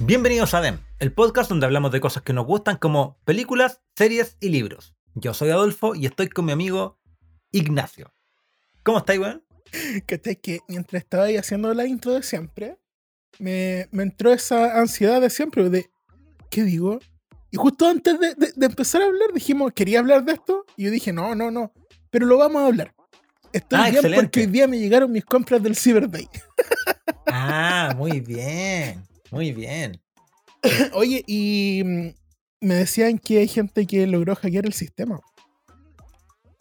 Bienvenidos 0.00 0.54
a 0.54 0.60
DEM, 0.60 0.78
el 1.00 1.12
podcast 1.12 1.48
donde 1.48 1.66
hablamos 1.66 1.90
de 1.92 2.00
cosas 2.00 2.22
que 2.22 2.32
nos 2.32 2.46
gustan 2.46 2.76
como 2.76 3.18
películas, 3.24 3.80
series 3.96 4.36
y 4.40 4.48
libros. 4.50 4.94
Yo 5.14 5.34
soy 5.34 5.50
Adolfo 5.50 5.94
y 5.94 6.06
estoy 6.06 6.28
con 6.28 6.44
mi 6.44 6.52
amigo 6.52 6.98
Ignacio. 7.50 8.12
¿Cómo 8.84 8.98
estáis, 8.98 9.18
weón? 9.20 9.44
¿Cachai? 10.06 10.36
Que 10.36 10.60
mientras 10.68 11.02
estaba 11.02 11.24
ahí 11.24 11.36
haciendo 11.36 11.72
la 11.74 11.86
intro 11.86 12.12
de 12.14 12.22
siempre, 12.22 12.78
me, 13.38 13.88
me 13.90 14.04
entró 14.04 14.32
esa 14.32 14.78
ansiedad 14.78 15.20
de 15.20 15.30
siempre 15.30 15.68
de, 15.68 15.90
¿qué 16.50 16.62
digo? 16.62 17.00
Y 17.50 17.56
justo 17.56 17.86
antes 17.88 18.18
de, 18.20 18.34
de- 18.34 18.52
de 18.54 18.66
empezar 18.66 19.02
a 19.02 19.06
hablar 19.06 19.32
dijimos, 19.34 19.72
quería 19.72 19.98
hablar 19.98 20.24
de 20.24 20.32
esto, 20.32 20.64
y 20.76 20.84
yo 20.84 20.90
dije, 20.90 21.12
no, 21.12 21.34
no, 21.34 21.50
no, 21.50 21.72
pero 22.10 22.26
lo 22.26 22.38
vamos 22.38 22.62
a 22.62 22.66
hablar. 22.66 22.94
Estoy 23.52 23.78
Ah, 23.78 23.84
bien 23.84 23.94
excelente. 23.96 24.22
porque 24.24 24.40
hoy 24.40 24.46
día 24.46 24.68
me 24.68 24.78
llegaron 24.78 25.10
mis 25.10 25.24
compras 25.24 25.62
del 25.62 25.74
Cyber 25.74 26.08
Day. 26.08 26.28
Ah, 27.26 27.94
muy 27.96 28.20
bien, 28.20 29.02
muy 29.30 29.52
bien. 29.52 30.00
Oye, 30.92 31.22
y 31.26 31.82
mm, 31.84 32.08
me 32.60 32.74
decían 32.74 33.18
que 33.18 33.38
hay 33.38 33.48
gente 33.48 33.86
que 33.86 34.06
logró 34.06 34.34
hackear 34.34 34.66
el 34.66 34.72
sistema. 34.72 35.20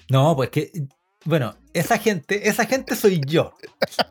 No, 0.09 0.35
pues 0.35 0.49
que, 0.49 0.71
bueno, 1.25 1.55
esa 1.73 1.97
gente, 1.97 2.47
esa 2.47 2.65
gente 2.65 2.95
soy 2.95 3.21
yo. 3.25 3.53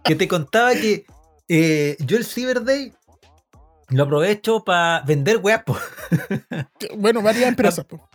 Que 0.04 0.14
te 0.14 0.28
contaba 0.28 0.72
que 0.72 1.06
eh, 1.48 1.96
yo 2.00 2.16
el 2.16 2.24
Cyber 2.24 2.64
Day 2.64 2.92
lo 3.88 4.02
aprovecho 4.02 4.64
para 4.64 5.02
vender 5.06 5.38
weas, 5.38 5.62
Bueno, 6.96 7.22
varias 7.22 7.48
empresas. 7.48 7.84
po. 7.84 8.08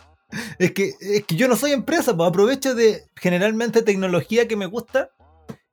Es 0.58 0.72
que, 0.72 0.92
es 1.00 1.24
que 1.24 1.36
yo 1.36 1.48
no 1.48 1.56
soy 1.56 1.72
empresa, 1.72 2.16
pues 2.16 2.28
aprovecho 2.28 2.74
de 2.74 3.04
generalmente 3.16 3.82
tecnología 3.82 4.46
que 4.48 4.56
me 4.56 4.66
gusta. 4.66 5.10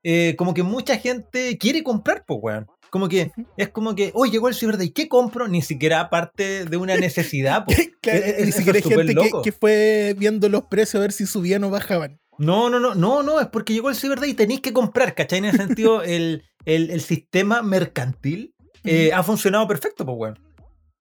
eh, 0.03 0.35
como 0.37 0.53
que 0.53 0.63
mucha 0.63 0.97
gente 0.97 1.57
quiere 1.57 1.83
comprar, 1.83 2.23
pues, 2.25 2.39
weón. 2.41 2.67
Como 2.89 3.07
que 3.07 3.31
es 3.57 3.69
como 3.69 3.95
que, 3.95 4.11
oh, 4.13 4.25
llegó 4.25 4.47
el 4.47 4.55
Cyber 4.55 4.77
Day, 4.77 4.89
¿qué 4.89 5.07
compro? 5.07 5.47
Ni 5.47 5.61
siquiera 5.61 6.09
parte 6.09 6.65
de 6.65 6.77
una 6.77 6.95
necesidad. 6.97 7.65
Claro, 8.01 8.21
ni 8.45 8.51
siquiera 8.53 8.77
hay 8.77 8.83
gente 8.83 9.15
que, 9.43 9.51
fue 9.51 10.15
viendo 10.17 10.47
los 10.47 10.63
precios 10.63 10.95
a 10.95 10.99
ver 10.99 11.11
si 11.11 11.25
subían 11.25 11.63
o 11.65 11.69
bajaban. 11.69 12.17
No, 12.37 12.69
no, 12.69 12.79
no, 12.79 12.95
no, 12.95 13.23
no, 13.23 13.41
es 13.41 13.47
porque 13.47 13.73
llegó 13.73 13.89
el 13.89 13.95
Cyber 13.97 14.21
Day 14.21 14.29
y 14.29 14.33
tenéis 14.35 14.61
que 14.61 14.71
comprar, 14.71 15.13
¿cachai? 15.15 15.39
En 15.39 15.45
ese 15.45 15.57
sentido, 15.57 16.01
el, 16.03 16.45
el- 16.63 16.89
el 16.91 17.01
sistema 17.01 17.61
mercantil 17.61 18.55
eh, 18.85 19.11
ha 19.13 19.21
funcionado 19.23 19.67
perfecto, 19.67 20.05
pues, 20.05 20.17
weón. 20.17 20.39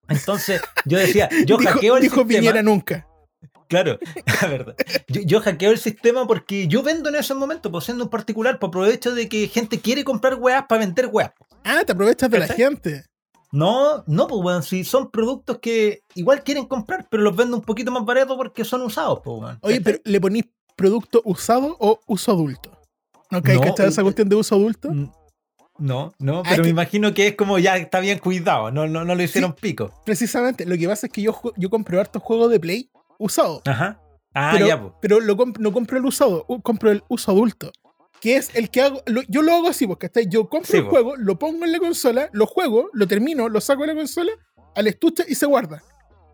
Entonces, 0.08 0.60
yo 0.86 0.98
decía, 0.98 1.28
yo 1.46 1.56
dijo, 1.58 1.70
hackeo 1.72 1.96
el 1.96 2.02
dijo 2.02 2.16
sistema. 2.16 2.40
Piñera 2.40 2.62
nunca. 2.62 3.06
Claro, 3.68 3.98
la 4.42 4.48
verdad. 4.48 4.74
Yo, 5.08 5.20
yo 5.20 5.40
hackeo 5.40 5.70
el 5.70 5.78
sistema 5.78 6.26
porque 6.26 6.66
yo 6.66 6.82
vendo 6.82 7.10
en 7.10 7.14
ese 7.16 7.34
momento, 7.34 7.70
pues 7.70 7.84
siendo 7.84 8.04
un 8.04 8.10
particular, 8.10 8.58
pues 8.58 8.68
aprovecho 8.68 9.14
de 9.14 9.28
que 9.28 9.46
gente 9.48 9.78
quiere 9.78 10.02
comprar 10.04 10.34
weas 10.34 10.64
para 10.68 10.80
vender 10.80 11.08
weas. 11.12 11.30
Ah, 11.64 11.82
te 11.84 11.92
aprovechas 11.92 12.30
de 12.30 12.38
la 12.38 12.46
gente. 12.48 13.04
No, 13.50 14.04
no, 14.06 14.26
pues 14.26 14.42
weón, 14.44 14.62
si 14.62 14.84
son 14.84 15.10
productos 15.10 15.58
que 15.58 16.02
igual 16.14 16.42
quieren 16.44 16.66
comprar, 16.66 17.08
pero 17.10 17.22
los 17.22 17.34
vendo 17.34 17.56
un 17.56 17.62
poquito 17.62 17.90
más 17.90 18.04
barato 18.04 18.36
porque 18.36 18.64
son 18.64 18.82
usados, 18.82 19.20
pues 19.24 19.40
weón. 19.40 19.58
Oye, 19.62 19.80
pero 19.80 19.98
¿le 20.04 20.20
ponís 20.20 20.44
producto 20.76 21.22
usado 21.24 21.76
o 21.80 21.98
uso 22.06 22.32
adulto? 22.32 22.70
¿No 23.30 23.42
que 23.42 23.54
No, 23.54 23.62
esa 23.62 24.00
eh, 24.00 24.04
cuestión 24.04 24.28
de 24.28 24.36
uso 24.36 24.54
adulto? 24.54 24.90
No, 25.78 26.12
no, 26.18 26.40
Ah, 26.40 26.42
pero 26.44 26.56
me 26.58 26.62
que- 26.64 26.68
imagino 26.70 27.14
que 27.14 27.28
es 27.28 27.36
como 27.36 27.58
ya 27.58 27.76
está 27.76 28.00
bien 28.00 28.18
cuidado, 28.18 28.70
no, 28.70 28.86
no, 28.86 29.04
no 29.04 29.14
lo 29.14 29.22
hicieron 29.22 29.52
pico. 29.54 29.92
Precisamente, 30.04 30.66
lo 30.66 30.76
que 30.76 30.88
pasa 30.88 31.06
es 31.06 31.12
que 31.12 31.22
yo, 31.22 31.40
yo 31.56 31.70
compro 31.70 32.00
hartos 32.00 32.22
juegos 32.22 32.50
de 32.50 32.58
Play 32.60 32.90
usado. 33.18 33.62
Ajá. 33.64 34.00
Ah, 34.34 34.50
pero 34.52 34.66
ya, 34.66 34.80
pues. 34.80 34.92
pero 35.00 35.20
lo 35.20 35.36
comp- 35.36 35.58
no 35.58 35.72
compro 35.72 35.96
el 35.98 36.04
usado, 36.04 36.44
compro 36.62 36.90
el 36.90 37.02
uso 37.08 37.30
adulto. 37.30 37.70
Que 38.20 38.36
es 38.36 38.54
el 38.54 38.70
que 38.70 38.82
hago. 38.82 39.02
lo- 39.06 39.22
yo 39.28 39.42
lo 39.42 39.52
hago 39.54 39.68
así, 39.68 39.86
porque 39.86 40.10
yo 40.28 40.48
compro 40.48 40.70
Sí, 40.70 40.78
el 40.78 40.84
juego, 40.84 41.16
lo 41.16 41.38
pongo 41.38 41.64
en 41.64 41.72
la 41.72 41.78
consola, 41.78 42.28
lo 42.32 42.46
juego, 42.46 42.90
lo 42.92 43.06
termino, 43.06 43.48
lo 43.48 43.60
saco 43.60 43.82
de 43.82 43.88
la 43.88 43.94
consola, 43.94 44.32
al 44.74 44.86
estuche 44.88 45.24
y 45.28 45.34
se 45.34 45.46
guarda. 45.46 45.82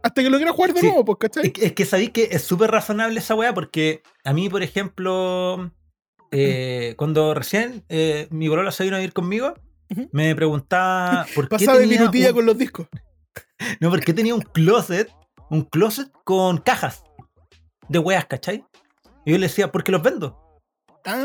Hasta 0.02 0.22
que 0.22 0.28
lo 0.30 0.36
quiera 0.38 0.52
jugar 0.52 0.72
de 0.74 0.80
Sí. 0.80 0.86
nuevo, 0.86 1.04
pues, 1.04 1.18
¿cachai? 1.18 1.46
Es 1.46 1.52
que, 1.52 1.66
es 1.66 1.72
que 1.72 1.84
sabéis 1.84 2.10
que 2.10 2.28
es 2.30 2.42
súper 2.42 2.70
razonable 2.70 3.18
esa 3.20 3.34
weá 3.34 3.52
porque 3.54 4.02
a 4.24 4.32
mí, 4.34 4.48
por 4.50 4.62
ejemplo, 4.62 5.70
eh, 6.30 6.94
cuando 6.96 7.32
recién 7.34 7.84
eh, 7.88 8.26
mi 8.30 8.48
bolola 8.48 8.70
se 8.72 8.84
vino 8.84 8.96
a 8.96 9.02
ir 9.02 9.12
conmigo, 9.12 9.54
me 10.12 10.34
preguntaba 10.34 11.26
por 11.34 11.44
qué 11.48 11.50
Pasaba 11.50 11.78
de 11.78 11.84
tenía 11.84 12.00
minutilla 12.00 12.28
un- 12.30 12.34
con 12.34 12.46
los 12.46 12.58
discos. 12.58 12.88
no, 13.80 13.90
por 13.90 14.00
qué 14.00 14.12
tenía 14.12 14.34
un 14.34 14.40
closet, 14.42 15.10
un 15.50 15.62
closet 15.64 16.10
con 16.24 16.58
cajas 16.58 17.02
de 17.88 17.98
weas, 17.98 18.26
¿cachai? 18.26 18.64
Y 19.24 19.32
yo 19.32 19.38
le 19.38 19.46
decía, 19.46 19.70
porque 19.72 19.92
los 19.92 20.02
vendo. 20.02 20.38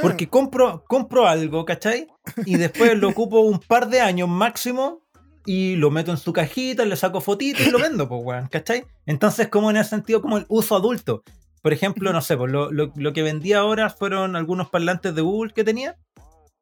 Porque 0.02 0.28
compro, 0.30 0.84
compro 0.88 1.28
algo, 1.28 1.66
¿cachai? 1.66 2.08
Y 2.46 2.58
después 2.58 2.98
lo 2.98 3.10
ocupo 3.10 3.40
un 3.40 3.60
par 3.60 3.90
de 3.90 4.02
años 4.02 4.28
máximo 4.30 5.02
y 5.46 5.76
lo 5.78 5.90
meto 5.90 6.12
en 6.12 6.18
su 6.18 6.34
cajita, 6.34 6.86
le 6.86 6.96
saco 6.96 7.22
fotitos 7.22 7.66
y 7.66 7.72
lo 7.72 7.80
vendo, 7.80 8.08
pues, 8.10 8.22
weón, 8.24 8.48
¿cachai? 8.50 8.84
Entonces, 9.06 9.48
como 9.48 9.70
en 9.72 9.78
ese 9.78 9.92
sentido, 9.92 10.22
como 10.22 10.38
el 10.38 10.46
uso 10.50 10.76
adulto. 10.76 11.24
Por 11.62 11.74
ejemplo, 11.74 12.14
no 12.14 12.22
sé, 12.22 12.38
pues 12.38 12.52
lo, 12.52 12.72
lo- 12.72 12.92
lo 12.96 13.14
que 13.14 13.24
vendí 13.24 13.54
ahora 13.54 13.90
fueron 13.90 14.36
algunos 14.36 14.70
parlantes 14.70 15.16
de 15.16 15.22
Google 15.22 15.54
que 15.54 15.64
tenía. 15.64 15.98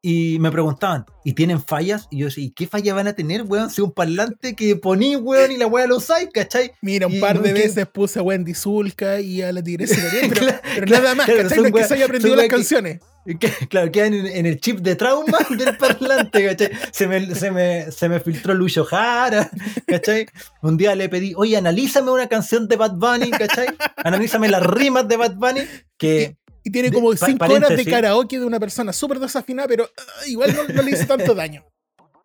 Y 0.01 0.37
me 0.39 0.51
preguntaban, 0.51 1.05
¿y 1.25 1.33
tienen 1.33 1.61
fallas? 1.61 2.07
Y 2.11 2.19
yo 2.19 2.27
decía, 2.27 2.43
¿y 2.45 2.51
qué 2.51 2.67
fallas 2.67 2.95
van 2.95 3.07
a 3.07 3.13
tener, 3.13 3.41
weón? 3.43 3.69
Si 3.69 3.81
un 3.81 3.91
parlante 3.91 4.55
que 4.55 4.75
poní, 4.75 5.15
weón, 5.15 5.51
y 5.51 5.57
la 5.57 5.65
weá 5.67 5.87
lo 5.87 5.97
usáis, 5.97 6.29
¿cachai? 6.31 6.71
Mira, 6.81 7.07
un 7.07 7.13
y 7.15 7.19
par 7.19 7.41
de 7.41 7.53
que- 7.53 7.61
veces 7.61 7.87
puse 7.87 8.19
a 8.19 8.21
Wendy 8.21 8.53
Zulka 8.53 9.19
y 9.19 9.41
a 9.41 9.51
la 9.51 9.63
Tigresa 9.63 9.95
pero, 10.21 10.33
Claro, 10.35 10.59
pero 10.75 10.85
claro, 10.85 11.03
nada 11.03 11.15
más, 11.15 11.25
claro, 11.25 11.41
¿cachai? 11.43 11.55
son 11.57 11.71
No 11.71 11.77
es 11.77 11.81
que 11.83 11.87
se 11.87 11.93
haya 11.95 12.05
aprendido 12.05 12.35
las 12.35 12.43
que- 12.45 12.49
canciones. 12.49 12.99
Que, 13.41 13.49
claro, 13.67 13.91
quedan 13.91 14.13
en, 14.13 14.25
en 14.25 14.45
el 14.45 14.57
chip 14.61 14.79
de 14.79 14.95
trauma 14.95 15.37
del 15.49 15.75
parlante, 15.75 16.45
¿cachai? 16.45 16.71
Se 16.93 17.09
me, 17.09 17.35
se 17.35 17.51
me, 17.51 17.91
se 17.91 18.07
me 18.07 18.21
filtró 18.21 18.53
Lucho 18.53 18.85
Jara, 18.85 19.51
¿cachai? 19.85 20.27
Un 20.61 20.77
día 20.77 20.95
le 20.95 21.09
pedí, 21.09 21.33
oye, 21.35 21.57
analízame 21.57 22.09
una 22.11 22.27
canción 22.29 22.69
de 22.69 22.77
Bad 22.77 22.93
Bunny, 22.93 23.31
¿cachai? 23.31 23.67
Analízame 23.97 24.47
las 24.47 24.63
rimas 24.65 25.09
de 25.09 25.17
Bad 25.17 25.35
Bunny, 25.35 25.59
que 25.97 26.37
Y 26.67 26.69
tiene 26.69 26.91
como 26.91 27.11
pa- 27.11 27.25
cinco 27.25 27.45
horas 27.45 27.69
de 27.77 27.85
karaoke 27.85 28.37
de 28.39 28.45
una 28.45 28.59
persona 28.59 28.91
súper 28.91 29.19
desafinada, 29.19 29.69
pero 29.69 29.89
ah, 29.97 30.27
igual 30.27 30.53
no, 30.53 30.73
no 30.73 30.81
le 30.81 30.91
hizo 30.91 31.07
tanto 31.07 31.33
daño. 31.33 31.63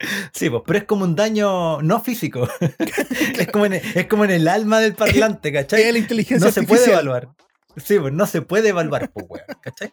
sí, 0.34 0.50
pues, 0.50 0.62
pero 0.66 0.78
es 0.80 0.84
como 0.84 1.04
un 1.04 1.14
daño 1.14 1.80
no 1.80 2.00
físico. 2.00 2.48
es, 3.38 3.46
como 3.52 3.66
en, 3.66 3.74
es 3.74 4.06
como 4.08 4.24
en 4.24 4.32
el 4.32 4.48
alma 4.48 4.80
del 4.80 4.94
parlante, 4.94 5.52
¿cachai? 5.52 5.82
Es 5.82 5.92
la 5.92 5.98
inteligencia 6.00 6.44
no 6.44 6.52
se 6.52 6.64
puede 6.64 6.90
evaluar. 6.90 7.28
Sí, 7.76 8.00
pues 8.00 8.12
no 8.12 8.26
se 8.26 8.42
puede 8.42 8.70
evaluar, 8.70 9.12
pues, 9.12 9.26
weón, 9.28 9.46
¿cachai? 9.60 9.92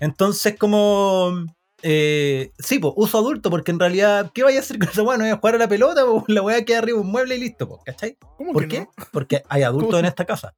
Entonces, 0.00 0.56
como. 0.58 1.44
eh, 1.82 2.50
sí, 2.58 2.78
pues, 2.78 2.94
uso 2.96 3.18
adulto, 3.18 3.50
porque 3.50 3.72
en 3.72 3.78
realidad, 3.78 4.30
¿qué 4.32 4.42
vaya 4.42 4.60
a 4.60 4.62
hacer 4.62 4.78
con 4.78 4.88
esa 4.88 5.02
weá? 5.02 5.18
No 5.18 5.24
voy 5.24 5.32
a 5.32 5.36
jugar 5.36 5.56
a 5.56 5.58
la 5.58 5.68
pelota, 5.68 6.06
pues 6.06 6.24
la 6.28 6.40
weá 6.40 6.64
queda 6.64 6.78
arriba 6.78 6.96
de 6.96 7.04
un 7.04 7.10
mueble 7.12 7.36
y 7.36 7.40
listo, 7.40 7.68
pues, 7.68 7.82
¿cachai? 7.84 8.16
¿Cómo 8.38 8.54
¿Por 8.54 8.62
que 8.62 8.68
qué? 8.68 8.80
no? 8.80 8.90
Porque 9.12 9.42
hay 9.50 9.64
adultos 9.64 9.88
¿Cómo? 9.90 9.98
en 9.98 10.06
esta 10.06 10.24
casa. 10.24 10.54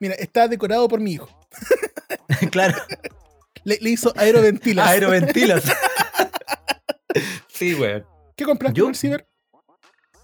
Mira, 0.00 0.14
está 0.14 0.48
decorado 0.48 0.86
por 0.88 1.00
mi 1.00 1.12
hijo. 1.12 1.28
claro, 2.50 2.76
Le, 3.64 3.78
le 3.80 3.90
hizo 3.90 4.12
aeroventilas. 4.16 4.86
aeroventilas. 4.88 5.64
sí, 7.48 7.74
weón. 7.74 8.04
¿Qué 8.36 8.44
compraste 8.44 8.80
en 8.80 8.86
el 8.88 8.94
ciber? 8.94 9.26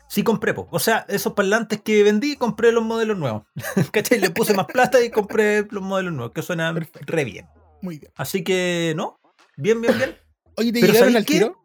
Sí 0.09 0.23
compré, 0.23 0.55
pues. 0.55 0.69
O 0.71 0.79
sea, 0.79 1.05
esos 1.09 1.33
parlantes 1.33 1.81
que 1.83 2.05
vendí, 2.05 2.37
compré 2.37 2.71
los 2.71 2.85
modelos 2.85 3.19
nuevos. 3.19 3.43
¿Cachai? 3.93 4.21
Le 4.21 4.31
puse 4.31 4.55
más 4.55 4.67
plata 4.67 5.03
y 5.03 5.11
compré 5.11 5.67
los 5.71 5.83
modelos 5.83 6.13
nuevos, 6.13 6.33
que 6.33 6.43
suenan 6.43 6.75
Perfecto. 6.75 7.13
re 7.13 7.25
bien. 7.25 7.49
Muy 7.83 7.99
bien. 7.99 8.13
Así 8.15 8.45
que, 8.45 8.93
¿no? 8.97 9.19
Bien, 9.57 9.81
bien, 9.81 9.97
bien. 9.99 10.17
Oye, 10.57 10.73
¿te 10.73 10.81
Pero 10.81 10.93
llegaron 10.93 11.13
¿sabéis 11.13 11.17
al 11.17 11.25
qué? 11.27 11.33
tiro? 11.35 11.61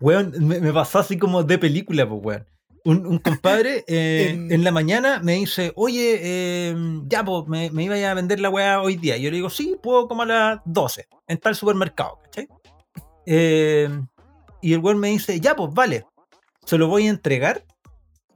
Weón, 0.00 0.34
me, 0.46 0.60
me 0.60 0.72
pasó 0.72 0.98
así 0.98 1.16
como 1.18 1.42
de 1.42 1.56
película, 1.58 2.06
pues, 2.06 2.20
weón. 2.22 2.46
Un, 2.84 3.06
un 3.06 3.18
compadre 3.18 3.84
eh, 3.88 4.30
En- 4.30 4.52
en... 4.52 4.64
la 4.64 4.70
mañana 4.72 5.20
me 5.22 5.34
dice, 5.34 5.72
oye, 5.76 6.18
eh, 6.22 6.74
ya, 7.06 7.24
pues, 7.24 7.46
me, 7.48 7.70
me 7.70 7.84
iba 7.84 7.94
a 7.96 8.14
vender 8.14 8.40
la 8.40 8.50
weá 8.50 8.80
hoy 8.80 8.96
día. 8.96 9.16
Y 9.16 9.22
yo 9.22 9.30
le 9.30 9.36
digo, 9.36 9.50
sí, 9.50 9.76
puedo 9.82 10.08
como 10.08 10.22
a 10.22 10.26
las 10.26 10.60
12, 10.64 11.08
en 11.26 11.38
tal 11.38 11.54
supermercado, 11.54 12.18
¿cachai? 12.24 12.48
Eh, 13.26 13.88
y 14.62 14.72
el 14.72 14.80
weón 14.80 14.98
me 14.98 15.08
dice, 15.10 15.38
ya, 15.40 15.54
pues, 15.54 15.72
vale, 15.72 16.06
se 16.64 16.78
lo 16.78 16.88
voy 16.88 17.06
a 17.06 17.10
entregar. 17.10 17.64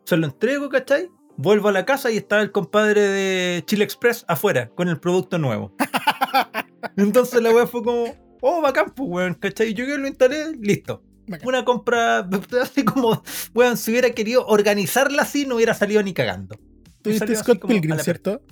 Se 0.04 0.16
lo 0.16 0.26
entrego, 0.26 0.68
¿cachai? 0.68 1.08
Vuelvo 1.36 1.68
a 1.68 1.72
la 1.72 1.84
casa 1.84 2.10
y 2.10 2.16
estaba 2.18 2.42
el 2.42 2.52
compadre 2.52 3.00
de 3.00 3.62
Chile 3.66 3.84
Express 3.84 4.24
afuera, 4.28 4.68
con 4.74 4.88
el 4.88 5.00
producto 5.00 5.38
nuevo. 5.38 5.74
Entonces 6.96 7.40
la 7.42 7.50
weá 7.52 7.66
fue 7.66 7.82
como, 7.82 8.04
oh, 8.40 8.60
bacán, 8.60 8.92
pues, 8.94 9.08
weón, 9.10 9.34
¿cachai? 9.34 9.72
Yo 9.74 9.86
que 9.86 9.96
lo 9.98 10.06
instalé, 10.06 10.52
listo. 10.60 11.02
Una 11.44 11.64
compra 11.64 12.28
así 12.62 12.84
como, 12.84 13.22
weón, 13.54 13.76
si 13.76 13.90
hubiera 13.90 14.10
querido 14.10 14.46
organizarla 14.46 15.22
así, 15.22 15.46
no 15.46 15.56
hubiera 15.56 15.74
salido 15.74 16.02
ni 16.02 16.12
cagando. 16.14 16.56
Tuviste 17.02 17.34
Scott 17.36 17.64
Pilgrim, 17.66 17.98
¿cierto? 17.98 18.42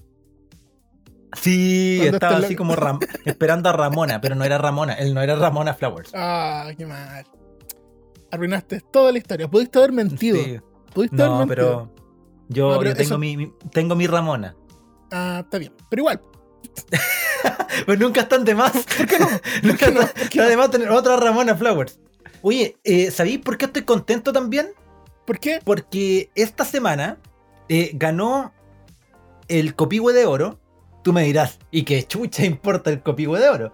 Sí, 1.41 1.99
¿Dónde 1.99 2.17
estaba 2.17 2.39
la- 2.41 2.47
así 2.47 2.57
como 2.57 2.75
Ram- 2.75 2.99
esperando 3.25 3.69
a 3.69 3.73
Ramona, 3.73 4.21
pero 4.21 4.35
no 4.35 4.45
era 4.45 4.59
Ramona, 4.59 4.95
él 4.95 5.15
no 5.15 5.23
era 5.23 5.37
Ramona 5.37 5.75
Flowers. 5.75 6.11
Ah, 6.15 6.71
qué 6.77 6.87
mal. 6.87 7.25
Arruinaste 8.33 8.81
toda 8.93 9.13
la 9.13 9.19
historia. 9.19 9.49
Pudiste 9.49 9.79
haber 9.79 9.93
mentido. 9.93 10.37
Sí. 10.43 10.59
Pudiste 10.93 11.23
haber 11.23 11.31
No, 11.33 11.39
mentido. 11.47 11.57
pero 11.93 11.95
yo, 12.49 12.73
No, 12.73 12.79
pero 12.79 12.91
yo 12.91 12.97
tengo, 12.97 13.07
eso- 13.09 13.19
mi, 13.19 13.37
mi- 13.37 13.53
tengo 13.73 13.95
mi 13.95 14.07
Ramona. 14.09 14.57
Ah, 15.13 15.41
está 15.45 15.59
bien. 15.59 15.73
Pero 15.89 16.01
igual, 16.03 16.21
Pues 17.87 17.99
nunca 17.99 18.23
están 18.23 18.45
de 18.45 18.55
más. 18.55 18.73
¿por 18.73 19.07
qué 19.07 19.19
no? 19.19 19.27
nunca 19.63 19.87
qué 19.87 19.93
no? 19.93 20.01
está, 20.03 20.21
está 20.23 20.47
de 20.49 20.57
más 20.57 20.71
tener 20.71 20.91
otra 20.91 21.17
Ramona 21.17 21.55
Flowers. 21.57 22.01
Oye, 22.43 22.77
eh, 22.85 23.11
¿sabéis 23.11 23.39
por 23.39 23.59
qué 23.59 23.67
estoy 23.67 23.83
contento 23.83 24.33
también? 24.33 24.69
¿Por 25.27 25.39
qué? 25.39 25.61
Porque 25.65 26.31
esta 26.35 26.65
semana 26.65 27.19
eh, 27.69 27.91
ganó 27.95 28.53
el 29.49 29.75
Copihue 29.75 30.13
de 30.13 30.27
Oro. 30.27 30.59
Tú 31.03 31.13
me 31.13 31.23
dirás, 31.23 31.59
¿y 31.71 31.85
qué 31.85 32.03
chucha 32.03 32.45
importa 32.45 32.91
el 32.91 33.03
Copihue 33.03 33.39
de 33.39 33.49
Oro? 33.49 33.73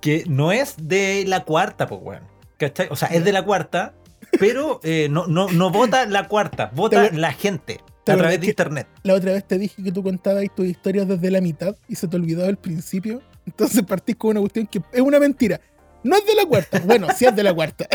Que 0.00 0.24
no 0.26 0.52
es 0.52 0.74
de 0.76 1.24
la 1.26 1.44
cuarta, 1.44 1.86
pues, 1.86 2.00
weón. 2.02 2.22
¿Cachai? 2.58 2.88
O 2.90 2.96
sea, 2.96 3.08
es 3.08 3.24
de 3.24 3.32
la 3.32 3.44
cuarta, 3.44 3.94
pero 4.38 4.80
eh, 4.82 5.08
no, 5.10 5.26
no, 5.26 5.48
no 5.50 5.70
vota 5.70 6.06
la 6.06 6.26
cuarta, 6.26 6.70
vota 6.74 7.10
la 7.12 7.32
gente 7.32 7.80
te 8.06 8.12
a 8.12 8.16
través 8.16 8.40
de 8.40 8.46
internet. 8.46 8.86
La 9.02 9.14
otra 9.14 9.32
vez 9.32 9.44
te 9.46 9.58
dije 9.58 9.82
que 9.82 9.92
tú 9.92 10.02
contabas 10.02 10.44
tus 10.54 10.66
historias 10.66 11.08
desde 11.08 11.30
la 11.30 11.40
mitad 11.40 11.74
y 11.88 11.96
se 11.96 12.06
te 12.06 12.16
olvidó 12.16 12.46
el 12.46 12.56
principio. 12.56 13.20
Entonces 13.44 13.82
partís 13.82 14.16
con 14.16 14.30
una 14.30 14.40
cuestión 14.40 14.66
que 14.66 14.80
es 14.92 15.00
una 15.00 15.18
mentira. 15.18 15.60
No 16.06 16.16
es 16.16 16.24
de 16.24 16.36
la 16.36 16.46
cuarta. 16.46 16.80
Bueno, 16.84 17.08
sí 17.16 17.24
es 17.24 17.34
de 17.34 17.42
la 17.42 17.52
cuarta. 17.52 17.88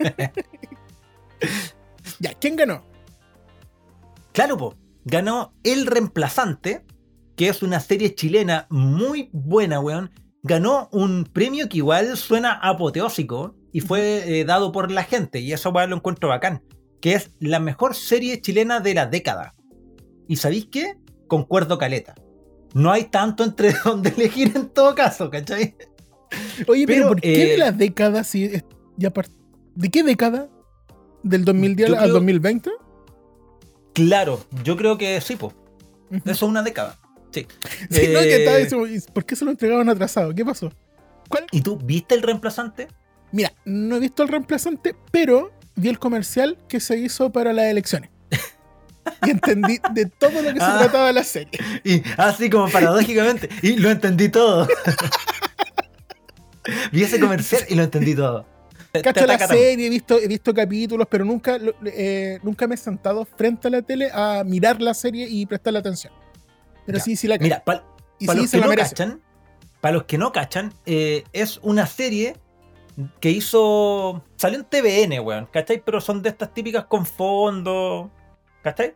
ya, 2.18 2.34
¿quién 2.34 2.56
ganó? 2.56 2.84
Claro, 4.32 4.56
po. 4.56 4.74
Ganó 5.04 5.54
El 5.62 5.86
Reemplazante, 5.86 6.84
que 7.36 7.48
es 7.48 7.62
una 7.62 7.78
serie 7.78 8.16
chilena 8.16 8.66
muy 8.68 9.30
buena, 9.32 9.78
weón. 9.78 10.10
Ganó 10.42 10.88
un 10.90 11.24
premio 11.32 11.68
que 11.68 11.76
igual 11.78 12.16
suena 12.16 12.54
apoteósico 12.54 13.54
y 13.72 13.80
fue 13.80 14.40
eh, 14.40 14.44
dado 14.44 14.72
por 14.72 14.90
la 14.90 15.04
gente, 15.04 15.38
y 15.38 15.52
eso 15.52 15.70
weón 15.70 15.90
lo 15.90 15.96
encuentro 15.96 16.28
bacán, 16.28 16.64
que 17.00 17.14
es 17.14 17.30
la 17.38 17.60
mejor 17.60 17.94
serie 17.94 18.40
chilena 18.40 18.80
de 18.80 18.94
la 18.94 19.06
década. 19.06 19.54
¿Y 20.26 20.34
sabéis 20.34 20.66
qué? 20.66 20.96
Concuerdo 21.28 21.78
caleta. 21.78 22.16
No 22.74 22.90
hay 22.90 23.04
tanto 23.04 23.44
entre 23.44 23.72
donde 23.84 24.10
elegir 24.10 24.50
en 24.56 24.68
todo 24.70 24.96
caso, 24.96 25.30
¿cachai? 25.30 25.76
Oye, 26.68 26.86
pero, 26.86 26.96
Pero, 27.02 27.08
¿por 27.08 27.20
qué 27.20 27.28
de 27.30 27.54
eh, 27.54 27.58
la 27.58 27.72
década 27.72 28.24
si 28.24 28.44
es- 28.44 28.64
ya 28.96 29.12
¿De 29.74 29.90
qué 29.90 30.02
década? 30.02 30.48
¿Del 31.22 31.44
2010 31.44 31.88
Yo 31.90 31.94
al 31.96 32.02
creo- 32.02 32.14
2020? 32.14 32.70
Claro, 33.94 34.44
yo 34.64 34.76
creo 34.76 34.96
que 34.98 35.20
sí, 35.20 35.36
po. 35.36 35.52
Eso 36.10 36.30
es 36.30 36.42
una 36.42 36.62
década. 36.62 36.98
Sí. 37.30 37.46
Sí, 37.90 38.08
no, 38.12 38.20
que 38.20 38.36
estaba 38.36 38.58
Eh, 38.58 38.64
diciendo, 38.64 38.86
¿y 38.86 39.00
¿por 39.12 39.24
qué 39.24 39.36
se 39.36 39.44
lo 39.44 39.50
entregaron 39.50 39.88
atrasado? 39.88 40.34
¿Qué 40.34 40.44
pasó? 40.44 40.72
¿Cuál? 41.28 41.46
¿Y 41.52 41.60
tú 41.62 41.76
viste 41.78 42.14
el 42.14 42.22
reemplazante? 42.22 42.88
Mira, 43.32 43.52
no 43.64 43.96
he 43.96 44.00
visto 44.00 44.22
el 44.22 44.28
reemplazante, 44.28 44.94
pero 45.10 45.50
vi 45.76 45.88
el 45.88 45.98
comercial 45.98 46.58
que 46.68 46.80
se 46.80 46.98
hizo 46.98 47.30
para 47.32 47.52
las 47.54 47.66
elecciones. 47.66 48.10
Y 49.26 49.30
entendí 49.30 49.78
de 49.94 50.06
todo 50.06 50.30
lo 50.42 50.52
que 50.52 50.58
se 50.60 50.64
Ah. 50.66 50.76
trataba 50.80 51.12
la 51.12 51.24
serie. 51.24 51.50
Y 51.84 52.02
así 52.18 52.50
como 52.50 52.68
paradójicamente. 52.70 53.48
Y 53.62 53.76
lo 53.76 53.90
entendí 53.90 54.28
todo. 54.28 54.68
Vi 56.92 57.02
ese 57.02 57.18
comercial 57.20 57.62
y 57.68 57.74
lo 57.74 57.82
entendí 57.84 58.14
todo. 58.14 58.46
Cacho 59.02 59.26
la 59.26 59.38
serie, 59.38 59.86
he 59.86 59.90
visto, 59.90 60.18
he 60.18 60.28
visto 60.28 60.52
capítulos, 60.52 61.06
pero 61.10 61.24
nunca, 61.24 61.58
eh, 61.86 62.38
nunca 62.42 62.66
me 62.66 62.74
he 62.74 62.78
sentado 62.78 63.24
frente 63.24 63.68
a 63.68 63.70
la 63.70 63.82
tele 63.82 64.10
a 64.12 64.44
mirar 64.44 64.82
la 64.82 64.92
serie 64.92 65.26
y 65.28 65.46
prestarle 65.46 65.78
atención. 65.78 66.12
Pero 66.84 66.98
Ya. 66.98 67.04
sí, 67.04 67.16
sí 67.16 67.26
la 67.26 67.36
cacho. 67.38 67.44
Mira, 67.44 67.64
para 67.64 67.84
y 68.18 68.26
sí, 68.26 68.36
los 68.36 68.54
no 68.54 69.16
para 69.80 69.94
los 69.94 70.04
que 70.04 70.18
no 70.18 70.30
cachan, 70.30 70.72
eh, 70.86 71.24
es 71.32 71.58
una 71.62 71.86
serie 71.86 72.36
que 73.20 73.30
hizo. 73.30 74.22
Salió 74.36 74.58
en 74.60 74.64
TVN, 74.66 75.20
weón, 75.20 75.46
¿cachai? 75.50 75.82
Pero 75.84 76.00
son 76.00 76.22
de 76.22 76.28
estas 76.28 76.52
típicas 76.54 76.84
con 76.84 77.06
fondo, 77.06 78.10
¿cachai? 78.62 78.94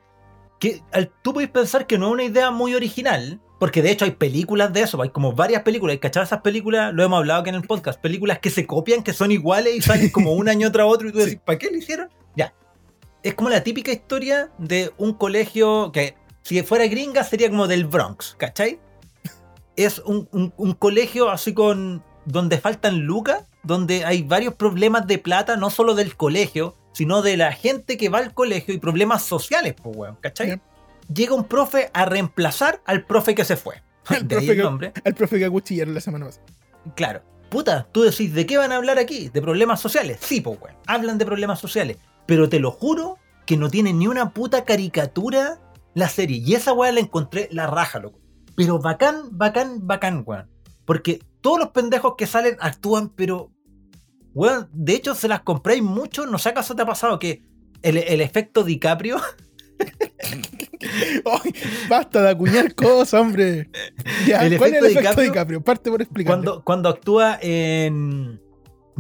Que 0.61 0.83
al- 0.93 1.11
tú 1.23 1.33
podés 1.33 1.49
pensar 1.49 1.87
que 1.87 1.99
no 1.99 2.07
es 2.09 2.13
una 2.13 2.25
idea 2.25 2.51
muy 2.51 2.75
original, 2.75 3.41
porque 3.59 3.83
de 3.83 3.91
hecho 3.91 4.05
hay 4.05 4.13
películas 4.13 4.73
de 4.73 4.83
eso, 4.83 5.01
hay 5.03 5.11
como 5.11 5.33
varias 5.33 5.63
películas, 5.63 5.97
y 5.97 5.99
cachai 5.99 6.23
esas 6.25 6.41
películas, 6.43 6.93
lo 6.95 7.03
hemos 7.03 7.19
hablado 7.19 7.41
aquí 7.41 7.49
en 7.51 7.57
el 7.57 7.63
podcast, 7.63 8.01
películas 8.01 8.39
que 8.39 8.51
se 8.51 8.67
copian, 8.67 9.03
que 9.03 9.13
son 9.13 9.31
iguales 9.33 9.75
y 9.77 9.81
salen 9.83 10.11
como 10.11 10.33
un 10.33 10.49
año 10.49 10.71
tras 10.73 10.87
otro, 10.87 11.09
y 11.09 11.13
tú 11.13 11.19
decís, 11.19 11.39
¿para 11.45 11.59
qué 11.59 11.71
lo 11.71 11.79
hicieron? 11.79 12.09
Ya. 12.37 12.53
Es 13.23 13.35
como 13.35 13.49
la 13.51 13.63
típica 13.63 13.91
historia 13.93 14.51
de 14.59 14.93
un 14.99 15.15
colegio 15.15 15.91
que, 15.93 16.15
si 16.43 16.63
fuera 16.63 16.87
gringa, 16.87 17.25
sería 17.25 17.49
como 17.51 17.67
del 17.67 17.87
Bronx, 17.87 18.35
¿cachai? 18.39 18.79
Es 19.75 19.99
un, 20.01 20.29
un- 20.33 20.53
un 20.57 20.73
colegio 20.75 21.29
así 21.31 21.53
con. 21.53 22.03
donde 22.25 22.59
faltan 22.59 23.01
lucas, 23.01 23.45
donde 23.63 24.05
hay 24.05 24.23
varios 24.23 24.55
problemas 24.55 25.07
de 25.07 25.19
plata, 25.19 25.57
no 25.57 25.71
solo 25.71 25.95
del 25.95 26.17
colegio, 26.17 26.75
sino 26.93 27.21
de 27.21 27.37
la 27.37 27.53
gente 27.53 27.97
que 27.97 28.09
va 28.09 28.19
al 28.19 28.33
colegio 28.33 28.73
y 28.75 28.79
problemas 28.79 29.23
sociales, 29.23 29.75
pues, 29.83 29.97
weón, 29.97 30.17
¿cachai? 30.21 30.61
Llega 31.13 31.35
un 31.35 31.45
profe 31.45 31.91
a 31.95 32.05
reemplazar 32.05 32.83
al 32.87 33.05
profe 33.07 33.35
que 33.35 33.45
se 33.45 33.57
fue. 33.57 33.83
Al 34.07 34.27
De 34.29 34.37
ahí 34.37 34.41
profe 34.47 34.51
el 34.53 34.57
que- 34.57 34.63
nombre. 34.63 34.93
Al 35.05 35.15
profe 35.15 35.39
que 35.39 35.45
acuchillaron 35.45 35.95
la 35.95 36.01
semana 36.01 36.27
pasada. 36.27 36.47
Claro. 36.95 37.23
Puta, 37.51 37.89
tú 37.93 38.03
decís, 38.03 38.33
¿de 38.35 38.45
qué 38.47 38.57
van 38.59 38.73
a 38.73 38.77
hablar 38.77 38.99
aquí? 38.99 39.29
¿De 39.29 39.41
problemas 39.43 39.81
sociales? 39.81 40.19
Sí, 40.21 40.41
pues, 40.41 40.59
weón. 40.61 40.77
Hablan 40.87 41.19
de 41.19 41.25
problemas 41.27 41.59
sociales. 41.61 41.97
Pero 42.27 42.49
te 42.49 42.59
lo 42.61 42.71
juro 42.73 43.19
que 43.47 43.57
no 43.57 43.71
tiene 43.71 43.93
ni 43.93 44.07
una 44.09 44.31
puta 44.31 44.65
caricatura 44.65 45.61
la 45.95 46.09
serie. 46.09 46.39
Y 46.39 46.55
esa 46.55 46.73
weá 46.73 46.91
la 46.93 47.01
encontré 47.01 47.49
la 47.53 47.67
raja, 47.69 47.99
loco. 48.01 48.21
Pero 48.57 48.81
bacán, 48.81 49.29
bacán, 49.33 49.87
bacán, 49.87 50.23
weón. 50.27 50.51
Porque 50.85 51.21
todos 51.41 51.59
los 51.61 51.69
pendejos 51.71 52.15
que 52.19 52.27
salen 52.27 52.57
actúan, 52.61 53.11
pero. 53.11 53.53
Weón, 54.35 54.69
de 54.73 54.95
hecho 54.95 55.15
se 55.15 55.29
las 55.29 55.41
compráis 55.43 55.83
mucho. 55.83 56.27
No 56.27 56.39
sé 56.39 56.49
acaso 56.51 56.75
te 56.77 56.83
ha 56.83 56.87
pasado 56.87 57.19
que 57.19 57.45
el, 57.83 57.97
el 57.99 58.21
efecto 58.21 58.63
DiCaprio. 58.65 59.17
Basta 61.89 62.23
de 62.23 62.31
acuñar 62.31 62.75
cosas, 62.75 63.15
hombre. 63.21 63.69
Ya, 64.27 64.47
El 64.47 64.59
¿Cuál 64.59 64.75
es 64.75 64.83
el 64.83 64.87
efecto 64.91 65.01
DiCaprio- 65.23 65.25
DiCaprio? 65.25 65.61
Parte 65.63 65.91
por 65.91 66.03
explicar. 66.03 66.33
Cuando, 66.35 66.63
cuando 66.65 66.89
actúa 66.89 67.39
en 67.41 68.41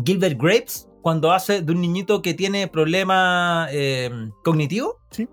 Gilbert 0.05 0.41
Grapes, 0.41 0.89
cuando 1.03 1.33
hace 1.33 1.63
de 1.63 1.73
un 1.73 1.81
niñito 1.81 2.21
que 2.23 2.35
tiene 2.35 2.67
problemas 2.69 3.69
eh, 3.73 4.11
cognitivos. 4.45 4.97
Sí. 5.11 5.29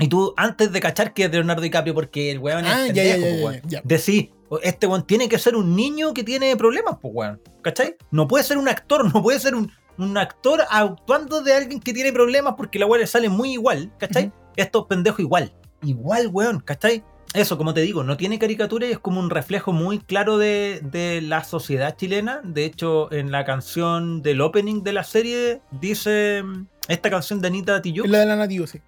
Y 0.00 0.08
tú, 0.08 0.34
antes 0.36 0.72
de 0.72 0.80
cachar 0.80 1.12
que 1.14 1.24
es 1.24 1.30
de 1.30 1.36
Leonardo 1.38 1.62
DiCaprio, 1.62 1.94
porque 1.94 2.30
el 2.30 2.38
weón 2.38 2.64
Ah, 2.64 2.86
es 2.86 2.92
pendejo, 2.92 3.18
ya, 3.18 3.22
po, 3.22 3.36
ya, 3.36 3.44
weón. 3.44 3.60
ya. 3.66 3.80
Decís, 3.84 4.28
este 4.62 4.86
weón 4.86 5.06
tiene 5.06 5.28
que 5.28 5.38
ser 5.38 5.54
un 5.54 5.76
niño 5.76 6.12
que 6.14 6.24
tiene 6.24 6.56
problemas, 6.56 6.96
pues 7.00 7.12
weón. 7.14 7.40
¿Cachai? 7.62 7.96
No 8.10 8.26
puede 8.26 8.42
ser 8.42 8.58
un 8.58 8.68
actor, 8.68 9.04
no 9.14 9.22
puede 9.22 9.38
ser 9.38 9.54
un, 9.54 9.70
un 9.98 10.16
actor 10.18 10.62
actuando 10.68 11.42
de 11.42 11.52
alguien 11.54 11.78
que 11.78 11.92
tiene 11.92 12.12
problemas 12.12 12.54
porque 12.56 12.78
la 12.80 12.86
weá 12.86 13.00
le 13.02 13.06
sale 13.06 13.28
muy 13.28 13.52
igual, 13.52 13.92
¿cachai? 13.98 14.26
Ujú. 14.26 14.34
Estos 14.56 14.86
pendejos 14.86 15.20
igual. 15.20 15.52
Igual, 15.82 16.28
weón, 16.28 16.60
¿cachai? 16.60 17.04
Eso, 17.34 17.56
como 17.56 17.72
te 17.72 17.80
digo, 17.80 18.04
no 18.04 18.16
tiene 18.18 18.38
caricatura 18.38 18.86
y 18.86 18.90
es 18.92 18.98
como 18.98 19.18
un 19.18 19.30
reflejo 19.30 19.72
muy 19.72 19.98
claro 20.00 20.36
de, 20.36 20.80
de 20.82 21.22
la 21.22 21.44
sociedad 21.44 21.96
chilena. 21.96 22.42
De 22.44 22.64
hecho, 22.66 23.10
en 23.10 23.30
la 23.32 23.44
canción 23.46 24.20
del 24.20 24.42
opening 24.42 24.82
de 24.82 24.92
la 24.92 25.02
serie 25.02 25.62
dice 25.70 26.42
mm, 26.44 26.66
esta 26.88 27.08
canción 27.08 27.40
de 27.40 27.48
Anita 27.48 27.80
Tijoux. 27.80 28.06
La 28.06 28.18
de 28.20 28.26
la 28.26 28.36
nativo, 28.36 28.66
sí. 28.66 28.80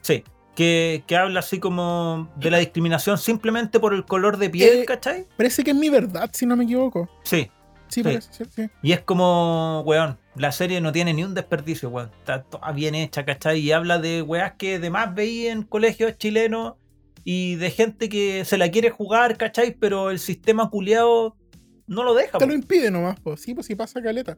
Sí, 0.00 0.24
que, 0.54 1.04
que 1.06 1.16
habla 1.16 1.40
así 1.40 1.58
como 1.60 2.32
de 2.36 2.50
la 2.50 2.58
discriminación 2.58 3.18
simplemente 3.18 3.78
por 3.78 3.92
el 3.92 4.06
color 4.06 4.38
de 4.38 4.48
piel, 4.48 4.78
Eh, 4.78 4.84
¿cachai? 4.86 5.26
Parece 5.36 5.62
que 5.62 5.72
es 5.72 5.76
mi 5.76 5.90
verdad, 5.90 6.30
si 6.32 6.46
no 6.46 6.56
me 6.56 6.64
equivoco. 6.64 7.10
Sí. 7.24 7.50
Sí, 7.88 8.02
parece, 8.02 8.28
sí, 8.32 8.44
sí. 8.54 8.68
Y 8.82 8.92
es 8.92 9.00
como, 9.00 9.82
weón, 9.86 10.18
la 10.34 10.52
serie 10.52 10.80
no 10.80 10.92
tiene 10.92 11.14
ni 11.14 11.24
un 11.24 11.34
desperdicio, 11.34 11.88
weón. 11.88 12.10
Está 12.18 12.42
toda 12.42 12.72
bien 12.72 12.94
hecha, 12.94 13.24
¿cachai? 13.24 13.60
Y 13.60 13.72
habla 13.72 13.98
de 13.98 14.22
weas 14.22 14.54
que 14.58 14.76
además 14.76 15.14
veía 15.14 15.52
en 15.52 15.62
colegios 15.62 16.18
chilenos 16.18 16.74
y 17.24 17.56
de 17.56 17.70
gente 17.70 18.08
que 18.08 18.44
se 18.44 18.58
la 18.58 18.70
quiere 18.70 18.90
jugar, 18.90 19.36
¿cachai? 19.36 19.76
Pero 19.78 20.10
el 20.10 20.18
sistema 20.18 20.70
culiado 20.70 21.36
no 21.86 22.04
lo 22.04 22.14
deja. 22.14 22.38
Te 22.38 22.44
po. 22.44 22.50
lo 22.50 22.54
impide 22.54 22.90
nomás, 22.90 23.18
pues. 23.20 23.40
Sí, 23.40 23.54
pues 23.54 23.66
sí 23.66 23.74
pasa 23.74 24.02
caleta. 24.02 24.36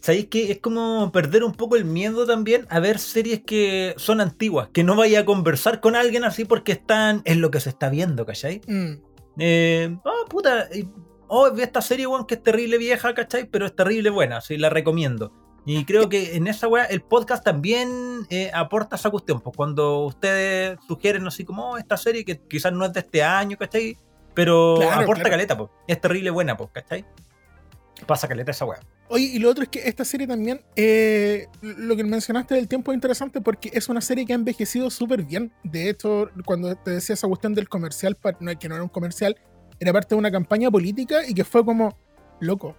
¿Sabéis 0.00 0.26
que 0.26 0.52
es 0.52 0.58
como 0.60 1.10
perder 1.10 1.42
un 1.42 1.52
poco 1.52 1.76
el 1.76 1.84
miedo 1.84 2.26
también 2.26 2.66
a 2.68 2.78
ver 2.78 2.98
series 2.98 3.40
que 3.40 3.94
son 3.96 4.20
antiguas? 4.20 4.68
Que 4.72 4.84
no 4.84 4.94
vaya 4.94 5.20
a 5.20 5.24
conversar 5.24 5.80
con 5.80 5.96
alguien 5.96 6.24
así 6.24 6.44
porque 6.44 6.72
están 6.72 7.22
en 7.24 7.40
lo 7.40 7.50
que 7.50 7.60
se 7.60 7.70
está 7.70 7.88
viendo, 7.88 8.24
¿cachai? 8.24 8.60
Mm. 8.68 8.92
Eh, 9.38 9.96
oh, 10.04 10.28
puta. 10.28 10.68
Oh, 11.28 11.50
vi 11.50 11.62
esta 11.62 11.80
serie, 11.80 12.06
weón, 12.06 12.26
que 12.26 12.34
es 12.34 12.42
terrible 12.42 12.78
vieja, 12.78 13.14
¿cachai? 13.14 13.46
Pero 13.46 13.66
es 13.66 13.74
terrible 13.74 14.10
buena, 14.10 14.40
sí, 14.40 14.56
la 14.56 14.70
recomiendo. 14.70 15.32
Y 15.64 15.84
creo 15.84 16.08
que 16.08 16.36
en 16.36 16.46
esa 16.46 16.68
weá 16.68 16.84
el 16.84 17.02
podcast 17.02 17.42
también 17.44 18.24
eh, 18.30 18.50
aporta 18.54 18.94
esa 18.94 19.10
cuestión. 19.10 19.40
Pues 19.40 19.56
cuando 19.56 20.04
ustedes 20.04 20.78
sugieren 20.86 21.26
así 21.26 21.44
como 21.44 21.70
"Oh, 21.72 21.76
esta 21.78 21.96
serie 21.96 22.24
que 22.24 22.38
quizás 22.38 22.72
no 22.72 22.84
es 22.84 22.92
de 22.92 23.00
este 23.00 23.24
año, 23.24 23.56
¿cachai? 23.56 23.98
Pero 24.34 24.76
Claro, 24.78 25.02
aporta 25.02 25.22
claro. 25.22 25.30
caleta, 25.30 25.58
pues. 25.58 25.70
Es 25.88 26.00
terrible 26.00 26.30
buena, 26.30 26.56
pues, 26.56 26.70
¿cachai? 26.72 27.04
Pasa 28.06 28.28
caleta 28.28 28.50
esa 28.52 28.64
weá. 28.66 28.78
Oye, 29.08 29.24
y 29.24 29.38
lo 29.38 29.50
otro 29.50 29.62
es 29.64 29.68
que 29.70 29.88
esta 29.88 30.04
serie 30.04 30.26
también, 30.26 30.60
eh, 30.76 31.46
lo 31.62 31.96
que 31.96 32.04
mencionaste 32.04 32.54
del 32.54 32.68
tiempo 32.68 32.92
es 32.92 32.96
interesante 32.96 33.40
porque 33.40 33.70
es 33.72 33.88
una 33.88 34.00
serie 34.00 34.26
que 34.26 34.34
ha 34.34 34.36
envejecido 34.36 34.90
súper 34.90 35.22
bien. 35.22 35.52
De 35.64 35.88
hecho, 35.88 36.28
cuando 36.44 36.74
te 36.76 36.90
decía 36.92 37.14
esa 37.14 37.26
cuestión 37.26 37.54
del 37.54 37.68
comercial, 37.68 38.16
que 38.60 38.68
no 38.68 38.74
era 38.74 38.82
un 38.84 38.88
comercial, 38.90 39.36
era 39.80 39.92
parte 39.92 40.14
de 40.14 40.18
una 40.18 40.30
campaña 40.30 40.70
política 40.70 41.26
y 41.26 41.34
que 41.34 41.44
fue 41.44 41.64
como, 41.64 41.96
loco, 42.40 42.76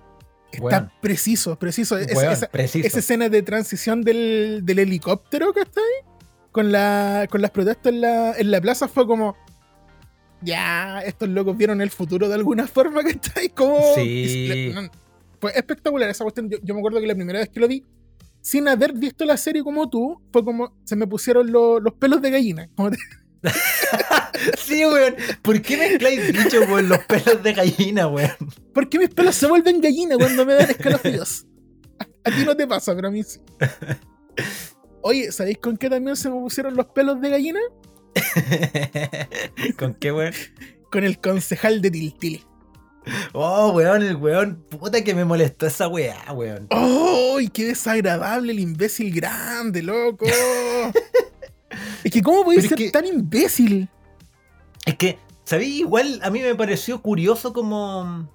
está 0.52 0.64
Weón. 0.64 0.92
preciso, 1.02 1.58
preciso. 1.58 1.98
Es- 1.98 2.16
Weón, 2.16 2.32
esa, 2.34 2.48
preciso. 2.48 2.88
esa 2.88 3.00
escena 3.00 3.30
de 3.30 3.42
transición 3.44 4.02
del, 4.02 4.62
del 4.64 4.80
helicóptero 4.80 5.54
que 5.54 5.62
está 5.62 5.82
ahí, 5.82 6.10
con, 6.52 6.72
la, 6.72 7.28
con 7.30 7.42
las 7.42 7.52
protestas 7.52 7.94
en 7.94 8.02
la, 8.02 8.34
en 8.38 8.50
la 8.52 8.60
plaza, 8.62 8.88
fue 8.88 9.06
como, 9.06 9.36
ya, 10.42 11.02
estos 11.02 11.30
locos 11.30 11.58
vieron 11.58 11.82
el 11.82 11.90
futuro 11.90 12.28
de 12.30 12.36
alguna 12.36 12.68
forma 12.68 13.04
que 13.04 13.12
está 13.12 13.40
ahí, 13.40 13.50
como... 13.50 13.80
Sí. 13.96 14.72
no, 14.74 14.82
fue 15.40 15.52
espectacular 15.56 16.10
esa 16.10 16.24
cuestión. 16.24 16.50
Yo, 16.50 16.58
yo 16.64 16.74
me 16.74 16.80
acuerdo 16.80 17.00
que 17.00 17.08
la 17.08 17.14
primera 17.16 17.40
vez 17.40 17.50
que 17.50 17.60
lo 17.60 17.68
vi, 17.68 17.84
sin 18.42 18.68
haber 18.68 18.94
visto 18.94 19.26
la 19.26 19.38
serie 19.38 19.64
como 19.64 19.90
tú, 19.90 20.20
fue 20.32 20.44
como 20.44 20.74
se 20.84 20.96
me 20.96 21.06
pusieron 21.06 21.52
lo- 21.52 21.80
los 21.80 21.94
pelos 21.94 22.22
de 22.22 22.32
gallina. 22.32 22.70
Como 22.76 22.90
te- 22.92 22.98
Sí, 24.58 24.86
weón. 24.86 25.16
¿Por 25.42 25.62
qué 25.62 25.78
mezcláis 25.78 26.32
bicho 26.32 26.66
con 26.68 26.88
los 26.88 27.00
pelos 27.06 27.42
de 27.42 27.54
gallina, 27.54 28.08
weón? 28.08 28.32
¿Por 28.74 28.88
qué 28.88 29.00
mis 29.00 29.10
pelos 29.10 29.36
se 29.36 29.48
vuelven 29.48 29.82
gallina 29.82 30.16
cuando 30.18 30.46
me 30.46 30.54
dan 30.54 30.70
escalofríos? 30.70 31.46
A, 32.00 32.30
a 32.30 32.32
ti 32.32 32.46
no 32.46 32.56
te 32.56 32.68
pasa, 32.68 32.96
pero 32.96 33.08
a 33.08 33.12
mí 33.12 33.24
sí. 33.24 33.40
Oye, 35.02 35.32
¿sabéis 35.32 35.58
con 35.58 35.78
qué 35.78 35.90
también 35.90 36.16
se 36.16 36.30
me 36.30 36.36
pusieron 36.36 36.76
los 36.76 36.88
pelos 36.88 37.20
de 37.20 37.30
gallina? 37.30 37.60
¿Con 39.78 39.94
qué, 39.96 40.12
weón? 40.12 40.34
Con 40.92 41.04
el 41.04 41.20
concejal 41.20 41.82
de 41.82 41.92
Tiltili. 41.92 42.44
Oh, 43.34 43.72
weón, 43.72 44.04
el 44.04 44.16
weón. 44.18 44.64
Puta 44.70 45.04
que 45.04 45.16
me 45.16 45.26
molestó 45.26 45.66
esa 45.68 45.88
weá, 45.88 46.32
weón. 46.34 46.68
¡Ay, 46.70 47.48
qué 47.50 47.66
desagradable 47.66 48.52
el 48.52 48.60
imbécil 48.60 49.14
grande, 49.14 49.82
loco! 49.82 50.26
es 52.08 52.14
que, 52.14 52.22
¿cómo 52.22 52.52
es 52.52 52.68
ser 52.68 52.78
que- 52.78 52.90
tan 52.92 53.06
imbécil? 53.06 53.90
Es 54.86 54.96
que, 54.96 55.20
¿sabí? 55.44 55.80
Igual 55.80 56.20
a 56.24 56.30
mí 56.30 56.40
me 56.42 56.56
pareció 56.56 57.02
curioso 57.02 57.54
como. 57.54 58.30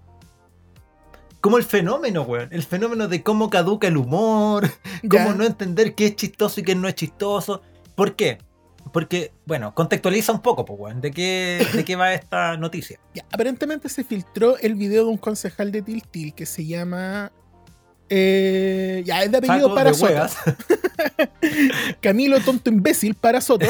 Como 1.41 1.59
el 1.59 1.65
fenómeno, 1.65 2.23
weón. 2.23 2.49
El 2.53 2.63
fenómeno 2.63 3.09
de 3.09 3.23
cómo 3.23 3.51
caduca 3.51 3.89
el 3.89 3.97
humor, 3.97 4.71
cómo 5.11 5.25
Ya. 5.31 5.35
no 5.35 5.45
entender 5.45 5.95
qué 5.95 6.07
es 6.07 6.17
chistoso 6.17 6.61
y 6.61 6.63
qué 6.63 6.75
no 6.75 6.87
es 6.89 6.95
chistoso. 6.95 7.63
¿Por 7.97 8.15
qué? 8.15 8.39
Porque, 8.93 9.33
bueno, 9.47 9.75
contextualiza 9.75 10.33
un 10.33 10.41
poco, 10.43 10.65
pues, 10.65 10.79
weón, 10.79 11.01
de 11.01 11.11
qué, 11.11 11.67
de 11.75 11.85
qué 11.85 11.97
va 11.97 12.13
esta 12.15 12.57
noticia. 12.57 13.01
Ya, 13.15 13.25
aparentemente 13.33 13.89
se 13.89 14.05
filtró 14.05 14.57
el 14.59 14.75
video 14.75 15.05
de 15.05 15.11
un 15.11 15.17
concejal 15.19 15.73
de 15.73 15.83
Tiltil 15.83 16.35
que 16.35 16.47
se 16.47 16.65
llama. 16.67 17.33
Eh, 18.15 19.03
ya, 19.07 19.23
es 19.23 19.31
de 19.31 19.39
apellido 19.39 19.69
Saco 19.69 19.75
para 19.75 19.91
de 19.91 20.03
huevas. 20.03 20.37
Camilo 22.03 22.41
Tonto 22.41 22.69
Imbécil 22.69 23.15
para 23.15 23.41
Soto. 23.41 23.65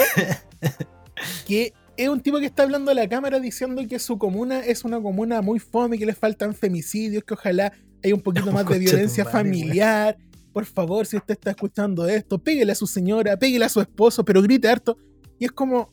que 1.46 1.72
es 1.96 2.08
un 2.08 2.20
tipo 2.20 2.40
que 2.40 2.46
está 2.46 2.64
hablando 2.64 2.90
a 2.90 2.94
la 2.94 3.08
cámara 3.08 3.38
diciendo 3.38 3.80
que 3.88 4.00
su 4.00 4.18
comuna 4.18 4.58
es 4.58 4.84
una 4.84 5.00
comuna 5.00 5.42
muy 5.42 5.60
fome, 5.60 5.96
que 5.96 6.06
le 6.06 6.14
faltan 6.14 6.56
femicidios, 6.56 7.22
que 7.22 7.34
ojalá 7.34 7.72
haya 8.02 8.14
un 8.16 8.20
poquito 8.20 8.50
más 8.52 8.66
de 8.66 8.80
violencia 8.80 9.22
madre, 9.22 9.38
familiar. 9.38 10.18
Por 10.52 10.64
favor, 10.64 11.06
si 11.06 11.16
usted 11.16 11.34
está 11.34 11.50
escuchando 11.50 12.08
esto, 12.08 12.36
pégale 12.40 12.72
a 12.72 12.74
su 12.74 12.88
señora, 12.88 13.36
pégale 13.36 13.64
a 13.64 13.68
su 13.68 13.80
esposo, 13.80 14.24
pero 14.24 14.42
grite 14.42 14.66
harto. 14.66 14.98
Y 15.38 15.44
es 15.44 15.52
como. 15.52 15.92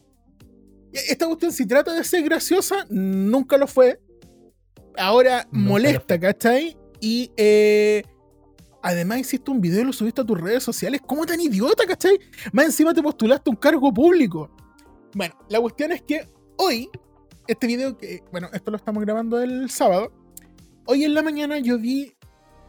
Esta 0.92 1.28
cuestión, 1.28 1.52
si 1.52 1.68
trata 1.68 1.94
de 1.94 2.04
ser 2.04 2.24
graciosa, 2.24 2.88
nunca 2.90 3.58
lo 3.58 3.68
fue. 3.68 4.02
Ahora 4.98 5.48
lo 5.52 5.60
molesta, 5.60 6.20
¿cachai? 6.20 6.76
Y 7.00 7.32
eh, 7.38 8.02
además 8.82 9.20
hiciste 9.20 9.52
un 9.52 9.62
video 9.62 9.82
y 9.82 9.86
lo 9.86 9.94
subiste 9.94 10.22
a 10.22 10.26
tus 10.26 10.40
redes 10.40 10.64
sociales. 10.64 11.02
¿Cómo 11.06 11.26
tan 11.26 11.40
idiota, 11.40 11.86
cachai? 11.86 12.20
Más 12.52 12.66
encima 12.66 12.94
te 12.94 13.02
postulaste 13.02 13.50
a 13.50 13.52
un 13.52 13.58
cargo 13.58 13.94
público. 13.94 14.50
Bueno, 15.14 15.36
la 15.50 15.60
cuestión 15.60 15.92
es 15.92 16.02
que 16.02 16.28
hoy, 16.58 16.90
este 17.48 17.68
video 17.68 17.98
que, 17.98 18.24
bueno, 18.32 18.50
esto 18.54 18.72
lo 18.72 18.78
estamos 18.78 19.04
grabando 19.04 19.42
el 19.42 19.70
sábado. 19.70 20.12
Hoy 20.86 21.04
en 21.04 21.14
la 21.14 21.22
mañana 21.22 21.60
yo 21.60 21.78
vi 21.78 22.14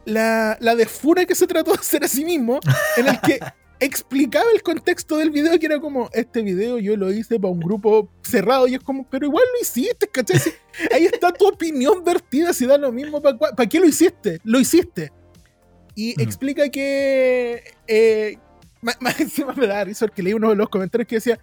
la, 0.04 0.56
la 0.60 0.74
desfura 0.74 1.24
que 1.24 1.34
se 1.34 1.46
trató 1.46 1.72
de 1.72 1.78
hacer 1.78 2.04
a 2.04 2.08
sí 2.08 2.24
mismo, 2.24 2.60
en 2.96 3.08
el 3.08 3.20
que 3.20 3.40
explicaba 3.80 4.46
el 4.54 4.62
contexto 4.62 5.16
del 5.16 5.30
video, 5.30 5.58
que 5.58 5.66
era 5.66 5.80
como, 5.80 6.08
este 6.12 6.42
video 6.42 6.78
yo 6.78 6.96
lo 6.96 7.10
hice 7.12 7.38
para 7.38 7.52
un 7.52 7.60
grupo 7.60 8.10
cerrado, 8.22 8.66
y 8.68 8.74
es 8.74 8.80
como, 8.80 9.08
pero 9.08 9.26
igual 9.26 9.44
lo 9.54 9.60
hiciste, 9.60 10.06
¿cachai? 10.08 10.38
Si 10.38 10.50
ahí 10.92 11.06
está 11.06 11.32
tu 11.32 11.48
opinión 11.48 12.04
vertida, 12.04 12.52
si 12.52 12.66
da 12.66 12.78
lo 12.78 12.92
mismo, 12.92 13.20
¿para, 13.20 13.38
¿para 13.38 13.68
qué 13.68 13.80
lo 13.80 13.86
hiciste? 13.86 14.40
Lo 14.44 14.58
hiciste. 14.58 15.12
Y 16.00 16.14
Mm. 16.16 16.20
explica 16.22 16.68
que, 16.70 17.62
eh, 17.86 18.38
más, 18.80 18.96
más 19.00 19.20
encima 19.20 19.52
me 19.54 19.66
da 19.66 19.84
risa 19.84 20.06
porque 20.06 20.22
leí 20.22 20.32
uno 20.32 20.48
de 20.50 20.56
los 20.56 20.68
comentarios 20.70 21.06
que 21.06 21.16
decía, 21.16 21.38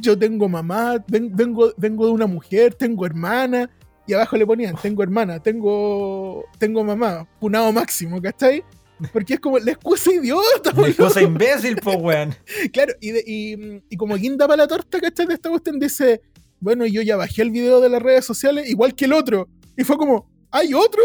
yo 0.00 0.18
tengo 0.18 0.48
mamá, 0.48 1.04
ven- 1.08 1.30
vengo, 1.34 1.72
vengo 1.76 2.06
de 2.06 2.12
una 2.12 2.26
mujer, 2.26 2.74
tengo 2.74 3.06
hermana, 3.06 3.70
y 4.06 4.12
abajo 4.14 4.36
le 4.36 4.46
ponían, 4.46 4.74
tengo 4.82 5.02
hermana, 5.04 5.38
tengo, 5.40 6.44
tengo 6.58 6.82
mamá, 6.82 7.28
punado 7.38 7.70
máximo, 7.72 8.20
¿cachai? 8.20 8.64
Porque 9.12 9.34
es 9.34 9.40
como 9.40 9.58
la 9.58 9.70
excusa 9.72 10.12
idiota, 10.12 10.72
boludo. 10.72 10.96
cosa 10.96 11.22
imbécil, 11.22 11.76
pues, 11.76 11.96
weón. 12.00 12.34
Claro, 12.72 12.92
y, 13.00 13.10
de- 13.12 13.24
y, 13.26 13.82
y 13.88 13.96
como 13.96 14.16
guinda 14.16 14.46
para 14.48 14.64
la 14.64 14.68
torta, 14.68 15.00
¿cachai? 15.00 15.26
De 15.26 15.34
esta 15.34 15.48
cuestión 15.50 15.78
dice, 15.78 16.20
bueno, 16.58 16.84
yo 16.86 17.00
ya 17.02 17.16
bajé 17.16 17.42
el 17.42 17.50
video 17.52 17.80
de 17.80 17.88
las 17.88 18.02
redes 18.02 18.24
sociales 18.24 18.68
igual 18.68 18.94
que 18.94 19.04
el 19.06 19.12
otro. 19.12 19.48
Y 19.76 19.84
fue 19.84 19.96
como, 19.96 20.28
¿hay 20.50 20.74
otro? 20.74 21.02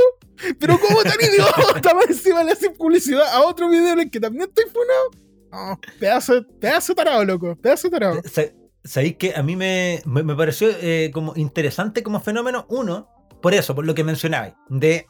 Pero 0.59 0.79
¿cómo 0.79 1.01
tan 1.03 1.13
idiota? 1.21 1.93
Más 1.93 2.09
encima 2.09 2.43
le 2.43 2.51
hacen 2.51 2.73
publicidad 2.73 3.27
a 3.33 3.45
otro 3.45 3.69
video 3.69 3.93
en 3.93 3.99
el 4.01 4.11
que 4.11 4.19
también 4.19 4.49
estoy 4.49 4.65
funado. 4.65 5.11
No, 5.51 5.79
pedazo, 5.99 6.45
pedazo 6.59 6.93
tarado, 6.93 7.23
loco, 7.23 7.55
pedazo 7.55 7.89
tarado. 7.89 8.21
Sa- 8.25 8.51
¿Sabéis 8.83 9.17
que 9.17 9.33
a 9.35 9.41
mí 9.41 9.55
me, 9.55 10.01
me, 10.05 10.21
me 10.21 10.35
pareció 10.35 10.69
eh, 10.69 11.09
como 11.13 11.33
interesante 11.35 12.03
como 12.03 12.19
fenómeno? 12.19 12.65
Uno, 12.69 13.09
por 13.41 13.53
eso, 13.55 13.73
por 13.73 13.85
lo 13.85 13.95
que 13.95 14.03
mencionabais, 14.03 14.53
de 14.69 15.07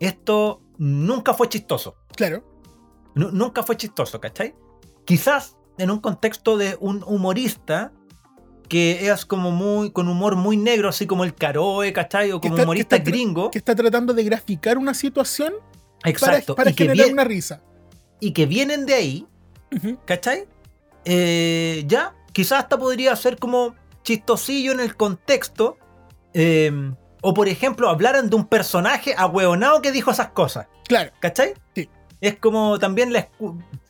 esto 0.00 0.62
nunca 0.78 1.34
fue 1.34 1.48
chistoso. 1.48 1.96
Claro, 2.16 2.42
Nu- 3.14 3.30
nunca 3.32 3.62
fue 3.62 3.76
chistoso, 3.76 4.18
¿cachai? 4.20 4.54
Quizás 5.04 5.56
en 5.76 5.90
un 5.90 6.00
contexto 6.00 6.56
de 6.56 6.76
un 6.80 7.02
humorista 7.06 7.92
que 8.68 9.08
es 9.10 9.24
como 9.24 9.50
muy, 9.50 9.90
con 9.90 10.08
humor 10.08 10.36
muy 10.36 10.56
negro, 10.56 10.88
así 10.88 11.06
como 11.06 11.24
el 11.24 11.34
Caroe, 11.34 11.92
¿cachai? 11.92 12.32
O 12.32 12.40
Que 12.40 12.48
como 12.48 12.54
está- 12.56 12.62
que 12.62 12.64
humorista 12.64 12.96
está 12.96 13.10
gringo. 13.10 13.50
que 13.50 13.58
está 13.58 13.74
tratando 13.74 14.12
de 14.14 14.22
graficar 14.24 14.78
una 14.78 14.94
situación 14.94 15.54
para, 16.02 16.10
Exacto. 16.10 16.54
para 16.54 16.72
que 16.72 16.84
generar 16.84 17.08
vie- 17.08 17.12
una 17.12 17.24
risa. 17.24 17.62
y 18.20 18.32
que 18.32 18.46
vienen 18.46 18.84
de 18.86 18.94
ahí. 18.94 19.26
¿cachai? 20.06 20.46
Eh, 21.04 21.84
ya, 21.86 22.14
quizás 22.32 22.60
hasta 22.60 22.78
podría 22.78 23.14
ser 23.16 23.38
como 23.38 23.74
chistosillo 24.02 24.72
en 24.72 24.80
el 24.80 24.96
contexto. 24.96 25.76
eh, 26.34 26.70
o 27.22 27.34
por 27.34 27.48
ejemplo, 27.48 27.88
hablaran 27.88 28.30
de 28.30 28.36
un 28.36 28.46
personaje 28.46 29.12
ahueonado 29.16 29.82
que 29.82 29.90
dijo 29.92 30.10
esas 30.12 30.28
cosas. 30.28 30.68
Claro, 30.86 31.10
¿Cachai? 31.20 31.54
Sí. 31.74 31.88
Es 32.20 32.36
como 32.36 32.78
también 32.78 33.12
la 33.12 33.28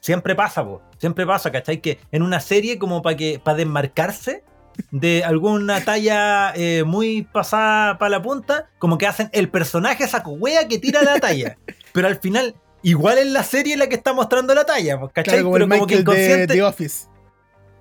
siempre 0.00 0.34
pasa, 0.34 0.64
po, 0.64 0.80
siempre 0.98 1.26
pasa, 1.26 1.50
¿cachai? 1.52 1.80
Que 1.82 1.98
en 2.10 2.22
una 2.22 2.40
serie 2.40 2.78
como 2.78 3.02
para 3.02 3.16
que 3.16 3.38
para 3.42 3.56
desmarcarse 3.58 4.44
de 4.90 5.24
alguna 5.24 5.84
talla 5.84 6.52
eh, 6.54 6.84
muy 6.84 7.22
pasada 7.22 7.98
para 7.98 8.10
la 8.10 8.22
punta, 8.22 8.68
como 8.78 8.98
que 8.98 9.06
hacen 9.06 9.28
el 9.32 9.48
personaje 9.50 10.06
saco 10.08 10.30
wea 10.32 10.66
que 10.68 10.78
tira 10.78 11.02
la 11.02 11.18
talla. 11.20 11.56
Pero 11.92 12.06
al 12.08 12.18
final, 12.20 12.54
igual 12.82 13.18
en 13.18 13.32
la 13.32 13.42
serie 13.42 13.76
la 13.76 13.88
que 13.88 13.94
está 13.96 14.12
mostrando 14.12 14.54
la 14.54 14.64
talla, 14.64 14.98
pues, 15.00 15.12
¿cachai? 15.12 15.34
claro 15.34 15.44
como 15.44 15.52
Pero 15.54 15.64
el 15.64 15.70
como 15.70 15.86
que 15.86 15.96
Michael 15.96 16.04
de 16.16 16.22
inconsciente. 16.24 16.54
The 16.54 16.62
Office. 16.62 17.06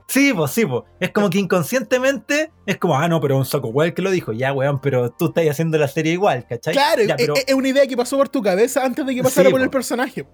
Sí, 0.09 0.33
pues 0.33 0.51
sí, 0.51 0.65
pues. 0.65 0.83
Es 1.01 1.11
como 1.11 1.29
que 1.29 1.37
inconscientemente 1.37 2.51
es 2.65 2.77
como, 2.77 2.97
ah, 2.97 3.07
no, 3.09 3.19
pero 3.19 3.37
un 3.37 3.45
saco 3.45 3.83
el 3.83 3.93
que 3.93 4.01
lo 4.01 4.09
dijo. 4.09 4.31
Ya, 4.31 4.53
weón, 4.53 4.79
pero 4.79 5.11
tú 5.11 5.27
estás 5.27 5.45
haciendo 5.49 5.77
la 5.77 5.87
serie 5.89 6.13
igual, 6.13 6.45
¿cachai? 6.47 6.73
Claro, 6.73 7.03
Ya, 7.03 7.15
es- 7.15 7.21
pero- 7.21 7.35
es, 7.35 7.43
es 7.47 7.53
una 7.53 7.67
idea 7.67 7.85
que 7.85 7.97
pasó 7.97 8.17
por 8.17 8.29
tu 8.29 8.41
cabeza 8.41 8.85
antes 8.85 9.05
de 9.05 9.13
que 9.15 9.21
pasara 9.23 9.49
Sí, 9.49 9.51
por 9.51 9.59
el 9.61 9.67
po. 9.67 9.71
personaje. 9.71 10.25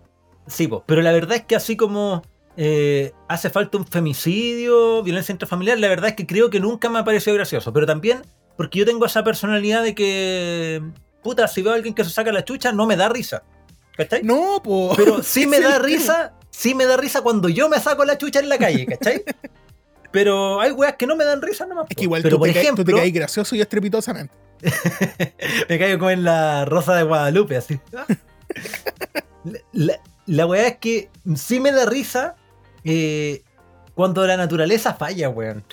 Sí, 0.46 0.68
po, 0.68 0.84
pero 0.86 1.02
la 1.02 1.12
verdad 1.12 1.38
es 1.38 1.44
que 1.46 1.56
así 1.56 1.76
como 1.76 2.22
eh, 2.58 3.12
hace 3.28 3.50
falta 3.50 3.78
un 3.78 3.86
femicidio, 3.88 5.02
violencia 5.04 5.32
intrafamiliar, 5.32 5.80
la 5.80 5.88
verdad 5.88 6.10
es 6.10 6.16
que 6.16 6.28
creo 6.28 6.50
que 6.50 6.60
nunca 6.60 6.90
me 6.90 7.00
ha 7.00 7.04
parecido 7.04 7.36
gracioso. 7.36 7.72
Pero 7.74 7.86
también 7.86 8.22
porque 8.58 8.80
yo 8.80 8.86
tengo 8.86 9.06
esa 9.06 9.24
personalidad 9.24 9.84
de 9.84 9.96
que, 9.96 10.82
puta, 11.24 11.48
si 11.48 11.62
veo 11.62 11.72
a 11.74 11.76
alguien 11.76 11.94
que 11.96 12.04
se 12.04 12.12
saca 12.12 12.32
la 12.32 12.46
chucha, 12.46 12.72
no 12.72 12.86
me 12.86 12.96
da 12.96 13.10
risa. 13.10 13.44
¿Cachai? 13.98 14.24
No, 14.24 14.62
po. 14.64 14.94
Pero 14.96 15.22
sí 15.24 15.48
me 15.48 15.60
da 15.60 15.80
risa, 15.80 16.34
sí 16.52 16.76
me 16.76 16.86
da 16.86 16.98
risa 16.98 17.22
cuando 17.22 17.50
yo 17.50 17.70
me 17.70 17.80
saco 17.80 18.06
la 18.06 18.18
chucha 18.18 18.40
en 18.40 18.50
la 18.50 18.58
calle, 18.58 18.86
¿cachai? 18.86 19.24
Pero 20.12 20.62
hay 20.62 20.72
weas 20.72 20.96
que 20.96 21.08
no 21.08 21.16
me 21.16 21.24
dan 21.26 21.42
risa 21.42 21.66
nomás. 21.66 21.88
Es 21.90 21.96
que 21.96 22.04
igual 22.04 22.22
pero 22.22 22.36
tú, 22.36 22.40
por 22.40 22.48
te 22.48 22.54
caes- 22.54 22.68
tú 22.70 22.76
te 22.76 22.82
ejemplo, 22.82 22.98
caes 22.98 23.14
gracioso 23.14 23.56
y 23.56 23.62
estrepitosamente. 23.62 24.34
me 25.70 25.80
caigo 25.80 25.98
como 26.00 26.12
en 26.12 26.24
la 26.24 26.66
rosa 26.66 26.96
de 26.96 27.04
Guadalupe, 27.04 27.58
así. 27.58 27.80
La, 29.44 29.60
la, 29.74 30.00
la 30.28 30.46
weá 30.46 30.68
es 30.68 30.78
que 30.78 31.10
sí 31.36 31.60
me 31.60 31.72
da 31.72 31.86
risa 31.86 32.36
eh, 32.84 33.44
cuando 33.96 34.26
la 34.26 34.38
naturaleza 34.38 34.94
falla, 34.94 35.30
weón. 35.30 35.64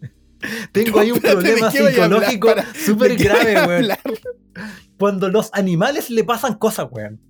Tengo 0.72 1.00
ahí 1.00 1.10
un 1.10 1.16
Espérate, 1.16 1.42
¿de 1.42 1.56
problema 1.56 1.70
psicológico 1.70 2.48
súper 2.84 3.10
¿De 3.12 3.16
qué 3.16 3.24
grave, 3.24 3.66
weón. 3.66 3.88
Cuando 4.98 5.28
los 5.28 5.50
animales 5.52 6.10
le 6.10 6.24
pasan 6.24 6.54
cosas, 6.54 6.88
weón. 6.90 7.20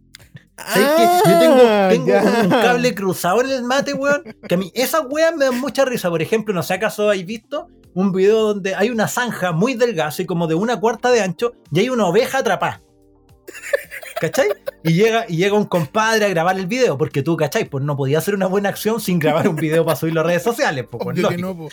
¿Sabes 0.56 0.88
qué? 0.96 1.30
Yo 1.30 1.38
tengo, 1.38 2.16
Ah, 2.16 2.42
un 2.44 2.50
cable 2.50 2.94
cruzado 2.94 3.40
en 3.40 3.50
el 3.50 3.62
mate, 3.64 3.92
weón. 3.94 4.22
Que 4.48 4.54
a 4.54 4.58
mí 4.58 4.70
esas 4.74 5.02
weas 5.08 5.34
me 5.34 5.46
dan 5.46 5.60
mucha 5.60 5.84
risa. 5.84 6.10
Por 6.10 6.22
ejemplo, 6.22 6.54
no 6.54 6.62
sé 6.62 6.74
acaso 6.74 7.08
habéis 7.08 7.26
visto 7.26 7.68
un 7.94 8.12
video 8.12 8.42
donde 8.42 8.74
hay 8.74 8.90
una 8.90 9.08
zanja 9.08 9.52
muy 9.52 9.74
delgada, 9.74 10.08
así 10.08 10.26
como 10.26 10.46
de 10.46 10.54
una 10.56 10.78
cuarta 10.80 11.10
de 11.10 11.22
ancho, 11.22 11.52
y 11.72 11.80
hay 11.80 11.88
una 11.88 12.06
oveja 12.06 12.38
atrapada. 12.38 12.82
¿Cachai? 14.24 14.48
Y 14.82 14.94
llega, 14.94 15.26
y 15.28 15.36
llega 15.36 15.54
un 15.54 15.66
compadre 15.66 16.24
a 16.24 16.28
grabar 16.28 16.58
el 16.58 16.66
video, 16.66 16.96
porque 16.96 17.22
tú, 17.22 17.36
¿cachai? 17.36 17.66
Pues 17.66 17.84
no 17.84 17.94
podía 17.94 18.18
hacer 18.18 18.34
una 18.34 18.46
buena 18.46 18.70
acción 18.70 18.98
sin 19.00 19.18
grabar 19.18 19.46
un 19.48 19.56
video 19.56 19.84
para 19.84 19.96
subirlo 19.96 20.22
a 20.22 20.24
redes 20.24 20.42
sociales. 20.42 20.86
Pues, 20.90 21.02
pues, 21.04 21.38
no. 21.38 21.68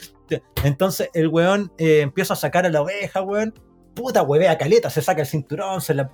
Entonces 0.63 1.09
el 1.13 1.27
weón 1.29 1.71
eh, 1.77 2.01
empieza 2.01 2.33
a 2.33 2.37
sacar 2.37 2.65
a 2.65 2.69
la 2.69 2.81
oveja, 2.81 3.21
weón. 3.21 3.53
Puta, 3.93 4.21
huevea 4.23 4.57
caleta, 4.57 4.89
se 4.89 5.01
saca 5.01 5.21
el 5.21 5.27
cinturón, 5.27 5.81
se 5.81 5.93
la. 5.93 6.09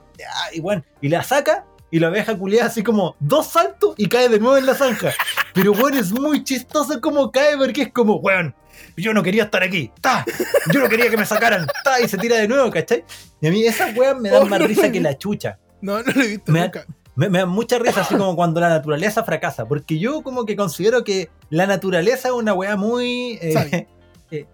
y 0.53 0.60
bueno, 0.60 0.84
y 1.01 1.10
la 1.10 1.24
saca 1.24 1.65
y 1.89 2.00
la 2.00 2.08
abeja 2.08 2.38
culiada 2.38 2.67
así 2.67 2.84
como 2.84 3.15
dos 3.20 3.48
saltos 3.48 3.94
y 3.98 4.08
cae 4.10 4.29
de 4.29 4.39
nuevo 4.39 4.58
en 4.58 4.65
la 4.65 4.75
zanja. 4.75 5.13
Pero 5.53 5.72
weón, 5.72 5.96
es 5.96 6.12
muy 6.12 6.44
chistoso 6.44 7.00
como 7.01 7.32
cae 7.32 7.58
porque 7.58 7.84
es 7.84 7.91
como, 7.94 8.15
weón, 8.17 8.53
yo 8.96 9.13
no 9.13 9.24
quería 9.24 9.44
estar 9.44 9.63
aquí, 9.63 9.91
ta, 10.01 10.25
yo 10.74 10.79
no 10.82 10.89
quería 10.89 11.10
que 11.10 11.17
me 11.17 11.25
sacaran, 11.25 11.65
ta, 11.84 12.00
y 12.01 12.08
se 12.08 12.17
tira 12.17 12.38
de 12.38 12.48
nuevo, 12.48 12.70
¿cachai? 12.72 13.03
Y 13.41 13.48
a 13.48 13.51
mí 13.51 13.63
esas 13.65 13.96
weas 13.96 14.15
me 14.20 14.29
dan 14.29 14.44
Oh, 14.44 14.46
más 14.46 14.60
no, 14.60 14.67
risa 14.67 14.88
no. 14.88 14.94
que 14.94 15.01
la 15.01 15.17
chucha. 15.17 15.60
No, 15.82 16.02
no 16.02 16.12
lo 16.14 16.22
he 16.22 16.28
visto 16.28 16.52
Me- 16.52 16.62
nunca. 16.62 16.86
Me, 17.16 17.30
me 17.30 17.40
da 17.40 17.46
mucha 17.48 17.80
risa 17.80 18.02
así 18.02 18.16
como 18.16 18.36
cuando 18.36 18.60
la 18.62 18.70
naturaleza 18.70 19.24
fracasa, 19.24 19.68
porque 19.68 19.98
yo 19.98 20.22
como 20.22 20.46
que 20.46 20.56
considero 20.56 21.04
que 21.04 21.30
la 21.50 21.66
naturaleza 21.66 22.28
es 22.28 22.34
una 22.36 22.54
wea 22.54 22.76
muy... 22.76 23.40
eh, 23.42 23.88
eh, 24.32 24.46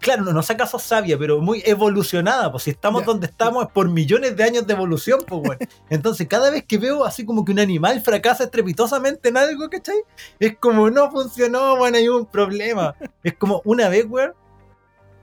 claro, 0.00 0.24
no, 0.24 0.32
no 0.32 0.42
sé 0.42 0.54
acaso 0.54 0.80
sabia, 0.80 1.16
pero 1.16 1.40
muy 1.40 1.62
evolucionada, 1.64 2.50
pues 2.50 2.64
si 2.64 2.70
estamos 2.70 3.04
donde 3.04 3.26
estamos 3.28 3.64
es 3.66 3.70
por 3.70 3.88
millones 3.88 4.36
de 4.36 4.42
años 4.42 4.66
de 4.66 4.72
evolución, 4.74 5.20
pues 5.24 5.40
bueno. 5.40 5.60
Entonces 5.88 6.26
cada 6.26 6.50
vez 6.50 6.64
que 6.64 6.78
veo 6.78 7.04
así 7.04 7.24
como 7.24 7.44
que 7.44 7.52
un 7.52 7.60
animal 7.60 8.00
fracasa 8.00 8.42
estrepitosamente 8.42 9.28
en 9.28 9.36
algo, 9.36 9.70
¿cachai? 9.70 9.98
Es 10.40 10.56
como 10.58 10.90
no 10.90 11.12
funcionó, 11.12 11.76
bueno, 11.76 11.96
hay 11.96 12.08
un 12.08 12.26
problema. 12.26 12.96
Es 13.22 13.34
como 13.34 13.62
una 13.64 13.88
vez, 13.88 14.04
weón, 14.08 14.32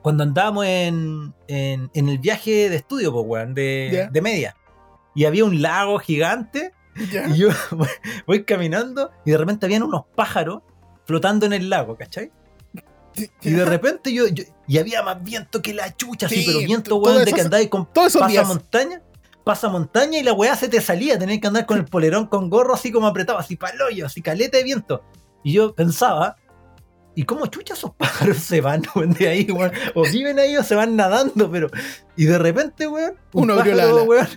cuando 0.02 0.24
andábamos 0.24 0.66
en, 0.66 1.34
en, 1.50 1.92
en 1.94 2.08
el 2.08 2.18
viaje 2.18 2.70
de 2.70 2.78
estudio, 2.78 3.12
pues 3.12 3.26
weón, 3.28 3.54
de, 3.54 4.08
de 4.10 4.22
media. 4.22 4.56
Y 5.16 5.26
había 5.26 5.44
un 5.46 5.62
lago 5.62 6.00
gigante 6.00 6.74
Ya. 7.12 7.28
y 7.28 7.38
yo 7.38 7.50
voy, 7.72 7.88
voy 8.28 8.44
caminando 8.44 9.12
y 9.26 9.32
de 9.32 9.38
repente 9.38 9.66
habían 9.66 9.84
unos 9.84 10.04
pájaros 10.16 10.62
flotando 11.06 11.46
en 11.46 11.54
el 11.54 11.70
lago, 11.70 11.96
¿cachai? 11.98 12.32
Y 13.42 13.50
de 13.52 13.66
repente 13.66 14.14
yo, 14.14 14.28
yo- 14.28 14.44
y 14.68 14.78
había 14.78 15.04
más 15.04 15.22
viento 15.22 15.62
que 15.62 15.74
la 15.74 15.96
chucha, 15.96 16.28
así, 16.28 16.42
Sí, 16.42 16.44
pero 16.48 16.60
viento, 16.60 16.90
to- 16.92 16.96
weón, 16.98 17.26
de 17.26 17.34
que 17.34 17.42
andáis 17.42 17.68
con 17.70 17.86
pasa 17.86 18.26
días. 18.28 18.48
montaña, 18.48 19.02
pasa 19.44 19.68
montaña 19.68 20.20
y 20.20 20.24
la 20.24 20.32
weá 20.34 20.56
se 20.56 20.70
te 20.70 20.80
salía, 20.80 21.20
tenías 21.20 21.40
que 21.42 21.48
andar 21.48 21.66
con 21.66 21.78
el 21.78 21.86
polerón 21.86 22.28
con 22.28 22.50
gorro 22.50 22.74
así 22.74 22.92
como 22.92 23.08
apretado, 23.08 23.38
así 23.40 23.58
paloyo, 23.58 24.06
así 24.06 24.22
caleta 24.22 24.58
de 24.58 24.64
viento. 24.64 25.04
Y 25.44 25.54
yo 25.54 25.74
pensaba, 25.76 26.38
¿y 27.16 27.24
cómo 27.26 27.48
chucha 27.48 27.74
esos 27.74 27.92
pájaros 27.96 28.38
se 28.38 28.62
van 28.62 28.84
weón, 28.96 29.12
de 29.14 29.28
ahí, 29.28 29.48
weón? 29.52 29.72
O 29.96 30.04
viven 30.04 30.40
ahí 30.40 30.56
o 30.56 30.64
se 30.64 30.76
van 30.76 30.96
nadando, 30.96 31.50
pero. 31.52 31.68
Y 32.16 32.26
de 32.26 32.38
repente, 32.38 32.88
weón, 32.88 33.16
un 33.34 33.44
Uno 33.44 33.56
abrió 33.56 33.76
la 33.76 33.84
ala. 33.84 34.04
weón, 34.04 34.28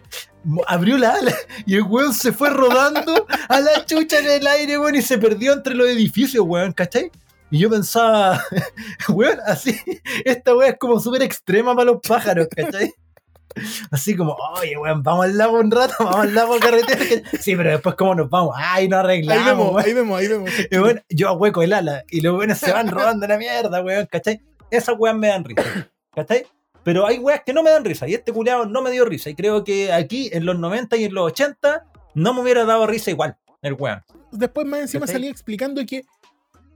abrió 0.67 0.99
la 0.99 1.15
ala 1.15 1.35
y 1.67 1.77
el 1.77 1.83
weón 1.83 2.15
se 2.15 2.33
fue 2.33 2.51
rodando 2.51 3.27
a 3.49 3.61
la 3.61 3.85
chucha 3.85 4.19
en 4.19 4.31
el 4.31 4.47
aire, 4.47 4.79
weón, 4.79 4.95
y 4.97 5.03
se 5.03 5.19
perdió 5.19 5.53
entre 5.53 5.75
los 5.75 5.89
edificios, 5.89 6.45
weón, 6.47 6.73
¿cachai? 6.73 7.11
Y 7.51 7.59
yo 7.59 7.71
pensaba, 7.71 8.43
weón, 9.09 9.39
así, 9.47 9.79
esta 10.25 10.55
weá 10.55 10.71
es 10.71 10.79
como 10.79 10.99
súper 11.01 11.23
extrema 11.23 11.75
para 11.75 11.87
los 11.93 12.01
pájaros, 12.01 12.49
¿cachai? 12.55 12.93
Así 13.93 14.17
como, 14.17 14.37
oye, 14.59 14.77
weón, 14.77 15.03
vamos 15.03 15.27
al 15.27 15.39
lago 15.39 15.61
un 15.61 15.71
rato, 15.71 15.95
vamos 16.01 16.21
al 16.21 16.35
lago 16.35 16.59
carretera. 16.59 17.23
Sí, 17.41 17.55
pero 17.55 17.71
después, 17.71 17.95
¿cómo 17.95 18.15
nos 18.15 18.29
vamos? 18.29 18.57
Ay, 18.59 18.89
no 18.89 18.97
Ahí 18.97 19.05
arreglamos, 19.05 19.47
vemos, 19.47 19.73
weón. 19.75 19.85
ahí 19.87 19.93
vemos, 19.95 20.19
ahí 20.21 20.29
vemos. 20.29 20.51
Y 20.71 20.77
bueno, 20.79 21.01
yo 21.09 21.29
ahueco 21.29 21.63
el 21.63 21.73
ala 21.73 22.03
y 22.11 22.21
los 22.21 22.37
weones 22.37 22.59
se 22.59 22.73
van 22.73 22.89
rodando 22.89 23.27
la 23.29 23.39
mierda, 23.39 23.81
weón, 23.83 24.07
¿cachai? 24.11 24.41
Esas 24.71 24.97
weas 24.99 25.15
me 25.15 25.29
dan 25.29 25.45
risa, 25.45 25.89
¿cachai? 26.13 26.47
Pero 26.85 27.07
hay 27.07 27.19
weas 27.19 27.43
que 27.45 27.53
no 27.53 27.63
me 27.63 27.71
dan 27.71 27.85
risa 27.85 28.07
y 28.07 28.15
este 28.15 28.33
culiado 28.33 28.67
no 28.67 28.83
me 28.83 28.91
dio 28.91 29.05
risa. 29.05 29.31
Y 29.31 29.35
creo 29.35 29.65
que 29.65 29.93
aquí 29.93 30.29
en 30.33 30.45
los 30.45 30.59
90 30.59 30.97
y 30.99 31.05
en 31.05 31.15
los 31.15 31.27
80 31.33 31.85
no 32.15 32.35
me 32.35 32.41
hubiera 32.43 32.65
dado 32.65 32.87
risa 32.87 33.11
igual 33.11 33.37
el 33.63 33.73
weón. 33.75 34.03
Después 34.33 34.67
más 34.67 34.81
encima 34.81 35.07
salía 35.07 35.31
explicando 35.31 35.85
que 35.87 36.05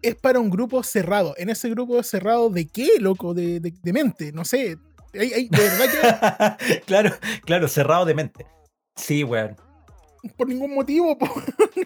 es 0.00 0.14
para 0.14 0.38
un 0.40 0.48
grupo 0.48 0.82
cerrado. 0.82 1.34
En 1.36 1.50
ese 1.50 1.68
grupo 1.70 2.02
cerrado, 2.02 2.48
¿de 2.50 2.66
qué, 2.66 2.92
loco? 3.00 3.34
De, 3.34 3.60
de- 3.60 3.74
de 3.82 3.92
mente, 3.92 4.32
no 4.32 4.44
sé. 4.44 4.78
De 5.12 5.48
verdad 5.50 6.56
claro, 6.86 7.10
claro, 7.44 7.68
cerrado 7.68 8.04
de 8.04 8.14
mente. 8.14 8.46
Sí, 8.96 9.24
weón. 9.24 9.56
que 10.22 10.28
por 10.30 10.48
ningún 10.48 10.74
motivo. 10.74 11.18
po. 11.18 11.28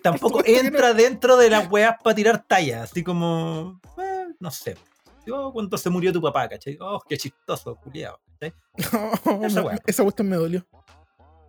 Tampoco 0.02 0.34
Por 0.38 0.44
que 0.44 0.58
entra 0.58 0.92
dentro 0.94 1.36
de 1.36 1.50
las 1.50 1.70
weas 1.70 1.96
para 2.02 2.14
tirar 2.14 2.44
tallas, 2.46 2.90
así 2.90 3.02
como, 3.02 3.80
eh, 3.98 4.26
no 4.40 4.50
sé. 4.50 4.76
Yo 5.26 5.52
cuando 5.52 5.76
se 5.78 5.88
murió 5.90 6.12
tu 6.12 6.20
papá, 6.20 6.48
¿cachai? 6.48 6.76
Oh, 6.80 7.00
qué 7.08 7.16
chistoso, 7.16 7.76
culiado, 7.76 8.20
¿cachai? 8.38 8.54
No, 9.54 9.70
Esa 9.86 10.02
cuestión 10.02 10.28
me 10.28 10.36
dolió. 10.36 10.66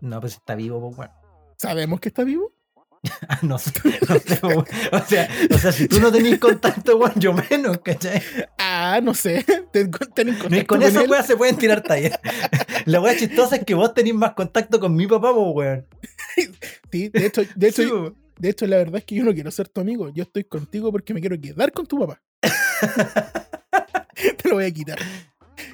No, 0.01 0.19
pues 0.19 0.33
está 0.33 0.55
vivo, 0.55 0.79
pues, 0.81 0.97
weón. 0.97 1.11
¿Sabemos 1.57 1.99
que 1.99 2.09
está 2.09 2.23
vivo? 2.23 2.53
No 3.41 3.57
sé, 3.57 3.71
no 4.07 4.19
sé, 4.19 4.39
weón. 4.43 4.65
o 4.91 4.99
sea, 5.05 5.27
o 5.53 5.57
sea, 5.57 5.71
si 5.73 5.87
tú 5.89 5.99
no 5.99 6.09
tenés 6.11 6.39
contacto, 6.39 6.97
weón, 6.97 7.13
yo 7.17 7.33
menos, 7.33 7.79
¿cachai? 7.79 8.21
Ah, 8.57 8.99
no 9.03 9.13
sé. 9.13 9.43
Ten, 9.71 9.91
ten 10.15 10.35
con 10.37 10.63
con 10.65 10.83
esa 10.83 11.03
weá 11.03 11.23
se 11.23 11.35
pueden 11.35 11.57
tirar 11.57 11.81
tallas. 11.81 12.17
La 12.85 13.01
weá 13.01 13.17
chistosa 13.17 13.57
es 13.57 13.65
que 13.65 13.73
vos 13.73 13.93
tenés 13.93 14.13
más 14.13 14.33
contacto 14.33 14.79
con 14.79 14.95
mi 14.95 15.07
papá, 15.07 15.33
pues, 15.33 15.47
weón. 15.53 15.87
Sí, 16.91 17.09
de 17.09 17.25
hecho, 17.25 17.41
de, 17.55 17.67
hecho, 17.67 17.83
Sí, 17.83 17.91
weón. 17.91 18.15
de 18.37 18.49
hecho, 18.49 18.67
la 18.67 18.77
verdad 18.77 18.97
es 18.97 19.03
que 19.05 19.15
yo 19.15 19.23
no 19.25 19.33
quiero 19.33 19.51
ser 19.51 19.67
tu 19.67 19.81
amigo. 19.81 20.09
Yo 20.09 20.23
estoy 20.23 20.43
contigo 20.45 20.91
porque 20.91 21.13
me 21.13 21.19
quiero 21.19 21.39
quedar 21.41 21.71
con 21.73 21.85
tu 21.85 21.99
papá. 21.99 22.21
Te 24.37 24.49
lo 24.49 24.55
voy 24.55 24.65
a 24.65 24.71
quitar. 24.71 24.99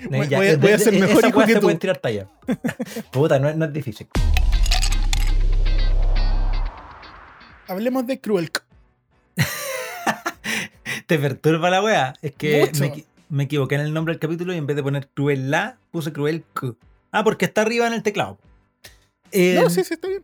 Voy- 0.10 0.28
Ya, 0.28 0.38
voy 0.38 0.48
a- 0.50 0.58
voy 0.58 0.72
a 0.72 0.78
ser 0.80 0.94
de- 0.94 1.00
mejor 1.00 1.26
hijo 1.28 1.46
que 1.46 1.56
tú. 1.56 1.62
pueden 1.62 1.80
tirar 1.80 1.98
tallas. 1.98 2.28
Puta, 3.12 3.40
no 3.40 3.50
es, 3.50 3.56
no 3.56 3.66
es 3.66 3.74
difícil. 3.74 4.08
Hablemos 7.68 8.08
de 8.08 8.20
Cruel. 8.20 8.52
Te 11.08 11.20
perturba 11.20 11.70
la 11.70 11.84
weá. 11.84 12.14
Es 12.22 12.34
que 12.36 12.72
me, 12.80 13.06
me 13.30 13.44
equivoqué 13.44 13.76
en 13.76 13.82
el 13.82 13.94
nombre 13.94 14.14
del 14.14 14.20
capítulo 14.20 14.54
y 14.54 14.58
en 14.58 14.66
vez 14.66 14.76
de 14.76 14.84
poner 14.84 15.08
cruel 15.10 15.52
la, 15.52 15.78
puse 15.92 16.12
cruel 16.12 16.44
Q. 16.54 16.76
Ah, 17.12 17.24
porque 17.24 17.46
está 17.46 17.62
arriba 17.62 17.88
en 17.88 17.94
el 17.94 18.04
teclado. 18.04 18.38
Eh, 19.32 19.60
No, 19.62 19.70
sí, 19.70 19.84
sí, 19.84 19.94
está 19.94 20.08
bien. 20.08 20.24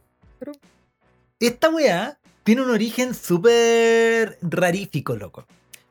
Esta 1.39 1.69
weá 1.69 2.17
tiene 2.43 2.61
un 2.61 2.69
origen 2.71 3.13
súper 3.13 4.37
rarífico, 4.41 5.15
loco. 5.15 5.45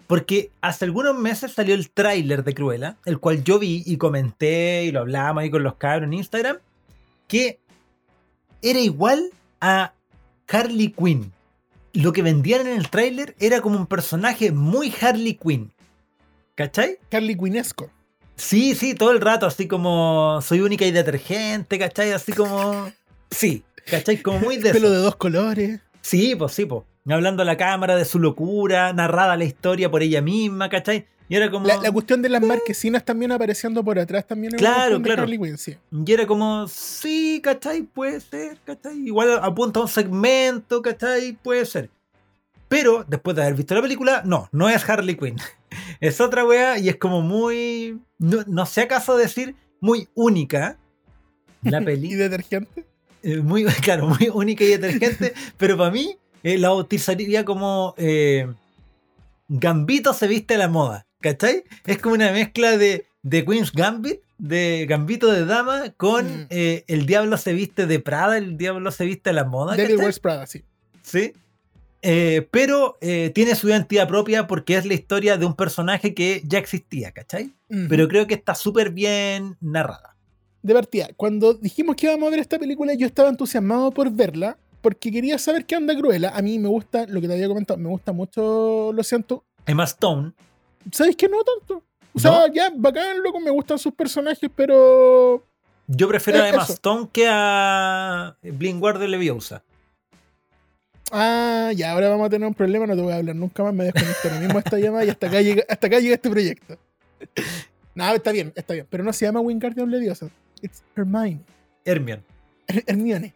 Porque 0.06 0.50
hace 0.60 0.84
algunos 0.84 1.16
meses 1.16 1.52
salió 1.52 1.74
el 1.74 1.90
tráiler 1.90 2.44
de 2.44 2.54
Cruella, 2.54 2.96
el 3.04 3.18
cual 3.18 3.42
yo 3.42 3.58
vi 3.58 3.82
y 3.86 3.96
comenté 3.96 4.84
y 4.84 4.92
lo 4.92 5.00
hablábamos 5.00 5.42
ahí 5.42 5.50
con 5.50 5.62
los 5.62 5.76
cabros 5.76 6.06
en 6.06 6.12
Instagram, 6.14 6.58
que 7.26 7.58
era 8.60 8.78
igual 8.80 9.30
a 9.60 9.94
Harley 10.48 10.92
Quinn. 10.92 11.32
Lo 11.94 12.12
que 12.12 12.22
vendían 12.22 12.66
en 12.66 12.76
el 12.76 12.90
tráiler 12.90 13.34
era 13.38 13.60
como 13.60 13.78
un 13.78 13.86
personaje 13.86 14.52
muy 14.52 14.92
Harley 15.00 15.34
Quinn. 15.34 15.72
¿Cachai? 16.54 16.98
Carly 17.08 17.36
Quinesco. 17.36 17.90
Sí, 18.36 18.74
sí, 18.74 18.94
todo 18.94 19.10
el 19.10 19.20
rato, 19.20 19.46
así 19.46 19.66
como 19.66 20.40
soy 20.42 20.60
única 20.60 20.84
y 20.84 20.92
detergente, 20.92 21.78
¿cachai? 21.78 22.12
Así 22.12 22.32
como... 22.32 22.90
Sí, 23.30 23.64
¿cachai? 23.90 24.22
Como 24.22 24.38
muy 24.40 24.56
de... 24.56 24.70
Pelo 24.72 24.90
de 24.90 24.98
dos 24.98 25.16
colores. 25.16 25.80
Sí, 26.00 26.34
pues 26.36 26.52
sí, 26.52 26.64
pues. 26.64 26.82
Hablando 27.08 27.42
a 27.42 27.44
la 27.46 27.56
cámara 27.56 27.96
de 27.96 28.04
su 28.04 28.18
locura, 28.18 28.92
narrada 28.92 29.36
la 29.36 29.44
historia 29.44 29.90
por 29.90 30.02
ella 30.02 30.22
misma, 30.22 30.68
¿cachai? 30.70 31.06
Y 31.28 31.36
era 31.36 31.50
como. 31.50 31.66
La, 31.66 31.76
la 31.78 31.92
cuestión 31.92 32.22
de 32.22 32.28
las 32.28 32.42
marquesinas 32.42 33.04
también 33.04 33.32
apareciendo 33.32 33.84
por 33.84 33.98
atrás 33.98 34.26
también. 34.26 34.54
es 34.54 34.60
una 34.60 34.72
Claro, 34.74 34.98
de 34.98 35.04
claro. 35.04 35.22
Harley 35.22 35.38
Quinn, 35.38 35.58
sí. 35.58 35.76
Y 35.90 36.12
era 36.12 36.26
como, 36.26 36.66
sí, 36.68 37.40
¿cachai? 37.42 37.82
Puede 37.82 38.20
ser, 38.20 38.58
¿cachai? 38.64 38.96
Igual 39.06 39.38
apunta 39.42 39.80
a 39.80 39.82
un 39.82 39.88
segmento, 39.88 40.80
¿cachai? 40.82 41.32
Puede 41.42 41.64
ser. 41.66 41.90
Pero 42.68 43.04
después 43.06 43.36
de 43.36 43.42
haber 43.42 43.54
visto 43.54 43.74
la 43.74 43.82
película, 43.82 44.22
no, 44.24 44.48
no 44.52 44.68
es 44.68 44.88
Harley 44.88 45.16
Quinn. 45.16 45.36
Es 46.00 46.20
otra 46.20 46.44
wea 46.44 46.78
y 46.78 46.88
es 46.88 46.96
como 46.96 47.20
muy. 47.20 47.98
No, 48.18 48.44
no 48.46 48.64
sé 48.64 48.82
acaso 48.82 49.16
decir 49.16 49.56
muy 49.80 50.08
única. 50.14 50.78
La 51.62 51.80
Y 51.82 51.84
peli. 51.84 52.14
detergente. 52.14 52.84
Eh, 53.22 53.38
muy, 53.38 53.64
claro, 53.82 54.06
muy 54.08 54.28
única 54.32 54.62
y 54.64 54.68
detergente, 54.68 55.34
pero 55.56 55.76
para 55.76 55.90
mí 55.90 56.16
eh, 56.44 56.58
la 56.58 56.68
bautizaría 56.68 57.44
como 57.44 57.94
eh, 57.96 58.46
Gambito 59.48 60.12
se 60.14 60.26
viste 60.26 60.54
a 60.54 60.58
la 60.58 60.68
moda, 60.68 61.06
¿cachai? 61.20 61.64
Es 61.84 61.98
como 61.98 62.14
una 62.14 62.32
mezcla 62.32 62.76
de, 62.76 63.06
de 63.22 63.44
Queen's 63.44 63.72
Gambit, 63.72 64.20
de 64.38 64.86
Gambito 64.88 65.30
de 65.30 65.44
Dama, 65.44 65.92
con 65.96 66.24
Mm. 66.26 66.46
eh, 66.50 66.84
El 66.86 67.06
Diablo 67.06 67.36
se 67.36 67.52
viste 67.52 67.86
de 67.86 68.00
Prada, 68.00 68.38
El 68.38 68.56
Diablo 68.56 68.90
se 68.90 69.04
viste 69.04 69.30
a 69.30 69.32
la 69.32 69.44
moda, 69.44 69.76
Devil. 69.76 69.96
Wears 69.98 70.18
Prada, 70.20 70.46
sí. 70.46 70.62
Sí. 71.02 71.32
Eh, 72.06 72.46
pero 72.50 72.98
tiene 73.00 73.54
su 73.54 73.68
identidad 73.68 74.06
propia 74.06 74.46
porque 74.46 74.76
es 74.76 74.84
la 74.84 74.92
historia 74.92 75.38
de 75.38 75.46
un 75.46 75.54
personaje 75.54 76.12
que 76.14 76.42
ya 76.44 76.58
existía, 76.58 77.12
¿cachai? 77.12 77.50
Pero 77.88 78.08
creo 78.08 78.26
que 78.26 78.34
está 78.34 78.54
súper 78.54 78.90
bien 78.90 79.56
narrada. 79.60 80.14
de 80.62 80.72
partida, 80.74 81.08
cuando 81.16 81.52
dijimos 81.54 81.96
que 81.96 82.06
íbamos 82.06 82.26
a 82.26 82.30
ver 82.30 82.40
esta 82.40 82.58
película, 82.58 82.92
yo 82.94 83.06
estaba 83.06 83.28
entusiasmado 83.30 83.90
por 83.90 84.10
verla, 84.10 84.56
porque 84.84 85.10
quería 85.10 85.38
saber 85.38 85.64
qué 85.64 85.76
onda 85.76 85.96
Cruella. 85.96 86.30
A 86.36 86.42
mí 86.42 86.58
me 86.58 86.68
gusta, 86.68 87.06
lo 87.06 87.20
que 87.22 87.26
te 87.26 87.32
había 87.32 87.48
comentado, 87.48 87.78
me 87.80 87.88
gusta 87.88 88.12
mucho, 88.12 88.92
lo 88.92 89.02
siento. 89.02 89.42
Emma 89.66 89.84
Stone, 89.84 90.32
¿Sabes 90.92 91.16
que 91.16 91.26
no 91.26 91.38
tanto? 91.42 91.82
O 92.12 92.18
sea, 92.20 92.30
¿No? 92.30 92.52
ya, 92.52 92.70
bacán, 92.76 93.22
loco, 93.22 93.40
me 93.40 93.50
gustan 93.50 93.78
sus 93.78 93.94
personajes, 93.94 94.50
pero. 94.54 95.42
Yo 95.86 96.06
prefiero 96.06 96.40
a 96.42 96.46
Eh, 96.46 96.50
Emma 96.50 96.62
eso. 96.64 96.74
Stone 96.74 97.08
que 97.10 97.26
a 97.28 98.36
Blinkwater 98.42 99.08
Leviosa. 99.08 99.62
Ah, 101.10 101.70
ya, 101.74 101.92
ahora 101.92 102.08
vamos 102.10 102.26
a 102.26 102.30
tener 102.30 102.46
un 102.46 102.54
problema, 102.54 102.86
no 102.86 102.94
te 102.96 103.02
voy 103.02 103.12
a 103.12 103.16
hablar 103.16 103.36
nunca 103.36 103.62
más, 103.62 103.72
me 103.74 103.84
desconecto 103.84 104.28
ahora 104.28 104.40
mismo 104.40 104.58
esta 104.58 104.78
llamada 104.78 105.04
y 105.04 105.10
hasta 105.10 105.26
acá 105.28 105.40
llega, 105.40 105.62
hasta 105.68 105.86
acá 105.86 105.98
llega 106.00 106.14
este 106.14 106.30
proyecto. 106.30 106.78
No, 107.96 108.12
está 108.12 108.32
bien, 108.32 108.52
está 108.56 108.74
bien, 108.74 108.88
pero 108.90 109.04
no 109.04 109.12
se 109.12 109.24
llama 109.24 109.38
Wingardium 109.38 109.88
Leviosa. 109.88 110.28
It's 110.60 110.82
Hermione. 110.96 111.38
Hermione. 111.84 112.24
Her- 112.66 112.82
Hermione. 112.88 113.32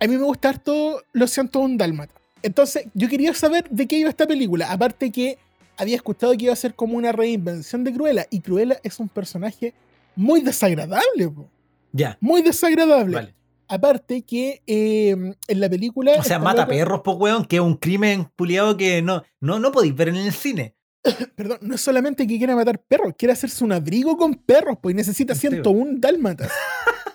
A 0.00 0.06
mí 0.06 0.16
me 0.16 0.22
gusta 0.24 0.48
harto 0.50 1.02
Lo 1.12 1.26
siento 1.26 1.60
un 1.60 1.76
dálmata. 1.76 2.12
Entonces, 2.42 2.86
yo 2.94 3.08
quería 3.08 3.34
saber 3.34 3.68
de 3.70 3.86
qué 3.86 3.98
iba 3.98 4.08
esta 4.10 4.26
película. 4.26 4.70
Aparte 4.70 5.10
que 5.10 5.38
había 5.76 5.96
escuchado 5.96 6.36
que 6.36 6.44
iba 6.44 6.52
a 6.52 6.56
ser 6.56 6.74
como 6.74 6.96
una 6.96 7.12
reinvención 7.12 7.82
de 7.84 7.92
Cruella. 7.92 8.26
Y 8.30 8.40
Cruella 8.40 8.78
es 8.82 9.00
un 9.00 9.08
personaje 9.08 9.74
muy 10.14 10.40
desagradable, 10.42 11.28
po. 11.28 11.48
Ya. 11.92 12.16
Muy 12.20 12.42
desagradable. 12.42 13.14
Vale. 13.14 13.34
Aparte 13.68 14.22
que 14.22 14.62
eh, 14.66 15.10
en 15.48 15.60
la 15.60 15.68
película. 15.68 16.12
O 16.18 16.22
sea, 16.22 16.38
mata 16.38 16.62
loca- 16.62 16.68
perros, 16.68 17.00
po, 17.00 17.12
weón, 17.14 17.44
que 17.44 17.56
es 17.56 17.62
un 17.62 17.74
crimen 17.74 18.28
puliado 18.36 18.76
que 18.76 19.02
no, 19.02 19.24
no, 19.40 19.58
no 19.58 19.72
podéis 19.72 19.94
ver 19.96 20.08
en 20.10 20.16
el 20.16 20.32
cine. 20.32 20.74
Perdón, 21.34 21.58
no 21.62 21.74
es 21.74 21.80
solamente 21.80 22.26
que 22.26 22.38
quiera 22.38 22.54
matar 22.54 22.78
perros, 22.78 23.14
quiere 23.18 23.32
hacerse 23.32 23.64
un 23.64 23.72
abrigo 23.72 24.16
con 24.16 24.34
perros, 24.34 24.78
pues 24.80 24.92
y 24.92 24.96
necesita 24.96 25.34
Sí, 25.34 25.40
101 25.48 25.94
dálmatas. 25.98 26.52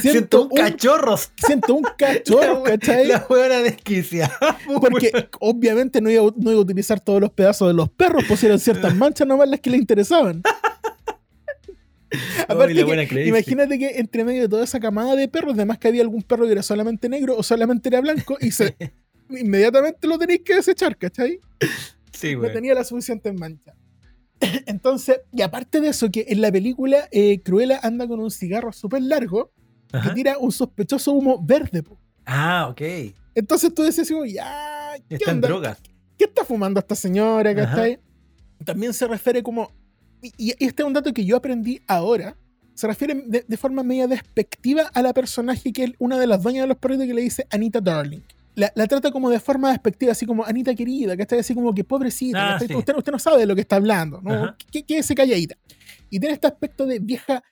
Siento 0.00 0.44
un 0.44 0.50
cachorros. 0.50 1.32
101 1.46 1.88
cachorros, 1.98 2.62
¿cachai? 2.64 3.08
La 3.08 3.26
weona 3.28 3.58
desquiciada. 3.58 4.58
po, 4.66 4.80
Porque 4.80 5.10
obviamente 5.40 6.00
no 6.00 6.10
iba, 6.10 6.22
no 6.36 6.50
iba 6.50 6.60
a 6.60 6.62
utilizar 6.62 7.00
todos 7.00 7.20
los 7.20 7.30
pedazos 7.30 7.68
de 7.68 7.74
los 7.74 7.88
perros, 7.90 8.24
eran 8.42 8.58
ciertas 8.58 8.94
manchas 8.96 9.26
nomás 9.26 9.48
las 9.48 9.60
que 9.60 9.70
le 9.70 9.76
interesaban. 9.76 10.42
Aparte 12.48 12.74
que, 12.74 13.26
imagínate 13.26 13.78
que 13.78 13.98
entre 14.00 14.24
medio 14.24 14.42
de 14.42 14.48
toda 14.48 14.64
esa 14.64 14.80
camada 14.80 15.14
de 15.14 15.28
perros, 15.28 15.54
además 15.54 15.78
que 15.78 15.88
había 15.88 16.02
algún 16.02 16.22
perro 16.22 16.46
que 16.46 16.52
era 16.52 16.62
solamente 16.62 17.08
negro 17.08 17.36
o 17.36 17.42
solamente 17.44 17.88
era 17.88 18.00
blanco, 18.00 18.36
y 18.40 18.50
se, 18.50 18.74
inmediatamente 19.28 20.08
lo 20.08 20.18
tenéis 20.18 20.40
que 20.44 20.56
desechar, 20.56 20.96
¿cachai? 20.96 21.38
Sí, 22.10 22.34
no 22.34 22.50
tenía 22.50 22.74
la 22.74 22.82
suficiente 22.82 23.32
mancha. 23.32 23.74
Entonces, 24.66 25.20
y 25.32 25.42
aparte 25.42 25.80
de 25.80 25.88
eso, 25.88 26.10
que 26.10 26.26
en 26.28 26.40
la 26.40 26.50
película 26.50 27.08
eh, 27.12 27.40
Cruella 27.42 27.78
anda 27.80 28.08
con 28.08 28.18
un 28.18 28.32
cigarro 28.32 28.72
súper 28.72 29.02
largo 29.02 29.52
que 29.90 30.10
tira 30.14 30.38
un 30.38 30.52
sospechoso 30.52 31.12
humo 31.12 31.40
verde. 31.42 31.82
po. 31.82 31.98
Ah, 32.26 32.68
ok. 32.70 32.80
Entonces 33.34 33.72
tú 33.74 33.82
decías, 33.82 34.08
como, 34.08 34.24
ya, 34.24 34.94
¿qué 35.08 35.16
Está 35.16 35.30
en 35.30 35.36
onda? 35.38 35.48
drogas. 35.48 35.78
¿Qué 36.18 36.24
está 36.24 36.44
fumando 36.44 36.80
esta 36.80 36.94
señora? 36.94 37.50
Ajá. 37.50 37.60
¿cachai? 37.64 37.98
También 38.64 38.92
se 38.92 39.06
refiere 39.06 39.42
como, 39.42 39.70
y, 40.22 40.32
y 40.36 40.50
este 40.64 40.82
es 40.82 40.86
un 40.86 40.92
dato 40.92 41.12
que 41.12 41.24
yo 41.24 41.36
aprendí 41.36 41.80
ahora, 41.86 42.36
se 42.74 42.86
refiere 42.86 43.14
de, 43.26 43.44
de 43.46 43.56
forma 43.56 43.82
media 43.82 44.06
despectiva 44.06 44.90
a 44.94 45.02
la 45.02 45.12
personaje 45.14 45.72
que 45.72 45.84
es 45.84 45.90
una 45.98 46.18
de 46.18 46.26
las 46.26 46.42
dueñas 46.42 46.64
de 46.64 46.68
los 46.68 46.76
perritos 46.76 47.06
que 47.06 47.14
le 47.14 47.22
dice 47.22 47.46
Anita 47.50 47.80
Darling. 47.80 48.20
La, 48.56 48.70
la 48.74 48.86
trata 48.86 49.10
como 49.12 49.30
de 49.30 49.38
forma 49.40 49.70
despectiva, 49.70 50.12
así 50.12 50.26
como 50.26 50.44
Anita 50.44 50.74
querida, 50.74 51.16
que 51.16 51.22
está 51.22 51.36
así 51.36 51.54
como 51.54 51.72
que 51.72 51.84
pobrecita, 51.84 52.38
Ah, 52.38 52.52
¿cachai? 52.54 52.68
sí. 52.68 52.74
usted, 52.74 52.94
usted 52.96 53.12
no 53.12 53.18
sabe 53.18 53.38
de 53.38 53.46
lo 53.46 53.54
que 53.54 53.60
está 53.62 53.76
hablando. 53.76 54.20
¿Qué, 54.70 54.82
qué 54.82 54.98
ese 54.98 55.14
calladita? 55.14 55.56
Y 56.10 56.18
tiene 56.20 56.34
este 56.34 56.46
aspecto 56.48 56.84
de 56.84 56.98
vieja 56.98 57.42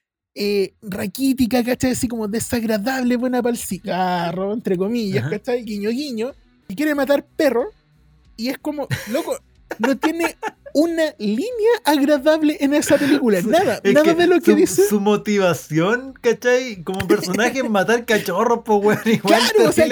eh, 0.41 0.75
raquítica, 0.83 1.65
¿cachai? 1.65 1.91
Así 1.91 2.07
como 2.07 2.29
desagradable, 2.29 3.17
buena 3.17 3.43
para 3.43 3.53
el 3.53 3.59
cigarro, 3.59 4.53
entre 4.53 4.77
comillas, 4.77 5.25
Ajá. 5.25 5.31
¿cachai? 5.31 5.65
Guiño, 5.65 5.91
guiño. 5.91 6.31
Y 6.69 6.77
quiere 6.77 6.95
matar 6.95 7.27
perros. 7.27 7.67
Y 8.37 8.49
es 8.49 8.59
como, 8.59 8.87
loco, 9.11 9.37
no 9.79 9.97
tiene 9.99 10.37
una 10.75 11.15
línea 11.19 11.73
agradable 11.85 12.57
en 12.61 12.75
esa 12.75 12.97
película. 12.97 13.41
Nada, 13.43 13.81
Es 13.83 13.95
nada 13.95 14.15
de 14.15 14.27
lo 14.27 14.41
que 14.41 14.53
su, 14.53 14.57
dice. 14.57 14.87
Su 14.87 15.01
motivación, 15.01 16.15
¿cachai? 16.21 16.83
Como 16.83 17.07
personaje 17.07 17.63
matar 17.69 18.05
cachorros, 18.05 18.61
po, 18.65 18.77
weón. 18.77 19.01
Igual 19.05 19.41
Claro, 19.41 19.69
o 19.69 19.73
sea, 19.73 19.87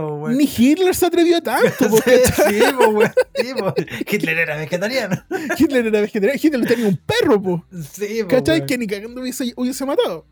po, 0.00 0.14
weón. 0.14 0.36
Ni 0.36 0.44
Hitler 0.44 0.94
se 0.94 1.06
atrevió 1.06 1.38
a 1.38 1.40
tanto. 1.40 1.88
po, 1.88 1.96
Sí, 2.48 2.60
po, 2.76 2.88
weón. 2.90 3.12
Sí, 3.34 3.46
po. 3.58 3.74
Hitler 4.10 4.38
era 4.38 4.56
vegetariano. 4.56 5.22
Hitler 5.58 5.86
era 5.86 6.00
vegetariano. 6.00 6.40
Hitler 6.42 6.66
tenía 6.66 6.88
un 6.88 6.96
perro, 6.98 7.42
po. 7.42 7.64
Sí, 7.92 8.22
po, 8.22 8.28
¿Cachai? 8.28 8.58
weón. 8.58 8.66
Que 8.66 8.78
ni 8.78 8.86
cagando 8.86 9.20
hubiese, 9.20 9.52
hubiese 9.56 9.84
matado. 9.84 10.26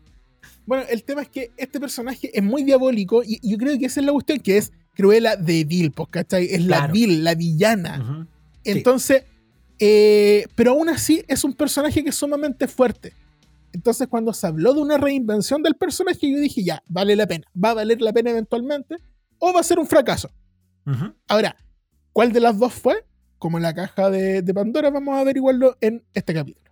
Bueno, 0.65 0.83
el 0.89 1.03
tema 1.03 1.21
es 1.21 1.29
que 1.29 1.51
este 1.55 1.79
personaje 1.79 2.29
es 2.33 2.43
muy 2.43 2.63
diabólico 2.63 3.23
y 3.23 3.39
yo 3.47 3.57
creo 3.57 3.77
que 3.79 3.85
esa 3.85 4.01
es 4.01 4.05
la 4.05 4.11
cuestión, 4.11 4.39
que 4.39 4.57
es 4.57 4.73
Cruella 4.95 5.37
de 5.37 5.63
Vil, 5.63 5.91
pues, 5.91 6.09
¿cachai? 6.09 6.47
Es 6.51 6.65
la. 6.65 6.87
Vil, 6.87 7.23
la 7.23 7.35
villana. 7.35 7.99
Ujú. 8.01 8.36
Entonces, 8.71 9.23
eh, 9.79 10.47
pero 10.55 10.71
aún 10.71 10.89
así 10.89 11.23
es 11.27 11.43
un 11.43 11.53
personaje 11.53 12.03
que 12.03 12.09
es 12.09 12.15
sumamente 12.15 12.67
fuerte. 12.67 13.13
Entonces, 13.73 14.07
cuando 14.07 14.33
se 14.33 14.47
habló 14.47 14.73
de 14.73 14.81
una 14.81 14.97
reinvención 14.97 15.61
del 15.61 15.75
personaje, 15.75 16.31
yo 16.31 16.39
dije, 16.39 16.63
ya, 16.63 16.81
vale 16.87 17.15
la 17.15 17.27
pena. 17.27 17.45
Va 17.63 17.71
a 17.71 17.73
valer 17.75 18.01
la 18.01 18.11
pena 18.13 18.31
eventualmente 18.31 18.95
o 19.37 19.53
va 19.53 19.59
a 19.59 19.63
ser 19.63 19.77
un 19.79 19.87
fracaso. 19.87 20.29
Ahora, 21.27 21.55
¿cuál 22.13 22.31
de 22.31 22.39
las 22.39 22.57
dos 22.57 22.73
fue? 22.73 23.05
Como 23.37 23.59
la 23.59 23.75
caja 23.75 24.09
de, 24.09 24.41
de 24.41 24.53
Pandora, 24.53 24.89
vamos 24.89 25.15
a 25.15 25.19
averiguarlo 25.19 25.77
en 25.81 26.03
este 26.13 26.33
capítulo. 26.33 26.71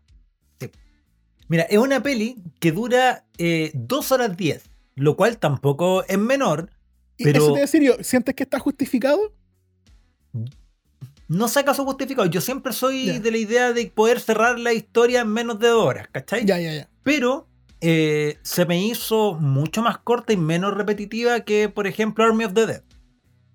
Mira, 1.47 1.63
es 1.63 1.77
una 1.77 2.01
peli 2.01 2.37
que 2.59 2.71
dura 2.71 3.25
eh, 3.37 3.71
2 3.75 4.11
horas 4.11 4.35
10, 4.35 4.63
lo 4.95 5.15
cual 5.15 5.37
tampoco 5.37 6.03
es 6.05 6.17
menor. 6.17 6.71
Y 7.17 7.23
Pero- 7.25 7.37
eso 7.37 7.45
te 7.47 7.51
voy 7.51 7.59
a 7.59 7.61
decir 7.61 7.83
yo, 7.83 8.03
¿sientes 8.03 8.33
que 8.35 8.43
está 8.43 8.57
justificado? 8.59 9.19
No 11.27 11.47
sé 11.47 11.61
acaso 11.61 11.85
justificado. 11.85 12.27
Yo 12.27 12.41
siempre 12.41 12.71
soy 12.71 13.19
de 13.19 13.31
la 13.31 13.37
idea 13.37 13.73
de 13.73 13.87
poder 13.87 14.19
cerrar 14.19 14.59
la 14.59 14.73
historia 14.73 15.21
en 15.21 15.29
menos 15.29 15.59
de 15.59 15.69
dos 15.69 15.83
horas, 15.83 16.07
¿cachai? 16.11 16.45
Ya, 16.45 16.59
ya, 16.59 16.73
ya. 16.73 16.89
Pero 17.03 17.47
eh, 17.81 18.37
se 18.43 18.65
me 18.65 18.83
hizo 18.83 19.33
mucho 19.33 19.81
más 19.81 19.97
corta 19.97 20.33
y 20.33 20.37
menos 20.37 20.73
repetitiva 20.73 21.41
que, 21.41 21.69
por 21.69 21.87
ejemplo, 21.87 22.23
Army 22.23 22.45
of 22.45 22.53
the 22.53 22.65
Dead. 22.67 22.81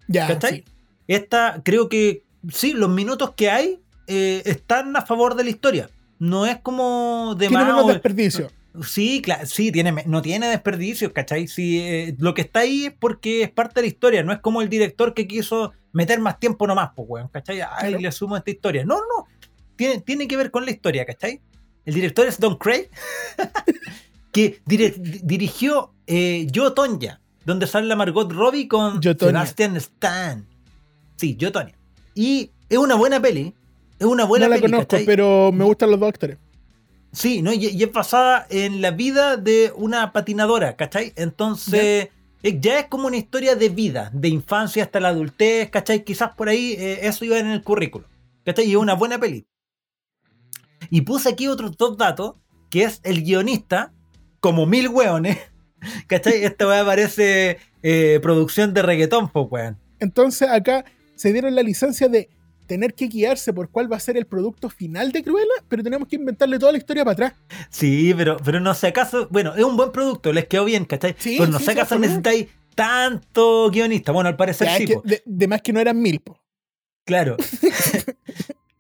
Ya, 0.09 0.27
¿Cachai? 0.27 0.57
sí. 0.57 0.65
Esta, 1.07 1.61
creo 1.65 1.89
que 1.89 2.25
sí, 2.53 2.73
los 2.73 2.91
minutos 2.91 3.35
que 3.35 3.51
hay 3.51 3.81
eh, 4.07 4.43
están 4.45 4.97
a 4.97 5.03
favor 5.03 5.35
de 5.35 5.45
la 5.45 5.51
historia. 5.51 5.91
No 6.19 6.47
es 6.47 6.59
como 6.59 7.35
de 7.39 7.49
Tiene 7.49 7.65
más 7.65 7.75
menos 7.75 7.89
desperdicio. 7.89 8.51
Sí, 8.85 9.21
claro, 9.21 9.47
sí, 9.47 9.73
tiene, 9.73 9.93
no 10.07 10.23
tiene 10.23 10.47
desperdicios, 10.49 11.13
¿cachai? 11.13 11.49
Sí, 11.49 11.81
eh, 11.81 12.15
lo 12.19 12.35
que 12.35 12.43
está 12.43 12.61
ahí 12.61 12.87
es 12.87 12.93
porque 12.93 13.43
es 13.43 13.51
parte 13.51 13.77
de 13.77 13.83
la 13.83 13.89
historia, 13.89 14.23
no 14.23 14.33
es 14.33 14.39
como 14.39 14.63
el 14.63 14.69
director 14.69 15.13
que 15.13 15.27
quiso 15.27 15.73
meter 15.93 16.19
más 16.21 16.39
tiempo 16.39 16.67
nomás, 16.67 16.91
pues, 16.95 17.07
weón, 17.09 17.29
¿cachai? 17.29 17.61
Ay, 17.61 17.69
Claro. 17.91 17.99
le 17.99 18.13
sumo 18.13 18.37
esta 18.37 18.51
historia. 18.51 18.85
No, 18.85 18.97
no, 18.97 19.27
tiene, 19.77 20.01
tiene 20.01 20.29
que 20.29 20.37
ver 20.37 20.51
con 20.51 20.65
la 20.65 20.71
historia, 20.71 21.05
¿cachai? 21.05 21.41
El 21.85 21.95
director 21.95 22.27
es 22.27 22.39
Don 22.39 22.57
Craig, 22.57 22.89
que 24.33 24.61
dirigió 24.67 25.93
eh, 26.07 26.47
Yo, 26.51 26.73
Tonya, 26.73 27.21
donde 27.45 27.67
sale 27.67 27.87
la 27.87 27.97
Margot 27.97 28.31
Robbie 28.33 28.69
con. 28.69 29.03
Sebastian 29.03 29.77
Stan. 29.77 30.47
Sí, 31.17 31.37
Yo, 31.37 31.51
Tonya. 31.53 31.75
Y 32.15 32.51
es 32.69 32.79
una 32.79 32.95
buena 32.95 33.21
peli, 33.21 33.55
es 33.99 34.07
una 34.07 34.25
buena 34.25 34.47
no 34.47 34.51
la 34.51 34.57
peli, 34.61 34.71
conozco, 34.71 34.89
¿cachai? 34.91 35.07
pero 35.07 35.51
me 35.53 35.65
gustan 35.65 35.91
los 35.91 36.01
dos 36.01 36.09
actores. 36.09 36.39
Sí, 37.13 37.43
¿no? 37.43 37.53
Y, 37.53 37.67
y 37.67 37.83
es 37.83 37.93
basada 37.93 38.47
en 38.51 38.81
la 38.81 38.93
vida 38.93 39.37
de 39.37 39.73
una 39.75 40.13
patinadora, 40.13 40.77
¿cachai? 40.77 41.13
Entonces, 41.17 42.09
ya 42.43 42.81
es 42.81 42.87
como 42.87 43.07
una 43.07 43.17
historia 43.17 43.55
de 43.55 43.69
vida, 43.69 44.11
de 44.13 44.29
infancia 44.29 44.83
hasta 44.83 45.01
la 45.01 45.09
adultez, 45.09 45.71
¿cachai? 45.71 46.05
Quizás 46.05 46.31
por 46.35 46.49
ahí 46.49 46.75
eh, 46.79 47.01
eso 47.03 47.25
iba 47.25 47.39
en 47.39 47.49
el 47.49 47.63
currículo, 47.63 48.07
¿cachai? 48.45 48.67
Y 48.67 48.71
es 48.73 48.77
una 48.77 48.95
buena 48.95 49.19
peli. 49.19 49.47
Y 50.91 51.03
puse 51.03 51.29
aquí 51.29 51.49
otros 51.49 51.77
dos 51.77 51.97
datos, 51.99 52.37
que 52.71 52.85
es 52.85 53.01
el 53.05 53.23
guionista, 53.23 53.93
como 54.41 54.65
mil 54.67 54.89
hueones, 54.89 55.39
¿cachai? 56.07 56.45
Esta 56.45 56.67
weá 56.67 56.85
parece 56.85 57.59
eh, 57.83 58.21
producción 58.23 58.73
de 58.73 58.83
reggaetón, 58.83 59.29
pues, 59.29 59.47
weón. 59.51 59.79
Entonces 59.99 60.49
acá 60.49 60.85
se 61.15 61.33
dieron 61.33 61.55
la 61.55 61.63
licencia 61.63 62.09
de 62.09 62.31
tener 62.71 62.95
que 62.95 63.09
guiarse 63.09 63.53
por 63.53 63.69
cuál 63.69 63.91
va 63.93 63.97
a 63.97 64.01
ser 64.01 64.17
el 64.17 64.27
producto 64.27 64.71
final 64.71 65.11
de 65.11 65.25
Cruella, 65.25 65.51
pero 65.69 65.83
tenemos 65.83 66.07
que 66.07 66.15
inventarle 66.15 66.57
toda 66.57 66.71
la 66.71 66.79
historia 66.79 67.05
para 67.05 67.15
atrás. 67.15 67.33
Sí, 67.69 68.15
pero, 68.17 68.37
pero 68.45 68.61
no 68.61 68.73
sé 68.75 68.87
acaso, 68.87 69.27
bueno, 69.29 69.57
es 69.57 69.65
un 69.65 69.77
buen 69.77 69.91
producto, 69.91 70.33
les 70.33 70.47
quedó 70.47 70.65
bien, 70.65 70.85
¿cachai? 70.85 71.17
Sí, 71.19 71.35
pero 71.37 71.51
no 71.51 71.59
sé 71.59 71.65
sí, 71.65 71.71
acaso 71.73 71.99
necesitáis 71.99 72.47
tanto 72.77 73.71
guionista. 73.73 74.13
Bueno, 74.13 74.29
al 74.29 74.37
parecer 74.37 74.69
Ya, 74.69 74.77
sí, 74.77 74.85
que 74.87 74.99
de, 75.03 75.21
de 75.27 75.49
más 75.49 75.63
que 75.63 75.73
no 75.73 75.81
eran 75.81 76.01
mil, 76.01 76.21
po. 76.21 76.41
claro. 77.05 77.37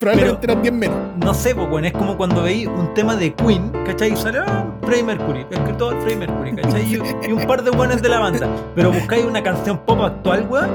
probablemente 0.00 0.46
eran 0.46 0.62
diez 0.62 0.74
menos. 0.74 0.96
No 1.22 1.34
sé, 1.34 1.54
pues 1.54 1.68
bueno, 1.68 1.86
es 1.86 1.92
como 1.92 2.16
cuando 2.16 2.42
veis 2.42 2.66
un 2.66 2.92
tema 2.94 3.14
de 3.14 3.34
Queen, 3.34 3.70
¿cachai? 3.84 4.12
Y 4.14 4.16
sale 4.16 4.38
ah, 4.38 4.64
Freddie 4.82 5.04
Mercury, 5.04 5.46
escritor 5.50 6.00
Freddie 6.00 6.26
Mercury, 6.26 6.56
¿cachai? 6.56 6.82
Y, 6.94 7.28
y 7.28 7.32
un 7.32 7.46
par 7.46 7.62
de 7.62 7.70
buenos 7.70 8.00
de 8.00 8.08
la 8.08 8.18
banda. 8.18 8.48
Pero 8.74 8.90
buscáis 8.92 9.24
una 9.26 9.42
canción 9.42 9.78
pop 9.78 10.00
actual, 10.02 10.46
weón. 10.48 10.70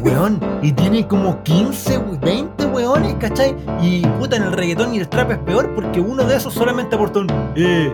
Weón, 0.00 0.40
y 0.62 0.72
tiene 0.72 1.06
como 1.06 1.42
15, 1.42 1.98
we- 1.98 2.18
20 2.18 2.64
weones, 2.66 3.14
¿cachai? 3.20 3.54
Y 3.82 4.00
puta, 4.18 4.36
en 4.36 4.44
el 4.44 4.52
reggaetón 4.52 4.94
y 4.94 4.98
el 4.98 5.08
trap 5.08 5.32
es 5.32 5.38
peor 5.38 5.74
porque 5.74 6.00
uno 6.00 6.24
de 6.24 6.34
esos 6.36 6.52
solamente 6.54 6.96
aportó 6.96 7.20
un 7.20 7.28
eh. 7.54 7.92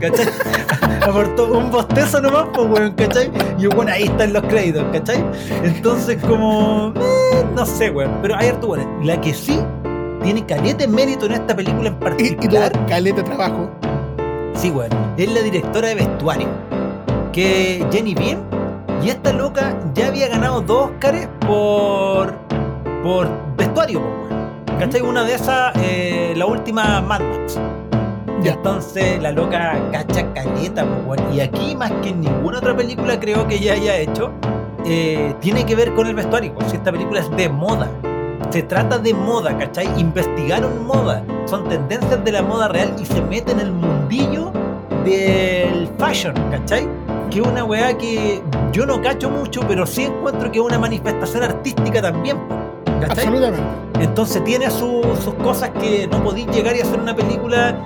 ¿Cachai? 0.00 0.26
aportó 1.02 1.52
un 1.52 1.70
bostezo 1.70 2.20
nomás, 2.22 2.46
pues 2.54 2.66
weón, 2.70 2.92
¿cachai? 2.92 3.30
Y 3.58 3.66
bueno, 3.66 3.92
ahí 3.92 4.04
están 4.04 4.32
los 4.32 4.42
créditos, 4.44 4.84
¿cachai? 4.90 5.22
Entonces, 5.62 6.16
como. 6.24 6.94
eh, 6.96 7.44
no 7.54 7.66
sé, 7.66 7.90
weón. 7.90 8.10
Pero 8.22 8.36
hay 8.36 8.48
harto 8.48 8.68
weón. 8.68 9.06
La 9.06 9.20
que 9.20 9.34
sí 9.34 9.60
tiene 10.22 10.44
caleta 10.46 10.78
de 10.78 10.88
mérito 10.88 11.26
en 11.26 11.32
esta 11.32 11.54
película 11.54 11.88
en 11.88 11.94
Y, 11.94 11.96
y 11.96 12.00
particular. 12.34 12.86
caleta 12.86 13.22
trabajo. 13.24 13.68
Sí, 14.54 14.70
weón. 14.70 14.90
Es 15.16 15.32
la 15.32 15.40
directora 15.40 15.88
de 15.88 15.94
vestuario. 15.96 16.48
Que 17.32 17.84
Jenny 17.90 18.14
Bean. 18.14 18.38
Y 19.02 19.10
esta 19.10 19.32
loca 19.32 19.76
ya 19.94 20.08
había 20.08 20.28
ganado 20.28 20.60
dos 20.60 20.90
Oscars 20.90 21.28
por. 21.46 22.34
por 23.02 23.28
vestuario, 23.56 24.00
weón. 24.00 24.78
¿Cachai? 24.78 25.00
Una 25.02 25.24
de 25.24 25.34
esas, 25.34 25.72
eh, 25.82 26.34
la 26.36 26.46
última 26.46 27.00
Mad 27.00 27.20
Max. 27.20 27.58
Ya. 28.42 28.52
Entonces 28.52 29.20
la 29.20 29.32
loca 29.32 29.76
cacha 29.92 30.32
caleta, 30.32 30.84
weón. 31.06 31.32
Y 31.34 31.40
aquí, 31.40 31.74
más 31.76 31.90
que 32.02 32.10
en 32.10 32.20
ninguna 32.20 32.58
otra 32.58 32.76
película, 32.76 33.18
creo 33.20 33.46
que 33.46 33.56
ella 33.56 33.74
haya 33.74 33.96
hecho. 33.98 34.30
eh, 34.84 35.34
tiene 35.40 35.66
que 35.66 35.74
ver 35.74 35.92
con 35.94 36.06
el 36.06 36.14
vestuario. 36.14 36.52
Si 36.68 36.76
esta 36.76 36.90
película 36.92 37.20
es 37.20 37.30
de 37.36 37.48
moda. 37.48 37.88
Se 38.50 38.62
trata 38.62 38.98
de 38.98 39.12
moda, 39.14 39.56
¿cachai? 39.58 39.88
Investigaron 40.00 40.86
moda. 40.86 41.22
Son 41.46 41.68
tendencias 41.68 42.24
de 42.24 42.32
la 42.32 42.42
moda 42.42 42.68
real 42.68 42.94
y 43.00 43.04
se 43.04 43.20
meten 43.20 43.60
en 43.60 43.66
el 43.66 43.72
mundillo 43.72 44.50
del 45.04 45.88
fashion, 45.98 46.34
¿cachai? 46.50 46.88
Que 47.30 47.40
es 47.40 47.46
una 47.46 47.64
weá 47.64 47.96
que 47.96 48.42
yo 48.72 48.86
no 48.86 49.00
cacho 49.02 49.28
mucho, 49.30 49.60
pero 49.68 49.86
sí 49.86 50.04
encuentro 50.04 50.50
que 50.50 50.58
es 50.58 50.64
una 50.64 50.78
manifestación 50.78 51.42
artística 51.44 52.00
también. 52.00 52.38
¿cachai? 53.00 53.26
Absolutamente. 53.26 53.62
Entonces 54.00 54.42
tiene 54.44 54.70
su- 54.70 55.02
sus 55.22 55.34
cosas 55.34 55.70
que 55.80 56.06
no 56.06 56.22
podéis 56.24 56.46
llegar 56.48 56.74
y 56.76 56.80
hacer 56.80 56.98
una 56.98 57.14
película 57.14 57.76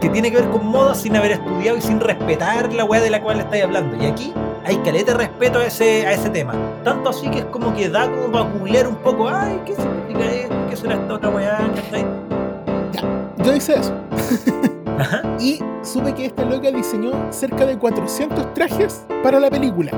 que 0.00 0.08
tiene 0.08 0.30
que 0.30 0.38
ver 0.38 0.50
con 0.50 0.66
moda 0.66 0.94
sin 0.94 1.16
haber 1.16 1.32
estudiado 1.32 1.76
y 1.78 1.80
sin 1.80 1.98
respetar 2.00 2.72
la 2.72 2.84
weá 2.84 3.00
de 3.00 3.10
la 3.10 3.20
cual 3.22 3.40
estáis 3.40 3.64
hablando. 3.64 3.96
Y 4.02 4.06
aquí 4.06 4.32
hay 4.64 4.76
caleta 4.78 5.12
de 5.12 5.18
respeto 5.18 5.58
a 5.58 5.66
ese, 5.66 6.06
a 6.06 6.12
ese 6.12 6.30
tema. 6.30 6.54
Tanto 6.84 7.10
así 7.10 7.28
que 7.30 7.40
es 7.40 7.44
como 7.46 7.74
que 7.74 7.88
da 7.88 8.10
como 8.10 8.30
para 8.32 8.44
googlear 8.50 8.86
un 8.88 8.96
poco, 8.96 9.28
ay, 9.28 9.60
¿qué 9.66 9.74
significa 9.74 10.24
esto? 10.32 10.54
¿Qué 10.70 10.76
será 10.76 10.94
esta 10.94 11.14
otra 11.14 11.30
weá? 11.30 11.58
¿Cachai? 11.74 12.04
Yo 13.44 13.54
hice 13.56 13.74
eso. 13.78 13.94
Ajá. 14.98 15.22
Y 15.40 15.58
supe 15.82 16.14
que 16.14 16.26
esta 16.26 16.44
loca 16.44 16.70
diseñó 16.70 17.10
cerca 17.32 17.66
de 17.66 17.76
400 17.76 18.54
trajes 18.54 19.04
para 19.24 19.40
la 19.40 19.50
película. 19.50 19.90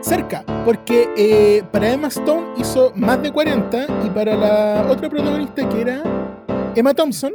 Cerca, 0.00 0.44
porque 0.64 1.08
eh, 1.16 1.62
para 1.70 1.92
Emma 1.92 2.08
Stone 2.08 2.54
hizo 2.56 2.92
más 2.96 3.22
de 3.22 3.30
40 3.32 3.86
y 4.04 4.10
para 4.10 4.34
la 4.34 4.86
otra 4.90 5.08
protagonista 5.08 5.66
que 5.68 5.80
era 5.80 6.02
Emma 6.74 6.92
Thompson 6.92 7.32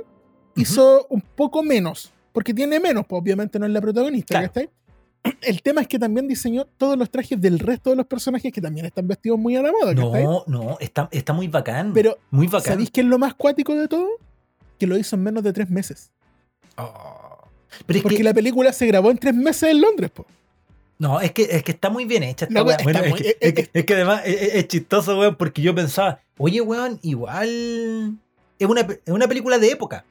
hizo 0.55 1.07
un 1.09 1.21
poco 1.21 1.63
menos, 1.63 2.11
porque 2.33 2.53
tiene 2.53 2.79
menos, 2.79 3.05
pues 3.07 3.21
obviamente 3.21 3.57
no 3.57 3.65
es 3.65 3.71
la 3.71 3.79
protagonista, 3.81 4.33
Claro. 4.39 4.47
¿cachai? 4.53 4.69
El 5.41 5.61
tema 5.61 5.81
es 5.81 5.87
que 5.87 5.99
también 5.99 6.27
diseñó 6.27 6.65
todos 6.65 6.97
los 6.97 7.09
trajes 7.09 7.39
del 7.39 7.59
resto 7.59 7.89
de 7.89 7.95
los 7.95 8.05
personajes 8.05 8.51
que 8.51 8.61
también 8.61 8.85
están 8.85 9.07
vestidos 9.07 9.37
muy 9.39 9.55
a 9.55 9.61
la 9.61 9.71
moda. 9.71 9.93
No, 9.93 10.43
no, 10.47 10.77
está, 10.79 11.09
está 11.11 11.33
muy 11.33 11.47
bacán. 11.47 11.93
Pero, 11.93 12.17
muy 12.31 12.47
bacán. 12.47 12.73
¿sabéis 12.73 12.91
qué 12.91 13.01
es 13.01 13.07
lo 13.07 13.17
más 13.19 13.33
cuático 13.33 13.75
de 13.75 13.87
todo? 13.87 14.07
Que 14.77 14.87
lo 14.87 14.97
hizo 14.97 15.15
en 15.15 15.23
menos 15.23 15.43
de 15.43 15.51
tres 15.53 15.69
meses. 15.69 16.11
Oh. 16.77 17.37
Pero 17.85 17.97
es 17.97 18.03
Porque 18.03 18.17
que, 18.17 18.23
la 18.23 18.33
película 18.33 18.73
se 18.73 18.87
grabó 18.87 19.11
en 19.11 19.17
tres 19.17 19.33
meses 19.35 19.69
en 19.71 19.81
Londres, 19.81 20.09
po. 20.11 20.25
no, 20.97 21.19
es 21.21 21.31
que, 21.31 21.43
es 21.43 21.63
que 21.63 21.71
está 21.71 21.89
muy 21.89 22.05
bien 22.05 22.23
hecha 22.23 22.45
esta 22.45 22.63
Bueno, 22.63 22.79
es, 22.79 23.09
muy- 23.09 23.21
que, 23.21 23.37
es 23.39 23.53
que- 23.53 23.69
es 23.73 23.85
que 23.85 23.93
además 23.93 24.21
es, 24.25 24.67
chistoso, 24.67 25.19
weón, 25.19 25.35
porque 25.35 25.61
yo 25.61 25.75
pensaba, 25.75 26.19
oye, 26.37 26.61
weón, 26.61 26.99
igual 27.03 28.17
es 28.57 28.67
una, 28.67 28.87
una 29.07 29.27
película 29.27 29.57
de 29.59 29.71
época. 29.71 30.03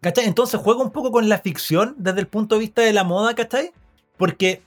¿Cachai? 0.00 0.24
Entonces 0.26 0.60
juega 0.60 0.82
un 0.82 0.90
poco 0.90 1.10
con 1.10 1.28
la 1.28 1.38
ficción 1.38 1.94
desde 1.98 2.20
el 2.20 2.26
punto 2.26 2.54
de 2.56 2.60
vista 2.60 2.82
de 2.82 2.92
la 2.92 3.04
moda, 3.04 3.34
¿cachai? 3.34 3.72
Porque 4.16 4.62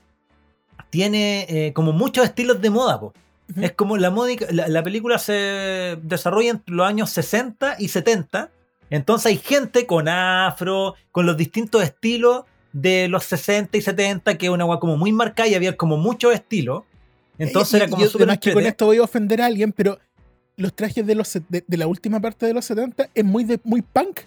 tiene 0.90 1.46
eh, 1.48 1.72
como 1.72 1.92
muchos 1.92 2.24
estilos 2.24 2.60
de 2.60 2.70
moda, 2.70 3.00
po. 3.00 3.12
Es 3.60 3.72
como 3.72 3.96
la, 3.96 4.10
módica- 4.10 4.46
la, 4.52 4.68
la 4.68 4.82
película 4.82 5.18
se 5.18 5.98
desarrolla 6.02 6.50
entre 6.50 6.74
los 6.74 6.86
años 6.86 7.10
60 7.10 7.76
y 7.80 7.88
70. 7.88 8.48
Entonces 8.90 9.26
hay 9.26 9.38
gente 9.38 9.86
con 9.86 10.08
afro, 10.08 10.94
con 11.10 11.26
los 11.26 11.36
distintos 11.36 11.82
estilos 11.82 12.44
de 12.72 13.08
los 13.08 13.24
60 13.24 13.76
y 13.76 13.80
70, 13.80 14.38
que 14.38 14.46
es 14.46 14.52
una 14.52 14.64
weá 14.64 14.78
como 14.78 14.96
muy 14.96 15.10
marcada 15.12 15.48
y 15.48 15.54
había 15.54 15.76
como 15.76 15.96
muchos 15.96 16.32
estilos. 16.32 16.84
Entonces 17.38 17.74
Eh, 17.74 17.76
era 17.78 17.90
como 17.90 18.04
y 18.04 18.06
súper 18.08 18.22
además 18.28 18.38
que 18.40 18.52
con 18.52 18.66
esto 18.66 18.86
voy 18.86 18.98
a 18.98 19.02
ofender 19.02 19.42
a 19.42 19.46
alguien, 19.46 19.72
pero 19.72 19.98
los 20.56 20.72
trajes 20.74 21.04
de, 21.04 21.14
los, 21.16 21.26
se- 21.26 21.42
de, 21.48 21.64
de 21.66 21.76
la 21.76 21.86
última 21.88 22.20
parte 22.20 22.46
de 22.46 22.54
los 22.54 22.64
70 22.64 23.08
es 23.14 23.24
muy, 23.24 23.42
de, 23.44 23.58
muy 23.64 23.82
punk. 23.82 24.20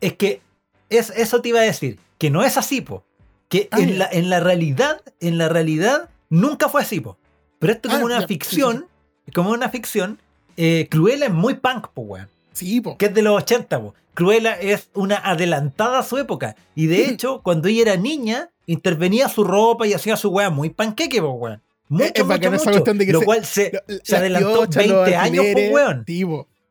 Es 0.00 0.14
que 0.14 0.40
es, 0.88 1.10
eso 1.10 1.40
te 1.40 1.50
iba 1.50 1.60
a 1.60 1.64
decir, 1.64 1.98
que 2.18 2.30
no 2.30 2.42
es 2.42 2.56
así, 2.56 2.80
po. 2.80 3.04
Que 3.48 3.68
Ah, 3.72 3.80
en, 3.80 3.98
la, 3.98 4.08
en 4.10 4.30
la 4.30 4.40
realidad, 4.40 5.00
en 5.20 5.38
la 5.38 5.48
realidad, 5.48 6.08
nunca 6.28 6.68
fue 6.68 6.82
así, 6.82 7.00
po. 7.00 7.16
Pero 7.58 7.72
esto 7.72 7.88
es 7.88 7.94
como 7.94 8.04
Ah, 8.06 8.06
una 8.06 8.20
ya, 8.20 8.26
sí, 8.26 8.26
ficción, 8.34 8.86
como 9.34 9.50
una 9.50 9.68
ficción, 9.68 10.18
eh, 10.56 10.86
Cruella 10.90 11.26
es 11.26 11.32
muy 11.32 11.54
punk, 11.54 11.88
po, 11.88 12.02
weón. 12.02 12.28
Sí, 12.52 12.80
po. 12.80 12.96
que 12.98 13.06
es 13.06 13.14
de 13.14 13.22
los 13.22 13.36
80, 13.42 13.80
po. 13.80 13.94
Cruella 14.14 14.58
es 14.58 14.90
una 14.94 15.16
adelantada 15.16 16.00
a 16.00 16.02
su 16.02 16.18
época. 16.18 16.56
Y 16.74 16.86
de 16.86 17.06
hecho, 17.08 17.40
cuando 17.42 17.68
ella 17.68 17.82
era 17.82 17.96
niña, 17.96 18.50
intervenía 18.66 19.28
su 19.28 19.44
ropa 19.44 19.86
y 19.86 19.94
hacía 19.94 20.16
su 20.16 20.30
weá 20.30 20.50
muy 20.50 20.70
panqueque, 20.70 21.20
po, 21.20 21.30
weón. 21.32 21.62
Mucho, 21.88 22.04
Es- 22.14 22.24
mucho, 22.24 22.34
esa 22.40 22.50
mucho. 22.50 22.64
cuestión 22.70 22.98
de 22.98 23.06
que 23.06 23.12
Lo 23.12 23.18
se- 23.20 23.24
cual 23.24 23.44
se, 23.44 23.70
Lo- 23.72 23.80
se 24.04 24.12
las 24.12 24.20
adelantó 24.20 24.52
piochas, 24.60 24.86
los 24.86 24.96
20 25.04 25.16
años, 25.16 25.44
po, 25.54 25.60
weón. 25.74 26.04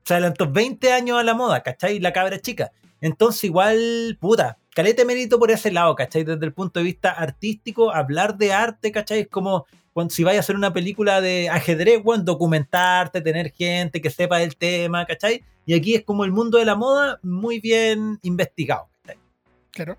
Se 0.06 0.14
adelantó 0.14 0.50
20 0.52 0.92
años 0.94 1.20
a 1.20 1.24
la 1.24 1.34
moda, 1.34 1.62
¿cachai? 1.62 2.00
La 2.00 2.14
cabra 2.14 2.40
chica. 2.40 2.72
Entonces, 3.02 3.44
igual, 3.46 4.18
puta, 4.20 4.58
calete 4.74 5.06
mérito 5.06 5.40
por 5.40 5.52
ese 5.52 5.72
lado, 5.72 5.96
¿cachai? 5.96 6.24
Desde 6.24 6.46
el 6.46 6.54
punto 6.54 6.80
de 6.80 6.86
vista 6.86 7.12
artístico, 7.12 7.92
hablar 7.92 8.38
de 8.38 8.54
arte, 8.54 8.92
¿cachai? 8.92 9.22
Es 9.22 9.28
como 9.28 9.66
cuando, 9.94 10.14
si 10.14 10.24
vais 10.24 10.38
a 10.38 10.42
hacer 10.42 10.56
una 10.56 10.74
película 10.74 11.22
de 11.22 11.50
ajedrez, 11.50 12.02
weón, 12.04 12.26
documentarte, 12.26 13.22
tener 13.22 13.52
gente 13.52 14.02
que 14.02 14.10
sepa 14.10 14.38
del 14.38 14.56
tema, 14.56 15.06
¿cachai? 15.06 15.44
Y 15.66 15.74
aquí 15.74 15.96
es 15.96 16.04
como 16.04 16.26
el 16.26 16.32
mundo 16.32 16.58
de 16.58 16.66
la 16.66 16.76
moda 16.76 17.20
muy 17.24 17.60
bien 17.60 18.20
investigado, 18.22 18.90
¿cachai? 19.02 19.20
Claro. 19.72 19.98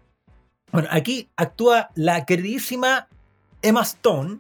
Bueno, 0.73 0.89
aquí 0.91 1.29
actúa 1.37 1.91
la 1.95 2.25
queridísima 2.25 3.09
Emma 3.63 3.83
Stone, 3.83 4.39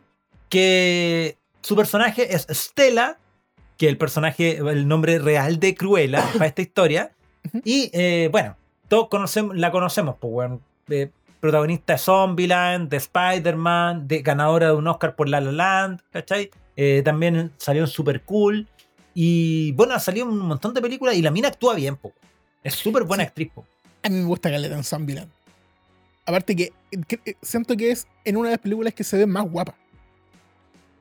que 0.48 1.36
su 1.60 1.76
personaje 1.76 2.34
es 2.34 2.46
Stella, 2.50 3.18
que 3.76 3.88
el 3.88 3.96
personaje, 3.96 4.58
el 4.58 4.86
nombre 4.86 5.18
real 5.18 5.58
de 5.58 5.74
Cruella 5.74 6.22
para 6.32 6.46
esta 6.46 6.62
historia. 6.62 7.12
Y 7.64 7.90
eh, 7.92 8.28
bueno, 8.30 8.56
todos 8.88 9.08
conocemos, 9.08 9.56
la 9.56 9.70
conocemos, 9.70 10.16
pues, 10.20 10.32
bueno, 10.32 10.60
eh, 10.88 11.10
protagonista 11.40 11.94
de 11.94 11.98
Zombieland, 11.98 12.88
de 12.90 12.96
Spider-Man, 12.98 14.06
de 14.08 14.22
ganadora 14.22 14.66
de 14.68 14.72
un 14.74 14.86
Oscar 14.86 15.16
por 15.16 15.28
La 15.28 15.40
La 15.40 15.52
Land, 15.52 16.00
¿cachai? 16.12 16.50
Eh, 16.76 17.02
también 17.04 17.50
salió 17.56 17.82
en 17.82 17.88
Super 17.88 18.22
Cool. 18.22 18.66
Y 19.14 19.72
bueno, 19.72 19.94
ha 19.94 19.98
salido 20.00 20.26
un 20.26 20.38
montón 20.38 20.72
de 20.74 20.80
películas 20.80 21.14
y 21.16 21.22
la 21.22 21.30
mina 21.30 21.48
actúa 21.48 21.74
bien, 21.74 21.96
po. 21.96 22.12
Es 22.62 22.74
súper 22.74 23.04
buena 23.04 23.24
Sí. 23.24 23.28
actriz, 23.28 23.50
po. 23.54 23.64
A 24.02 24.08
mí 24.08 24.16
me 24.16 24.24
gusta 24.24 24.50
Caleta 24.50 24.76
en 24.76 24.84
Zombieland. 24.84 25.30
Aparte 26.26 26.54
que, 26.54 26.72
que- 27.08 27.20
eh, 27.24 27.34
siento 27.42 27.76
que 27.76 27.90
es 27.90 28.06
en 28.24 28.36
una 28.36 28.50
de 28.50 28.54
las 28.56 28.60
películas 28.62 28.94
que 28.94 29.02
se 29.04 29.16
ve 29.16 29.26
más 29.26 29.50
guapa. 29.50 29.74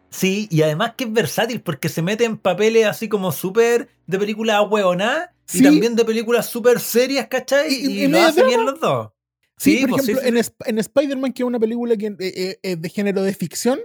Sí, 0.10 0.48
y 0.52 0.62
además 0.64 0.94
que 0.98 1.04
es 1.06 1.14
versátil 1.14 1.62
porque 1.62 1.88
se 1.90 2.02
mete 2.02 2.26
en 2.26 2.38
papeles 2.38 2.86
así 2.88 3.08
como 3.10 3.32
súper 3.32 3.90
de 4.08 4.18
películas 4.20 4.56
ahueonadas 4.58 5.30
Sí. 5.46 5.60
y 5.60 5.64
también 5.64 5.96
de 5.96 6.06
películas 6.06 6.48
súper 6.50 6.80
serias, 6.80 7.28
¿cachai? 7.28 7.72
Y- 7.74 7.76
Y, 7.76 7.88
y- 7.88 8.00
y 8.02 8.04
lo 8.08 8.10
medio 8.12 8.28
hace 8.28 8.44
bien 8.44 8.66
los 8.66 8.80
dos. 8.80 9.10
Sí, 9.58 9.82
por 9.82 9.90
pues, 9.92 10.04
ejemplo, 10.04 10.22
sí, 10.24 10.30
en. 10.30 10.38
Sp- 10.40 10.66
en 10.70 10.80
Spider-Man, 10.80 11.34
que 11.34 11.44
es 11.44 11.48
una 11.48 11.60
película 11.60 11.98
que, 11.98 12.16
eh, 12.20 12.60
eh, 12.64 12.76
de 12.76 12.90
género 12.90 13.22
de 13.24 13.34
ficción, 13.34 13.80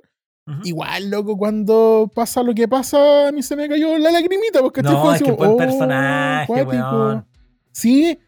igual, 0.62 1.10
loco, 1.10 1.37
cuando 1.38 2.10
pasa 2.14 2.42
lo 2.42 2.54
que 2.54 2.68
pasa, 2.68 3.28
a 3.28 3.32
mí 3.32 3.42
se 3.42 3.56
me 3.56 3.66
cayó 3.68 3.96
la 3.98 4.10
lagrimita. 4.10 4.60
Porque 4.60 4.82
No, 4.82 5.12
es 5.14 5.22
que 5.22 5.32
buen 5.32 5.56
personaje, 5.56 6.52
weón. 6.52 7.26
Sí, 7.72 8.18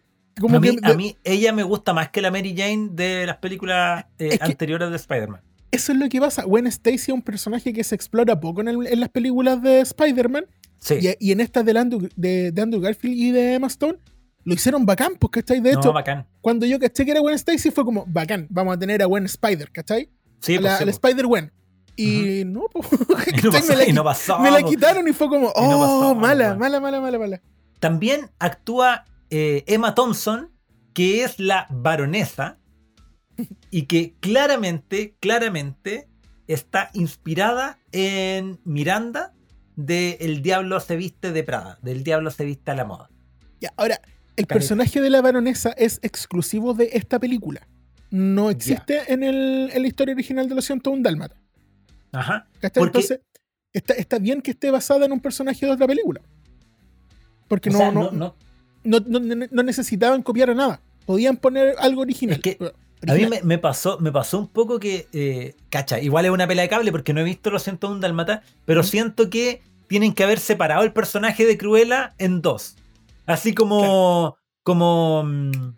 como 0.40 0.56
a, 0.56 0.60
mí, 0.60 0.76
que 0.76 0.90
a 0.90 0.94
mí 0.94 1.16
ella 1.24 1.52
me 1.52 1.62
gusta 1.62 1.92
más 1.92 2.08
que 2.10 2.20
la 2.22 2.30
Mary 2.30 2.54
Jane 2.56 2.88
de 2.92 3.26
las 3.26 3.36
películas 3.36 4.06
eh, 4.18 4.30
que- 4.38 4.44
anteriores 4.44 4.90
de 4.90 4.96
Spider-Man. 4.96 5.40
Eso 5.76 5.92
es 5.92 5.98
lo 5.98 6.08
que 6.08 6.18
pasa. 6.20 6.42
Gwen 6.44 6.66
Stacy 6.66 6.94
es 6.96 7.08
un 7.08 7.22
personaje 7.22 7.72
que 7.72 7.84
se 7.84 7.94
explora 7.94 8.38
poco 8.40 8.60
en, 8.60 8.68
el- 8.68 8.86
en 8.88 9.00
las 9.00 9.08
películas 9.08 9.62
de 9.62 9.80
Spider-Man. 9.80 10.46
Sí. 10.78 10.94
Y, 11.00 11.28
y 11.28 11.32
en 11.32 11.40
estas 11.40 11.64
de, 11.64 11.72
Andrew- 11.74 12.10
de, 12.16 12.52
de 12.52 12.62
Andrew 12.62 12.80
Garfield 12.80 13.16
y 13.16 13.30
de 13.30 13.54
Emma 13.54 13.68
Stone, 13.68 13.98
lo 14.44 14.54
hicieron 14.54 14.84
bacán, 14.86 15.14
pues, 15.18 15.30
¿cachai? 15.30 15.60
De 15.60 15.72
no, 15.72 15.80
hecho, 15.80 15.92
bacán. 15.92 16.26
cuando 16.40 16.66
yo 16.66 16.78
caché 16.78 17.04
que 17.04 17.10
era 17.12 17.20
Gwen 17.20 17.34
Stacy, 17.34 17.70
fue 17.70 17.84
como, 17.84 18.04
bacán, 18.06 18.46
vamos 18.50 18.76
a 18.76 18.78
tener 18.78 19.02
a 19.02 19.06
Gwen 19.06 19.24
Spider, 19.24 19.70
¿cachai? 19.72 20.10
Sí, 20.40 20.54
a 20.56 20.60
pues, 20.60 20.62
la, 20.62 20.78
sí, 20.78 20.84
la 20.84 20.92
pues. 20.92 20.96
Spider-Gwen. 20.96 21.52
Y 21.96 22.42
no, 22.44 22.66
pues, 22.72 22.86
Y 23.32 23.42
no 23.42 23.50
pasó, 23.50 23.68
me, 23.72 23.76
la, 23.76 23.88
y 23.88 23.92
no 23.92 24.02
qui- 24.02 24.04
pasó, 24.04 24.38
me 24.38 24.50
la 24.50 24.60
po. 24.60 24.68
quitaron 24.68 25.08
y 25.08 25.12
fue 25.12 25.28
como, 25.28 25.46
no 25.46 25.52
oh, 25.56 25.80
pasó, 25.80 26.14
mala, 26.14 26.54
mala, 26.54 26.78
mala, 26.78 27.00
mala, 27.00 27.18
mala. 27.18 27.42
También 27.80 28.30
actúa 28.38 29.04
eh, 29.30 29.64
Emma 29.66 29.94
Thompson, 29.94 30.50
que 30.92 31.24
es 31.24 31.40
la 31.40 31.66
baronesa 31.70 32.58
y 33.70 33.82
que 33.82 34.14
claramente, 34.20 35.14
claramente 35.20 36.08
está 36.46 36.90
inspirada 36.94 37.78
en 37.92 38.58
Miranda 38.64 39.32
de 39.76 40.16
El 40.20 40.42
Diablo 40.42 40.80
se 40.80 40.96
viste 40.96 41.32
de 41.32 41.42
Prada, 41.42 41.78
del 41.82 42.02
Diablo 42.04 42.30
se 42.30 42.44
viste 42.44 42.70
a 42.70 42.74
la 42.74 42.84
moda. 42.84 43.10
Ya, 43.60 43.72
ahora, 43.76 44.00
el 44.36 44.46
personaje 44.46 45.00
de 45.00 45.10
la 45.10 45.20
baronesa 45.22 45.70
es 45.76 45.98
exclusivo 46.02 46.72
de 46.74 46.90
esta 46.92 47.18
película. 47.18 47.66
No 48.10 48.50
existe 48.50 49.12
en, 49.12 49.22
el, 49.22 49.70
en 49.72 49.82
la 49.82 49.88
historia 49.88 50.14
original 50.14 50.48
de 50.48 50.54
los 50.54 50.64
101 50.64 51.02
Dálmata. 51.02 51.36
Ajá. 52.12 52.46
Entonces, 52.62 53.20
está, 53.72 53.94
está 53.94 54.18
bien 54.18 54.40
que 54.40 54.52
esté 54.52 54.70
basada 54.70 55.04
en 55.06 55.12
un 55.12 55.20
personaje 55.20 55.66
de 55.66 55.72
otra 55.72 55.86
película. 55.86 56.20
Porque 57.48 57.70
no, 57.70 57.78
sea, 57.78 57.90
no, 57.92 58.10
no- 58.12 58.34
no- 58.84 59.62
necesitaban 59.62 60.22
copiar 60.22 60.50
a 60.50 60.54
nada. 60.54 60.80
Podían 61.04 61.36
poner 61.36 61.74
algo 61.78 62.02
original. 62.02 62.36
Es 62.36 62.42
que 62.42 62.72
A 63.06 63.14
mí 63.14 63.26
me, 63.26 63.42
me 63.42 63.58
pasó, 63.58 63.98
me 64.00 64.10
pasó 64.10 64.38
un 64.38 64.48
poco 64.48 64.78
que, 64.78 65.06
eh, 65.12 65.54
cacha, 65.68 66.00
igual 66.00 66.24
es 66.24 66.30
una 66.30 66.46
pela 66.46 66.62
de 66.62 66.68
cable 66.68 66.90
porque 66.90 67.12
no 67.12 67.20
he 67.20 67.24
visto 67.24 67.50
los 67.50 67.62
101 67.62 68.00
Dalmata, 68.00 68.42
pero 68.64 68.82
siento 68.82 69.28
que 69.30 69.62
tienen 69.86 70.14
que 70.14 70.24
haber 70.24 70.38
separado 70.38 70.82
el 70.82 70.92
personaje 70.92 71.44
de 71.46 71.58
Cruella 71.58 72.14
en 72.18 72.42
dos. 72.42 72.76
Así 73.26 73.54
como, 73.54 74.36
como, 74.62 75.24
mm, 75.24 75.76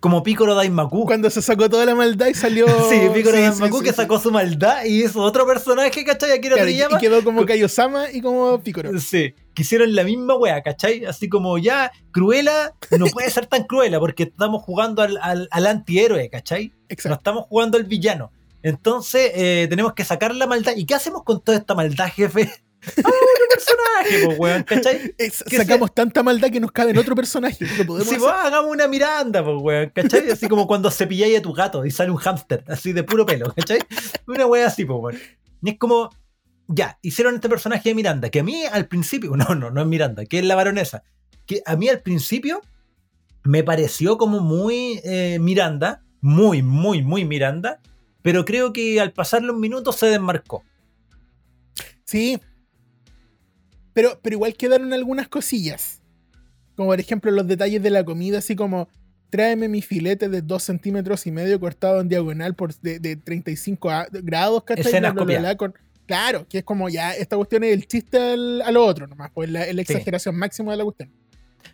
como 0.00 0.22
Piccolo 0.22 0.54
Daimaku. 0.54 1.06
Cuando 1.06 1.28
se 1.30 1.42
sacó 1.42 1.68
toda 1.68 1.84
la 1.84 1.94
maldad 1.94 2.26
y 2.28 2.34
salió. 2.34 2.66
Sí, 2.88 3.00
Piccolo 3.12 3.36
sí, 3.36 3.42
Daimaku 3.42 3.78
sí, 3.78 3.84
que 3.84 3.92
sacó 3.92 4.18
su 4.20 4.30
maldad 4.30 4.84
y 4.84 5.04
hizo 5.04 5.20
otro 5.20 5.46
personaje, 5.46 6.04
¿cachai? 6.04 6.32
Akira 6.32 6.54
Claro, 6.54 6.68
y, 6.70 6.74
y 6.74 6.78
Toriyama. 6.78 6.98
quedó 7.00 7.24
como 7.24 7.44
Kaiosama 7.44 8.10
y 8.12 8.20
como 8.20 8.60
Piccolo. 8.60 8.98
Sí, 9.00 9.34
que 9.54 9.62
hicieron 9.62 9.94
la 9.94 10.04
misma 10.04 10.34
wea, 10.36 10.62
¿cachai? 10.62 11.04
Así 11.04 11.28
como 11.28 11.58
ya, 11.58 11.90
Cruella 12.12 12.72
no 12.96 13.06
puede 13.06 13.30
ser 13.30 13.46
tan 13.46 13.64
cruela 13.64 13.98
porque 13.98 14.24
estamos 14.24 14.62
jugando 14.62 15.02
al, 15.02 15.18
al, 15.20 15.48
al 15.50 15.66
antihéroe, 15.66 16.30
¿cachai? 16.30 16.68
No 16.68 16.74
Exacto. 16.88 17.16
estamos 17.18 17.44
jugando 17.48 17.76
al 17.78 17.84
villano. 17.84 18.30
Entonces 18.62 19.30
eh, 19.34 19.66
tenemos 19.70 19.94
que 19.94 20.04
sacar 20.04 20.34
la 20.34 20.46
maldad. 20.46 20.72
¿Y 20.76 20.84
qué 20.84 20.94
hacemos 20.94 21.22
con 21.24 21.40
toda 21.42 21.58
esta 21.58 21.74
maldad, 21.74 22.08
jefe? 22.14 22.50
¡Ah, 22.80 22.90
otro 23.00 23.46
personaje, 23.54 24.22
pues, 24.26 24.38
weón, 24.38 24.62
¿cachai? 24.62 25.14
Es- 25.18 25.42
que 25.42 25.56
sacamos 25.56 25.94
tanta 25.94 26.22
maldad 26.22 26.50
que 26.50 26.60
nos 26.60 26.72
cabe 26.72 26.92
en 26.92 26.98
otro 26.98 27.14
personaje. 27.14 27.66
Lo 27.78 27.86
podemos 27.86 28.08
Si 28.08 28.14
hacer. 28.16 28.20
vos 28.20 28.32
hagamos 28.32 28.70
una 28.70 28.86
Miranda, 28.88 29.44
pues, 29.44 29.56
weón, 29.60 29.90
¿cachai? 29.94 30.30
Así 30.30 30.48
como 30.48 30.66
cuando 30.66 30.90
cepilláis 30.90 31.38
a 31.38 31.42
tu 31.42 31.52
gato 31.52 31.84
y 31.84 31.90
sale 31.90 32.10
un 32.10 32.16
hámster, 32.18 32.64
así 32.68 32.92
de 32.92 33.02
puro 33.02 33.26
pelo, 33.26 33.52
¿cachai? 33.54 33.80
Una 34.26 34.46
wea 34.46 34.66
así, 34.68 34.84
pues, 34.84 34.98
weón. 35.00 35.18
Y 35.62 35.70
es 35.70 35.78
como, 35.78 36.10
ya, 36.68 36.98
hicieron 37.02 37.34
este 37.34 37.48
personaje 37.48 37.88
de 37.88 37.94
Miranda, 37.96 38.30
que 38.30 38.40
a 38.40 38.44
mí 38.44 38.64
al 38.64 38.86
principio, 38.86 39.32
no, 39.36 39.54
no, 39.54 39.70
no 39.70 39.80
es 39.80 39.86
Miranda, 39.86 40.24
que 40.24 40.38
es 40.38 40.44
la 40.44 40.54
baronesa, 40.54 41.02
que 41.46 41.62
a 41.66 41.76
mí 41.76 41.88
al 41.88 42.00
principio 42.00 42.60
me 43.42 43.64
pareció 43.64 44.18
como 44.18 44.40
muy 44.40 45.00
eh, 45.04 45.38
Miranda, 45.40 46.02
muy, 46.20 46.62
muy, 46.62 47.02
muy 47.02 47.24
Miranda, 47.24 47.80
pero 48.22 48.44
creo 48.44 48.72
que 48.72 49.00
al 49.00 49.12
pasar 49.12 49.42
los 49.42 49.56
minutos 49.56 49.96
se 49.96 50.06
desmarcó. 50.06 50.62
Sí. 52.04 52.40
Pero, 53.98 54.20
pero 54.22 54.34
igual 54.36 54.54
quedaron 54.54 54.92
algunas 54.92 55.26
cosillas. 55.26 56.00
Como 56.76 56.90
por 56.90 57.00
ejemplo 57.00 57.32
los 57.32 57.48
detalles 57.48 57.82
de 57.82 57.90
la 57.90 58.04
comida, 58.04 58.38
así 58.38 58.54
como 58.54 58.88
tráeme 59.28 59.66
mi 59.66 59.82
filete 59.82 60.28
de 60.28 60.40
2 60.40 60.62
centímetros 60.62 61.26
y 61.26 61.32
medio 61.32 61.58
cortado 61.58 62.00
en 62.00 62.08
diagonal 62.08 62.54
por 62.54 62.72
de, 62.76 63.00
de 63.00 63.16
35 63.16 63.90
a- 63.90 64.06
grados, 64.12 64.62
¿cachai? 64.62 64.84
Escenas 64.86 65.56
con- 65.56 65.74
claro, 66.06 66.46
que 66.48 66.58
es 66.58 66.64
como 66.64 66.88
ya, 66.88 67.10
esta 67.12 67.34
cuestión 67.34 67.64
es 67.64 67.72
el 67.72 67.88
chiste 67.88 68.18
al- 68.20 68.62
a 68.62 68.70
lo 68.70 68.84
otro 68.86 69.08
nomás, 69.08 69.32
pues 69.34 69.50
la, 69.50 69.70
la 69.72 69.82
exageración 69.82 70.36
máxima 70.36 70.70
de 70.70 70.78
la 70.78 70.84
cuestión. 70.84 71.10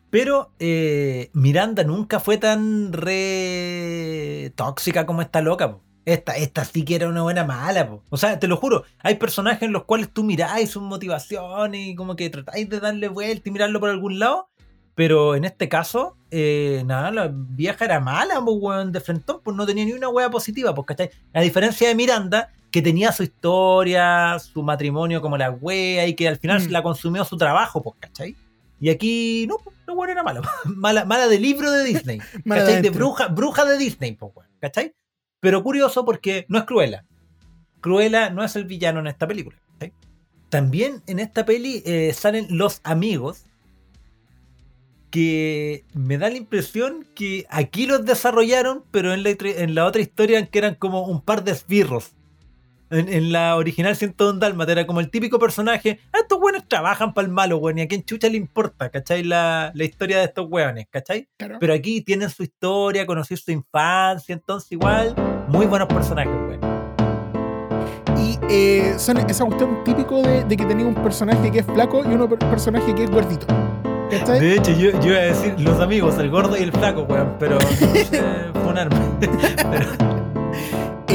Pero 0.08 0.50
eh, 0.58 1.28
Miranda 1.34 1.84
nunca 1.84 2.20
fue 2.20 2.38
tan 2.38 2.90
re 2.94 4.50
tóxica 4.54 5.04
como 5.04 5.20
esta 5.20 5.42
loca. 5.42 5.70
po. 5.72 5.82
Esta, 6.06 6.36
esta 6.36 6.64
sí 6.64 6.84
que 6.84 6.96
era 6.96 7.08
una 7.08 7.22
buena 7.22 7.44
mala. 7.44 7.88
po. 7.88 8.02
O 8.10 8.16
sea, 8.16 8.38
te 8.38 8.46
lo 8.48 8.56
juro, 8.58 8.84
hay 9.02 9.14
personajes 9.14 9.62
en 9.62 9.72
los 9.72 9.84
cuales 9.84 10.10
tú 10.12 10.22
miráis 10.22 10.70
sus 10.70 10.82
motivaciones 10.82 11.80
y 11.88 11.94
como 11.94 12.14
que 12.16 12.28
tratáis 12.30 12.68
de 12.68 12.80
darle 12.80 13.08
vuelta 13.08 13.48
y 13.48 13.52
mirarlo 13.52 13.80
por 13.80 13.88
algún 13.90 14.18
lado. 14.18 14.48
Pero 14.96 15.34
en 15.34 15.44
este 15.44 15.68
caso, 15.68 16.16
eh, 16.30 16.82
nada, 16.86 17.10
la 17.10 17.30
vieja 17.32 17.84
era 17.84 17.98
mala, 18.00 18.34
pues, 18.44 18.56
weón, 18.60 18.92
de 18.92 19.00
frentón, 19.00 19.40
pues 19.42 19.56
no 19.56 19.66
tenía 19.66 19.84
ni 19.84 19.92
una 19.92 20.08
wea 20.08 20.30
positiva, 20.30 20.72
pues, 20.74 20.86
¿cachai? 20.86 21.10
A 21.32 21.40
diferencia 21.40 21.88
de 21.88 21.96
Miranda, 21.96 22.52
que 22.70 22.80
tenía 22.80 23.10
su 23.10 23.24
historia, 23.24 24.38
su 24.38 24.62
matrimonio 24.62 25.20
como 25.20 25.36
la 25.36 25.50
wea 25.50 26.06
y 26.06 26.14
que 26.14 26.28
al 26.28 26.36
final 26.38 26.60
Mm. 26.62 26.70
la 26.70 26.82
consumió 26.82 27.24
su 27.24 27.36
trabajo, 27.36 27.82
pues, 27.82 27.96
¿cachai? 27.98 28.36
Y 28.80 28.90
aquí, 28.90 29.46
no, 29.48 29.56
pues, 29.58 29.74
la 29.86 29.94
wea 29.94 30.12
era 30.12 30.22
mala. 30.22 30.42
mala. 30.64 31.04
Mala 31.04 31.26
de 31.28 31.38
libro 31.40 31.70
de 31.72 31.82
Disney. 31.84 32.18
¿cachai? 32.48 32.82
De 32.82 32.90
bruja, 32.90 33.28
bruja 33.28 33.64
de 33.64 33.78
Disney, 33.78 34.12
pues, 34.12 34.32
weón, 34.36 34.50
¿cachai? 34.60 34.94
Pero 35.44 35.62
curioso 35.62 36.06
porque 36.06 36.46
no 36.48 36.56
es 36.56 36.64
Cruella. 36.64 37.04
Cruella 37.82 38.30
no 38.30 38.42
es 38.42 38.56
el 38.56 38.64
villano 38.64 39.00
en 39.00 39.08
esta 39.08 39.26
película. 39.28 39.58
¿cachai? 39.74 39.92
También 40.48 41.02
en 41.06 41.18
esta 41.18 41.44
peli 41.44 41.82
eh, 41.84 42.14
salen 42.14 42.46
los 42.48 42.80
amigos 42.82 43.44
que 45.10 45.84
me 45.92 46.16
da 46.16 46.30
la 46.30 46.38
impresión 46.38 47.06
que 47.14 47.44
aquí 47.50 47.86
los 47.86 48.06
desarrollaron, 48.06 48.84
pero 48.90 49.12
en 49.12 49.22
la, 49.22 49.36
en 49.38 49.74
la 49.74 49.84
otra 49.84 50.00
historia 50.00 50.46
que 50.46 50.58
eran 50.58 50.76
como 50.76 51.02
un 51.02 51.20
par 51.20 51.44
de 51.44 51.52
esbirros. 51.52 52.12
En, 52.90 53.08
en 53.08 53.32
la 53.32 53.56
original 53.56 53.96
101 53.96 54.38
Dálmata 54.38 54.72
era 54.72 54.86
como 54.86 55.00
el 55.00 55.10
típico 55.10 55.38
personaje, 55.38 56.00
"Ah, 56.12 56.18
estos 56.20 56.38
buenos 56.38 56.68
trabajan 56.68 57.12
para 57.12 57.26
el 57.26 57.32
malo, 57.32 57.58
weón, 57.58 57.78
y 57.78 57.82
a 57.82 57.88
quién 57.88 58.04
chucha 58.04 58.28
le 58.28 58.36
importa, 58.36 58.88
¿cachai? 58.90 59.24
La, 59.24 59.72
la 59.74 59.84
historia 59.84 60.18
de 60.18 60.24
estos 60.24 60.46
weones, 60.48 60.86
¿cachai? 60.90 61.28
Claro. 61.36 61.58
Pero 61.60 61.74
aquí 61.74 62.02
tienen 62.02 62.30
su 62.30 62.42
historia, 62.42 63.04
conocer 63.06 63.38
su 63.38 63.52
infancia, 63.52 64.32
entonces 64.32 64.70
igual, 64.72 65.14
muy 65.48 65.66
buenos 65.66 65.88
personajes, 65.88 66.32
weón. 66.48 66.60
Y 68.18 68.38
eh, 68.48 68.94
son 68.96 69.18
esa 69.18 69.44
cuestión 69.44 69.82
típico 69.84 70.22
de, 70.22 70.44
de 70.44 70.56
que 70.56 70.64
tenía 70.64 70.86
un 70.86 70.94
personaje 70.94 71.50
que 71.50 71.58
es 71.60 71.66
flaco 71.66 72.02
y 72.04 72.14
un 72.14 72.28
personaje 72.28 72.94
que 72.94 73.04
es 73.04 73.10
gordito. 73.10 73.46
¿Cachai? 74.10 74.38
De 74.40 74.54
hecho, 74.56 74.70
yo, 74.72 74.90
yo 75.00 75.08
iba 75.10 75.18
a 75.18 75.22
decir 75.22 75.54
los 75.58 75.80
amigos, 75.80 76.18
el 76.18 76.30
gordo 76.30 76.56
y 76.56 76.62
el 76.62 76.72
flaco, 76.72 77.02
weón, 77.08 77.34
pero 77.38 77.60
sé, 77.60 78.06
fue 78.52 78.70
un 78.72 78.78
arma. 78.78 78.96
Pero- 79.20 80.14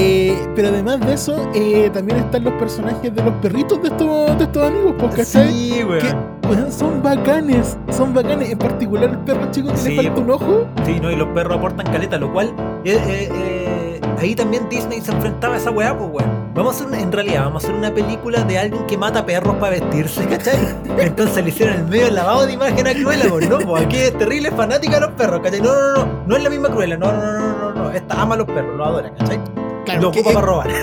Eh, 0.01 0.37
pero 0.55 0.69
además 0.69 1.01
de 1.01 1.13
eso, 1.13 1.49
eh, 1.53 1.89
también 1.93 2.19
están 2.19 2.45
los 2.45 2.53
personajes 2.53 3.13
de 3.13 3.21
los 3.21 3.33
perritos 3.41 3.81
de 3.81 3.89
estos, 3.89 4.37
de 4.37 4.43
estos 4.45 4.63
amigos, 4.67 4.95
pues, 4.97 5.15
¿cachai? 5.15 5.51
sí, 5.51 5.71
Que 5.73 5.83
weón. 5.83 6.17
weón, 6.49 6.71
son 6.71 7.03
bacanes, 7.03 7.77
son 7.91 8.13
bacanes. 8.13 8.49
En 8.51 8.57
particular 8.57 9.09
el 9.09 9.17
perro 9.19 9.51
chico 9.51 9.69
que 9.71 9.77
Sí, 9.77 9.89
le 9.89 9.95
falta 9.97 10.13
po. 10.15 10.21
un 10.21 10.31
ojo. 10.31 10.67
Sí, 10.85 10.99
¿no? 11.01 11.11
Y 11.11 11.17
los 11.17 11.27
perros 11.29 11.57
aportan 11.57 11.85
caleta, 11.91 12.17
lo 12.17 12.31
cual 12.31 12.47
eh, 12.85 12.97
eh, 13.07 13.29
eh, 13.33 13.88
ahí 14.19 14.36
también 14.36 14.67
Disney 14.69 15.01
se 15.01 15.12
enfrentaba 15.12 15.55
a 15.55 15.58
esa 15.58 15.71
weá, 15.71 15.97
pues 15.97 16.10
weón. 16.12 16.29
Vamos 16.53 16.73
a 16.73 16.75
hacer, 16.77 16.88
una- 16.88 16.99
en 17.01 17.12
realidad, 17.12 17.45
vamos 17.45 17.63
a 17.63 17.67
hacer 17.67 17.77
una 17.77 17.93
película 17.93 18.43
de 18.43 18.60
alguien 18.60 18.86
que 18.86 18.97
mata 18.97 19.25
perros 19.25 19.55
para 19.55 19.71
vestirse, 19.71 20.25
¿cachai? 20.27 20.58
Entonces 20.99 21.43
le 21.43 21.49
hicieron 21.49 21.75
el 21.77 21.84
medio 21.86 22.12
lavado 22.12 22.45
de 22.45 22.53
imagen 22.53 22.88
a 22.88 22.93
Cruella, 22.93 23.25
pues 23.29 23.49
no, 23.49 23.58
pues 23.60 23.86
aquí 23.86 23.97
es 23.97 24.17
terrible 24.17 24.51
fanática 24.51 24.95
de 24.95 25.01
los 25.01 25.12
perros, 25.12 25.39
¿cachai? 25.41 25.62
No, 25.62 25.73
no, 25.73 25.95
no, 26.05 26.12
no 26.27 26.36
es 26.36 26.43
la 26.43 26.49
misma 26.49 26.69
Cruella, 26.69 26.97
no, 26.97 27.12
no, 27.12 27.21
no, 27.21 27.39
no, 27.39 27.58
no, 27.58 27.73
no, 27.84 27.91
esta 27.91 28.21
ama 28.21 28.36
a 28.36 28.39
los 28.39 28.47
perros, 28.47 28.77
los 28.77 28.88
adora, 28.88 29.12
¿cachai? 29.17 29.39
Claro, 29.86 30.01
lo 30.01 30.12
que, 30.12 30.19
ocupa 30.19 30.34
para 30.36 30.45
robar. 30.45 30.67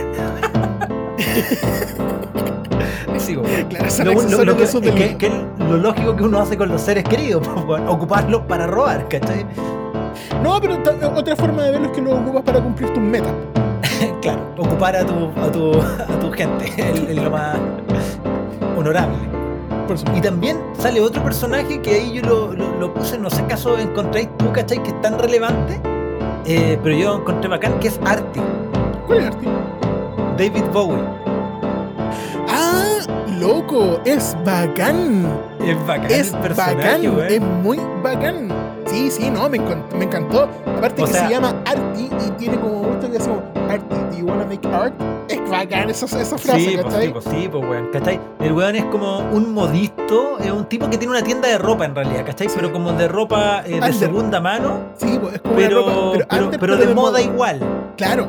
sí, 3.19 3.37
weón. 3.37 3.65
claro, 3.69 3.87
Lo, 4.05 4.13
lo- 4.23 4.45
lo 4.45 4.57
que, 4.57 4.63
es 4.65 4.75
lo 5.59 5.77
lógico 5.79 6.17
que 6.17 6.23
uno 6.25 6.39
hace 6.41 6.57
con 6.57 6.69
los 6.69 6.81
seres 6.81 7.05
queridos, 7.05 7.47
pues, 7.67 7.83
ocuparlos 7.87 8.43
para 8.43 8.67
robar, 8.67 9.09
¿cachai? 9.09 9.47
No, 10.43 10.61
pero 10.61 10.77
otra 11.15 11.37
forma 11.37 11.65
de 11.65 11.71
verlo 11.73 11.87
es 11.87 11.93
que 11.93 12.03
lo 12.03 12.17
ocupas 12.17 12.43
para 12.43 12.61
cumplir 12.61 12.91
tus 12.93 13.03
metas. 13.03 13.33
Claro, 14.21 14.41
ocupar 14.59 14.95
a 14.97 15.07
tu, 15.07 15.31
a 15.41 15.51
tu, 15.53 15.73
a 15.81 16.19
tu 16.21 16.31
gente 16.33 16.67
es 16.77 17.17
lo 17.17 17.31
más 17.31 17.57
honorable. 18.77 19.17
Y 20.17 20.21
también 20.21 20.59
sale 20.77 21.01
otro 21.01 21.23
personaje 21.23 21.81
que 21.81 21.91
ahí 21.91 22.13
yo 22.15 22.23
lo, 22.23 22.53
lo- 22.53 22.75
lo 22.79 22.93
puse, 22.93 23.17
no 23.19 23.31
sé 23.31 23.43
acaso 23.43 23.79
encontráis 23.79 24.29
tú, 24.37 24.51
¿cachai? 24.53 24.83
Que 24.83 24.91
es 24.91 25.01
tan 25.01 25.17
relevante, 25.19 25.81
eh, 26.45 26.77
pero 26.83 26.95
yo 26.97 27.17
encontré 27.19 27.49
bacán, 27.49 27.79
que 27.79 27.89
es 27.89 28.01
Artie, 28.05 28.43
¿Cuál 29.07 29.19
es 29.21 29.27
Artie? 29.27 29.49
David 30.37 30.65
Bowie. 30.73 30.99
¡Ah! 32.49 32.99
¡Loco! 33.39 34.01
¡Es 34.05 34.37
bacán! 34.45 35.27
Es 35.65 35.87
bacán 35.87 36.11
Es 36.11 36.33
el 36.33 36.39
personaje, 36.41 37.09
bacán, 37.09 37.29
es 37.31 37.41
muy 37.41 37.79
bacán. 38.03 38.49
Sí, 38.87 39.11
sí, 39.11 39.31
no, 39.31 39.49
me, 39.49 39.59
me 39.59 40.05
encantó. 40.05 40.49
Aparte 40.77 41.03
O 41.03 41.07
que 41.07 41.13
sea- 41.13 41.27
se 41.27 41.35
llama 41.35 41.63
Artie 41.67 42.09
y 42.27 42.31
tiene 42.39 42.59
como 42.61 42.89
esto 42.93 43.11
que 43.11 43.17
hace 43.19 43.29
como 43.29 43.43
Artie, 43.69 43.99
do 44.11 44.19
you 44.19 44.27
wanna 44.27 44.45
make 44.47 44.67
art? 44.69 44.95
Es 45.29 45.51
bacán 45.51 45.91
esa, 45.91 46.07
esa 46.21 46.39
frase, 46.39 46.61
Sí, 46.61 46.71
pues 46.75 46.85
¿cachai? 46.87 47.07
sí, 47.07 47.13
pues 47.13 47.25
sí, 47.25 47.49
pues 47.51 47.65
weón, 47.69 47.89
¿cachai? 47.93 48.21
El 48.41 48.53
weón 48.53 48.77
es 48.77 48.85
como 48.85 49.19
un 49.19 49.53
modisto, 49.53 50.39
es 50.39 50.51
un 50.51 50.67
tipo 50.67 50.89
que 50.89 50.99
tiene 50.99 51.11
una 51.13 51.23
tienda 51.25 51.49
de 51.49 51.59
ropa 51.59 51.85
en 51.85 51.95
realidad, 51.95 52.25
¿cachai? 52.25 52.49
Sí. 52.49 52.55
Pero 52.57 52.73
como 52.73 52.93
de 52.93 53.09
ropa 53.09 53.65
eh, 53.67 53.81
de 53.81 53.93
segunda 53.93 54.41
mano, 54.41 54.81
Sí, 54.97 55.19
pues, 55.21 55.35
es 55.35 55.41
como 55.41 55.57
pero, 55.57 55.85
una 55.85 56.13
ropa, 56.13 56.27
pero, 56.31 56.51
pero 56.61 56.77
de 56.77 56.95
moda 56.95 57.21
igual. 57.21 57.61
Claro, 57.97 58.29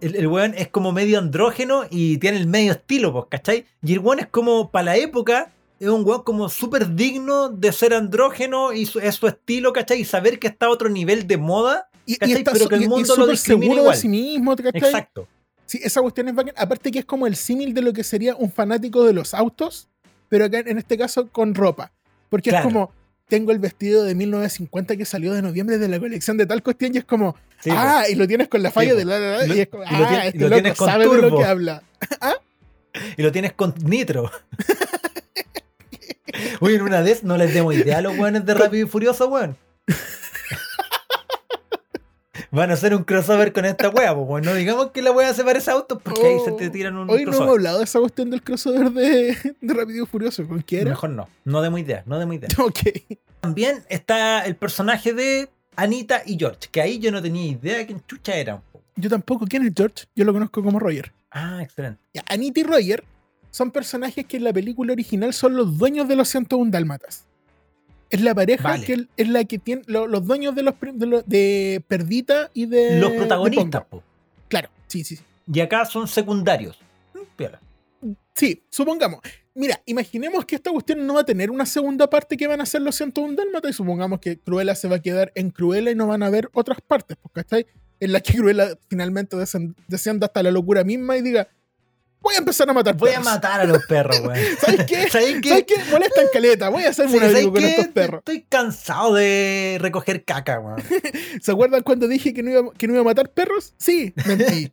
El, 0.00 0.14
el 0.14 0.26
weón 0.28 0.54
es 0.56 0.68
como 0.68 0.92
medio 0.92 1.18
andrógeno 1.18 1.82
y 1.90 2.18
tiene 2.18 2.36
el 2.38 2.46
medio 2.46 2.70
estilo, 2.72 3.12
pues, 3.12 3.24
¿cachai? 3.30 3.66
Y 3.82 3.94
el 3.94 3.98
weón 3.98 4.20
es 4.20 4.28
como, 4.28 4.70
para 4.70 4.84
la 4.84 4.96
época, 4.96 5.50
es 5.80 5.88
un 5.88 6.04
weón 6.04 6.22
como 6.22 6.48
súper 6.48 6.94
digno 6.94 7.48
de 7.48 7.72
ser 7.72 7.94
andrógeno 7.94 8.72
y 8.72 8.86
su- 8.86 8.98
es 9.00 9.14
su 9.16 9.26
estilo, 9.28 9.72
¿cachai? 9.72 10.00
Y 10.00 10.04
saber 10.04 10.38
que 10.38 10.48
está 10.48 10.66
a 10.66 10.70
otro 10.70 10.88
nivel 10.88 11.26
de 11.26 11.36
moda. 11.36 11.88
y, 12.06 12.12
está 12.14 12.52
Pero 12.52 12.68
que 12.68 12.74
el 12.76 12.80
y- 12.82 12.84
y 12.84 12.88
mundo 12.88 13.16
lo 13.16 13.36
seguro 13.36 13.80
igual. 13.80 13.94
de 13.94 14.00
sí 14.00 14.08
mismo, 14.08 14.56
¿cachai? 14.56 14.72
Exacto. 14.80 15.28
Sí, 15.66 15.78
esa 15.82 16.00
cuestión 16.00 16.28
es 16.28 16.34
bacán. 16.34 16.54
Aparte 16.56 16.90
que 16.90 17.00
es 17.00 17.04
como 17.04 17.26
el 17.26 17.36
símil 17.36 17.74
de 17.74 17.82
lo 17.82 17.92
que 17.92 18.02
sería 18.02 18.34
un 18.34 18.50
fanático 18.50 19.04
de 19.04 19.12
los 19.12 19.34
autos, 19.34 19.88
pero 20.30 20.46
acá 20.46 20.60
en 20.60 20.78
este 20.78 20.96
caso 20.96 21.28
con 21.28 21.54
ropa. 21.54 21.92
Porque 22.30 22.48
Claro. 22.48 22.66
es 22.66 22.72
como, 22.72 22.92
tengo 23.28 23.52
el 23.52 23.58
vestido 23.58 24.04
de 24.04 24.14
1950 24.14 24.96
que 24.96 25.04
salió 25.04 25.34
de 25.34 25.42
noviembre 25.42 25.76
de 25.76 25.86
la 25.88 26.00
colección 26.00 26.38
de 26.38 26.46
tal 26.46 26.62
cuestión 26.62 26.94
y 26.94 26.98
es 26.98 27.04
como, 27.04 27.36
Sí, 27.60 27.68
ah, 27.74 28.04
y 28.08 28.14
lo 28.14 28.26
tienes 28.26 28.48
con 28.48 28.62
la 28.62 28.70
falla 28.70 28.92
Sí, 28.92 28.96
de 28.96 29.04
la, 29.04 29.18
la, 29.18 29.36
la, 29.38 29.44
Y 29.44 29.48
lo- 29.48 29.54
es 29.54 29.68
como, 29.68 29.82
y 29.84 29.86
lo 29.96 30.06
ah, 30.06 30.24
y 30.24 30.26
este 30.28 30.38
lo 30.38 30.48
loco 30.48 30.54
tienes 30.62 30.78
con 30.78 30.88
sabe 30.88 31.06
de 31.08 31.14
lo 31.16 31.20
turbo. 31.28 31.38
que 31.40 31.44
habla. 31.44 31.82
pues. 31.98 32.10
Y 33.18 33.22
lo 33.22 33.30
tienes 33.32 33.52
con 33.52 33.74
nitro. 33.84 34.30
Uy, 36.60 36.74
en 36.74 36.82
una 36.82 37.00
vez 37.00 37.24
no 37.24 37.36
les 37.36 37.52
demos 37.54 37.74
idea 37.74 37.98
a 37.98 38.02
los 38.02 38.16
weones 38.18 38.44
de 38.44 38.54
Rápido 38.54 38.86
y 38.86 38.88
Furioso, 38.88 39.28
weón. 39.28 39.56
Van 42.50 42.70
a 42.70 42.74
hacer 42.74 42.94
un 42.94 43.04
crossover 43.04 43.52
con 43.52 43.66
esta 43.66 43.90
wea, 43.90 44.14
pues. 44.14 44.44
No 44.44 44.54
digamos 44.54 44.90
que 44.90 45.02
la 45.02 45.10
wea 45.12 45.34
se 45.34 45.44
parece 45.44 45.70
a 45.70 45.74
autos 45.74 46.00
porque 46.02 46.26
ahí 46.26 46.38
se 46.44 46.52
te 46.52 46.70
tiran 46.70 46.96
un 46.96 47.10
Oh, 47.10 47.12
Hoy 47.12 47.24
no 47.24 47.34
hemos 47.34 47.48
hablado 47.48 47.78
de 47.78 47.84
esa 47.84 47.98
cuestión 48.00 48.30
del 48.30 48.42
crossover 48.42 48.90
de, 48.90 49.36
de 49.60 49.74
Rápido 49.74 50.04
y 50.04 50.06
Furioso. 50.06 50.46
¿Con 50.48 50.62
quién? 50.62 50.84
Mejor 50.84 51.10
no, 51.10 51.28
no 51.44 51.60
demos 51.60 51.80
idea, 51.80 52.02
no 52.06 52.18
demos 52.18 52.36
idea. 52.36 52.48
Ok. 52.58 52.78
También 53.40 53.84
está 53.88 54.44
el 54.46 54.56
personaje 54.56 55.12
de 55.12 55.48
Anita 55.76 56.22
y 56.24 56.38
George, 56.38 56.68
que 56.72 56.80
ahí 56.80 56.98
yo 56.98 57.12
no 57.12 57.20
tenía 57.20 57.52
idea 57.52 57.76
de 57.78 57.86
quién 57.86 58.02
chucha 58.06 58.34
eran. 58.34 58.62
Yo 58.96 59.10
tampoco. 59.10 59.46
¿Quién 59.46 59.64
es 59.66 59.72
George? 59.76 60.06
Yo 60.16 60.24
lo 60.24 60.32
conozco 60.32 60.62
como 60.62 60.78
Roger. 60.78 61.12
Ah, 61.30 61.60
excelente. 61.62 62.00
Anita 62.26 62.60
y 62.60 62.62
Roger 62.62 63.04
son 63.50 63.70
personajes 63.70 64.26
que 64.26 64.36
en 64.36 64.44
la 64.44 64.52
película 64.52 64.92
original 64.92 65.32
son 65.32 65.56
los 65.56 65.78
dueños 65.78 66.08
de 66.08 66.16
los 66.16 66.28
101 66.28 66.70
Dálmatas. 66.70 67.24
Es 68.10 68.20
la 68.22 68.34
pareja 68.34 68.62
Vale. 68.68 68.84
que 68.86 69.06
es 69.16 69.28
la 69.28 69.44
que 69.44 69.58
tiene 69.58 69.82
lo- 69.86 70.06
los 70.06 70.26
dueños 70.26 70.54
de 70.54 70.62
los 70.62 70.74
de, 70.80 71.22
de 71.26 71.84
Perdita 71.86 72.50
y 72.54 72.66
de 72.66 72.98
Los 73.00 73.12
protagonistas. 73.12 73.84
Claro, 74.48 74.70
sí, 74.86 75.04
sí, 75.04 75.16
sí. 75.16 75.22
Y 75.52 75.60
acá 75.60 75.84
son 75.84 76.08
secundarios. 76.08 76.78
Mm, 77.14 77.18
piola. 77.36 77.60
Sí, 78.34 78.62
supongamos. 78.70 79.20
Mira, 79.54 79.80
imaginemos 79.86 80.44
que 80.44 80.54
esta 80.54 80.70
cuestión 80.70 81.04
no 81.06 81.14
va 81.14 81.20
a 81.22 81.24
tener 81.24 81.50
una 81.50 81.66
segunda 81.66 82.08
parte 82.08 82.36
que 82.36 82.46
van 82.46 82.60
a 82.60 82.66
ser 82.66 82.80
los 82.82 82.94
101 82.94 83.34
Dálmatas 83.34 83.72
y 83.72 83.74
supongamos 83.74 84.20
que 84.20 84.38
Cruella 84.38 84.74
se 84.74 84.88
va 84.88 84.96
a 84.96 85.02
quedar 85.02 85.32
en 85.34 85.50
Cruella 85.50 85.90
y 85.90 85.94
no 85.96 86.06
van 86.06 86.22
a 86.22 86.30
ver 86.30 86.48
otras 86.52 86.80
partes, 86.80 87.16
pues, 87.20 87.32
¿cachai? 87.34 87.66
En 88.00 88.12
la 88.12 88.20
que 88.20 88.34
Cruella 88.38 88.68
finalmente 88.88 89.36
descienda 89.88 90.26
hasta 90.28 90.42
la 90.44 90.50
locura 90.52 90.84
misma 90.84 91.16
y 91.16 91.22
diga, 91.22 91.48
voy 92.20 92.34
a 92.34 92.38
empezar 92.38 92.68
a 92.68 92.72
matar 92.72 92.96
Voy 92.96 93.10
a 93.10 93.12
perros". 93.12 93.24
matar 93.26 93.60
a 93.60 93.64
los 93.64 93.84
perros, 93.86 94.20
weón. 94.24 94.38
¿Sabes 94.60 94.84
qué? 94.86 95.08
¿Sabes 95.10 95.36
qué? 95.42 95.48
¿Sabes 95.48 95.64
qué? 95.66 95.74
Molestan 95.90 96.26
caleta, 96.32 96.68
voy 96.68 96.84
a 96.84 96.90
hacerme 96.90 97.12
Sí, 97.12 97.16
una 97.18 97.26
¿sabes 97.26 97.40
video 97.42 97.52
con 97.52 97.60
qué? 97.62 97.70
estos 97.70 97.88
perros. 97.88 98.18
Estoy 98.20 98.42
cansado 98.48 99.14
de 99.14 99.78
recoger 99.80 100.24
caca, 100.24 100.58
weón. 100.60 100.82
¿Se 101.40 101.52
acuerdan 101.52 101.82
cuando 101.82 102.08
dije 102.08 102.32
que 102.34 102.42
no 102.42 102.50
iba, 102.50 102.72
que 102.74 102.86
no 102.86 102.94
iba 102.94 103.00
a 103.02 103.04
matar 103.04 103.30
perros? 103.30 103.74
Sí, 103.78 104.12
mentí. 104.26 104.72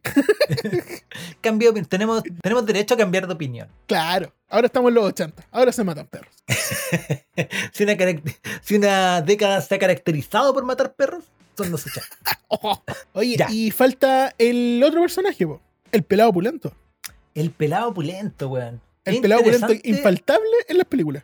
Cambio, 1.41 1.74
tenemos, 1.88 2.24
tenemos 2.41 2.66
derecho 2.66 2.93
a 2.93 2.98
cambiar 2.98 3.28
de 3.28 3.34
opinión. 3.34 3.68
claro, 3.88 4.34
ahora 4.50 4.68
estamos 4.68 4.89
en 4.89 4.96
los 4.96 5.06
80, 5.06 5.43
ahora 5.52 5.72
se 5.72 5.84
matan 5.84 6.08
perros. 6.08 6.34
Si 7.74 7.84
una, 7.84 7.96
si 8.62 8.76
una 8.76 9.22
década 9.22 9.62
se 9.62 9.76
ha 9.76 9.80
caracterizado 9.80 10.54
por 10.54 10.64
matar 10.66 10.93
perros, 10.96 11.26
son 11.58 11.72
los 11.72 11.86
80. 11.86 12.08
Oye, 13.14 13.38
Ya. 13.38 13.48
y 13.50 13.72
falta 13.72 14.34
el 14.38 14.82
otro 14.86 15.02
personaje, 15.02 15.46
po, 15.46 15.62
el 15.91 16.04
pelado 16.04 16.32
pulento. 16.34 16.74
El 17.36 17.52
pelado 17.52 17.94
pulento, 17.94 18.48
weón. 18.50 18.82
El 19.04 19.16
Es 19.16 19.22
pelado 19.22 19.44
pulento 19.44 19.68
interesante- 19.68 19.90
infaltable 19.90 20.50
en 20.68 20.78
las 20.80 20.88
películas. 20.88 21.24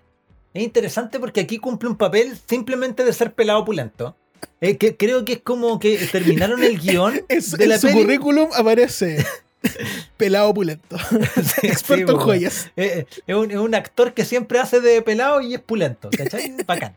Es 0.54 0.62
interesante 0.64 1.20
porque 1.20 1.40
aquí 1.40 1.58
cumple 1.58 1.90
un 1.90 1.96
papel 1.98 2.38
simplemente 2.48 3.04
de 3.04 3.14
ser 3.14 3.34
pelado 3.34 3.66
pulento. 3.66 4.16
Eh, 4.60 4.78
que 4.78 4.98
creo 4.98 5.24
que 5.26 5.34
es 5.34 5.42
como 5.42 5.80
que 5.80 5.98
terminaron 6.12 6.64
el 6.64 6.80
guion 6.80 7.22
Es- 7.30 7.52
de 7.52 7.64
en 7.64 7.70
la 7.70 7.80
su 7.80 7.88
peli. 7.88 8.02
currículum 8.02 8.50
aparece 8.56 9.26
pelado 10.18 10.54
pulento, 10.54 10.98
Sí, 11.62 11.68
experto 11.68 12.12
sí, 12.12 12.18
en 12.18 12.20
joyas. 12.20 12.72
Eh, 12.76 13.06
eh, 13.08 13.22
es, 13.28 13.36
un, 13.36 13.52
es 13.52 13.58
un 13.58 13.74
actor 13.76 14.14
que 14.14 14.26
siempre 14.26 14.60
hace 14.60 14.82
de 14.82 15.02
pelado 15.02 15.42
y 15.42 15.54
es 15.54 15.62
pulento, 15.62 16.10
¿cachai? 16.16 16.56
Bacán. 16.66 16.96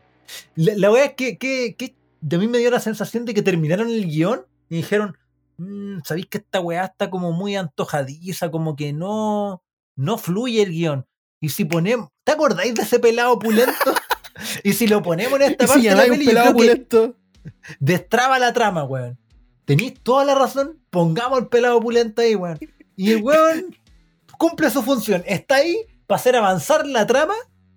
La, 0.55 0.73
la 0.75 0.91
wea 0.91 1.05
es 1.05 1.13
que, 1.13 1.37
que, 1.37 1.75
que 1.77 1.93
a 2.35 2.37
mí 2.39 2.47
me 2.47 2.57
dio 2.57 2.71
la 2.71 2.79
sensación 2.79 3.25
de 3.25 3.33
que 3.33 3.41
terminaron 3.43 3.89
el 3.89 4.05
guion 4.07 4.45
y 4.69 4.77
dijeron, 4.77 5.15
"Mm, 5.57 5.99
¿sabéis 6.03 6.27
que 6.27 6.37
esta 6.39 6.59
weá 6.59 6.85
está 6.85 7.09
como 7.09 7.31
muy 7.31 7.55
antojadiza? 7.55 8.51
Como 8.51 8.75
que 8.75 8.93
no, 8.93 9.63
no 9.95 10.17
fluye 10.17 10.61
el 10.61 10.71
guion. 10.71 11.05
Y 11.39 11.49
si 11.49 11.65
ponemos, 11.65 12.09
¿te 12.23 12.31
acordáis 12.31 12.73
de 12.75 12.83
ese 12.83 12.99
pelado 12.99 13.37
pulento? 13.39 13.73
y 14.63 14.73
si 14.73 14.87
lo 14.87 15.01
ponemos 15.01 15.39
en 15.39 15.51
esta 15.51 15.67
parte 15.67 15.81
si 15.81 15.89
de 15.89 15.95
la 15.95 16.07
yo 16.07 16.13
creo 16.13 16.55
que 16.55 17.13
destraba 17.79 18.39
la 18.39 18.53
trama, 18.53 18.83
weón. 18.83 19.17
Tenéis 19.65 19.99
toda 20.01 20.25
la 20.25 20.35
razón, 20.35 20.79
pongamos 20.89 21.39
el 21.39 21.47
pelado 21.47 21.79
pulento 21.79 22.21
ahí, 22.21 22.35
weón. 22.35 22.59
Y 22.95 23.11
el 23.11 23.23
weón 23.23 23.75
cumple 24.37 24.69
su 24.69 24.81
función. 24.83 25.23
Está 25.25 25.55
ahí 25.55 25.77
para 26.07 26.19
hacer 26.19 26.35
avanzar 26.35 26.85
la 26.85 27.05
trama, 27.07 27.33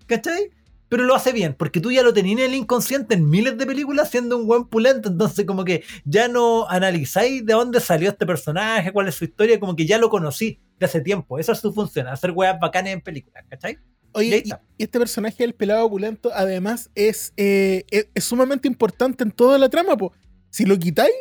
¿cachai? 0.07 0.51
Pero 0.89 1.05
lo 1.05 1.15
hace 1.15 1.33
bien, 1.33 1.55
porque 1.55 1.81
tú 1.81 1.93
ya 1.93 2.03
lo 2.03 2.15
tenías 2.15 2.41
en 2.41 2.47
el 2.47 2.55
inconsciente 2.55 3.15
en 3.15 3.29
miles 3.29 3.59
de 3.59 3.67
películas 3.67 4.11
siendo 4.11 4.39
un 4.39 4.47
buen 4.47 4.65
pulento, 4.65 5.09
entonces 5.11 5.45
como 5.45 5.65
que 5.65 5.85
ya 6.05 6.29
no 6.29 6.69
analizáis 6.69 7.45
de 7.45 7.53
dónde 7.53 7.81
salió 7.81 8.09
este 8.09 8.25
personaje, 8.25 8.93
cuál 8.93 9.09
es 9.09 9.15
su 9.15 9.25
historia, 9.25 9.61
como 9.61 9.77
que 9.77 9.87
ya 9.87 9.99
lo 9.99 10.09
conocí 10.09 10.61
de 10.79 10.87
hace 10.87 11.01
tiempo. 11.01 11.39
Esa 11.39 11.53
es 11.53 11.59
su 11.59 11.73
función, 11.73 12.09
hacer 12.09 12.31
weas 12.31 12.59
bacanes 12.59 12.95
en 12.95 13.01
películas, 13.03 13.45
¿cachai? 13.49 13.79
Oye, 14.13 14.43
y, 14.45 14.83
este 14.83 14.99
personaje 14.99 15.43
del 15.43 15.55
pelado 15.55 15.85
opulento, 15.85 16.31
además, 16.35 16.91
es, 16.95 17.33
eh, 17.37 17.85
es, 17.91 18.09
es 18.15 18.25
sumamente 18.25 18.67
importante 18.67 19.23
en 19.25 19.31
toda 19.31 19.59
la 19.59 19.69
trama, 19.69 19.97
po. 19.97 20.13
Si 20.51 20.65
lo 20.65 20.79
quitáis, 20.79 21.13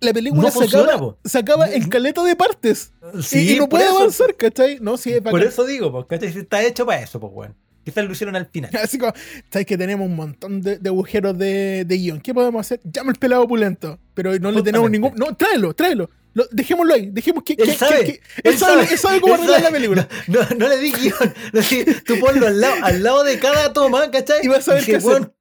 la 0.00 0.12
película 0.12 0.42
No 0.42 0.50
se, 0.50 0.58
funciona, 0.58 0.84
acaba, 0.94 0.98
po. 0.98 1.18
se 1.24 1.38
acaba 1.38 1.70
en 1.70 1.88
caleta 1.88 2.24
de 2.24 2.34
partes. 2.34 2.92
Sí, 3.22 3.54
y, 3.54 3.58
no 3.58 3.68
puede 3.68 3.84
eso. 3.84 3.98
avanzar, 3.98 4.34
¿cachai? 4.36 4.78
No, 4.80 4.96
sí, 4.96 5.12
es 5.12 5.20
Por 5.20 5.42
eso 5.42 5.64
digo, 5.64 5.92
pues, 5.92 6.06
¿cachai? 6.06 6.28
Está 6.36 6.62
hecho 6.62 6.86
para 6.86 7.02
eso, 7.02 7.20
pues, 7.20 7.32
weón. 7.32 7.56
Quizás 7.84 8.04
lo 8.04 8.12
hicieron 8.12 8.36
al 8.36 8.46
final. 8.46 8.70
Así 8.82 8.98
como, 8.98 9.12
¿sabes 9.50 9.66
que 9.66 9.78
tenemos 9.78 10.06
un 10.06 10.14
montón 10.16 10.60
de, 10.60 10.78
de 10.78 10.88
agujeros 10.88 11.36
de, 11.38 11.84
de 11.86 11.96
guion? 11.96 12.20
¿Qué 12.20 12.34
podemos 12.34 12.60
hacer? 12.60 12.80
Llama 12.84 13.12
al 13.12 13.18
pelado 13.18 13.42
opulento. 13.42 13.98
Pero 14.14 14.38
no 14.38 14.50
le 14.50 14.62
tenemos 14.62 14.90
ningún. 14.90 15.12
No, 15.16 15.34
tráelo, 15.34 15.72
tráelo. 15.74 16.10
Lo- 16.34 16.46
dejémoslo 16.52 16.94
ahí. 16.94 17.08
Dejemos 17.10 17.42
que. 17.42 17.54
Él 17.54 17.66
que- 17.70 17.74
sabe, 17.74 18.04
que- 18.04 18.12
que- 18.20 18.48
él, 18.48 18.58
sabe, 18.58 18.82
él 18.90 18.98
sabe 18.98 19.20
cómo 19.20 19.34
él 19.34 19.40
arreglar 19.40 19.62
la 19.62 19.70
película. 19.70 20.08
No, 20.28 20.40
no 20.58 20.68
le 20.68 20.78
di 20.78 20.92
guion. 20.92 21.34
No, 21.52 21.62
sí, 21.62 21.84
tú 22.06 22.18
ponlo 22.20 22.46
al 22.46 22.60
lado, 22.60 22.74
al 22.84 23.02
lado 23.02 23.24
de 23.24 23.38
cada 23.38 23.72
toma, 23.72 24.10
¿cachai? 24.10 24.40
Y 24.42 24.48
vas 24.48 24.68
a 24.68 24.74
ver 24.74 24.84
que, 24.84 24.98
weón, 24.98 25.32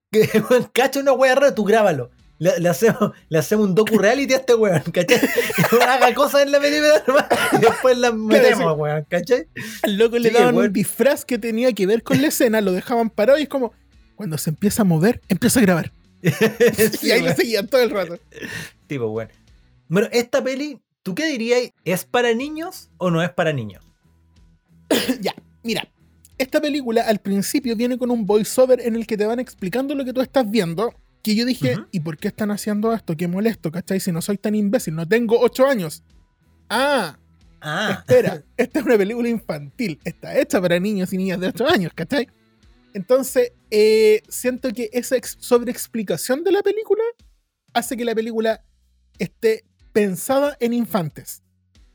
cacha 0.73 0.99
una 0.99 1.11
wea 1.13 1.35
rara, 1.35 1.53
tú 1.53 1.63
grábalo. 1.63 2.09
Le, 2.39 2.57
le 2.57 2.69
hacemos, 2.69 3.11
le 3.27 3.37
hacemos 3.37 3.67
un 3.67 3.75
docu 3.75 3.97
reality 3.97 4.33
a 4.33 4.37
este 4.37 4.55
weón, 4.55 4.81
¿cachai? 4.93 5.19
Haga 5.87 6.13
cosas 6.13 6.43
en 6.43 6.53
la 6.53 6.59
película 6.59 7.03
nomás, 7.05 7.25
y 7.51 7.57
después 7.57 7.97
las 7.97 8.13
metemos, 8.13 8.77
weón, 8.77 9.05
¿cachai? 9.09 9.47
Al 9.83 9.97
loco 9.97 10.17
le 10.17 10.31
daban 10.31 10.55
weón. 10.55 10.67
un 10.67 10.73
disfraz 10.73 11.25
que 11.25 11.37
tenía 11.37 11.73
que 11.73 11.85
ver 11.85 12.01
con 12.01 12.21
la 12.21 12.29
escena, 12.29 12.61
lo 12.61 12.71
dejaban 12.71 13.09
parado 13.09 13.37
y 13.37 13.43
es 13.43 13.49
como. 13.49 13.73
Cuando 14.15 14.37
se 14.37 14.49
empieza 14.49 14.81
a 14.81 14.85
mover, 14.85 15.21
empieza 15.29 15.59
a 15.59 15.63
grabar. 15.63 15.91
Sí, 16.21 17.07
y 17.07 17.11
ahí 17.11 17.21
lo 17.21 17.33
seguían 17.33 17.67
todo 17.67 17.81
el 17.81 17.89
rato. 17.89 18.19
Tipo, 18.87 19.07
weón. 19.07 19.29
Bueno, 19.87 20.07
esta 20.11 20.43
peli, 20.43 20.79
¿tú 21.03 21.15
qué 21.15 21.25
dirías? 21.27 21.71
¿Es 21.83 22.05
para 22.05 22.33
niños 22.33 22.89
o 22.97 23.11
no 23.11 23.21
es 23.21 23.31
para 23.31 23.53
niños? 23.53 23.83
ya, 25.21 25.33
mira. 25.63 25.87
Esta 26.37 26.61
película 26.61 27.01
al 27.01 27.19
principio 27.19 27.75
viene 27.75 27.97
con 27.97 28.11
un 28.11 28.25
voiceover 28.25 28.79
en 28.79 28.95
el 28.95 29.05
que 29.05 29.17
te 29.17 29.25
van 29.25 29.41
explicando 29.41 29.93
lo 29.93 30.05
que 30.05 30.13
tú 30.13 30.21
estás 30.21 30.49
viendo. 30.49 30.93
Que 31.21 31.35
yo 31.35 31.45
dije. 31.45 31.77
¿y 31.91 31.99
por 31.99 32.17
qué 32.17 32.29
están 32.29 32.49
haciendo 32.51 32.93
esto? 32.93 33.15
Qué 33.17 33.27
molesto, 33.27 33.71
¿cachai? 33.71 33.99
Si 33.99 34.11
no 34.11 34.21
soy 34.21 34.37
tan 34.37 34.55
imbécil, 34.55 34.95
no 34.95 35.07
tengo 35.07 35.39
8 35.39 35.65
años. 35.67 36.03
Ah, 36.69 37.17
Ah, 37.61 37.97
espera, 38.07 38.41
esta 38.57 38.79
es 38.79 38.85
una 38.85 38.97
película 38.97 39.27
infantil. 39.27 39.99
Está 40.05 40.39
hecha 40.39 40.61
para 40.61 40.79
niños 40.79 41.11
y 41.11 41.17
niñas 41.17 41.41
de 41.41 41.47
8 41.47 41.67
años, 41.67 41.91
¿cachai? 41.93 42.29
Entonces, 42.93 43.51
eh, 43.69 44.21
siento 44.29 44.71
que 44.71 44.89
esa 44.93 45.17
ex- 45.17 45.35
sobreexplicación 45.39 46.43
de 46.45 46.53
la 46.53 46.61
película 46.63 47.03
hace 47.73 47.97
que 47.97 48.05
la 48.05 48.15
película 48.15 48.63
esté 49.17 49.65
pensada 49.91 50.55
en 50.61 50.71
infantes. 50.73 51.43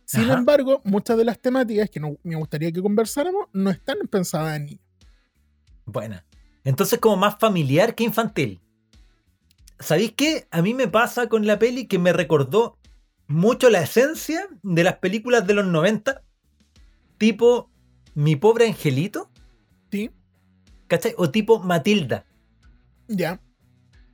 Sin 0.04 0.24
Ajá. 0.24 0.34
embargo, 0.34 0.82
muchas 0.84 1.16
de 1.16 1.24
las 1.24 1.38
temáticas 1.40 1.88
que 1.88 1.98
no- 1.98 2.18
me 2.22 2.36
gustaría 2.36 2.70
que 2.70 2.82
conversáramos 2.82 3.46
no 3.54 3.70
están 3.70 3.96
pensadas 4.10 4.56
en 4.58 4.66
niños. 4.66 4.84
Buena. 5.86 6.24
Entonces 6.62 6.98
como 6.98 7.16
más 7.16 7.36
familiar 7.38 7.94
que 7.94 8.04
infantil. 8.04 8.60
¿Sabéis 9.84 10.14
qué? 10.16 10.46
A 10.50 10.62
mí 10.62 10.72
me 10.72 10.88
pasa 10.88 11.28
con 11.28 11.46
la 11.46 11.58
peli 11.58 11.86
que 11.86 11.98
me 11.98 12.14
recordó 12.14 12.78
mucho 13.26 13.68
la 13.68 13.82
esencia 13.82 14.48
de 14.62 14.82
las 14.82 14.96
películas 14.96 15.46
de 15.46 15.52
los 15.52 15.66
90. 15.66 16.22
Tipo 17.18 17.70
Mi 18.14 18.34
pobre 18.34 18.66
angelito. 18.66 19.30
¿Sí? 19.92 20.10
¿Cachai? 20.86 21.14
O 21.18 21.30
tipo 21.30 21.60
Matilda. 21.60 22.24
Ya. 23.08 23.40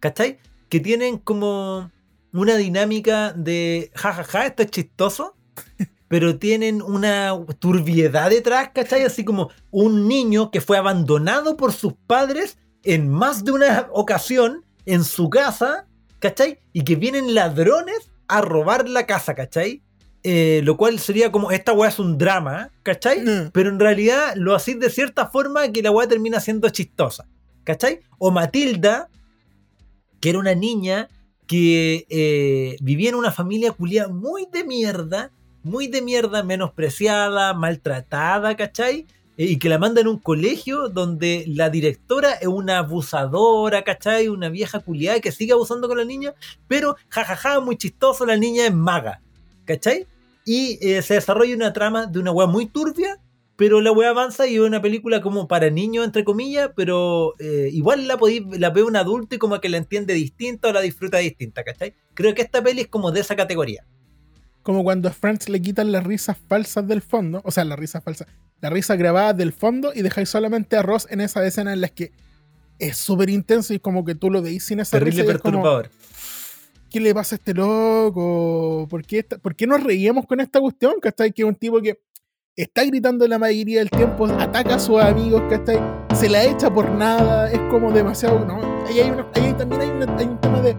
¿Cachai? 0.01 0.39
Que 0.69 0.81
tienen 0.81 1.19
como 1.19 1.93
una 2.33 2.57
dinámica 2.57 3.33
de 3.33 3.93
jajaja, 3.95 4.47
esto 4.47 4.65
es 4.65 4.71
chistoso, 4.71 5.37
pero 6.09 6.39
tienen 6.39 6.83
una 6.83 7.33
turbiedad 7.61 8.31
detrás, 8.31 8.71
¿cachai? 8.75 9.05
Así 9.05 9.25
como 9.25 9.51
un 9.71 10.09
niño 10.09 10.51
que 10.51 10.61
fue 10.61 10.79
abandonado 10.79 11.57
por 11.57 11.73
sus 11.73 11.93
padres 12.09 12.59
en 12.83 13.09
más 13.09 13.45
de 13.45 13.53
una 13.53 13.89
ocasión 13.93 14.65
en 14.87 15.05
su 15.05 15.31
casa, 15.31 15.87
¿cachai? 16.19 16.59
Y 16.73 16.85
que 16.85 16.97
vienen 16.97 17.35
ladrones 17.35 18.11
a 18.29 18.41
robar 18.41 18.89
la 18.89 19.07
casa, 19.07 19.35
¿cachai? 19.35 19.83
Eh, 20.23 20.61
lo 20.65 20.77
cual 20.77 20.99
sería 20.99 21.33
como, 21.33 21.51
esta 21.51 21.73
weá 21.73 21.89
es 21.89 21.99
un 21.99 22.19
drama, 22.19 22.71
¿cachai? 22.83 23.21
Mm. 23.21 23.51
Pero 23.53 23.71
en 23.71 23.81
realidad 23.81 24.35
lo 24.37 24.55
hacís 24.55 24.79
de 24.79 24.91
cierta 24.91 25.27
forma 25.29 25.69
que 25.73 25.83
la 25.83 25.91
weá 25.91 26.07
termina 26.07 26.41
siendo 26.41 26.69
chistosa, 26.69 27.27
¿cachai? 27.65 28.01
O 28.19 28.31
Matilda, 28.31 29.09
que 30.21 30.31
era 30.31 30.39
una 30.39 30.55
niña 30.55 31.09
que 31.47 32.07
eh, 32.11 32.77
vivía 32.81 33.09
en 33.09 33.15
una 33.15 33.33
familia 33.33 33.73
culia 33.73 34.09
muy 34.09 34.47
de 34.53 34.63
mierda, 34.63 35.33
muy 35.63 35.89
de 35.89 36.03
mierda, 36.03 36.43
menospreciada, 36.43 37.55
maltratada, 37.55 38.57
¿cachai? 38.57 39.07
Eh, 39.41 39.53
y 39.53 39.59
que 39.59 39.71
la 39.71 39.79
mandan 39.79 40.07
a 40.07 40.11
un 40.11 40.19
colegio 40.19 40.91
donde 40.91 41.45
la 41.47 41.71
directora 41.71 42.33
es 42.33 42.47
una 42.47 42.77
abusadora, 42.77 43.83
¿cachai? 43.85 44.29
Una 44.29 44.51
vieja 44.51 44.81
culiada 44.81 45.19
que 45.21 45.33
sigue 45.33 45.55
abusando 45.55 45.89
con 45.89 45.97
la 45.97 46.05
niña, 46.05 46.35
pero 46.69 46.97
jajaja, 47.09 47.59
muy 47.61 47.79
chistoso, 47.79 48.27
la 48.27 48.37
niña 48.37 48.67
es 48.67 48.75
maga, 48.75 49.23
¿cachai? 49.65 50.07
Y 50.45 50.79
eh, 50.87 51.01
se 51.01 51.15
desarrolla 51.15 51.57
una 51.57 51.73
trama 51.73 52.05
de 52.05 52.19
una 52.19 52.33
weá 52.33 52.47
muy 52.47 52.67
turbia, 52.67 53.19
pero 53.57 53.81
la 53.81 53.93
weá 53.93 54.11
avanza 54.11 54.47
y 54.47 54.57
es 54.57 54.61
una 54.61 54.83
película 54.83 55.23
como 55.23 55.49
para 55.49 55.71
niños, 55.71 56.05
entre 56.05 56.23
comillas, 56.23 56.73
pero 56.77 57.35
eh, 57.39 57.71
igual 57.73 58.09
la, 58.09 58.19
podí, 58.19 58.45
la 58.59 58.69
ve 58.69 58.83
un 58.83 58.97
adulto 58.97 59.37
y 59.37 59.39
como 59.39 59.59
que 59.59 59.71
la 59.71 59.79
entiende 59.79 60.13
distinta 60.13 60.69
o 60.69 60.73
la 60.75 60.83
disfruta 60.83 61.17
distinta, 61.17 61.65
¿cachai? 61.65 61.95
Creo 62.13 62.35
que 62.35 62.43
esta 62.43 62.63
peli 62.63 62.83
es 62.83 62.89
como 62.89 63.11
de 63.11 63.21
esa 63.21 63.37
categoría. 63.37 63.87
Como 64.63 64.85
cuando 64.85 65.09
a 65.09 65.13
Friends 65.13 65.49
le 65.49 65.63
quitan 65.63 65.93
las 65.93 66.05
risas 66.05 66.37
falsas 66.47 66.87
del 66.87 67.01
fondo, 67.01 67.41
o 67.43 67.51
sea, 67.51 67.65
las 67.65 67.79
risas 67.79 68.05
falsas, 68.05 68.29
la 68.61 68.71
risa 68.71 68.97
grabada 68.97 69.33
del 69.33 69.53
fondo 69.53 69.93
y 69.95 70.03
dejáis 70.03 70.29
solamente 70.29 70.77
a 70.77 70.83
Ross 70.83 71.07
en 71.11 71.21
esa 71.21 71.45
escena 71.47 71.73
en 71.73 71.81
las 71.81 71.91
que 71.93 72.13
es 72.79 72.97
súper 72.97 73.31
intenso 73.31 73.73
y 73.75 73.79
como 73.79 74.05
que 74.05 74.15
tú 74.15 74.31
lo 74.31 74.43
veis 74.43 74.65
sin 74.65 74.81
esa 74.81 74.99
Terrible 74.99 75.23
risa 75.23 75.39
como, 75.39 75.43
perturbador. 75.63 75.91
¿qué 76.91 77.01
le 77.01 77.15
pasa 77.15 77.35
a 77.35 77.39
este 77.39 77.55
loco? 77.55 78.87
¿Por 78.91 79.05
qué, 79.05 79.21
esta- 79.21 79.39
por 79.39 79.55
qué 79.55 79.67
nos 79.67 79.83
reíamos 79.83 80.27
con 80.27 80.41
esta 80.41 80.61
cuestión? 80.61 80.95
¿Cachai? 81.01 81.33
Que 81.33 81.43
es 81.43 81.49
un 81.49 81.55
tipo 81.55 81.81
que 81.81 82.01
está 82.57 82.85
gritando 82.85 83.27
la 83.29 83.39
mayoría 83.39 83.79
del 83.79 83.91
tiempo, 83.91 84.27
ataca 84.27 84.75
a 84.75 84.79
sus 84.79 85.01
amigos, 85.01 85.43
¿cachai? 85.49 85.79
Se 86.15 86.29
la 86.29 86.43
echa 86.45 86.73
por 86.73 86.91
nada, 86.91 87.51
es 87.51 87.59
como 87.71 87.93
demasiado. 87.93 88.45
No, 88.45 88.85
ahí, 88.87 89.01
hay 89.01 89.11
una- 89.11 89.27
ahí 89.35 89.55
también 89.55 89.81
hay, 89.83 89.89
una- 89.91 90.17
hay 90.17 90.27
un 90.27 90.41
tema 90.41 90.61
de. 90.61 90.71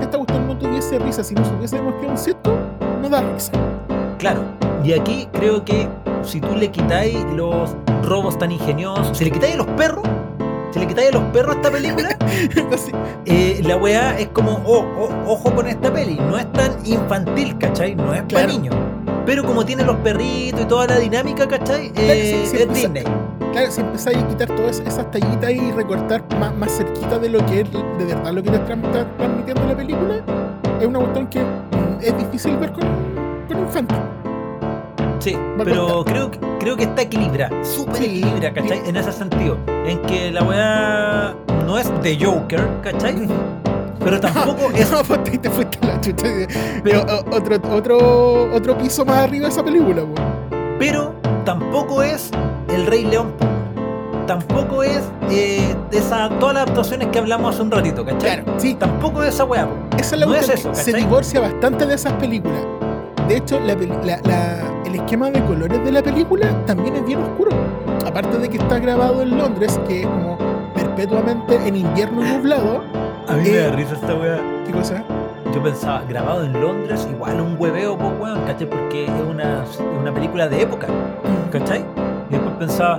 Esta 0.00 0.18
cuestión 0.18 0.46
no 0.46 0.56
tuviese 0.58 0.98
risa, 0.98 1.24
si 1.24 1.34
no 1.34 1.44
supiésemos 1.44 1.94
que 2.00 2.06
un 2.06 2.16
sitcom, 2.16 2.54
no 3.02 3.08
da 3.08 3.22
risa. 3.32 3.52
Claro. 4.18 4.40
Y 4.84 4.92
aquí 4.92 5.28
creo 5.32 5.64
que 5.64 5.88
si 6.22 6.40
tú 6.40 6.54
le 6.56 6.70
quitáis 6.70 7.16
los 7.34 7.74
robos 8.04 8.38
tan 8.38 8.52
ingeniosos, 8.52 9.16
si 9.16 9.24
le 9.24 9.30
quitáis 9.30 9.54
a 9.54 9.58
los 9.58 9.66
perros, 9.68 10.04
si 10.72 10.78
le 10.78 10.86
quitáis 10.86 11.08
a 11.10 11.12
los 11.18 11.22
perros 11.32 11.54
a 11.56 11.58
esta 11.58 11.70
película, 11.70 12.16
eh, 13.26 13.60
la 13.64 13.76
weá 13.76 14.18
es 14.18 14.28
como, 14.28 14.60
oh, 14.64 14.84
oh, 14.98 15.32
ojo 15.32 15.54
con 15.54 15.66
esta 15.66 15.92
peli, 15.92 16.16
no 16.16 16.38
es 16.38 16.50
tan 16.52 16.72
infantil, 16.84 17.56
¿cachai? 17.58 17.94
No 17.94 18.12
es 18.14 18.22
para 18.22 18.46
niños. 18.46 18.74
Pero 19.24 19.44
como 19.44 19.64
tiene 19.64 19.82
los 19.84 19.96
perritos 19.96 20.60
y 20.60 20.64
toda 20.66 20.86
la 20.86 20.98
dinámica, 20.98 21.48
¿cachai? 21.48 21.90
Eh, 21.96 22.42
sí, 22.44 22.56
sí, 22.56 22.62
es 22.62 22.72
Disney. 22.72 23.02
Claro, 23.52 23.70
si 23.70 23.80
empezáis 23.80 24.18
a 24.18 24.28
quitar 24.28 24.48
todas 24.54 24.80
esas 24.80 25.10
tallitas 25.10 25.50
y 25.50 25.72
recortar 25.72 26.22
más, 26.38 26.54
más 26.54 26.70
cerquita 26.76 27.18
de 27.18 27.30
lo 27.30 27.44
que 27.46 27.60
es 27.62 27.72
de 27.72 28.04
verdad 28.04 28.32
lo 28.32 28.42
que 28.42 28.50
te 28.50 28.56
está 28.56 28.74
tra- 28.74 29.16
transmitiendo 29.16 29.64
la 29.66 29.76
película, 29.76 30.14
es 30.80 30.86
una 30.86 30.98
cuestión 31.00 31.26
que 31.28 31.40
mm, 31.40 31.98
es 32.02 32.18
difícil 32.18 32.56
ver 32.58 32.72
con, 32.72 32.84
infantil. 33.54 33.98
Sí, 35.18 35.36
pero 35.64 36.04
creo, 36.04 36.30
que- 36.30 36.38
creo 36.60 36.76
que 36.76 36.84
está 36.84 37.02
equilibrada, 37.02 37.64
súper 37.64 37.96
Sí, 37.96 38.04
equilibrada, 38.04 38.52
¿cachai? 38.54 38.82
En 38.86 38.96
ese 38.96 39.12
sentido, 39.12 39.56
en 39.86 39.98
que 40.02 40.30
la 40.30 40.42
weá 40.42 41.34
no 41.66 41.78
es 41.78 41.90
de 42.02 42.16
Joker, 42.24 42.62
¿cachai? 42.82 43.26
Pero 44.04 44.20
tampoco 44.20 44.70
es... 44.74 44.90
No, 44.92 45.02
pues 45.02 45.24
te, 45.24 45.38
te 45.38 45.50
fuiste 45.50 45.78
la 45.86 46.00
chucha. 46.00 46.26
Pero- 46.84 47.04
otro, 47.32 47.56
otro, 47.74 48.54
otro 48.54 48.78
piso 48.78 49.04
más 49.04 49.18
arriba 49.18 49.46
de 49.46 49.52
esa 49.52 49.64
película, 49.64 50.02
po. 50.02 50.14
Pero 50.78 51.14
tampoco 51.44 52.02
es 52.02 52.30
El 52.68 52.86
Rey 52.86 53.04
León. 53.04 53.32
po. 53.38 53.46
Tampoco 54.26 54.82
es 54.82 55.00
eh, 55.30 55.74
de 55.90 55.98
esa, 55.98 56.28
todas 56.40 56.54
las 56.54 56.66
actuaciones 56.68 57.08
que 57.08 57.18
hablamos 57.18 57.54
hace 57.54 57.62
un 57.62 57.70
ratito, 57.70 58.04
¿cachai? 58.04 58.42
Claro, 58.42 58.58
sí, 58.58 58.74
Tampoco 58.74 59.22
es 59.22 59.34
esa 59.34 59.44
weá. 59.44 59.66
esa 59.98 60.14
es 60.14 60.20
la 60.20 60.26
no 60.26 60.34
es 60.34 60.48
eso, 60.48 60.74
se 60.74 60.92
divorcia 60.92 61.40
bastante 61.40 61.86
de 61.86 61.94
esas 61.94 62.12
películas. 62.14 62.60
De 63.28 63.36
hecho, 63.38 63.58
la 63.60 63.76
peli- 63.76 63.92
la- 64.04 64.20
la- 64.24 64.82
el 64.84 64.94
esquema 64.94 65.30
de 65.30 65.42
colores 65.44 65.82
de 65.84 65.92
la 65.92 66.02
película 66.02 66.48
también 66.66 66.96
es 66.96 67.04
bien 67.04 67.20
oscuro. 67.22 67.50
Aparte 68.06 68.38
de 68.38 68.48
que 68.48 68.58
está 68.58 68.78
grabado 68.78 69.22
en 69.22 69.36
Londres, 69.36 69.78
que 69.88 70.02
es 70.02 70.06
como 70.06 70.38
perpetuamente 70.74 71.56
en 71.66 71.76
invierno 71.76 72.22
nublado. 72.22 72.82
A 73.28 73.32
mí 73.32 73.42
me 73.42 73.56
Eh, 73.56 73.62
da 73.62 73.70
risa 73.76 73.94
esta 73.94 74.14
weá. 74.14 74.38
¿Qué 74.64 74.72
cosa? 74.72 75.04
Yo 75.52 75.62
pensaba, 75.62 76.02
grabado 76.08 76.44
en 76.44 76.52
Londres, 76.60 77.06
igual 77.10 77.40
un 77.40 77.56
hueveo, 77.58 77.96
pues 77.98 78.12
weón, 78.20 78.40
¿cachai? 78.46 78.68
Porque 78.68 79.04
es 79.06 79.10
una, 79.28 79.64
una 80.00 80.12
película 80.14 80.48
de 80.48 80.62
época, 80.62 80.86
¿cachai? 81.50 81.84
Y 82.28 82.32
después 82.32 82.54
pensaba, 82.58 82.98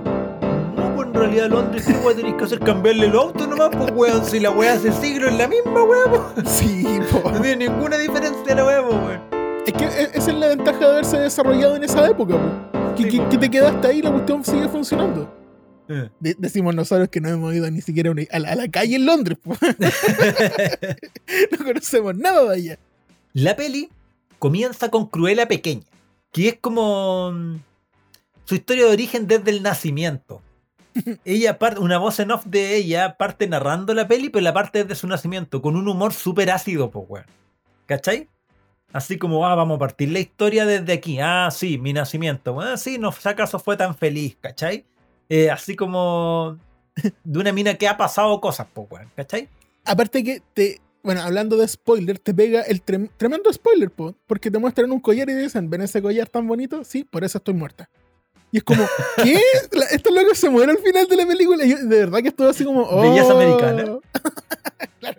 no, 0.75 0.95
pues 0.95 1.07
en 1.07 1.13
realidad 1.13 1.47
Londres, 1.49 1.86
¿qué 1.86 1.93
weá 2.05 2.15
tenéis 2.15 2.36
que 2.36 2.43
hacer? 2.43 2.59
Cambiarle 2.59 3.05
el 3.05 3.15
auto 3.15 3.47
nomás, 3.47 3.69
pues 3.69 3.91
weón, 3.95 4.25
si 4.25 4.39
la 4.39 4.49
weá 4.51 4.73
hace 4.73 4.91
siglo 4.91 5.28
es 5.30 5.38
la 5.38 5.47
misma 5.47 5.84
weá, 5.84 6.05
pues. 6.36 6.47
Sí, 6.51 6.99
po. 7.11 7.32
No 7.32 7.39
tiene 7.39 7.67
ninguna 7.69 7.97
diferencia 7.97 8.55
la 8.55 8.65
weá, 8.65 8.82
pues 8.82 8.95
weón. 8.95 9.36
Es 9.68 9.74
que 9.74 9.84
e- 9.86 10.09
esa 10.15 10.32
es 10.32 10.36
la 10.38 10.47
ventaja 10.47 10.80
de 10.80 10.86
haberse 10.86 11.20
desarrollado 11.20 11.76
en 11.76 11.84
esa 11.84 12.07
época, 12.09 12.36
po. 12.36 12.95
Que, 12.95 13.03
Sí, 13.03 13.09
que- 13.11 13.18
po. 13.22 13.30
que 13.30 13.38
te 13.38 13.51
quedaste 13.51 13.88
ahí 13.88 13.99
y 13.99 14.01
la 14.01 14.11
cuestión 14.11 14.43
sigue 14.43 14.68
funcionando. 14.70 15.32
Eh. 15.89 16.09
De- 16.20 16.36
decimos 16.39 16.74
nosotros 16.76 17.09
que 17.09 17.22
no 17.22 17.30
hemos 17.30 17.53
ido 17.53 17.70
ni 17.70 17.82
siquiera 17.82 18.09
a, 18.09 18.13
una- 18.13 18.24
a 18.32 18.39
la, 18.39 18.51
a 18.53 18.55
la 18.55 18.68
calle 18.70 18.95
en 18.95 19.05
Londres, 19.05 19.38
po. 19.43 19.55
no 21.51 21.65
conocemos 21.65 22.15
nada 22.15 22.43
de 22.49 22.55
allá. 22.55 22.80
La 23.34 23.55
peli 23.55 23.89
comienza 24.39 24.89
con 24.89 25.07
Cruella 25.07 25.47
pequeña, 25.47 25.84
que 26.32 26.49
es 26.49 26.55
como 26.59 27.32
mm, 27.32 27.55
su 28.45 28.55
historia 28.55 28.86
de 28.86 28.91
origen 28.93 29.28
desde 29.28 29.51
el 29.51 29.61
nacimiento. 29.63 30.41
Ella 31.26 31.59
parte, 31.59 31.80
una 31.80 31.97
voz 31.99 32.20
en 32.20 32.32
off 32.32 32.45
de 32.45 32.76
ella 32.76 33.18
parte 33.18 33.47
narrando 33.47 33.93
la 33.93 34.07
peli, 34.07 34.30
pero 34.30 34.43
la 34.43 34.53
parte 34.53 34.80
desde 34.84 34.95
su 34.95 35.07
nacimiento, 35.07 35.61
con 35.61 35.76
un 35.76 35.88
humor 35.88 36.13
súper 36.13 36.49
ácido, 36.51 36.89
pues 36.89 37.05
weón. 37.07 37.26
¿Cachai? 37.86 38.28
Así 38.93 39.17
como, 39.17 39.45
ah, 39.45 39.53
vamos 39.55 39.75
a 39.75 39.79
partir 39.79 40.09
la 40.11 40.19
historia 40.19 40.65
desde 40.65 40.93
aquí. 40.93 41.19
Ah, 41.19 41.49
sí, 41.51 41.77
mi 41.77 41.93
nacimiento. 41.93 42.53
Bueno, 42.53 42.77
sí, 42.77 42.97
no 42.97 43.11
sé 43.11 43.29
acaso 43.29 43.59
fue 43.59 43.75
tan 43.77 43.95
feliz, 43.95 44.38
¿cachai? 44.39 44.85
Eh, 45.29 45.49
así 45.51 45.75
como 45.75 46.57
de 47.23 47.39
una 47.39 47.51
mina 47.51 47.73
que 47.75 47.88
ha 47.88 47.97
pasado 47.97 48.39
cosas, 48.39 48.67
pues 48.73 48.88
weón, 48.89 49.11
¿cachai? 49.15 49.49
Aparte 49.85 50.23
que 50.23 50.41
te. 50.53 50.81
Bueno, 51.03 51.21
hablando 51.21 51.55
de 51.57 51.67
spoiler, 51.67 52.19
te 52.19 52.33
pega 52.33 52.61
el 52.63 52.83
trem- 52.83 53.09
tremendo 53.15 53.51
spoiler, 53.53 53.89
po, 53.91 54.15
porque 54.25 54.51
te 54.51 54.57
muestran 54.57 54.91
un 54.91 54.99
collar 54.99 55.29
y 55.29 55.33
dicen, 55.33 55.69
¿ven 55.69 55.81
ese 55.81 56.01
collar 56.01 56.27
tan 56.27 56.45
bonito? 56.47 56.83
Sí, 56.83 57.03
por 57.05 57.23
eso 57.23 57.38
estoy 57.38 57.53
muerta. 57.53 57.89
Y 58.51 58.57
es 58.57 58.63
como, 58.63 58.83
¿qué? 59.23 59.39
Estos 59.91 60.13
locos 60.13 60.38
se 60.38 60.49
mueren 60.49 60.75
al 60.75 60.81
final 60.81 61.07
de 61.07 61.15
la 61.15 61.25
película. 61.27 61.65
Y 61.65 61.69
yo, 61.71 61.77
de 61.77 61.97
verdad 61.99 62.19
que 62.21 62.29
estuve 62.29 62.49
así 62.49 62.65
como, 62.65 62.81
oh. 62.81 63.01
Belleza 63.01 63.33
americana. 63.33 63.99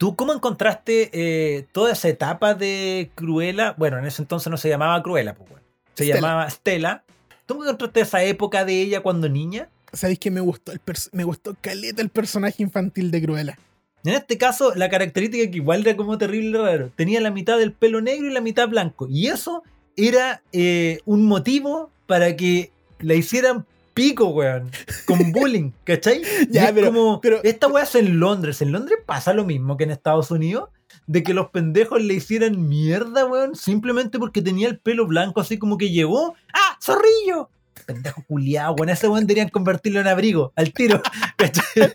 ¿Tú 0.00 0.16
cómo 0.16 0.32
encontraste 0.32 1.10
eh, 1.12 1.66
toda 1.72 1.92
esa 1.92 2.08
etapa 2.08 2.54
de 2.54 3.10
Cruella? 3.14 3.74
Bueno, 3.76 3.98
en 3.98 4.06
ese 4.06 4.22
entonces 4.22 4.50
no 4.50 4.56
se 4.56 4.70
llamaba 4.70 5.02
Cruella, 5.02 5.34
pues 5.34 5.50
bueno. 5.50 5.66
Se 5.92 6.04
Stella. 6.04 6.14
llamaba 6.14 6.48
Stella. 6.48 7.04
¿Tú 7.44 7.56
cómo 7.56 7.64
encontraste 7.64 8.00
esa 8.00 8.22
época 8.24 8.64
de 8.64 8.80
ella 8.80 9.02
cuando 9.02 9.28
niña? 9.28 9.68
¿Sabéis 9.92 10.18
que 10.18 10.30
me 10.30 10.40
gustó? 10.40 10.72
El 10.72 10.80
me 11.12 11.24
gustó 11.24 11.54
caleta 11.60 12.00
el 12.00 12.08
personaje 12.08 12.62
infantil 12.62 13.10
de 13.10 13.20
Cruella. 13.20 13.58
En 14.02 14.14
este 14.14 14.38
caso, 14.38 14.74
la 14.74 14.88
característica 14.88 15.50
que 15.50 15.58
igual 15.58 15.82
era 15.82 15.94
como 15.98 16.16
terrible 16.16 16.58
raro. 16.58 16.90
Tenía 16.96 17.20
la 17.20 17.30
mitad 17.30 17.58
del 17.58 17.74
pelo 17.74 18.00
negro 18.00 18.26
y 18.26 18.32
la 18.32 18.40
mitad 18.40 18.68
blanco. 18.68 19.06
Y 19.06 19.26
eso 19.26 19.64
era 19.98 20.40
eh, 20.52 21.00
un 21.04 21.26
motivo 21.26 21.90
para 22.06 22.36
que 22.36 22.72
la 23.00 23.12
hicieran 23.12 23.66
pico, 24.00 24.28
weón. 24.28 24.70
Con 25.06 25.32
bullying, 25.32 25.70
¿cachai? 25.84 26.22
Y 26.48 26.52
Ya, 26.52 26.66
es 26.66 26.72
pero- 26.72 26.86
como, 26.88 27.20
pero- 27.20 27.40
esta 27.44 27.66
weá 27.68 27.84
es 27.84 27.94
en 27.94 28.18
Londres. 28.18 28.62
En 28.62 28.72
Londres 28.72 28.98
pasa 29.04 29.34
lo 29.34 29.44
mismo 29.44 29.76
que 29.76 29.84
en 29.84 29.90
Estados 29.90 30.30
Unidos. 30.30 30.70
De 31.06 31.22
que 31.22 31.34
los 31.34 31.50
pendejos 31.50 32.00
le 32.02 32.14
hicieran 32.14 32.68
mierda, 32.68 33.26
weón. 33.26 33.54
Simplemente 33.56 34.18
porque 34.18 34.42
tenía 34.42 34.68
el 34.68 34.78
pelo 34.78 35.06
blanco, 35.06 35.40
así 35.40 35.58
como 35.58 35.76
que 35.76 35.90
llegó. 35.90 36.34
¡Ah! 36.54 36.78
¡Zorrillo! 36.82 37.50
Pendejo 37.86 38.24
culiado, 38.28 38.74
weón. 38.74 38.90
Ese 38.90 39.08
weón 39.08 39.26
deberían 39.26 39.48
convertirlo 39.48 40.00
en 40.00 40.06
abrigo, 40.06 40.52
al 40.56 40.72
tiro. 40.72 41.02
¿cachai? 41.36 41.92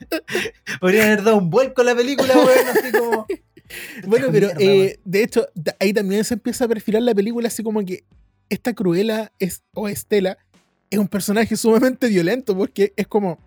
Podrían 0.80 1.06
haber 1.08 1.24
dado 1.24 1.38
un 1.38 1.50
vuelco 1.50 1.82
a 1.82 1.86
la 1.86 1.96
película, 1.96 2.34
weón. 2.36 2.68
Así 2.70 2.92
como. 2.92 3.26
Bueno, 4.06 4.28
pero 4.32 4.48
mierda, 4.56 4.62
eh, 4.62 5.00
de 5.06 5.24
hecho, 5.24 5.48
ahí 5.80 5.92
también 5.92 6.24
se 6.24 6.36
empieza 6.36 6.66
a 6.66 6.68
perfilar 6.68 7.02
la 7.02 7.16
película 7.16 7.48
así 7.48 7.64
como 7.64 7.84
que 7.84 8.04
esta 8.48 8.76
Cruella 8.76 9.32
es, 9.40 9.64
o 9.74 9.88
Estela 9.90 10.38
es 10.96 11.00
un 11.00 11.08
personaje 11.08 11.56
sumamente 11.56 12.08
violento 12.08 12.58
porque 12.58 12.94
es 12.96 13.08
como, 13.08 13.38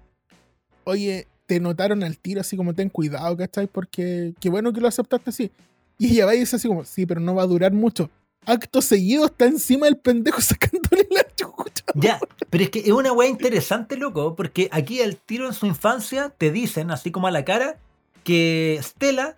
oye, 0.84 1.26
te 1.46 1.60
notaron 1.60 2.02
al 2.04 2.18
tiro 2.18 2.40
así 2.40 2.56
como 2.56 2.74
ten 2.74 2.90
cuidado, 2.90 3.36
¿cachai? 3.36 3.66
Porque 3.66 4.34
qué 4.38 4.50
bueno 4.50 4.72
que 4.72 4.80
lo 4.80 4.88
aceptaste 4.88 5.30
así. 5.30 5.50
Y 5.96 6.12
ella 6.12 6.26
va 6.26 6.34
y 6.34 6.40
dice 6.40 6.56
así 6.56 6.68
como, 6.68 6.84
sí, 6.84 7.06
pero 7.06 7.20
no 7.20 7.34
va 7.34 7.42
a 7.42 7.46
durar 7.46 7.72
mucho. 7.72 8.10
Acto 8.44 8.82
seguido 8.82 9.26
está 9.26 9.46
encima 9.46 9.86
del 9.86 9.96
pendejo 9.96 10.40
sacándole 10.42 11.08
la 11.10 11.26
chucha. 11.34 11.84
Ya, 11.94 12.20
pero 12.50 12.64
es 12.64 12.70
que 12.70 12.80
es 12.80 12.90
una 12.90 13.12
weá 13.12 13.28
interesante, 13.28 13.96
loco, 13.96 14.36
porque 14.36 14.68
aquí 14.70 15.00
al 15.00 15.16
tiro 15.16 15.46
en 15.46 15.54
su 15.54 15.66
infancia 15.66 16.32
te 16.36 16.50
dicen, 16.52 16.90
así 16.90 17.10
como 17.10 17.26
a 17.26 17.30
la 17.30 17.44
cara, 17.44 17.78
que 18.24 18.78
Stella 18.82 19.34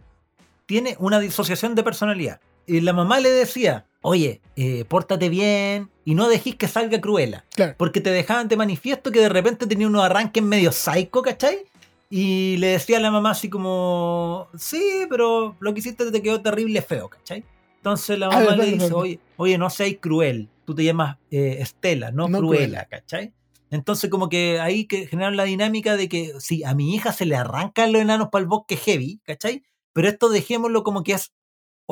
tiene 0.67 0.97
una 0.99 1.21
disociación 1.21 1.77
de 1.77 1.85
personalidad. 1.85 2.41
Y 2.71 2.81
la 2.83 2.93
mamá 2.93 3.19
le 3.19 3.31
decía, 3.31 3.85
oye, 4.01 4.41
eh, 4.55 4.85
pórtate 4.87 5.29
bien 5.29 5.91
y 6.05 6.15
no 6.15 6.29
dejes 6.29 6.55
que 6.55 6.69
salga 6.69 7.01
cruela. 7.01 7.45
Claro. 7.57 7.75
Porque 7.77 8.01
te 8.01 8.11
dejaban 8.11 8.47
de 8.47 8.57
manifiesto 8.57 9.11
que 9.11 9.19
de 9.19 9.29
repente 9.29 9.67
tenía 9.67 9.89
unos 9.89 10.05
arranques 10.05 10.41
medio 10.43 10.71
psycho, 10.71 11.21
¿cachai? 11.21 11.65
Y 12.11 12.57
le 12.59 12.69
decía 12.69 12.99
a 12.99 13.01
la 13.01 13.11
mamá 13.11 13.33
así 13.33 13.49
como, 13.51 14.47
sí, 14.57 15.07
pero 15.09 15.57
lo 15.59 15.75
que 15.75 15.81
hiciste 15.81 16.11
te 16.13 16.23
quedó 16.23 16.41
terrible 16.41 16.81
feo, 16.81 17.09
¿cachai? 17.09 17.43
Entonces 17.79 18.19
la 18.21 18.29
Ah, 18.29 18.39
mamá 18.41 18.57
le 18.57 18.67
dice, 18.67 18.93
oye, 18.93 19.19
oye, 19.37 19.59
no 19.59 19.69
seas 19.69 19.97
cruel, 20.01 20.49
tú 20.65 20.75
te 20.75 20.85
llamas 20.85 21.17
eh, 21.33 21.57
Estela, 21.61 22.13
no, 22.13 22.29
No 22.29 22.39
Cruela, 22.39 22.85
¿cachai? 22.85 23.33
Entonces 23.73 24.11
como 24.11 24.29
que 24.29 24.61
ahí 24.61 24.85
que 24.85 25.09
generaron 25.09 25.37
la 25.37 25.45
dinámica 25.45 25.97
de 25.97 26.09
que 26.09 26.35
si 26.39 26.63
a 26.63 26.75
mi 26.75 26.95
hija 26.95 27.13
se 27.13 27.27
le 27.27 27.35
arrancan 27.37 27.93
los 27.93 28.03
enanos 28.03 28.29
para 28.31 28.43
el 28.43 28.49
bosque 28.49 28.77
heavy, 28.77 29.21
¿cachai? 29.25 29.63
Pero 29.93 30.09
esto 30.09 30.29
dejémoslo 30.29 30.85
como 30.85 31.03
que 31.03 31.13
es 31.13 31.33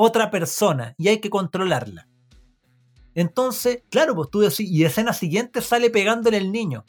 otra 0.00 0.30
persona 0.30 0.94
y 0.96 1.08
hay 1.08 1.18
que 1.18 1.28
controlarla. 1.28 2.06
Entonces, 3.14 3.82
claro, 3.90 4.14
pues 4.14 4.30
tú 4.30 4.40
decís, 4.40 4.70
y 4.70 4.84
escena 4.84 5.12
siguiente 5.12 5.60
sale 5.60 5.90
pegándole 5.90 6.36
el 6.36 6.52
niño. 6.52 6.84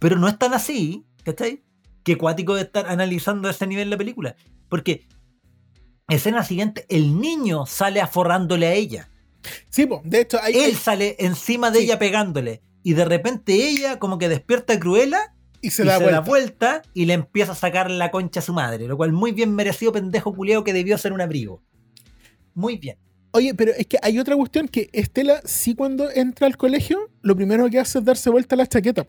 Pero 0.00 0.16
no 0.18 0.26
es 0.26 0.36
tan 0.38 0.52
así, 0.52 1.04
¿cachai? 1.22 1.62
Que 2.02 2.18
cuático 2.18 2.54
de 2.56 2.62
estar 2.62 2.86
analizando 2.88 3.48
ese 3.48 3.66
nivel 3.66 3.88
la 3.90 3.96
película. 3.96 4.34
Porque 4.68 5.06
escena 6.08 6.42
siguiente, 6.42 6.86
el 6.88 7.20
niño 7.20 7.66
sale 7.66 8.00
aforrándole 8.00 8.66
a 8.66 8.72
ella. 8.74 9.08
Sí, 9.70 9.86
pues, 9.86 10.00
de 10.04 10.22
hecho, 10.22 10.38
hay, 10.42 10.54
Él 10.54 10.60
hay- 10.64 10.74
sale 10.74 11.16
encima 11.20 11.70
de 11.70 11.78
Sí. 11.78 11.84
ella 11.84 11.98
pegándole. 11.98 12.62
Y 12.82 12.94
de 12.94 13.04
repente 13.04 13.54
ella 13.54 13.98
como 13.98 14.18
que 14.18 14.28
despierta 14.28 14.74
a 14.74 14.80
Cruella 14.80 15.34
y 15.62 15.70
se 15.70 15.84
y 15.84 15.86
da 15.86 15.98
se 15.98 16.02
vuelta. 16.04 16.20
da 16.20 16.26
vuelta 16.26 16.82
y 16.94 17.04
le 17.06 17.14
empieza 17.14 17.52
a 17.52 17.54
sacar 17.54 17.90
la 17.90 18.10
concha 18.10 18.40
a 18.40 18.42
su 18.42 18.52
madre. 18.52 18.88
Lo 18.88 18.96
cual 18.96 19.12
muy 19.12 19.32
bien 19.32 19.54
merecido 19.54 19.92
pendejo 19.92 20.34
culiao 20.34 20.64
que 20.64 20.72
debió 20.72 20.98
ser 20.98 21.12
un 21.12 21.20
abrigo. 21.20 21.62
Muy 22.54 22.76
bien. 22.78 22.96
Oye, 23.32 23.52
pero 23.54 23.72
es 23.72 23.86
que 23.86 23.98
hay 24.02 24.18
otra 24.18 24.36
cuestión 24.36 24.68
que 24.68 24.88
Estela, 24.92 25.40
sí 25.44 25.74
cuando 25.74 26.08
entra 26.10 26.46
al 26.46 26.56
colegio, 26.56 27.10
lo 27.20 27.34
primero 27.34 27.68
que 27.68 27.80
hace 27.80 27.98
es 27.98 28.04
darse 28.04 28.30
vuelta 28.30 28.54
a 28.54 28.58
la 28.58 28.66
chaqueta, 28.66 29.04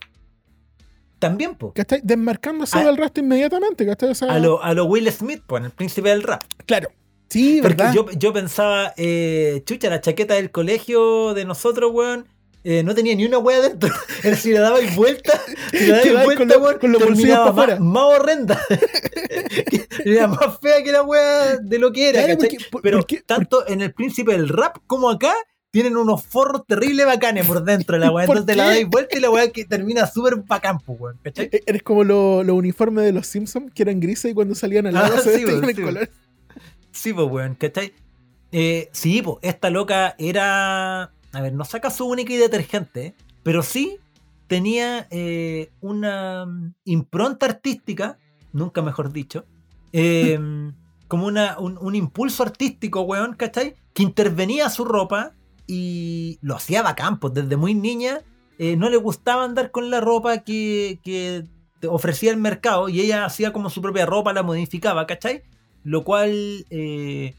También, 1.19 1.55
po. 1.55 1.73
¿cachai? 1.73 2.01
Desmarcándose 2.03 2.77
A- 2.77 2.83
del 2.85 2.97
resto 2.97 3.19
inmediatamente, 3.21 3.85
¿cachai? 3.85 4.09
O 4.09 4.15
sea, 4.15 4.31
A 4.33 4.39
lo, 4.39 4.61
a 4.63 4.73
lo 4.73 4.85
Will 4.85 5.09
Smith, 5.11 5.41
pues, 5.47 5.59
en 5.61 5.65
el 5.65 5.71
príncipe 5.71 6.09
del 6.09 6.23
rap. 6.23 6.43
Claro. 6.65 6.89
Sí, 7.29 7.59
Porque 7.61 7.77
¿verdad? 7.77 7.93
yo, 7.93 8.11
yo 8.11 8.33
pensaba, 8.33 8.93
eh, 8.97 9.61
chucha, 9.65 9.89
la 9.89 10.01
chaqueta 10.01 10.35
del 10.35 10.51
colegio 10.51 11.33
de 11.33 11.45
nosotros, 11.45 11.91
weón, 11.93 12.27
eh, 12.67 12.83
no 12.83 12.93
tenía 12.95 13.15
ni 13.15 13.25
una 13.25 13.37
wea 13.37 13.61
dentro. 13.61 13.89
Era 14.23 14.35
si 14.35 14.51
le 14.51 14.59
dabais 14.59 14.93
vuelta, 14.95 15.39
si 15.71 15.77
le 15.85 16.01
Quedabais 16.01 16.25
vuelta, 16.25 16.37
con 16.37 16.47
lo- 16.47 16.59
weón, 16.67 16.79
con 16.79 16.91
los 16.91 17.01
bolsillos 17.03 17.29
terminaba 17.29 17.45
pa' 17.45 17.53
más, 17.53 17.63
afuera. 17.63 17.79
más 17.79 18.03
horrenda. 18.19 18.61
era 20.05 20.27
más 20.27 20.59
fea 20.61 20.83
que 20.83 20.91
la 20.91 21.03
wea 21.03 21.57
de 21.57 21.79
lo 21.79 21.91
que 21.91 22.09
era, 22.09 22.23
Claro, 22.23 22.39
¿cachai? 22.39 22.49
porque- 22.57 22.69
por- 22.71 22.81
Pero 22.81 22.97
porque- 22.99 23.21
tanto 23.25 23.67
en 23.67 23.81
el 23.81 23.93
príncipe 23.93 24.31
del 24.33 24.49
rap 24.49 24.77
como 24.87 25.09
acá, 25.09 25.33
tienen 25.71 25.97
unos 25.97 26.23
forros 26.25 26.61
terribles 26.65 27.05
bacanes 27.05 27.45
por 27.45 27.61
dentro 27.63 27.95
de 27.97 28.05
la 28.05 28.11
wea. 28.11 28.25
¿Por 28.25 28.37
Entonces 28.37 28.55
la 28.57 28.63
qué? 28.63 28.69
dais 28.69 28.87
vuelta 28.87 29.17
y 29.17 29.21
la 29.21 29.29
wea 29.29 29.51
que 29.51 29.65
termina 29.65 30.07
súper 30.07 30.37
bacán, 30.37 30.79
pues, 30.79 30.99
weón, 30.99 31.19
¿cachai? 31.21 31.49
E- 31.51 31.63
Eres 31.65 31.83
como 31.83 32.03
los 32.05 32.45
lo 32.45 32.55
uniformes 32.55 33.03
de 33.03 33.11
los 33.11 33.27
Simpsons, 33.27 33.73
que 33.73 33.83
eran 33.83 33.99
grises 33.99 34.31
y 34.31 34.33
cuando 34.33 34.55
salían 34.55 34.87
al 34.87 34.93
lado 34.93 35.15
Ah, 35.17 35.21
se 35.21 35.35
sí, 35.37 35.43
vestían 35.43 35.69
en 35.69 35.75
sí, 35.75 35.81
color. 35.81 36.09
Sí, 36.91 37.13
pues, 37.13 37.27
weón, 37.29 37.55
¿cachai? 37.55 37.93
Eh, 38.53 38.87
sí, 38.93 39.21
pues, 39.21 39.37
esta 39.41 39.69
loca 39.69 40.15
era. 40.17 41.11
A 41.35 41.41
ver, 41.41 41.53
no 41.53 41.65
saca 41.65 41.89
su 41.89 42.05
única 42.05 42.31
y 42.31 42.37
detergente, 42.37 43.13
pero 43.43 43.61
sí 43.61 43.97
tenía 44.47 45.05
eh, 45.11 45.69
una 45.81 46.45
mm, 46.45 46.75
impronta 46.85 47.45
artística, 47.45 48.17
nunca 48.53 48.81
mejor 48.81 49.11
dicho, 49.11 49.43
eh, 49.91 50.39
como 51.09 51.27
una, 51.27 51.59
un, 51.59 51.93
impulso 51.93 52.41
artístico, 52.41 53.01
weón, 53.01 53.35
¿cachai? 53.35 53.75
Que 53.93 54.03
intervenía 54.03 54.67
a 54.67 54.69
su 54.69 54.85
ropa 54.85 55.33
y 55.67 56.39
lo 56.41 56.55
hacía 56.55 56.81
bacán, 56.81 57.19
pues 57.19 57.33
desde 57.33 57.57
muy 57.57 57.73
niña 57.73 58.21
eh, 58.57 58.77
no 58.77 58.89
le 58.89 58.95
gustaba 58.95 59.43
andar 59.43 59.71
con 59.71 59.91
la 59.91 59.99
ropa 59.99 60.37
que, 60.39 60.99
que 61.03 61.43
ofrecía 61.85 62.31
el 62.31 62.37
mercado 62.37 62.87
y 62.87 63.01
ella 63.01 63.25
hacía 63.25 63.51
como 63.51 63.69
su 63.69 63.81
propia 63.81 64.05
ropa, 64.05 64.31
la 64.31 64.41
modificaba, 64.41 65.05
¿cachai? 65.05 65.43
Lo 65.83 66.05
cual 66.05 66.65
eh, 66.69 67.35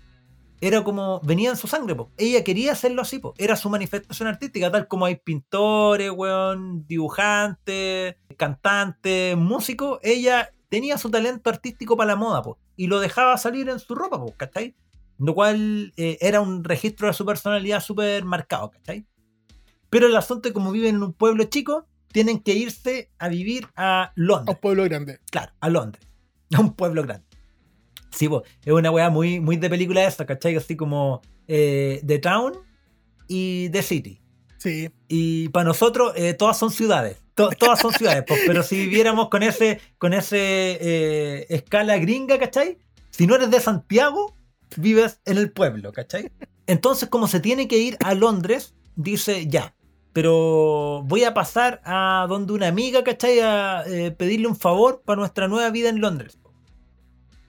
era 0.61 0.83
como, 0.85 1.21
venía 1.23 1.51
en 1.51 1.57
su 1.57 1.67
sangre, 1.67 1.95
po. 1.95 2.11
ella 2.17 2.43
quería 2.45 2.73
hacerlo 2.73 3.03
así, 3.03 3.19
po. 3.19 3.35
era 3.39 3.57
su 3.57 3.69
manifestación 3.69 4.29
artística, 4.29 4.71
tal 4.71 4.89
como 4.89 5.05
hay 5.05 5.17
pintores, 5.17 6.11
weón, 6.11 6.87
dibujantes, 6.87 8.17
cantantes, 8.37 9.37
músicos, 9.37 9.99
ella 10.03 10.51
tenía 10.69 10.99
su 10.99 11.11
talento 11.11 11.51
artístico 11.51 11.97
para 11.97 12.09
la 12.09 12.17
moda, 12.17 12.43
po, 12.43 12.59
y 12.77 12.87
lo 12.87 13.01
dejaba 13.01 13.37
salir 13.39 13.69
en 13.69 13.79
su 13.79 13.95
ropa, 13.95 14.19
po, 14.19 14.33
¿cachai? 14.37 14.75
Lo 15.19 15.35
cual 15.35 15.93
eh, 15.97 16.19
era 16.21 16.41
un 16.41 16.65
registro 16.65 17.07
de 17.07 17.15
su 17.15 17.25
personalidad 17.25 17.81
súper 17.81 18.25
marcado, 18.25 18.71
¿cachai? 18.71 19.07
Pero 19.91 20.07
el 20.07 20.17
asunto 20.17 20.49
es 20.49 20.55
como 20.55 20.73
viven 20.73 20.97
en 20.97 21.03
un 21.03 21.13
pueblo 21.13 21.45
chico, 21.45 21.87
tienen 22.13 22.41
que 22.41 22.55
irse 22.55 23.11
a 23.19 23.29
vivir 23.29 23.69
a 23.77 24.05
A 24.05 24.13
Londres. 24.15 24.57
un 24.57 24.61
pueblo 24.61 24.85
grande. 24.85 25.21
Claro, 25.31 25.53
a 25.61 25.69
Londres. 25.69 26.07
A 26.55 26.61
un 26.61 26.75
pueblo 26.75 27.03
grande. 27.03 27.26
Sí, 28.17 28.29
po, 28.29 28.43
es 28.65 28.73
una 28.73 28.91
weá 28.91 29.11
muy, 29.11 29.39
muy 29.41 29.57
de 29.59 29.69
película 29.71 30.05
esa, 30.05 30.25
¿cachai? 30.27 30.57
Así 30.57 30.75
como 30.75 31.21
eh, 31.47 32.01
The 32.05 32.19
Town 32.19 32.55
y 33.29 33.69
The 33.69 33.83
City. 33.83 34.21
Sí. 34.59 34.89
Y 35.07 35.51
para 35.51 35.65
nosotros 35.65 36.13
eh, 36.17 36.33
todas 36.35 36.59
son 36.59 36.71
ciudades. 36.71 37.19
To- 37.35 37.51
todas 37.51 37.79
son 37.79 37.93
ciudades, 37.93 38.25
po, 38.27 38.35
pero 38.47 38.63
si 38.63 38.77
viviéramos 38.77 39.29
con 39.29 39.43
ese, 39.43 39.79
con 39.99 40.15
ese 40.15 40.39
eh, 40.81 41.47
escala 41.51 41.99
gringa, 41.99 42.39
¿cachai? 42.39 42.79
Si 43.11 43.27
no 43.27 43.35
eres 43.35 43.51
de 43.51 43.61
Santiago, 43.61 44.35
vives 44.77 45.21
en 45.27 45.37
el 45.37 45.53
pueblo, 45.53 45.93
¿cachai? 45.93 46.31
Entonces, 46.67 47.11
como 47.11 47.29
se 47.29 47.41
tiene 47.41 47.69
que 47.69 47.77
ir 47.79 47.99
a 48.03 48.15
Londres, 48.15 48.75
dice 48.97 49.47
ya. 49.47 49.75
Pero 50.15 51.03
voy 51.05 51.25
a 51.25 51.35
pasar 51.35 51.83
a 51.85 52.25
donde 52.29 52.55
una 52.55 52.69
amiga, 52.69 53.05
¿cachai? 53.05 53.41
A 53.41 53.83
eh, 53.87 54.11
pedirle 54.13 54.47
un 54.49 54.57
favor 54.57 55.03
para 55.05 55.19
nuestra 55.21 55.47
nueva 55.49 55.69
vida 55.69 55.91
en 55.91 56.01
Londres. 56.01 56.39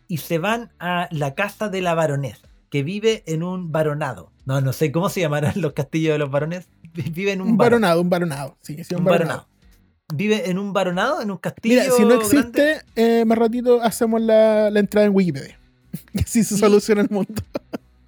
Y 0.07 0.17
se 0.17 0.37
van 0.37 0.71
a 0.79 1.07
la 1.11 1.35
casa 1.35 1.69
de 1.69 1.81
la 1.81 1.93
baronesa, 1.93 2.47
que 2.69 2.83
vive 2.83 3.23
en 3.25 3.43
un 3.43 3.71
baronado. 3.71 4.31
No, 4.45 4.61
no 4.61 4.71
sé 4.73 4.91
cómo 4.91 5.09
se 5.09 5.19
llamarán 5.21 5.53
los 5.57 5.73
castillos 5.73 6.13
de 6.13 6.19
los 6.19 6.31
barones. 6.31 6.67
Vive 6.93 7.33
en 7.33 7.41
un, 7.41 7.49
Un 7.49 7.57
baronado. 7.57 8.01
un 8.01 8.09
baronado. 8.09 8.57
Sí, 8.61 8.83
sí, 8.83 8.93
un, 8.95 9.01
Un 9.01 9.05
baronado. 9.05 9.27
baronado. 9.39 9.47
Vive 10.13 10.49
en 10.49 10.57
un 10.57 10.71
baronado, 10.71 11.21
en 11.21 11.31
un 11.31 11.37
castillo. 11.37 11.81
Mira, 11.81 11.91
si 11.93 12.05
no 12.05 12.13
existe, 12.13 12.81
eh, 12.95 13.25
más 13.25 13.37
ratito 13.37 13.81
hacemos 13.83 14.21
la, 14.21 14.69
la 14.71 14.79
entrada 14.79 15.05
en 15.07 15.13
Wikipedia. 15.15 15.59
Y 16.13 16.21
así 16.21 16.43
se 16.43 16.57
soluciona 16.57 17.01
el 17.01 17.09
mundo. 17.09 17.41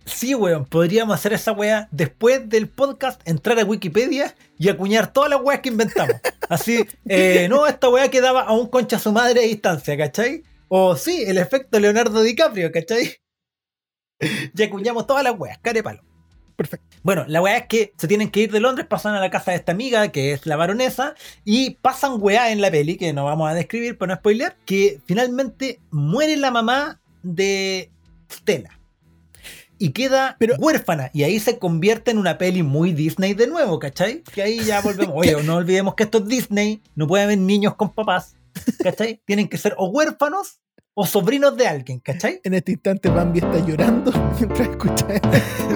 Sí, 0.05 0.33
weón, 0.33 0.65
podríamos 0.65 1.13
hacer 1.15 1.33
esa 1.33 1.51
weá 1.51 1.87
después 1.91 2.47
del 2.49 2.67
podcast, 2.67 3.21
entrar 3.27 3.59
a 3.59 3.63
Wikipedia 3.65 4.33
y 4.57 4.69
acuñar 4.69 5.13
todas 5.13 5.29
las 5.29 5.39
weas 5.41 5.59
que 5.61 5.69
inventamos. 5.69 6.15
Así, 6.49 6.83
eh, 7.07 7.47
no, 7.49 7.67
esta 7.67 7.89
weá 7.89 8.09
quedaba 8.09 8.41
a 8.41 8.53
un 8.53 8.67
concha 8.67 8.97
su 8.97 9.11
madre 9.11 9.41
a 9.41 9.43
distancia, 9.43 9.95
¿cachai? 9.97 10.43
O 10.69 10.95
sí, 10.95 11.23
el 11.27 11.37
efecto 11.37 11.79
Leonardo 11.79 12.21
DiCaprio, 12.21 12.71
¿cachai? 12.71 13.15
Y 14.53 14.63
acuñamos 14.63 15.07
todas 15.07 15.23
las 15.23 15.37
weas, 15.39 15.57
carepalo. 15.59 16.03
Perfecto. 16.57 16.85
Bueno, 17.03 17.23
la 17.29 17.41
weá 17.41 17.57
es 17.59 17.67
que 17.67 17.93
se 17.97 18.05
tienen 18.05 18.29
que 18.29 18.41
ir 18.41 18.51
de 18.51 18.59
Londres, 18.59 18.85
pasan 18.85 19.15
a 19.15 19.19
la 19.21 19.29
casa 19.31 19.51
de 19.51 19.57
esta 19.57 19.71
amiga, 19.71 20.09
que 20.11 20.33
es 20.33 20.45
la 20.45 20.57
baronesa, 20.57 21.15
y 21.45 21.69
pasan 21.75 22.17
weá 22.19 22.51
en 22.51 22.59
la 22.59 22.69
peli, 22.69 22.97
que 22.97 23.13
no 23.13 23.23
vamos 23.23 23.49
a 23.49 23.53
describir 23.53 23.97
para 23.97 24.15
no 24.15 24.19
spoiler, 24.19 24.57
que 24.65 24.99
finalmente 25.05 25.79
muere 25.89 26.35
la 26.35 26.51
mamá 26.51 26.99
de 27.23 27.89
Stella. 28.29 28.77
Y 29.77 29.91
queda 29.93 30.35
Pero- 30.37 30.55
huérfana. 30.57 31.09
Y 31.13 31.23
ahí 31.23 31.39
se 31.39 31.57
convierte 31.57 32.11
en 32.11 32.17
una 32.17 32.37
peli 32.37 32.61
muy 32.61 32.91
Disney 32.91 33.33
de 33.33 33.47
nuevo, 33.47 33.79
¿cachai? 33.79 34.23
Que 34.23 34.41
ahí 34.41 34.59
ya 34.65 34.81
volvemos. 34.81 35.15
Oye, 35.15 35.41
no 35.43 35.55
olvidemos 35.55 35.95
que 35.95 36.03
esto 36.03 36.17
es 36.17 36.27
Disney, 36.27 36.81
no 36.95 37.07
puede 37.07 37.23
haber 37.23 37.37
niños 37.37 37.75
con 37.75 37.89
papás, 37.93 38.35
¿cachai? 38.83 39.21
Tienen 39.25 39.47
que 39.47 39.57
ser 39.57 39.75
o 39.77 39.87
huérfanos 39.89 40.59
o 40.93 41.05
sobrinos 41.05 41.55
de 41.55 41.67
alguien, 41.67 41.99
¿cachai? 41.99 42.41
En 42.43 42.53
este 42.55 42.73
instante 42.73 43.09
Bambi 43.09 43.39
está 43.39 43.59
llorando 43.65 44.11
mientras 44.39 44.67
escucha 44.69 45.05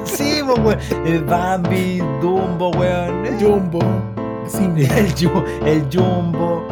Sí, 0.05 0.41
pues, 0.45 0.59
weón. 0.59 1.25
Bambi, 1.27 1.99
Dumbo, 2.21 2.71
weón. 2.71 3.25
eh. 3.25 3.37
Jumbo. 3.39 3.79
Simba. 4.47 4.81
el, 4.97 5.13
Ju- 5.15 5.45
el 5.65 5.87
Jumbo. 5.91 6.67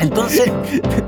Entonces, 0.00 0.50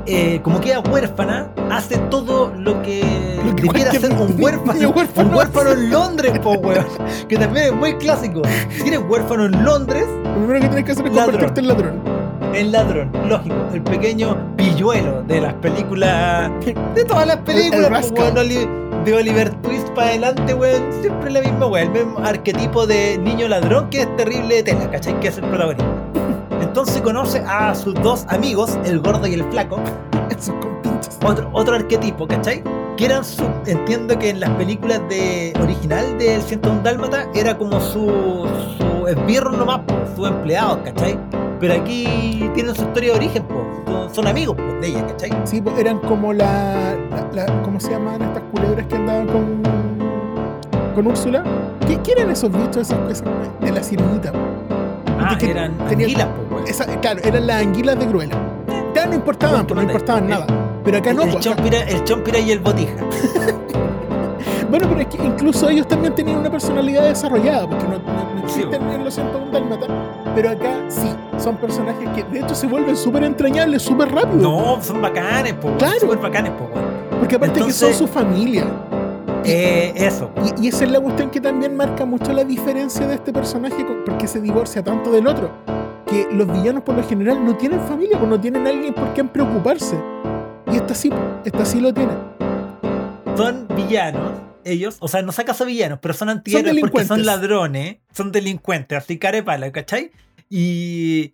eh, 0.05 0.41
como 0.43 0.59
queda 0.59 0.81
huérfana, 0.81 1.49
hace 1.71 1.97
todo 2.09 2.53
lo 2.55 2.81
que, 2.81 3.39
Lo 3.45 3.55
que 3.55 3.63
debiera 3.63 3.89
hacer 3.91 4.11
un 4.11 4.35
huérfano. 4.41 4.89
huérfano 4.95 5.29
un 5.29 5.35
huérfano 5.35 5.71
en 5.71 5.89
Londres, 5.89 6.37
po, 6.39 6.51
weón. 6.51 6.85
Que 7.29 7.37
también 7.37 7.67
es 7.67 7.73
muy 7.73 7.95
clásico. 7.95 8.41
Si 8.69 8.87
eres 8.87 8.99
huérfano 9.07 9.45
en 9.45 9.63
Londres, 9.63 10.05
Lo 10.07 10.33
primero 10.35 10.59
que 10.59 10.67
tienes 10.67 10.85
que 10.85 10.91
hacer 10.91 11.07
es 11.07 11.13
Ladrón. 11.13 11.31
convertirte 11.31 11.61
en 11.61 11.67
ladrón. 11.69 12.24
El 12.55 12.71
ladrón, 12.71 13.11
lógico. 13.27 13.55
El 13.73 13.81
pequeño 13.81 14.55
pilluelo 14.55 15.23
de 15.23 15.41
las 15.41 15.53
películas. 15.55 16.51
De 16.95 17.03
todas 17.05 17.27
las 17.27 17.37
películas, 17.37 18.11
el 18.37 19.03
de 19.05 19.13
Oliver 19.13 19.49
Twist 19.61 19.89
para 19.89 20.07
adelante, 20.07 20.53
weón. 20.53 20.91
Siempre 21.01 21.31
la 21.31 21.41
misma 21.41 21.67
weón. 21.67 21.95
El 21.95 22.05
mismo 22.05 22.19
arquetipo 22.19 22.87
de 22.87 23.17
niño 23.17 23.47
ladrón 23.47 23.89
que 23.89 24.01
es 24.01 24.15
terrible 24.15 24.55
de 24.55 24.63
tela, 24.63 24.89
¿cachai? 24.89 25.19
Que 25.19 25.27
es 25.27 25.37
el 25.37 25.45
protagonista. 25.45 25.85
Entonces 26.61 27.01
conoce 27.01 27.43
a 27.45 27.75
sus 27.75 27.93
dos 27.95 28.25
amigos, 28.29 28.77
el 28.85 28.99
gordo 28.99 29.27
y 29.27 29.33
el 29.33 29.43
flaco, 29.51 29.79
sus 30.39 30.55
compinches. 30.55 31.19
otro, 31.23 31.49
otro 31.53 31.75
arquetipo, 31.75 32.27
¿cachai? 32.27 32.63
Que 32.97 33.05
eran 33.05 33.23
su. 33.25 33.43
Entiendo 33.65 34.17
que 34.17 34.29
en 34.29 34.39
las 34.39 34.49
películas 34.51 35.01
de 35.09 35.53
original 35.61 36.17
del 36.17 36.41
101 36.41 36.81
Dálmata 36.83 37.27
era 37.35 37.57
como 37.57 37.79
su. 37.81 38.47
su 38.77 39.07
esbirro 39.07 39.51
nomás, 39.51 39.81
po, 39.81 39.93
sus 40.15 40.27
empleados, 40.29 40.79
¿cachai? 40.85 41.17
Pero 41.59 41.73
aquí 41.73 42.49
tienen 42.53 42.73
su 42.75 42.83
historia 42.83 43.11
de 43.11 43.17
origen, 43.17 43.43
po. 43.43 44.09
Son, 44.13 44.27
amigos 44.27 44.55
po, 44.55 44.63
de 44.79 44.87
ella, 44.87 45.05
¿cachai? 45.07 45.29
Sí, 45.43 45.61
pues 45.61 45.77
eran 45.77 45.99
como 45.99 46.31
la, 46.31 46.95
la- 47.11 47.45
la- 47.45 47.61
¿Cómo 47.63 47.79
se 47.81 47.91
llaman 47.91 48.21
estas 48.21 48.43
culebras 48.51 48.85
que 48.87 48.95
andaban 48.95 49.27
con. 49.27 49.61
con 50.95 51.07
Úrsula? 51.07 51.43
¿Qué, 51.85 51.99
qué 52.01 52.13
eran 52.13 52.31
esos 52.31 52.49
bichos 52.51 52.77
esas, 52.77 52.97
esas 53.11 53.27
de 53.59 53.71
la 53.71 53.83
sirenita? 53.83 54.31
Ah, 55.19 55.37
que 55.37 55.51
eran 55.51 55.73
tenía- 55.89 56.05
anguilas. 56.05 56.27
Esa- 56.65 56.85
claro, 57.01 57.19
eran 57.25 57.45
las 57.45 57.61
anguilas 57.61 57.99
de 57.99 58.07
Cruella. 58.07 58.35
Ya 58.95 59.05
no 59.05 59.15
importaban, 59.15 59.67
pues 59.67 59.75
no 59.75 59.83
importaban 59.83 60.29
nada. 60.29 60.45
Pero 60.85 60.97
acá 60.99 61.13
no, 61.13 61.23
el, 61.23 61.31
pues, 61.31 61.43
chompira, 61.43 61.81
el 61.81 62.03
chompira 62.03 62.39
y 62.39 62.51
el 62.51 62.59
botija. 62.59 62.93
bueno, 64.69 64.87
pero 64.89 65.01
es 65.01 65.07
que 65.07 65.17
incluso 65.23 65.69
ellos 65.69 65.87
también 65.87 66.13
tenían 66.15 66.37
una 66.37 66.49
personalidad 66.51 67.03
desarrollada, 67.05 67.67
porque 67.67 67.83
no, 67.85 67.97
no- 67.97 68.35
no 68.41 68.49
Sí, 68.49 68.61
existen 68.61 68.87
en 68.91 69.03
los 69.03 69.13
101 69.15 69.51
Dálmatas, 69.51 69.89
pero 70.35 70.51
acá 70.51 70.69
sí, 70.87 71.09
son 71.39 71.57
personajes 71.57 72.07
que 72.09 72.23
de 72.25 72.39
hecho 72.41 72.53
se 72.53 72.67
vuelven 72.67 72.95
súper 72.95 73.23
entrañables 73.23 73.81
súper 73.81 74.11
rápido. 74.13 74.41
No, 74.43 74.81
son 74.83 75.01
bacanes, 75.01 75.53
po, 75.53 75.71
Claro. 75.77 75.99
súper 75.99 76.19
bacanes, 76.19 76.51
po, 76.51 76.69
porque 77.19 77.35
aparte 77.37 77.61
que 77.61 77.71
son 77.73 77.93
su 77.93 78.07
familia. 78.07 78.65
Eh, 79.43 79.93
eso. 79.95 80.29
Y, 80.59 80.65
y 80.65 80.67
esa 80.69 80.85
es 80.85 80.91
la 80.91 80.99
cuestión 80.99 81.29
que 81.29 81.39
también 81.41 81.75
marca 81.75 82.05
mucho 82.05 82.33
la 82.33 82.43
diferencia 82.43 83.07
de 83.07 83.15
este 83.15 83.31
personaje, 83.33 83.83
porque 84.05 84.27
se 84.27 84.39
divorcia 84.41 84.83
tanto 84.83 85.11
del 85.11 85.25
otro. 85.27 85.49
Que 86.07 86.27
los 86.31 86.47
villanos 86.51 86.83
por 86.83 86.95
lo 86.95 87.03
general 87.03 87.43
no 87.43 87.55
tienen 87.55 87.79
familia, 87.81 88.17
pues 88.17 88.29
no 88.29 88.39
tienen 88.39 88.65
alguien 88.67 88.93
por 88.93 89.07
quien 89.13 89.27
preocuparse. 89.29 89.97
Y 90.75 90.77
esta 90.77 90.93
sí, 90.93 91.09
esta 91.45 91.63
sí 91.63 91.79
lo 91.79 91.93
tiene. 91.93 92.11
Son 93.37 93.65
villanos, 93.77 94.33
ellos, 94.65 94.97
o 94.99 95.07
sea, 95.07 95.21
no 95.21 95.31
sacas 95.31 95.61
a 95.61 95.63
villanos, 95.63 95.99
pero 96.01 96.13
son 96.13 96.27
antihéroes 96.27 96.81
porque 96.81 97.05
son 97.05 97.25
ladrones, 97.25 97.99
son 98.11 98.33
delincuentes, 98.33 98.97
así 98.97 99.17
carepala, 99.17 99.71
¿cachai? 99.71 100.11
Y 100.49 101.31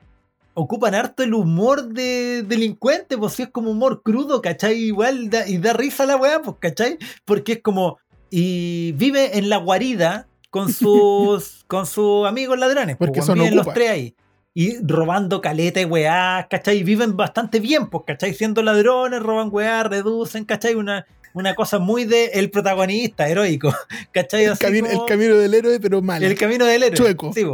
ocupan 0.54 0.94
harto 0.94 1.24
el 1.24 1.34
humor 1.34 1.88
de 1.88 2.44
delincuente, 2.44 3.18
pues 3.18 3.34
sí 3.34 3.42
es 3.42 3.50
como 3.50 3.72
humor 3.72 4.04
crudo, 4.04 4.44
¿cachai? 4.44 4.76
Igual 4.78 5.32
da- 5.32 5.48
y 5.48 5.58
da 5.58 5.74
risa 5.74 6.06
la 6.06 6.18
weá, 6.18 6.44
pues, 6.44 6.58
¿cachai? 6.60 7.00
Porque 7.26 7.54
es 7.54 7.62
como. 7.64 7.98
Y 8.30 8.92
vive 8.92 9.40
en 9.40 9.50
la 9.50 9.58
guarida 9.58 10.28
con 10.52 10.72
sus 10.72 11.64
con 11.66 11.88
sus 11.88 12.28
amigos 12.28 12.60
ladrones, 12.60 12.96
pues, 12.96 13.08
Porque 13.10 13.22
weón, 13.22 13.26
son 13.28 13.40
viven 13.40 13.56
los 13.56 13.74
tres 13.74 13.90
ahí. 13.90 14.16
Y 14.54 14.78
robando 14.86 15.40
caleta 15.40 15.80
y 15.80 15.86
weá, 15.86 16.48
¿cachai? 16.50 16.80
Y 16.80 16.84
viven 16.84 17.16
bastante 17.16 17.60
bien, 17.60 17.90
pues, 17.90 18.04
¿cachai? 18.06 18.34
Siendo 18.34 18.62
ladrones, 18.62 19.22
roban 19.22 19.50
weá, 19.52 19.84
reducen, 19.84 20.44
¿cachai? 20.44 20.76
Una, 20.76 21.06
una 21.34 21.56
cosa 21.56 21.80
muy 21.80 22.06
de 22.06 22.26
el 22.34 22.52
protagonista, 22.52 23.30
heroico, 23.30 23.74
¿cachai? 24.12 24.46
El 24.46 24.58
camino, 24.58 24.88
el 24.90 25.00
camino 25.08 25.36
del 25.36 25.54
héroe, 25.54 25.80
pero 25.80 26.02
mal. 26.02 26.22
el 26.24 26.38
camino 26.38 26.66
del 26.66 26.84
héroe. 26.84 26.98
Chueco. 26.98 27.34
Sí. 27.34 27.46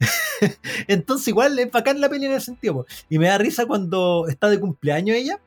Entonces, 0.88 1.28
igual 1.28 1.58
es 1.58 1.70
bacán 1.70 2.00
la 2.00 2.08
peli 2.08 2.26
en 2.26 2.32
ese 2.32 2.46
sentido. 2.46 2.74
po. 2.74 2.86
Y 3.08 3.18
me 3.18 3.28
da 3.28 3.38
risa 3.38 3.66
cuando 3.66 4.26
está 4.28 4.48
de 4.48 4.58
cumpleaños 4.58 5.16
ella. 5.16 5.40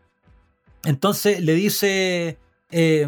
Entonces 0.84 1.42
le 1.42 1.54
dice: 1.54 2.38
eh, 2.72 3.08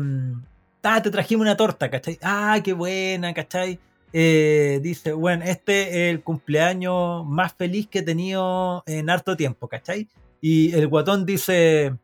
Ah, 0.85 1.01
te 1.01 1.09
trajimos 1.09 1.43
una 1.43 1.55
torta, 1.55 1.89
¿cachai? 1.89 2.19
Ah, 2.21 2.59
qué 2.61 2.73
buena, 2.73 3.33
¿cachai? 3.33 3.79
Eh, 4.13 4.79
dice: 4.81 5.11
Bueno, 5.13 5.43
este 5.45 6.07
es 6.07 6.13
el 6.13 6.21
cumpleaños 6.21 7.25
más 7.25 7.53
feliz 7.53 7.87
que 7.87 7.99
he 7.99 8.03
tenido 8.03 8.83
en 8.85 9.09
harto 9.09 9.35
tiempo, 9.35 9.67
¿cachai? 9.67 10.07
Y 10.39 10.73
el 10.73 10.87
guatón 10.87 11.25
dice: 11.25 11.95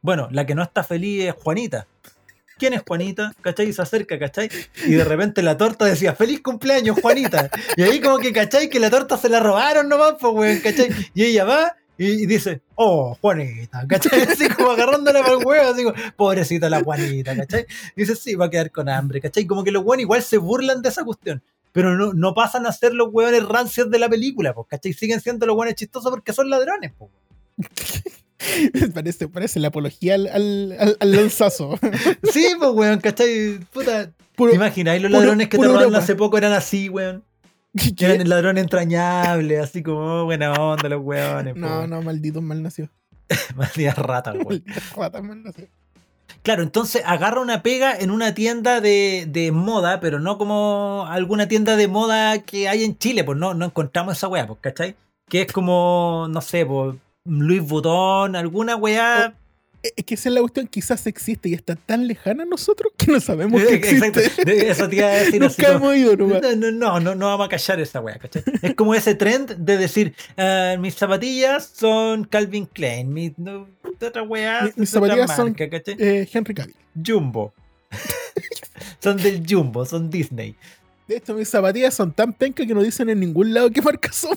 Bueno, 0.00 0.28
la 0.32 0.46
que 0.46 0.54
no 0.54 0.62
está 0.62 0.82
feliz 0.82 1.24
es 1.24 1.34
Juanita. 1.34 1.86
¿Quién 2.58 2.72
es 2.74 2.82
Juanita? 2.86 3.32
¿Cachai? 3.40 3.68
Y 3.68 3.72
se 3.72 3.82
acerca, 3.82 4.18
¿cachai? 4.18 4.50
Y 4.84 4.94
de 4.94 5.04
repente 5.04 5.42
la 5.42 5.56
torta 5.56 5.84
decía, 5.84 6.14
feliz 6.14 6.40
cumpleaños, 6.42 7.00
Juanita. 7.00 7.48
Y 7.76 7.82
ahí 7.82 8.00
como 8.00 8.18
que, 8.18 8.32
¿cachai? 8.32 8.68
Que 8.68 8.80
la 8.80 8.90
torta 8.90 9.16
se 9.16 9.28
la 9.28 9.38
robaron 9.38 9.88
nomás, 9.88 10.14
pues, 10.20 10.34
weón, 10.34 10.58
¿cachai? 10.58 10.88
Y 11.14 11.24
ella 11.24 11.44
va 11.44 11.76
y, 11.96 12.26
dice, 12.26 12.62
oh, 12.74 13.16
Juanita, 13.20 13.86
¿cachai? 13.88 14.22
Así 14.22 14.48
como 14.48 14.70
agarrándola 14.70 15.20
para 15.20 15.34
el 15.34 15.46
huevo, 15.46 15.70
así 15.70 15.84
como, 15.84 15.96
pobrecita 16.16 16.68
la 16.68 16.82
Juanita, 16.82 17.36
¿cachai? 17.36 17.66
Dice, 17.94 18.16
sí, 18.16 18.34
va 18.34 18.46
a 18.46 18.50
quedar 18.50 18.70
con 18.72 18.88
hambre, 18.88 19.20
¿cachai? 19.20 19.46
Como 19.46 19.62
que 19.62 19.70
los 19.70 19.84
weones 19.84 20.02
igual 20.02 20.22
se 20.22 20.38
burlan 20.38 20.82
de 20.82 20.88
esa 20.88 21.04
cuestión. 21.04 21.42
Pero 21.72 21.96
no, 21.96 22.12
no 22.14 22.34
pasan 22.34 22.66
a 22.66 22.72
ser 22.72 22.94
los 22.94 23.08
hueones 23.12 23.44
rancios 23.46 23.90
de 23.90 23.98
la 23.98 24.08
película, 24.08 24.54
pues, 24.54 24.66
¿cachai? 24.68 24.92
Siguen 24.92 25.20
siendo 25.20 25.46
los 25.46 25.56
hueones 25.56 25.74
chistosos 25.76 26.10
porque 26.10 26.32
son 26.32 26.48
ladrones, 26.50 26.92
pues. 26.98 27.10
parece, 28.94 29.28
parece 29.28 29.60
la 29.60 29.68
apología 29.68 30.14
al, 30.14 30.26
al, 30.28 30.96
al- 31.00 31.12
lanzazo. 31.12 31.78
Sí, 32.32 32.46
pues, 32.58 32.70
weón, 32.72 33.00
¿cachai? 33.00 33.58
Puta, 33.72 34.12
Puro- 34.36 34.50
¿te 34.50 34.56
imagináis 34.56 35.02
los 35.02 35.10
puro- 35.10 35.20
ladrones 35.20 35.48
que 35.48 35.58
te 35.58 35.66
robaron 35.66 35.94
hace 35.96 36.14
poco 36.14 36.38
eran 36.38 36.52
así, 36.52 36.88
weón? 36.88 37.24
¿Qué? 37.96 38.06
Eran 38.06 38.20
el 38.22 38.28
ladrón 38.28 38.58
entrañable, 38.58 39.58
así 39.60 39.82
como 39.82 40.22
oh, 40.22 40.24
buena 40.24 40.52
onda 40.52 40.88
los 40.88 41.02
weones. 41.04 41.56
No, 41.56 41.86
no, 41.86 42.00
malditos 42.02 42.42
malnacidos. 42.42 42.90
Maldita 43.56 43.92
rata, 43.94 44.32
weón. 44.32 44.44
Malditos 44.46 44.92
ratas 44.96 45.22
malnacidos. 45.22 45.70
Claro, 46.48 46.62
entonces 46.62 47.02
agarra 47.04 47.42
una 47.42 47.62
pega 47.62 47.94
en 47.94 48.10
una 48.10 48.32
tienda 48.32 48.80
de, 48.80 49.26
de 49.28 49.52
moda, 49.52 50.00
pero 50.00 50.18
no 50.18 50.38
como 50.38 51.04
alguna 51.06 51.46
tienda 51.46 51.76
de 51.76 51.88
moda 51.88 52.38
que 52.38 52.70
hay 52.70 52.84
en 52.84 52.96
Chile, 52.96 53.22
pues 53.22 53.36
no, 53.36 53.52
no 53.52 53.66
encontramos 53.66 54.16
esa 54.16 54.28
weá, 54.28 54.46
pues, 54.46 54.58
¿cachai? 54.62 54.96
Que 55.28 55.42
es 55.42 55.52
como, 55.52 56.26
no 56.30 56.40
sé, 56.40 56.64
pues, 56.64 56.96
Luis 57.26 57.60
Vuitton, 57.60 58.34
alguna 58.34 58.76
weá. 58.76 59.34
Es 59.82 59.92
es 59.96 60.04
que 60.06 60.14
esa 60.14 60.28
es 60.30 60.34
la 60.34 60.40
cuestión, 60.40 60.66
quizás 60.66 61.06
existe 61.06 61.50
y 61.50 61.54
está 61.54 61.76
tan 61.76 62.08
lejana 62.08 62.42
a 62.42 62.46
nosotros 62.46 62.92
que 62.96 63.12
no 63.12 63.20
sabemos 63.20 63.62
que 63.62 63.74
Eh, 63.74 63.76
Exacto, 63.76 64.18
existe. 64.20 64.44
de- 64.44 64.70
eso 64.70 64.88
te 64.88 64.96
iba 64.96 65.06
a 65.06 65.10
decir 65.10 65.44
así 65.44 65.60
Nunca 65.62 65.72
como- 65.78 65.92
hemos 65.92 65.96
ido 65.96 66.16
nomás. 66.16 66.42
No, 66.42 66.56
no, 66.56 66.70
no, 66.72 67.00
no, 67.00 67.14
no 67.14 67.26
vamos 67.26 67.46
a 67.46 67.48
callar 67.50 67.78
esa 67.78 68.00
weá, 68.00 68.18
¿cachai? 68.18 68.42
Es 68.62 68.74
como 68.74 68.94
ese 68.96 69.14
trend 69.14 69.52
de 69.56 69.76
decir, 69.76 70.14
ah, 70.36 70.74
mis 70.80 70.96
zapatillas 70.96 71.70
son 71.76 72.24
Calvin 72.24 72.66
Klein, 72.66 73.12
mis 73.12 73.38
no, 73.38 73.68
otra 74.06 74.22
weá, 74.22 74.62
Mi- 74.62 74.72
mis 74.76 74.90
zapatillas 74.90 75.34
son-. 75.34 75.54
Eh, 75.58 76.28
Henry 76.32 76.54
Cavill. 76.54 76.76
Jumbo. 77.04 77.52
son 79.00 79.16
del 79.16 79.44
Jumbo, 79.48 79.84
son 79.84 80.08
Disney. 80.10 80.54
De 81.06 81.16
hecho, 81.16 81.34
mis 81.34 81.48
zapatillas 81.48 81.94
son 81.94 82.12
tan 82.12 82.32
pencas 82.32 82.66
que 82.66 82.74
no 82.74 82.82
dicen 82.82 83.08
en 83.08 83.20
ningún 83.20 83.54
lado 83.54 83.70
qué 83.70 83.80
marca 83.82 84.12
son. 84.12 84.36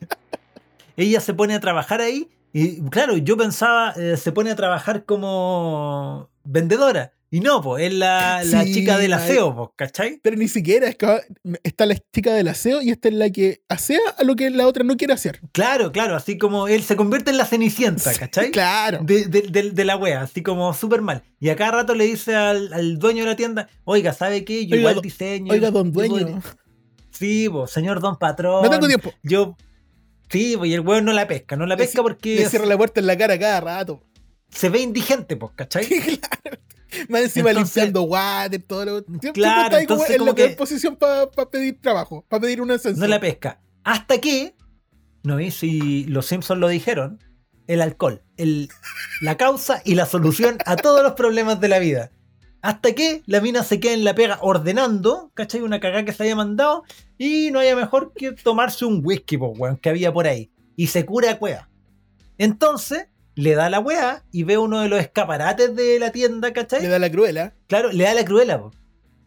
Ella 0.96 1.20
se 1.20 1.34
pone 1.34 1.54
a 1.54 1.60
trabajar 1.60 2.00
ahí 2.00 2.28
y 2.52 2.80
claro, 2.88 3.16
yo 3.18 3.36
pensaba, 3.36 3.92
eh, 3.96 4.16
se 4.16 4.32
pone 4.32 4.50
a 4.50 4.56
trabajar 4.56 5.04
como 5.04 6.30
vendedora. 6.44 7.12
Y 7.28 7.40
no, 7.40 7.60
pues, 7.60 7.84
es 7.86 7.92
la, 7.92 8.42
la 8.44 8.62
Sí, 8.62 8.72
chica 8.72 8.98
del 8.98 9.12
aseo, 9.12 9.54
pues, 9.54 9.70
¿cachai? 9.74 10.20
Pero 10.22 10.36
ni 10.36 10.46
siquiera 10.46 10.86
es 10.88 10.96
que 10.96 11.20
está 11.64 11.84
la 11.84 11.96
chica 12.12 12.32
del 12.32 12.46
aseo 12.46 12.80
y 12.80 12.90
esta 12.90 13.08
es 13.08 13.14
la 13.14 13.30
que 13.30 13.62
asea 13.68 13.98
a 14.16 14.22
lo 14.22 14.36
que 14.36 14.48
la 14.50 14.66
otra 14.66 14.84
no 14.84 14.96
quiere 14.96 15.12
hacer. 15.12 15.40
Claro, 15.52 15.90
claro, 15.90 16.14
así 16.14 16.38
como 16.38 16.68
él 16.68 16.84
se 16.84 16.94
convierte 16.94 17.32
en 17.32 17.36
la 17.38 17.44
cenicienta, 17.44 18.14
¿cachai? 18.14 18.52
Claro. 18.52 19.00
de, 19.02 19.24
de- 19.26 19.42
de- 19.42 19.70
de 19.72 19.84
la 19.84 19.96
wea, 19.96 20.20
así 20.22 20.42
como 20.42 20.72
súper 20.72 21.02
mal. 21.02 21.24
Y 21.40 21.48
a 21.48 21.56
cada 21.56 21.72
rato 21.72 21.94
le 21.96 22.04
dice 22.04 22.34
al, 22.36 22.72
al 22.72 22.98
dueño 22.98 23.24
de 23.24 23.30
la 23.30 23.36
tienda, 23.36 23.68
oiga, 23.84 24.12
¿sabe 24.12 24.44
qué? 24.44 24.66
Yo 24.66 24.76
Oiga, 24.76 24.90
igual 24.90 25.02
diseño. 25.02 25.52
Oiga, 25.52 25.70
don 25.72 25.92
dueño, 25.92 26.40
Sí, 27.10 27.48
po, 27.48 27.66
señor 27.66 28.00
don 28.00 28.16
patrón. 28.18 28.62
no 28.62 28.70
tengo 28.70 28.86
tiempo. 28.86 29.12
Yo. 29.22 29.56
Sí, 30.30 30.54
pues 30.56 30.70
y 30.70 30.74
el 30.74 30.80
weón 30.80 31.04
no 31.04 31.12
la 31.12 31.26
pesca, 31.26 31.56
no 31.56 31.66
la 31.66 31.76
pesca 31.76 32.02
porque 32.02 32.36
Le 32.36 32.48
cierra 32.48 32.66
la 32.66 32.76
puerta 32.76 33.00
en 33.00 33.06
la 33.06 33.16
cara 33.16 33.38
cada 33.38 33.60
rato. 33.60 34.02
se 34.50 34.68
ve 34.68 34.80
indigente, 34.80 35.36
pues, 35.36 35.52
¿cachai? 35.54 35.86
claro. 35.88 36.58
Más 37.08 37.22
encima 37.22 37.50
Entonces- 37.50 37.76
limpiando 37.76 38.02
water, 38.02 38.62
todo 38.62 38.84
lo. 38.84 38.98
Siempre, 39.00 39.32
Claro, 39.32 39.64
está 39.64 39.76
ahí 39.78 39.86
como 39.86 40.04
en 40.06 40.12
como 40.18 40.26
la 40.30 40.34
peor 40.34 40.48
que- 40.50 40.56
posición 40.56 40.96
para 40.96 41.30
pedir 41.50 41.80
trabajo, 41.80 42.24
para 42.28 42.40
pedir 42.42 42.60
un 42.60 42.70
ascenso. 42.70 43.00
No 43.00 43.06
la 43.06 43.20
pesca. 43.20 43.60
Hasta 43.84 44.18
que, 44.18 44.54
no 45.22 45.36
vi 45.36 45.50
si 45.50 46.04
los 46.04 46.26
Simpsons 46.26 46.60
lo 46.60 46.68
dijeron, 46.68 47.22
el 47.66 47.82
alcohol, 47.82 48.22
el, 48.36 48.68
la 49.20 49.36
causa 49.36 49.82
y 49.84 49.94
la 49.96 50.06
solución 50.06 50.58
a 50.66 50.76
todos 50.76 51.02
los 51.02 51.12
problemas 51.14 51.60
de 51.60 51.68
la 51.68 51.78
vida. 51.80 52.10
Hasta 52.62 52.92
que 52.94 53.22
la 53.26 53.40
mina 53.40 53.62
se 53.62 53.78
queda 53.80 53.92
en 53.92 54.02
la 54.04 54.14
pega 54.14 54.38
ordenando, 54.40 55.30
¿cachai? 55.34 55.60
Una 55.60 55.78
cagada 55.78 56.04
que 56.04 56.12
se 56.12 56.22
haya 56.24 56.34
mandado 56.34 56.82
y 57.18 57.50
no 57.52 57.58
haya 57.60 57.76
mejor 57.76 58.12
que 58.14 58.32
tomarse 58.32 58.84
un 58.84 59.00
whisky, 59.04 59.36
po, 59.36 59.48
weón, 59.48 59.76
que 59.76 59.88
había 59.88 60.12
por 60.12 60.26
ahí. 60.26 60.50
Y 60.76 60.88
se 60.88 61.04
cura 61.04 61.32
a 61.32 61.38
cueva. 61.38 61.68
Entonces, 62.38 63.06
le 63.36 63.54
da 63.54 63.70
la 63.70 63.78
weá 63.78 64.24
y 64.32 64.42
ve 64.42 64.58
uno 64.58 64.80
de 64.80 64.88
los 64.88 64.98
escaparates 64.98 65.76
de 65.76 65.98
la 66.00 66.10
tienda, 66.10 66.52
¿cachai? 66.52 66.82
Le 66.82 66.88
da 66.88 66.98
la 66.98 67.10
cruela. 67.10 67.54
Claro, 67.68 67.92
le 67.92 68.02
da 68.04 68.14
la 68.14 68.24
cruela. 68.24 68.58
po. 68.60 68.72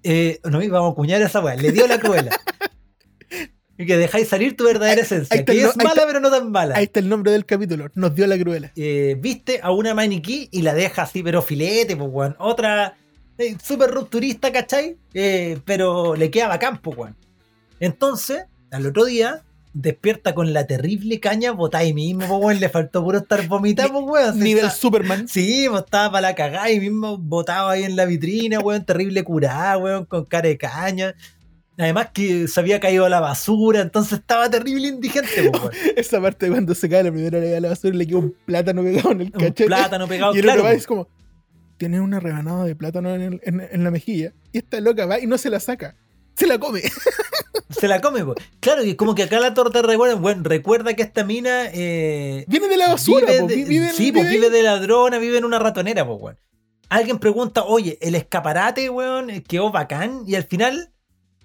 Eh, 0.04 0.40
no, 0.44 0.60
vamos 0.70 0.92
a 0.92 0.96
cuñar 0.96 1.22
esa 1.22 1.40
weá. 1.40 1.56
Le 1.56 1.72
dio 1.72 1.88
la 1.88 1.98
cruela. 2.00 2.32
y 3.78 3.86
que 3.86 3.98
dejáis 3.98 4.28
salir 4.28 4.58
tu 4.58 4.66
verdadera 4.66 5.02
esencia. 5.02 5.38
ahí 5.38 5.46
que 5.46 5.54
no- 5.62 5.70
es 5.70 5.78
mala, 5.78 5.90
está- 5.92 6.08
pero 6.08 6.20
no 6.20 6.30
tan 6.30 6.52
mala. 6.52 6.76
Ahí 6.76 6.84
está 6.86 7.00
el 7.00 7.08
nombre 7.08 7.32
del 7.32 7.46
capítulo. 7.46 7.88
Nos 7.96 8.14
dio 8.16 8.28
la 8.28 8.38
cruela. 8.38 8.72
Eh, 8.76 9.16
viste 9.20 9.60
a 9.64 9.72
una 9.72 9.94
maniquí 9.94 10.50
y 10.52 10.64
la 10.64 10.74
deja 10.74 11.04
así, 11.04 11.24
pero 11.24 11.42
filete, 11.42 11.96
pues, 11.96 12.10
weón. 12.12 12.36
Otra 12.40 12.98
eh, 13.38 13.56
súper 13.64 13.92
rupturista, 13.92 14.52
¿cachai? 14.52 14.98
Eh, 15.14 15.60
pero 15.66 16.16
le 16.16 16.30
queda 16.30 16.48
bacán, 16.50 16.80
pues, 16.82 16.98
weón. 16.98 17.16
Entonces, 17.80 18.44
al 18.72 18.86
otro 18.86 19.06
día, 19.06 19.44
despierta 19.74 20.34
con 20.34 20.52
la 20.54 20.66
terrible 20.68 21.20
caña 21.20 21.52
botada 21.52 21.84
ahí 21.84 21.94
mismo, 21.94 22.38
weón. 22.38 22.60
Le 22.60 22.70
faltó 22.70 23.04
puro 23.04 23.20
estar 23.20 23.48
vomitado, 23.48 23.90
pues, 24.06 24.06
weón. 24.28 24.40
Nivel 24.40 24.66
está- 24.66 24.76
Superman. 24.76 25.28
Sí, 25.28 25.68
pues 25.70 25.84
estaba 25.84 26.12
para 26.14 26.30
la 26.30 26.36
cagada 26.36 26.72
y 26.72 26.80
mismo 26.80 27.18
botado 27.18 27.70
ahí 27.70 27.84
en 27.84 27.96
la 27.96 28.06
vitrina, 28.06 28.60
weón, 28.60 28.84
terrible 28.86 29.24
curada, 29.24 29.78
weón, 29.78 30.06
con 30.06 30.26
cara 30.26 30.50
de 30.50 30.58
caña. 30.58 31.16
Además 31.78 32.10
que 32.14 32.50
se 32.50 32.60
había 32.60 32.80
caído 32.82 33.06
a 33.06 33.10
la 33.10 33.22
basura, 33.22 33.80
entonces 33.80 34.20
estaba 34.20 34.50
terrible 34.50 34.88
indigente, 34.90 35.50
weón. 35.50 35.72
Esa 35.96 36.20
parte 36.22 36.48
de 36.48 36.52
cuando 36.52 36.76
se 36.76 36.90
cae 36.90 37.04
la 37.04 37.12
primera 37.12 37.40
vez 37.40 37.56
a 37.58 37.62
la 37.62 37.70
basura 37.70 37.96
y 37.96 37.98
le 38.00 38.08
queda 38.08 38.18
un 38.18 38.36
plátano 38.46 38.84
pegado 38.84 39.12
en 39.12 39.22
el 39.22 39.28
Un 39.28 39.32
cachete. 39.32 39.66
plátano 39.66 40.08
pegado, 40.08 40.34
y 40.36 40.40
el 40.40 40.44
claro. 40.44 40.60
otro 40.62 40.70
va 40.72 40.76
es 40.76 40.86
como, 40.88 41.08
tiene 41.78 42.02
una 42.02 42.20
rebanada 42.20 42.66
de 42.66 42.76
plátano 42.76 43.16
en, 43.16 43.22
el- 43.22 43.42
en- 43.44 43.62
en 43.72 43.84
la 43.86 43.92
mejilla. 43.92 44.34
Y 44.52 44.58
esta 44.58 44.82
loca 44.82 45.06
va 45.06 45.20
y 45.22 45.28
no 45.28 45.38
se 45.38 45.50
la 45.50 45.62
saca. 45.62 45.96
Se 46.40 46.48
la 46.48 46.58
come. 46.58 46.82
Se 47.70 47.88
la 47.88 48.00
come, 48.00 48.24
pues. 48.24 48.38
Claro, 48.62 48.84
y 48.84 48.96
como 48.96 49.14
que 49.14 49.24
acá 49.24 49.40
la 49.42 49.54
torta 49.54 49.82
recuerda, 49.82 50.16
bueno, 50.16 50.42
recuerda 50.44 50.94
que 50.94 51.04
esta 51.04 51.24
mina 51.26 51.66
eh, 51.74 52.46
Viene 52.48 52.68
de 52.68 52.78
la 52.78 52.88
basura, 52.88 53.28
vive, 53.28 53.40
po, 53.42 53.48
de, 53.48 53.56
vive, 53.66 53.90
sí, 53.92 54.12
pues 54.12 54.30
vive 54.30 54.48
vive 54.48 54.50
de 54.50 54.64
ladrona, 54.64 55.18
vive 55.18 55.38
en 55.38 55.46
una 55.46 55.60
ratonera, 55.60 56.08
pues, 56.08 56.18
weón. 56.20 56.40
alguien 56.88 57.20
pregunta, 57.20 57.66
oye, 57.66 57.98
el 58.02 58.16
escaparate, 58.16 58.90
weón, 58.90 59.42
quedó 59.42 59.70
bacán, 59.70 60.24
y 60.26 60.36
al 60.36 60.46
final 60.46 60.94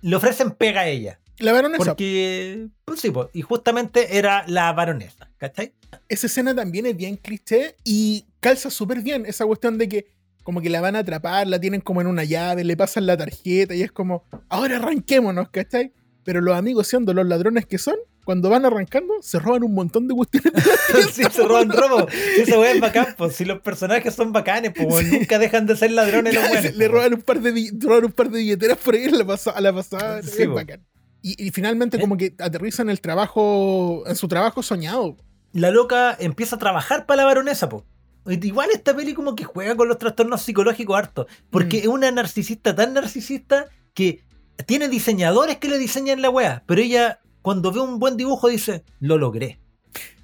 le 0.01 0.16
ofrecen 0.16 0.53
pega 0.53 0.82
a 0.82 0.86
ella. 0.86 1.20
La 1.38 1.53
baronesa. 1.53 1.84
Porque, 1.84 2.68
pues 2.84 3.01
sí, 3.01 3.11
pues, 3.11 3.28
y 3.32 3.42
justamente 3.42 4.16
era 4.16 4.45
la 4.47 4.72
baronesa, 4.72 5.28
¿cachai? 5.36 5.74
Esa 6.09 6.28
escena 6.28 6.55
también 6.55 6.86
es 6.86 6.97
bien 6.97 7.16
cliché 7.16 7.76
y 7.82 8.26
calza 8.38 8.70
súper 8.70 9.01
bien 9.01 9.26
esa 9.26 9.45
cuestión 9.45 9.76
de 9.76 9.88
que 9.88 10.07
como 10.45 10.61
que 10.61 10.70
la 10.70 10.80
van 10.80 10.95
a 10.95 11.01
atrapar, 11.01 11.47
la 11.49 11.59
tienen 11.59 11.80
como 11.80 12.01
en 12.01 12.07
una 12.07 12.22
llave, 12.22 12.62
le 12.62 12.76
pasan 12.76 13.07
la 13.07 13.16
tarjeta 13.16 13.74
y 13.74 13.82
es 13.82 13.90
como, 13.90 14.24
ahora 14.49 14.76
arranquémonos, 14.76 15.49
¿cachai? 15.51 15.92
Pero 16.22 16.40
los 16.40 16.57
amigos, 16.57 16.86
siendo 16.86 17.12
los 17.12 17.26
ladrones 17.26 17.66
que 17.66 17.78
son, 17.78 17.97
cuando 18.24 18.49
van 18.49 18.64
arrancando, 18.64 19.12
se 19.20 19.38
roban 19.38 19.62
un 19.64 19.74
montón 19.74 20.09
de 20.09 20.14
cuestiones. 20.14 20.53
de 20.55 20.61
la 21.03 21.07
sí, 21.12 21.22
se 21.30 21.42
roban 21.47 21.68
robo. 21.70 22.07
Esa 22.38 22.59
weá 22.59 22.72
es 22.72 22.80
bacán, 22.88 23.09
pues. 23.18 23.36
Si 23.36 23.45
los 23.45 23.61
personajes 23.61 24.14
son 24.14 24.32
bacanes, 24.32 24.72
pues 24.74 25.07
Sí. 25.07 25.18
nunca 25.18 25.38
dejan 25.38 25.66
de 25.66 25.76
ser 25.76 25.90
ladrones 25.90 26.32
los 26.34 26.42
le, 26.49 26.49
buenos. 26.51 26.76
le 26.76 26.88
roban 26.88 27.14
un 27.14 27.20
par 27.22 27.40
de 27.40 27.70
roban 27.80 28.05
un 28.07 28.12
par 28.12 28.30
de 28.30 28.38
billeteras 28.38 28.78
por 28.78 28.95
ahí 28.95 29.05
a 29.05 29.11
la, 29.11 29.26
pasa- 29.26 29.51
a 29.51 29.61
la 29.61 29.72
pasada. 29.74 30.22
Sí, 30.22 30.42
es 30.42 30.49
po. 30.49 30.55
bacán. 30.55 30.80
Y, 31.20 31.42
y 31.47 31.51
finalmente 31.51 31.99
Eh. 31.99 32.01
como 32.01 32.16
que 32.16 32.34
aterrizan 32.38 32.88
el 32.88 33.01
trabajo, 33.03 34.05
en 34.07 34.16
su 34.16 34.28
trabajo 34.28 34.62
soñado. 34.62 35.16
La 35.53 35.70
loca 35.70 36.16
empieza 36.18 36.57
a 36.57 36.59
trabajar 36.59 37.05
para 37.07 37.18
la 37.18 37.24
baronesa, 37.26 37.68
pues. 37.68 37.82
Igual 38.27 38.70
esta 38.72 38.95
peli 38.97 39.14
como 39.14 39.35
que 39.35 39.45
juega 39.45 39.77
con 39.77 39.89
los 39.89 39.99
trastornos 39.99 40.43
psicológicos 40.43 40.97
harto. 40.99 41.27
Porque 41.51 41.79
Mm. 41.79 41.81
es 41.81 41.87
una 41.87 42.11
narcisista 42.11 42.75
tan 42.75 42.95
narcisista 42.95 43.66
que 43.93 44.22
tiene 44.66 44.89
diseñadores 44.89 45.59
que 45.59 45.68
le 45.68 45.79
diseñan 45.79 46.22
la 46.22 46.31
weá. 46.31 46.62
Pero 46.66 46.81
ella, 46.81 47.20
cuando 47.43 47.70
ve 47.72 47.81
un 47.81 47.99
buen 47.99 48.16
dibujo, 48.16 48.49
dice, 48.49 48.85
lo 49.01 49.18
logré. 49.18 49.59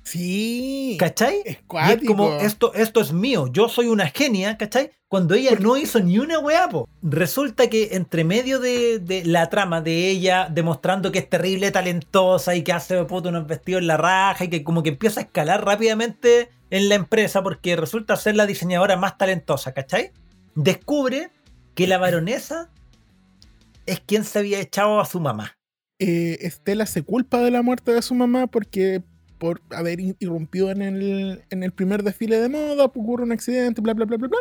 Sí. 0.02 0.96
¿Cachai? 0.98 1.42
Es 1.44 1.58
Y 1.58 1.92
es 1.92 2.06
como, 2.06 2.32
esto, 2.40 2.74
esto 2.74 3.00
es 3.00 3.12
mío, 3.12 3.46
yo 3.52 3.68
soy 3.68 3.86
una 3.86 4.06
genia, 4.08 4.56
¿cachai? 4.56 4.90
Cuando 5.08 5.34
ella 5.34 5.56
no 5.60 5.76
hizo 5.76 6.00
ni 6.00 6.18
una 6.18 6.38
weá, 6.38 6.68
po. 6.68 6.88
Resulta 7.02 7.68
que 7.68 7.90
entre 7.92 8.24
medio 8.24 8.58
de, 8.58 8.98
de 8.98 9.24
la 9.24 9.48
trama 9.50 9.80
de 9.80 10.08
ella 10.08 10.48
demostrando 10.50 11.12
que 11.12 11.20
es 11.20 11.28
terrible, 11.28 11.70
talentosa 11.70 12.56
y 12.56 12.62
que 12.62 12.72
hace 12.72 13.04
puto 13.04 13.28
unos 13.28 13.46
vestidos 13.46 13.82
en 13.82 13.86
la 13.88 13.96
raja 13.98 14.44
y 14.44 14.48
que 14.48 14.64
como 14.64 14.82
que 14.82 14.88
empieza 14.90 15.20
a 15.20 15.24
escalar 15.24 15.64
rápidamente 15.64 16.48
en 16.70 16.88
la 16.88 16.94
empresa 16.94 17.42
porque 17.42 17.76
resulta 17.76 18.16
ser 18.16 18.36
la 18.36 18.46
diseñadora 18.46 18.96
más 18.96 19.18
talentosa, 19.18 19.72
¿cachai? 19.72 20.12
Descubre 20.54 21.30
que 21.74 21.86
la 21.86 21.98
baronesa 21.98 22.70
es 23.86 24.00
quien 24.00 24.24
se 24.24 24.38
había 24.38 24.60
echado 24.60 25.00
a 25.00 25.04
su 25.04 25.20
mamá. 25.20 25.56
eh, 25.98 26.38
Estela 26.40 26.86
se 26.86 27.02
culpa 27.02 27.40
de 27.40 27.50
la 27.50 27.62
muerte 27.62 27.92
de 27.92 28.02
su 28.02 28.14
mamá 28.14 28.46
porque 28.46 29.02
por 29.38 29.60
haber 29.70 30.00
irrumpido 30.00 30.70
en 30.70 30.82
el, 30.82 31.42
en 31.50 31.62
el 31.62 31.72
primer 31.72 32.02
desfile 32.02 32.38
de 32.40 32.48
moda, 32.48 32.84
ocurre 32.84 33.24
un 33.24 33.32
accidente, 33.32 33.80
bla, 33.80 33.94
bla, 33.94 34.04
bla, 34.04 34.16
bla, 34.18 34.28
bla. 34.28 34.38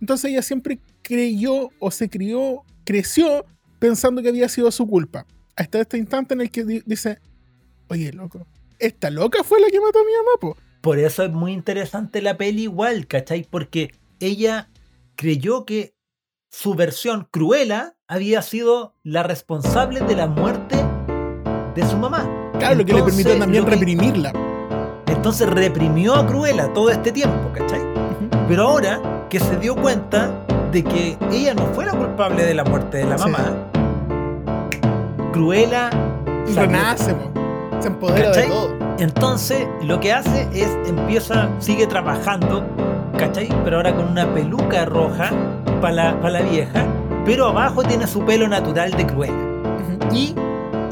Entonces 0.00 0.30
ella 0.30 0.42
siempre 0.42 0.80
creyó 1.02 1.70
o 1.78 1.90
se 1.90 2.08
crió, 2.08 2.64
creció 2.84 3.44
pensando 3.78 4.22
que 4.22 4.30
había 4.30 4.48
sido 4.48 4.70
su 4.70 4.86
culpa. 4.86 5.26
Hasta 5.54 5.80
este 5.80 5.98
instante 5.98 6.32
en 6.34 6.40
el 6.40 6.50
que 6.50 6.64
di- 6.64 6.82
dice, 6.86 7.18
oye, 7.88 8.10
loco, 8.12 8.46
esta 8.78 9.10
loca 9.10 9.44
fue 9.44 9.60
la 9.60 9.68
que 9.68 9.80
mató 9.80 9.98
a 10.00 10.04
mi 10.04 10.12
mamá, 10.12 10.30
po. 10.40 10.56
Por 10.82 10.98
eso 10.98 11.22
es 11.22 11.32
muy 11.32 11.52
interesante 11.52 12.20
la 12.20 12.36
peli 12.36 12.64
igual, 12.64 13.06
¿cachai? 13.06 13.46
Porque 13.48 13.94
ella 14.20 14.68
creyó 15.14 15.64
que 15.64 15.94
su 16.50 16.74
versión 16.74 17.28
Cruella 17.30 17.94
había 18.08 18.42
sido 18.42 18.94
la 19.02 19.22
responsable 19.22 20.00
de 20.00 20.16
la 20.16 20.26
muerte 20.26 20.76
de 21.74 21.86
su 21.86 21.96
mamá. 21.96 22.28
Claro, 22.58 22.74
lo 22.74 22.84
que 22.84 22.92
le 22.92 23.02
permitió 23.02 23.38
también 23.38 23.64
que- 23.64 23.70
reprimirla. 23.70 24.32
Entonces 25.06 25.48
reprimió 25.48 26.14
a 26.14 26.26
Cruella 26.26 26.72
todo 26.72 26.90
este 26.90 27.12
tiempo, 27.12 27.50
¿cachai? 27.54 27.80
Pero 28.48 28.64
ahora 28.64 29.26
que 29.30 29.38
se 29.40 29.56
dio 29.58 29.76
cuenta 29.76 30.44
de 30.72 30.82
que 30.82 31.16
ella 31.30 31.54
no 31.54 31.66
fue 31.74 31.86
la 31.86 31.92
culpable 31.92 32.44
de 32.44 32.54
la 32.54 32.64
muerte 32.64 32.98
de 32.98 33.04
la 33.04 33.16
Sí. 33.18 33.24
mamá, 33.30 33.68
Cruella 35.32 35.90
Y 36.48 36.52
salió. 36.54 36.62
renace. 36.76 37.14
Se 37.82 37.88
empodera 37.88 38.30
de 38.30 38.34
¿Cachai? 38.34 38.48
todo. 38.48 38.70
Entonces, 38.98 39.66
lo 39.82 39.98
que 40.00 40.12
hace 40.12 40.48
es 40.54 40.70
empieza, 40.86 41.48
sigue 41.58 41.86
trabajando, 41.86 42.64
¿cachai? 43.18 43.48
Pero 43.64 43.78
ahora 43.78 43.94
con 43.94 44.08
una 44.08 44.32
peluca 44.32 44.84
roja 44.84 45.30
para 45.80 45.94
la, 45.94 46.20
pa' 46.20 46.30
la 46.30 46.42
vieja, 46.42 46.84
pero 47.24 47.48
abajo 47.48 47.82
tiene 47.82 48.06
su 48.06 48.24
pelo 48.24 48.46
natural 48.48 48.92
de 48.92 49.06
Cruella. 49.06 49.34
Ujú. 49.34 50.14
Y 50.14 50.34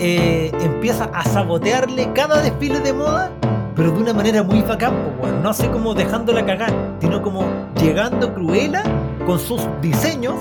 eh, 0.00 0.50
empieza 0.62 1.04
a 1.14 1.24
sabotearle 1.24 2.12
cada 2.14 2.40
desfile 2.42 2.80
de 2.80 2.92
moda, 2.92 3.30
pero 3.76 3.92
de 3.92 4.00
una 4.00 4.12
manera 4.12 4.42
muy 4.42 4.62
bacán, 4.62 4.94
weón. 5.20 5.42
no 5.42 5.50
así 5.50 5.68
como 5.68 5.94
dejándola 5.94 6.44
cagar, 6.44 6.72
sino 7.00 7.22
como 7.22 7.44
llegando 7.80 8.34
Cruella 8.34 8.82
con 9.26 9.38
sus 9.38 9.60
diseños 9.80 10.34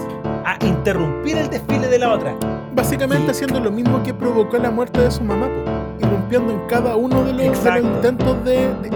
a 0.45 0.57
interrumpir 0.65 1.37
el 1.37 1.49
desfile 1.49 1.87
de 1.87 1.99
la 1.99 2.13
otra. 2.13 2.35
Básicamente 2.73 3.31
haciendo 3.31 3.59
lo 3.59 3.69
mismo 3.69 4.01
que 4.01 4.13
provocó 4.13 4.57
la 4.57 4.71
muerte 4.71 5.01
de 5.01 5.11
su 5.11 5.23
mamá, 5.23 5.47
po, 5.47 5.71
irrumpiendo 6.01 6.53
en 6.53 6.59
cada 6.67 6.95
uno 6.95 7.23
de 7.23 7.33
los, 7.33 7.41
de 7.41 7.47
los 7.47 7.57
Exacto. 7.57 7.87
intentos 7.87 8.43
de, 8.45 8.55
de, 8.83 8.89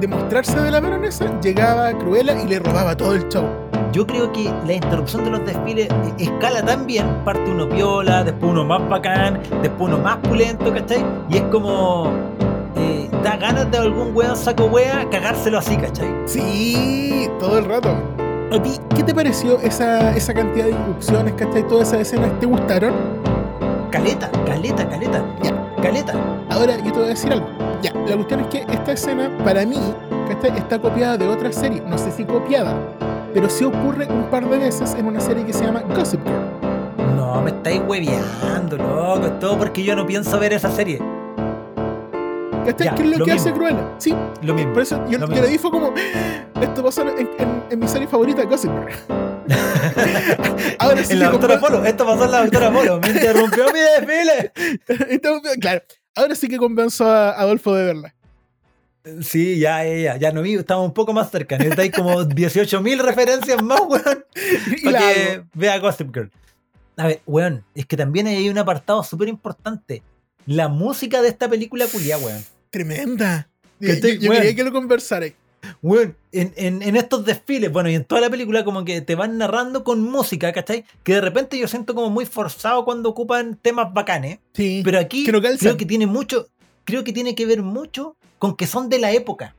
de- 0.00 0.08
mostrarse 0.08 0.58
de 0.60 0.70
la 0.72 0.80
baronesa, 0.80 1.26
llegaba 1.40 1.86
a 1.88 1.92
Cruella 1.96 2.34
y 2.42 2.48
le 2.48 2.58
robaba 2.58 2.96
todo 2.96 3.14
el 3.14 3.28
show. 3.28 3.44
Yo 3.92 4.04
creo 4.04 4.32
que 4.32 4.50
la 4.66 4.72
interrupción 4.72 5.22
de 5.24 5.30
los 5.30 5.44
desfiles 5.46 5.88
escala 6.18 6.60
tan 6.64 6.86
bien. 6.86 7.06
Parte 7.24 7.48
uno 7.48 7.68
piola, 7.68 8.24
después 8.24 8.50
uno 8.50 8.64
más 8.64 8.86
bacán, 8.88 9.38
después 9.62 9.92
uno 9.92 9.98
más 9.98 10.16
pulento, 10.18 10.72
¿cachai? 10.74 11.04
Y 11.28 11.36
es 11.36 11.42
como. 11.52 12.08
eh, 12.76 13.08
da 13.22 13.36
ganas 13.36 13.70
de 13.70 13.78
algún 13.78 14.10
weón 14.14 14.36
saco 14.36 14.64
wea 14.64 15.08
cagárselo 15.10 15.58
así, 15.58 15.76
¿cachai? 15.76 16.08
Sí, 16.24 17.28
todo 17.38 17.58
el 17.58 17.64
rato. 17.66 17.90
¿A 18.50 18.60
ti 18.60 18.70
qué 18.96 19.02
te 19.04 19.14
pareció 19.14 19.60
esa, 19.60 20.16
esa 20.16 20.34
cantidad 20.34 20.64
de 20.64 20.72
irrupciones, 20.72 21.34
¿cachai? 21.34 21.66
Todas 21.68 21.88
esas 21.88 22.00
escenas, 22.00 22.30
¿te 22.40 22.46
gustaron? 22.46 22.92
Caleta, 23.92 24.30
caleta, 24.46 24.88
caleta. 24.88 25.22
Ya. 25.42 25.52
Caleta. 25.82 26.14
Ahora 26.50 26.76
yo 26.78 26.84
te 26.92 26.98
voy 26.98 27.04
a 27.04 27.08
decir 27.08 27.32
algo. 27.32 27.46
Ya, 27.82 27.92
la 27.92 28.14
cuestión 28.16 28.40
es 28.40 28.46
que 28.46 28.58
esta 28.72 28.92
escena, 28.92 29.30
para 29.44 29.66
mí, 29.66 29.78
está 30.56 30.78
copiada 30.80 31.16
de 31.18 31.28
otra 31.28 31.52
serie. 31.52 31.82
No 31.86 31.98
sé 31.98 32.10
si 32.10 32.24
copiada, 32.24 32.74
pero 33.34 33.48
sí 33.50 33.64
ocurre 33.64 34.06
un 34.10 34.24
par 34.30 34.48
de 34.48 34.58
veces 34.58 34.94
en 34.98 35.06
una 35.06 35.20
serie 35.20 35.44
que 35.44 35.52
se 35.52 35.64
llama 35.64 35.82
Gossip 35.94 36.20
Girl. 36.24 37.16
No, 37.16 37.42
me 37.42 37.50
estáis 37.50 37.82
hueveando, 37.86 38.76
loco. 38.78 39.26
Es 39.26 39.38
todo 39.40 39.58
porque 39.58 39.82
yo 39.82 39.94
no 39.96 40.06
pienso 40.06 40.38
ver 40.38 40.52
esa 40.54 40.70
serie. 40.70 40.98
¿Cachai? 42.64 42.86
Ya, 42.86 42.94
¿Qué 42.94 43.02
es 43.02 43.10
lo, 43.10 43.18
lo 43.18 43.24
que 43.24 43.32
hace. 43.32 43.52
Cruella? 43.52 43.80
Sí, 43.98 44.14
Lo 44.42 44.54
mismo. 44.54 44.72
por 44.72 44.82
eso 44.82 44.96
yo, 45.08 45.18
Lo 45.18 45.26
yo 45.26 45.42
le 45.42 45.48
dije 45.48 45.68
como, 45.70 45.88
"Ah, 46.54 46.60
esto 46.62 46.82
pasó 46.84 47.02
en, 47.02 47.18
en- 47.18 47.62
en 47.70 47.78
mi 47.78 47.88
serie 47.88 48.06
favorita, 48.06 48.44
Gossip 48.44 48.70
Girl. 48.70 49.31
Ahora 50.78 51.04
sí 51.04 51.12
en 51.14 51.20
la 51.20 51.30
doctora 51.30 51.58
Polo. 51.60 51.84
Esto 51.84 52.06
pasó 52.06 52.24
en 52.24 52.30
la 52.30 52.42
doctora 52.42 52.72
Polo. 52.72 53.00
Me 53.00 53.08
interrumpió 53.10 53.64
mi 53.72 53.80
desfile. 53.80 54.52
Claro, 55.60 55.82
ahora 56.14 56.34
sí 56.34 56.48
que 56.48 56.56
convenzo 56.58 57.06
a 57.10 57.30
Adolfo 57.32 57.74
de 57.74 57.84
verla. 57.84 58.14
Sí, 59.22 59.58
ya, 59.58 59.84
ya, 59.84 60.16
ya, 60.16 60.30
no 60.30 60.42
vi, 60.42 60.54
estamos 60.54 60.86
un 60.86 60.94
poco 60.94 61.12
más 61.12 61.30
cerca. 61.30 61.58
Necesitáis 61.58 61.92
como 61.92 62.20
18.000 62.22 63.00
referencias 63.00 63.60
más, 63.62 63.80
weón, 63.80 64.24
Y 64.76 64.84
para 64.84 64.98
que 65.00 65.42
vea 65.54 65.78
Gossip 65.78 66.14
Girl. 66.14 66.30
A 66.96 67.08
ver, 67.08 67.20
weón, 67.26 67.64
es 67.74 67.86
que 67.86 67.96
también 67.96 68.26
hay 68.28 68.48
un 68.48 68.58
apartado 68.58 69.02
súper 69.02 69.28
importante. 69.28 70.02
La 70.46 70.68
música 70.68 71.20
de 71.22 71.28
esta 71.28 71.48
película 71.48 71.86
culia, 71.86 72.18
weón. 72.18 72.44
Tremenda. 72.70 73.48
Yo, 73.80 73.92
yo 73.94 74.28
Bueno. 74.28 74.34
quería 74.42 74.54
que 74.54 74.64
lo 74.64 74.72
conversarais. 74.72 75.34
Weón, 75.82 76.16
en, 76.30 76.52
en- 76.56 76.80
en 76.82 76.96
estos 76.96 77.24
desfiles, 77.24 77.72
bueno, 77.72 77.90
y 77.90 77.96
en 77.96 78.04
toda 78.04 78.20
la 78.20 78.30
película 78.30 78.64
como 78.64 78.84
que 78.84 79.00
te 79.00 79.14
van 79.16 79.36
narrando 79.36 79.82
con 79.82 80.00
música, 80.00 80.52
¿cachai? 80.52 80.84
Que 81.02 81.14
de 81.14 81.20
repente 81.20 81.58
yo 81.58 81.66
siento 81.66 81.94
como 81.94 82.08
muy 82.08 82.24
forzado 82.24 82.84
cuando 82.84 83.08
ocupan 83.08 83.58
temas 83.60 83.92
bacanes. 83.92 84.38
Sí. 84.54 84.82
Pero 84.84 84.98
aquí 85.00 85.24
Que 85.24 85.30
creo 85.32 85.76
que 85.76 85.84
tiene 85.86 86.06
mucho, 86.06 86.46
creo 86.84 87.02
que 87.02 87.12
tiene 87.12 87.34
que 87.34 87.46
ver 87.46 87.62
mucho 87.62 88.16
con 88.38 88.56
que 88.56 88.66
son 88.68 88.88
de 88.88 88.98
la 89.00 89.10
época. 89.10 89.56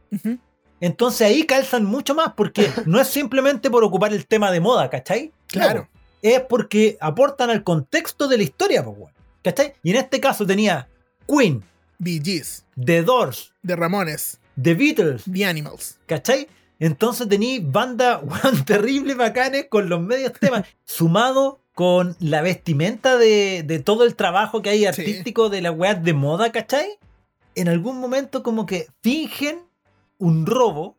Entonces 0.80 1.28
ahí 1.28 1.44
calzan 1.46 1.86
mucho 1.86 2.16
más 2.16 2.34
porque 2.36 2.68
no 2.86 3.00
es 3.00 3.08
simplemente 3.08 3.70
por 3.70 3.84
ocupar 3.84 4.14
el 4.14 4.26
tema 4.26 4.52
de 4.52 4.60
moda, 4.60 4.90
¿cachai? 4.90 5.32
Claro. 5.48 5.82
No, 5.92 6.00
es 6.22 6.40
porque 6.42 6.98
aportan 7.02 7.50
al 7.50 7.64
contexto 7.64 8.28
de 8.28 8.38
la 8.38 8.44
historia, 8.44 8.84
pues. 8.84 9.14
¿cachai? 9.44 9.74
Y 9.84 9.92
en 9.92 9.98
este 9.98 10.20
caso 10.22 10.46
tenía 10.46 10.88
Queen, 11.28 11.64
Bee 12.00 12.22
Gees, 12.24 12.66
The 12.82 13.04
Doors, 13.04 13.54
The 13.66 13.76
Ramones, 13.76 14.40
The 14.62 14.74
Beatles, 14.76 15.24
The 15.32 15.46
Animals. 15.46 16.00
¿cachai? 16.06 16.48
Entonces 16.80 17.28
tení 17.28 17.60
banda 17.60 18.20
weón, 18.24 18.66
terrible 18.66 19.16
bacanes 19.16 19.68
con 19.70 19.90
los 19.90 20.02
medios 20.02 20.34
temas, 20.34 20.66
sumado 20.86 21.60
con 21.74 22.16
la 22.20 22.42
vestimenta 22.42 23.18
de, 23.18 23.64
de 23.66 23.80
todo 23.80 24.04
el 24.04 24.16
trabajo 24.16 24.62
que 24.62 24.70
hay 24.70 24.86
artístico 24.86 25.50
de 25.50 25.62
las 25.62 25.76
weas 25.76 26.04
de 26.04 26.14
moda, 26.14 26.52
¿cachai? 26.52 27.00
En 27.56 27.68
algún 27.68 28.00
momento 28.00 28.44
como 28.44 28.66
que 28.66 28.88
fingen 29.02 29.62
un 30.20 30.46
robo 30.46 30.96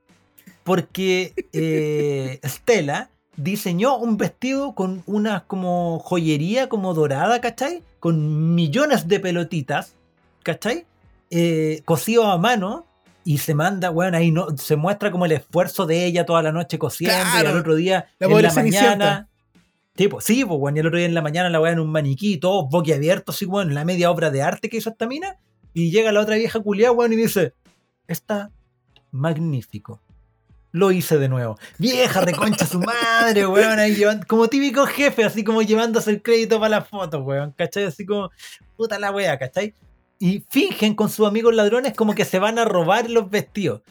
porque 0.65 1.35
eh, 1.53 2.41
Stella 2.45 3.11
diseñó 3.37 3.97
un 3.97 4.17
vestido 4.17 4.75
con 4.75 5.03
una 5.07 5.45
como 5.47 5.99
joyería 6.01 6.69
como 6.69 6.95
dorada, 6.95 7.41
¿cachai? 7.41 7.83
Con 8.01 8.55
millones 8.55 9.07
de 9.09 9.21
pelotitas, 9.21 9.95
¿cachai? 10.43 10.87
Eh, 11.31 11.83
cosido 11.85 12.27
a 12.27 12.39
mano 12.39 12.87
y 13.25 13.39
se 13.39 13.55
manda, 13.55 13.91
weón, 13.91 14.15
ahí 14.15 14.31
no, 14.31 14.57
se 14.57 14.77
muestra 14.77 15.11
como 15.11 15.25
el 15.27 15.33
esfuerzo 15.33 15.87
de 15.87 16.05
ella 16.05 16.27
toda 16.27 16.43
la 16.43 16.53
noche 16.53 16.79
cosiendo 16.79 17.17
y 17.17 17.31
Claro. 17.31 17.49
al 17.51 17.57
otro 17.59 17.75
día 17.75 18.07
La 18.19 18.27
en 18.27 18.43
la 18.43 18.53
mañana. 18.53 19.29
Tipo, 19.97 20.21
sí, 20.21 20.45
pues, 20.45 20.59
weón, 20.61 20.77
y 20.77 20.81
el 20.81 20.87
otro 20.87 20.99
día 20.99 21.07
en 21.07 21.15
la 21.15 21.23
mañana 21.23 21.49
la 21.49 21.61
weón 21.61 21.75
en 21.75 21.81
un 21.81 21.91
maniquí, 21.93 22.37
todos 22.37 22.69
boquiabiertos, 22.69 23.37
así, 23.37 23.47
weón, 23.47 23.73
la 23.75 23.85
media 23.85 24.11
obra 24.11 24.31
de 24.31 24.43
arte 24.43 24.69
que 24.69 24.77
hizo 24.79 24.91
esta 24.91 25.07
mina. 25.07 25.37
Y 25.73 25.91
llega 25.91 26.13
la 26.13 26.21
otra 26.21 26.37
vieja 26.37 26.61
culiada, 26.61 26.93
weón, 26.93 27.13
y 27.13 27.17
dice: 27.17 27.55
Está 28.07 28.51
magnífico. 29.11 30.01
Lo 30.73 30.91
hice 30.91 31.19
de 31.19 31.29
nuevo. 31.29 31.57
Vieja 31.79 32.21
reconcha 32.21 32.67
su 32.67 32.81
madre, 32.81 33.47
weón, 33.47 33.79
ahí 33.79 33.95
llevando, 33.95 34.27
como 34.27 34.49
típico 34.49 34.85
jefe, 34.87 35.25
así 35.25 35.45
como 35.45 35.63
llevándose 35.63 36.11
el 36.11 36.21
crédito 36.21 36.59
para 36.59 36.81
las 36.81 36.89
fotos, 36.89 37.23
weón, 37.25 37.53
¿cachai? 37.53 37.85
Así 37.85 38.05
como, 38.05 38.31
puta 38.77 38.99
la 38.99 39.13
wea, 39.13 39.39
¿cachai? 39.39 39.73
Y 40.25 40.43
fingen 40.49 40.95
con 40.95 41.11
sus 41.11 41.27
amigos 41.29 41.55
ladrones 41.55 41.93
como 41.93 42.15
que 42.15 42.25
se 42.25 42.39
van 42.39 42.59
a 42.59 42.65
robar 42.65 43.11
los 43.11 43.29
vestidos. 43.29 43.83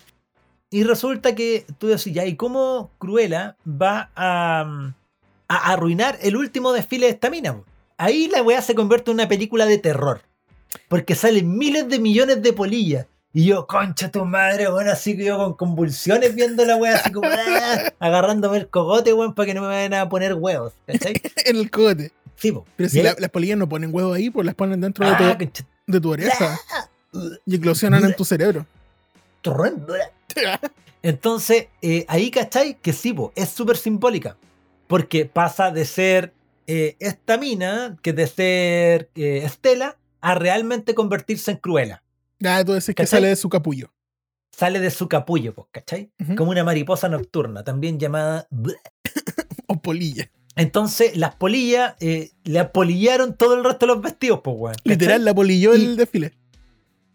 Y 0.72 0.84
resulta 0.84 1.36
que 1.36 1.64
tú 1.78 1.88
decís, 1.90 2.12
ya, 2.12 2.26
¿y 2.26 2.36
cómo 2.36 2.90
Cruella 2.98 3.56
va 3.68 4.10
a, 4.16 4.94
a 5.48 5.72
arruinar 5.72 6.18
el 6.24 6.36
último 6.36 6.74
desfile 6.74 7.06
de 7.06 7.12
esta 7.12 7.30
mina? 7.30 7.54
po? 7.54 7.66
Ahí 7.98 8.28
la 8.30 8.42
weá 8.42 8.64
se 8.64 8.74
convierte 8.74 9.12
en 9.12 9.16
una 9.18 9.28
película 9.28 9.68
de 9.68 9.78
terror. 9.78 10.22
Porque 10.88 11.14
salen 11.14 11.56
miles 11.56 11.88
de 11.88 12.00
millones 12.00 12.42
de 12.42 12.52
polillas. 12.52 13.06
Y 13.32 13.46
yo, 13.46 13.68
concha 13.68 14.10
tu 14.10 14.26
madre, 14.26 14.68
weón, 14.70 14.88
así 14.90 15.16
que 15.16 15.26
yo 15.26 15.38
con 15.38 15.54
convulsiones 15.54 16.34
viendo 16.34 16.66
la 16.66 16.78
weá, 16.78 16.96
así 16.96 17.12
como 17.12 17.30
ah, 17.30 17.94
agarrándome 18.00 18.58
el 18.58 18.68
cogote, 18.70 19.14
weón, 19.14 19.36
para 19.36 19.46
que 19.46 19.54
no 19.54 19.62
me 19.62 19.68
vayan 19.68 19.94
a 19.94 20.10
poner 20.10 20.34
huevos. 20.34 20.74
¿Cachai? 20.88 21.14
en 21.46 21.56
el 21.58 21.70
cogote. 21.70 22.12
Sí, 22.38 22.52
po. 22.52 22.66
Pero 22.76 22.90
si 22.90 23.04
la- 23.04 23.16
las 23.20 23.30
polillas 23.30 23.60
no 23.60 23.70
ponen 23.70 23.94
huevos 23.94 24.16
ahí, 24.18 24.32
pues 24.32 24.48
las 24.48 24.56
ponen 24.56 24.82
dentro 24.82 25.06
de, 25.06 25.12
Ah, 25.14 25.38
concha- 25.38 25.66
de 25.88 26.02
tu 26.02 26.12
oreja 26.12 26.60
y 27.46 27.56
eclosionan 27.56 28.04
en 28.06 28.16
tu 28.16 28.26
cerebro. 28.26 28.66
Entonces, 31.04 31.68
eh, 31.82 32.06
ahí, 32.08 32.32
¿cachai? 32.32 32.76
Que 32.82 32.94
sí, 32.94 33.14
po, 33.14 33.34
es 33.36 33.50
súper 33.50 33.78
simbólica. 33.78 34.38
Porque 34.88 35.26
pasa 35.26 35.72
de 35.72 35.86
ser 35.86 36.34
eh, 36.66 36.96
esta 37.00 37.38
mina, 37.38 37.98
que 38.02 38.14
de 38.14 38.28
ser 38.28 39.10
eh, 39.16 39.42
Estela, 39.44 39.98
a 40.22 40.36
realmente 40.36 40.96
convertirse 40.96 41.52
en 41.52 41.58
Cruella. 41.58 42.04
Ya, 42.40 42.64
tú 42.64 42.74
decís 42.74 42.96
que 42.96 43.06
sale 43.06 43.28
de 43.28 43.36
su 43.36 43.50
capullo. 43.50 43.92
Sale 44.52 44.80
de 44.80 44.92
su 44.92 45.10
capullo, 45.10 45.54
pues, 45.54 45.68
¿cachai? 45.72 46.12
Como 46.38 46.52
una 46.52 46.64
mariposa 46.64 47.10
nocturna, 47.10 47.64
también 47.64 48.00
llamada... 48.00 48.48
O 49.68 49.82
polilla. 49.82 50.30
Entonces, 50.56 51.18
las 51.18 51.36
polillas 51.36 51.96
eh, 52.00 52.32
le 52.44 52.60
apolillaron 52.60 53.36
todo 53.36 53.56
el 53.56 53.64
resto 53.64 53.86
de 53.88 53.94
los 53.94 54.02
vestidos, 54.04 54.42
pues, 54.44 54.56
weón. 54.60 54.76
Literal, 54.84 55.26
la 55.26 55.34
polilló 55.34 55.76
Y- 55.76 55.84
el 55.84 55.96
desfile. 55.98 56.34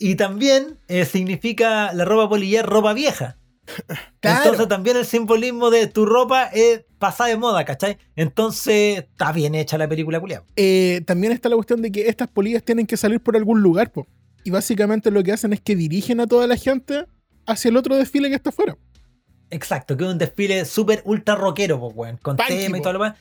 Y 0.01 0.15
también 0.15 0.79
eh, 0.89 1.05
significa 1.05 1.93
la 1.93 2.05
ropa 2.05 2.29
polillar 2.29 2.67
ropa 2.69 2.93
vieja. 2.93 3.37
Claro. 4.21 4.43
Entonces 4.43 4.67
también 4.69 4.97
el 4.97 5.05
simbolismo 5.07 5.71
de 5.71 5.87
tu 5.87 6.05
ropa 6.05 6.45
es 6.53 6.85
pasada 6.99 7.31
de 7.31 7.37
moda, 7.37 7.65
¿cachai? 7.65 7.99
Entonces 8.17 8.99
está 8.99 9.31
bien 9.31 9.55
hecha 9.55 9.79
la 9.79 9.89
película 9.89 10.19
culiao. 10.19 10.45
Eh, 10.57 11.03
también 11.07 11.33
está 11.33 11.49
la 11.49 11.55
cuestión 11.55 11.83
de 11.83 11.93
que 11.93 12.09
estas 12.09 12.27
polillas 12.27 12.65
tienen 12.65 12.85
que 12.87 12.97
salir 12.97 13.21
por 13.21 13.37
algún 13.37 13.61
lugar, 13.63 13.93
po. 13.93 14.09
Y 14.43 14.51
básicamente 14.51 15.13
lo 15.13 15.23
que 15.23 15.33
hacen 15.33 15.53
es 15.53 15.61
que 15.61 15.77
dirigen 15.77 16.19
a 16.19 16.27
toda 16.27 16.49
la 16.49 16.57
gente 16.57 17.05
hacia 17.47 17.69
el 17.69 17.77
otro 17.77 17.95
desfile 17.97 18.29
que 18.29 18.35
está 18.35 18.51
afuera. 18.51 18.77
Exacto, 19.51 19.97
que 19.97 20.05
es 20.05 20.11
un 20.11 20.19
desfile 20.19 20.65
súper 20.65 21.03
ultra 21.05 21.37
rockero, 21.37 21.79
pues, 21.79 21.93
weón, 21.95 22.17
con 22.17 22.37
tema 22.37 22.51
y 22.77 22.81
po. 22.81 22.83
todo 22.83 22.93
lo 22.95 22.99
demás. 23.05 23.19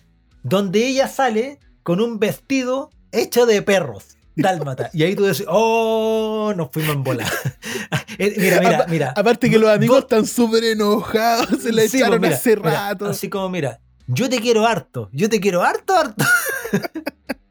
Donde 0.50 0.88
ella 0.88 1.08
sale 1.08 1.60
con 1.84 2.00
un 2.02 2.20
vestido 2.20 2.90
hecho 3.12 3.46
de 3.46 3.62
perros. 3.62 4.18
Dálmata. 4.36 4.90
Y 4.94 5.02
ahí 5.04 5.16
tú 5.16 5.26
dices, 5.26 5.46
oh, 5.50 6.54
nos 6.56 6.70
fuimos 6.72 6.96
en 6.96 7.04
bola. 7.04 7.26
Eh, 8.20 8.34
mira, 8.36 8.60
mira, 8.62 8.86
mira. 8.90 9.14
Aparte 9.16 9.48
que 9.48 9.60
los 9.60 9.70
amigos 9.70 9.98
Vos- 9.98 10.04
están 10.06 10.26
súper 10.26 10.64
enojados, 10.64 11.62
se 11.62 11.72
la 11.72 11.84
Sí, 11.84 11.90
pues, 11.90 11.94
echaron 11.94 12.20
mira, 12.20 12.36
hace 12.36 12.56
mira, 12.56 12.72
rato. 12.72 13.06
así 13.06 13.30
como, 13.30 13.48
mira, 13.48 13.80
yo 14.08 14.28
te 14.28 14.40
quiero 14.40 14.66
harto, 14.66 15.08
yo 15.12 15.30
te 15.30 15.40
quiero 15.40 15.62
harto, 15.62 15.94
harto. 15.96 16.26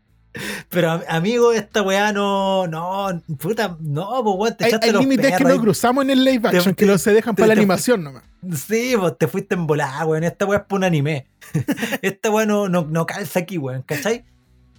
Pero 0.68 0.90
am- 0.90 1.02
amigo, 1.08 1.52
esta 1.52 1.82
weá 1.82 2.12
no, 2.12 2.66
no, 2.66 3.22
puta, 3.38 3.76
no, 3.80 4.22
pues 4.22 4.36
weón, 4.38 4.56
te 4.56 4.64
hay 4.64 4.68
echaste 4.70 4.86
hay 4.86 4.92
los 4.92 5.02
límites 5.02 5.36
que 5.36 5.44
no 5.44 5.60
cruzamos 5.60 6.04
en 6.04 6.10
el 6.10 6.24
live 6.24 6.50
Te- 6.50 6.56
action, 6.58 6.74
que 6.74 6.86
los 6.86 7.00
se 7.02 7.12
dejan 7.12 7.34
te- 7.34 7.42
para 7.42 7.54
la 7.54 7.60
animación 7.60 8.04
nomás. 8.04 8.22
Sí, 8.66 8.94
pues 8.98 9.16
te 9.18 9.26
fuiste 9.28 9.54
en 9.54 9.66
volada, 9.66 10.04
weón. 10.04 10.24
Esta 10.24 10.44
weá 10.44 10.58
es 10.60 10.64
para 10.64 10.76
un 10.76 10.84
anime. 10.84 11.26
Esta 12.02 12.30
weá 12.30 12.46
no, 12.46 12.68
no, 12.68 12.86
no 12.88 13.06
calza 13.06 13.40
aquí, 13.40 13.58
weón, 13.58 13.82
¿cachai? 13.82 14.24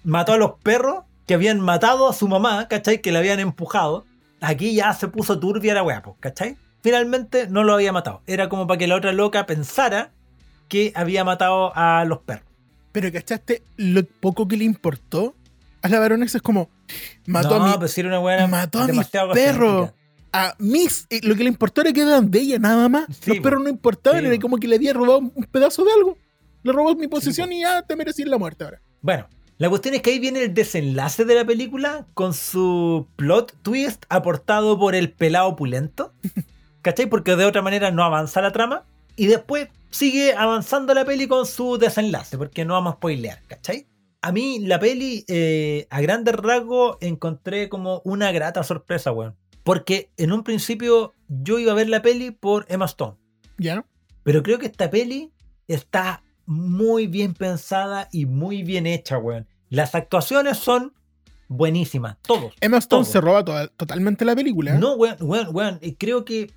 Mató 0.03 0.33
a 0.33 0.37
los 0.37 0.51
perros 0.63 1.03
que 1.25 1.33
habían 1.33 1.59
matado 1.59 2.07
a 2.07 2.13
su 2.13 2.27
mamá, 2.27 2.67
¿cachai? 2.67 3.01
Que 3.01 3.11
le 3.11 3.17
habían 3.17 3.39
empujado. 3.39 4.05
Aquí 4.39 4.75
ya 4.75 4.93
se 4.93 5.07
puso 5.07 5.39
turbia 5.39 5.73
la 5.73 5.83
weá, 5.83 6.01
pues, 6.01 6.15
¿cachai? 6.19 6.55
Finalmente 6.81 7.47
no 7.49 7.63
lo 7.63 7.73
había 7.73 7.91
matado. 7.91 8.21
Era 8.27 8.47
como 8.49 8.67
para 8.67 8.77
que 8.77 8.87
la 8.87 8.95
otra 8.95 9.11
loca 9.11 9.45
pensara 9.45 10.11
que 10.69 10.93
había 10.95 11.23
matado 11.25 11.71
a 11.75 12.05
los 12.05 12.19
perros. 12.19 12.45
Pero 12.93 13.11
¿cachaste 13.11 13.61
lo 13.75 14.03
poco 14.05 14.47
que 14.47 14.55
le 14.57 14.63
importó? 14.63 15.35
A 15.81 15.89
la 15.89 15.99
baronesa 15.99 16.37
es 16.37 16.41
como, 16.41 16.69
mató 17.25 17.59
no, 17.59 17.65
a 17.65 17.69
mi, 17.69 17.77
pues 17.77 17.97
era 17.97 18.07
una 18.07 18.19
weá 18.19 18.47
mató 18.47 18.79
a 18.79 18.87
mis 18.87 19.07
perros. 19.33 19.91
a 20.33 20.55
mis, 20.59 21.07
lo 21.23 21.35
que 21.35 21.43
le 21.43 21.49
importó 21.49 21.81
era 21.81 21.93
que 21.93 22.01
eran 22.01 22.29
de 22.29 22.39
ella 22.39 22.59
nada 22.59 22.89
más. 22.89 23.05
Sí, 23.21 23.31
Los 23.31 23.39
perros 23.39 23.63
no 23.63 23.69
importaban, 23.69 24.21
Sí, 24.21 24.27
era 24.27 24.39
como 24.39 24.57
que 24.57 24.67
le 24.67 24.75
había 24.75 24.93
robado 24.93 25.19
un 25.19 25.47
pedazo 25.51 25.83
de 25.83 25.91
algo. 25.91 26.17
Le 26.63 26.73
robó 26.73 26.95
mi 26.95 27.07
posición 27.07 27.49
po. 27.49 27.55
y 27.55 27.61
ya 27.61 27.81
te 27.83 27.95
merecís 27.95 28.27
la 28.27 28.37
muerte 28.37 28.63
ahora. 28.63 28.81
Bueno, 29.01 29.27
la 29.57 29.69
cuestión 29.69 29.95
es 29.95 30.01
que 30.01 30.11
ahí 30.11 30.19
viene 30.19 30.43
el 30.43 30.53
desenlace 30.53 31.25
de 31.25 31.35
la 31.35 31.45
película 31.45 32.05
con 32.13 32.33
su 32.33 33.07
plot 33.15 33.55
twist 33.61 34.05
aportado 34.09 34.77
por 34.77 34.95
el 34.95 35.11
pelado 35.11 35.55
pulento. 35.55 36.13
¿Cachai? 36.81 37.07
Porque 37.07 37.35
de 37.35 37.45
otra 37.45 37.61
manera 37.61 37.91
no 37.91 38.03
avanza 38.03 38.41
la 38.41 38.51
trama. 38.51 38.83
Y 39.15 39.25
después 39.27 39.69
sigue 39.89 40.33
avanzando 40.33 40.93
la 40.93 41.05
peli 41.05 41.27
con 41.27 41.45
su 41.45 41.77
desenlace, 41.77 42.37
porque 42.37 42.65
no 42.65 42.73
vamos 42.73 42.93
a 42.93 42.95
spoilear, 42.97 43.41
¿cachai? 43.47 43.87
A 44.21 44.31
mí 44.31 44.59
la 44.59 44.79
peli, 44.79 45.23
eh, 45.27 45.87
a 45.89 46.01
grandes 46.01 46.35
rasgos, 46.35 46.97
encontré 47.01 47.69
como 47.69 48.01
una 48.03 48.31
grata 48.31 48.63
sorpresa, 48.63 49.11
weón. 49.11 49.35
Porque 49.63 50.11
en 50.17 50.31
un 50.31 50.43
principio 50.43 51.13
yo 51.27 51.59
iba 51.59 51.71
a 51.71 51.75
ver 51.75 51.89
la 51.89 52.01
peli 52.01 52.31
por 52.31 52.65
Emma 52.69 52.85
Stone. 52.85 53.17
¿Ya? 53.57 53.85
Pero 54.23 54.43
creo 54.43 54.59
que 54.59 54.65
esta 54.65 54.89
peli 54.89 55.31
está 55.67 56.23
muy 56.45 57.07
bien 57.07 57.33
pensada 57.33 58.07
y 58.11 58.25
muy 58.25 58.63
bien 58.63 58.87
hecha, 58.87 59.17
weón. 59.17 59.47
Las 59.69 59.95
actuaciones 59.95 60.57
son 60.57 60.93
buenísimas, 61.47 62.17
todos. 62.21 62.53
Emma 62.61 62.77
Stone 62.77 63.05
se 63.05 63.21
roba 63.21 63.43
totalmente 63.43 64.25
la 64.25 64.35
película. 64.35 64.75
¿eh? 64.75 64.79
No, 64.79 64.95
weón, 64.95 65.17
weón, 65.19 65.47
weón. 65.51 65.79
y 65.81 65.93
Creo 65.95 66.25
que 66.25 66.51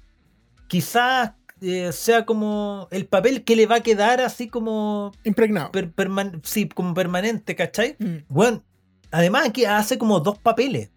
quizás 0.69 1.33
eh, 1.61 1.93
sea 1.93 2.25
como 2.27 2.89
el 2.91 3.07
papel 3.07 3.45
que 3.45 3.57
le 3.57 3.67
va 3.67 3.77
a 3.77 3.83
quedar 3.83 4.21
así 4.21 4.49
como, 4.49 5.13
Impregnado. 5.25 5.71
per- 5.73 5.93
perman- 5.95 6.41
sí, 6.45 6.69
como 6.69 6.95
permanente, 6.95 7.55
¿cachai? 7.57 7.97
Mm. 7.99 8.17
Weón, 8.29 8.65
además 9.11 9.47
aquí 9.49 9.65
hace 9.65 9.99
como 9.99 10.21
dos 10.21 10.39
papeles. 10.39 10.91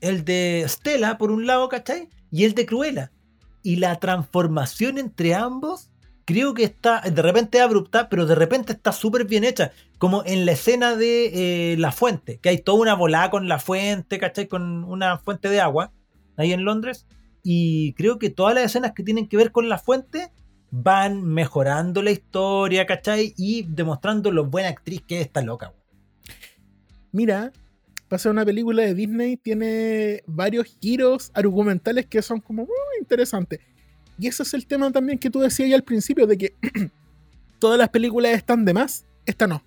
El 0.00 0.24
de 0.24 0.64
Stella, 0.66 1.18
por 1.18 1.30
un 1.30 1.46
lado, 1.46 1.68
¿cachai? 1.68 2.08
Y 2.30 2.44
el 2.44 2.54
de 2.54 2.66
Cruella. 2.66 3.12
Y 3.62 3.76
la 3.76 3.96
transformación 4.00 4.96
entre 4.98 5.34
ambos, 5.34 5.90
creo 6.24 6.54
que 6.54 6.64
está 6.64 7.00
de 7.02 7.20
repente 7.22 7.60
abrupta, 7.60 8.08
pero 8.08 8.24
de 8.24 8.34
repente 8.34 8.72
está 8.72 8.92
súper 8.92 9.24
bien 9.26 9.44
hecha. 9.44 9.72
Como 9.98 10.22
en 10.24 10.46
la 10.46 10.52
escena 10.52 10.96
de 10.96 11.72
eh, 11.72 11.76
la 11.76 11.92
fuente, 11.92 12.38
que 12.38 12.48
hay 12.48 12.58
toda 12.58 12.80
una 12.80 12.94
volada 12.94 13.30
con 13.30 13.48
la 13.48 13.58
fuente, 13.58 14.18
¿cachai? 14.18 14.48
Con 14.48 14.84
una 14.84 15.18
fuente 15.18 15.50
de 15.50 15.60
agua, 15.60 15.92
ahí 16.38 16.52
en 16.54 16.64
Londres. 16.64 17.06
Y 17.42 17.92
creo 17.94 18.18
que 18.18 18.30
todas 18.30 18.54
las 18.54 18.64
escenas 18.64 18.92
que 18.92 19.02
tienen 19.02 19.28
que 19.28 19.36
ver 19.36 19.52
con 19.52 19.68
la 19.68 19.78
fuente 19.78 20.30
van 20.70 21.22
mejorando 21.24 22.02
la 22.02 22.10
historia, 22.10 22.86
¿cachai? 22.86 23.34
Y 23.36 23.62
demostrando 23.62 24.30
lo 24.30 24.46
buena 24.46 24.68
actriz 24.68 25.02
que 25.06 25.20
es 25.20 25.26
esta 25.26 25.42
loca. 25.42 25.72
Mira, 27.12 27.52
pasa 28.08 28.30
una 28.30 28.44
película 28.44 28.82
de 28.82 28.94
Disney, 28.94 29.36
tiene 29.36 30.22
varios 30.26 30.76
giros 30.80 31.30
argumentales 31.34 32.06
que 32.06 32.22
son 32.22 32.40
como 32.40 32.62
muy 32.62 32.98
interesantes. 33.00 33.60
Y 34.18 34.28
ese 34.28 34.42
es 34.42 34.54
el 34.54 34.66
tema 34.66 34.90
también 34.92 35.18
que 35.18 35.30
tú 35.30 35.40
decías 35.40 35.68
ya 35.68 35.76
al 35.76 35.82
principio, 35.82 36.26
de 36.26 36.36
que 36.36 36.54
todas 37.58 37.78
las 37.78 37.88
películas 37.88 38.32
están 38.32 38.64
de 38.64 38.74
más. 38.74 39.04
Esta 39.26 39.46
no. 39.46 39.62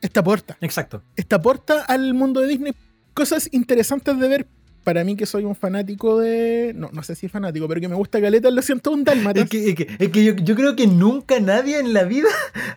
Esta 0.00 0.20
aporta. 0.20 0.58
Exacto. 0.60 1.02
Esta 1.16 1.36
aporta 1.36 1.84
al 1.84 2.14
mundo 2.14 2.40
de 2.40 2.48
Disney 2.48 2.74
cosas 3.14 3.48
interesantes 3.52 4.18
de 4.18 4.28
ver. 4.28 4.46
Para 4.84 5.04
mí 5.04 5.14
que 5.16 5.26
soy 5.26 5.44
un 5.44 5.54
fanático 5.54 6.18
de... 6.18 6.72
No, 6.74 6.90
no 6.92 7.02
sé 7.04 7.14
si 7.14 7.28
fanático, 7.28 7.68
pero 7.68 7.80
que 7.80 7.88
me 7.88 7.94
gusta 7.94 8.20
Caleta, 8.20 8.50
lo 8.50 8.62
siento 8.62 8.90
un 8.90 9.04
dálmatas. 9.04 9.44
Es 9.44 9.50
que, 9.50 9.68
es 9.70 9.74
que- 9.76 9.86
es 9.98 10.08
que 10.10 10.24
yo, 10.24 10.34
yo 10.34 10.56
creo 10.56 10.74
que 10.74 10.86
nunca 10.88 11.38
nadie 11.38 11.78
en 11.78 11.92
la 11.92 12.02
vida 12.04 12.28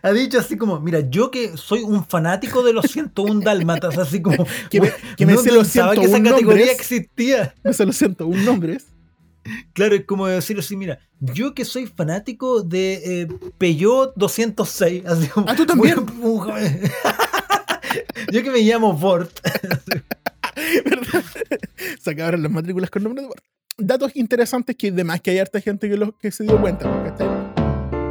ha 0.02 0.12
dicho 0.12 0.38
así 0.38 0.56
como, 0.56 0.78
mira, 0.80 1.00
yo 1.10 1.30
que 1.32 1.56
soy 1.56 1.82
un 1.82 2.06
fanático 2.06 2.62
de 2.62 2.72
los 2.72 2.86
101 2.86 3.40
dálmatas, 3.40 3.98
así 3.98 4.22
como, 4.22 4.46
Que 4.70 4.80
me- 4.80 4.88
"Güey, 4.90 5.00
que 5.16 5.26
me 5.26 5.32
no 5.32 5.38
los 5.42 5.44
que 5.44 5.78
esa 5.78 5.92
101 5.92 6.30
categoría 6.30 6.66
nombres". 6.66 6.70
existía. 6.70 7.54
No 7.64 7.72
se 7.72 7.84
lo 7.86 7.92
siento, 7.92 8.26
un 8.28 8.44
nombre 8.44 8.74
es. 8.74 8.86
Claro, 9.72 9.94
es 9.94 10.04
como 10.04 10.26
decir 10.26 10.58
así, 10.58 10.76
mira, 10.76 10.98
yo 11.20 11.54
que 11.54 11.64
soy 11.64 11.86
fanático 11.86 12.62
de 12.62 13.22
eh, 13.22 13.28
Peugeot 13.58 14.12
206, 14.16 15.04
así 15.06 15.28
como, 15.28 15.48
Ah, 15.48 15.54
tú 15.56 15.64
también. 15.66 16.04
joven. 16.06 16.80
yo 18.32 18.42
que 18.42 18.50
me 18.50 18.60
llamo 18.60 18.92
Bort. 18.92 19.38
¿Verdad? 20.84 21.22
Se 22.00 22.10
acabaron 22.10 22.42
las 22.42 22.52
matrículas 22.52 22.90
con 22.90 23.02
nombre 23.02 23.22
de 23.22 23.28
Bart. 23.28 23.44
datos 23.78 24.12
interesantes 24.14 24.76
que 24.76 24.88
además 24.88 25.20
que 25.20 25.30
hay 25.32 25.38
harta 25.38 25.60
gente 25.60 25.88
que, 25.88 25.96
lo, 25.96 26.16
que 26.16 26.30
se 26.30 26.44
dio 26.44 26.60
cuenta. 26.60 26.90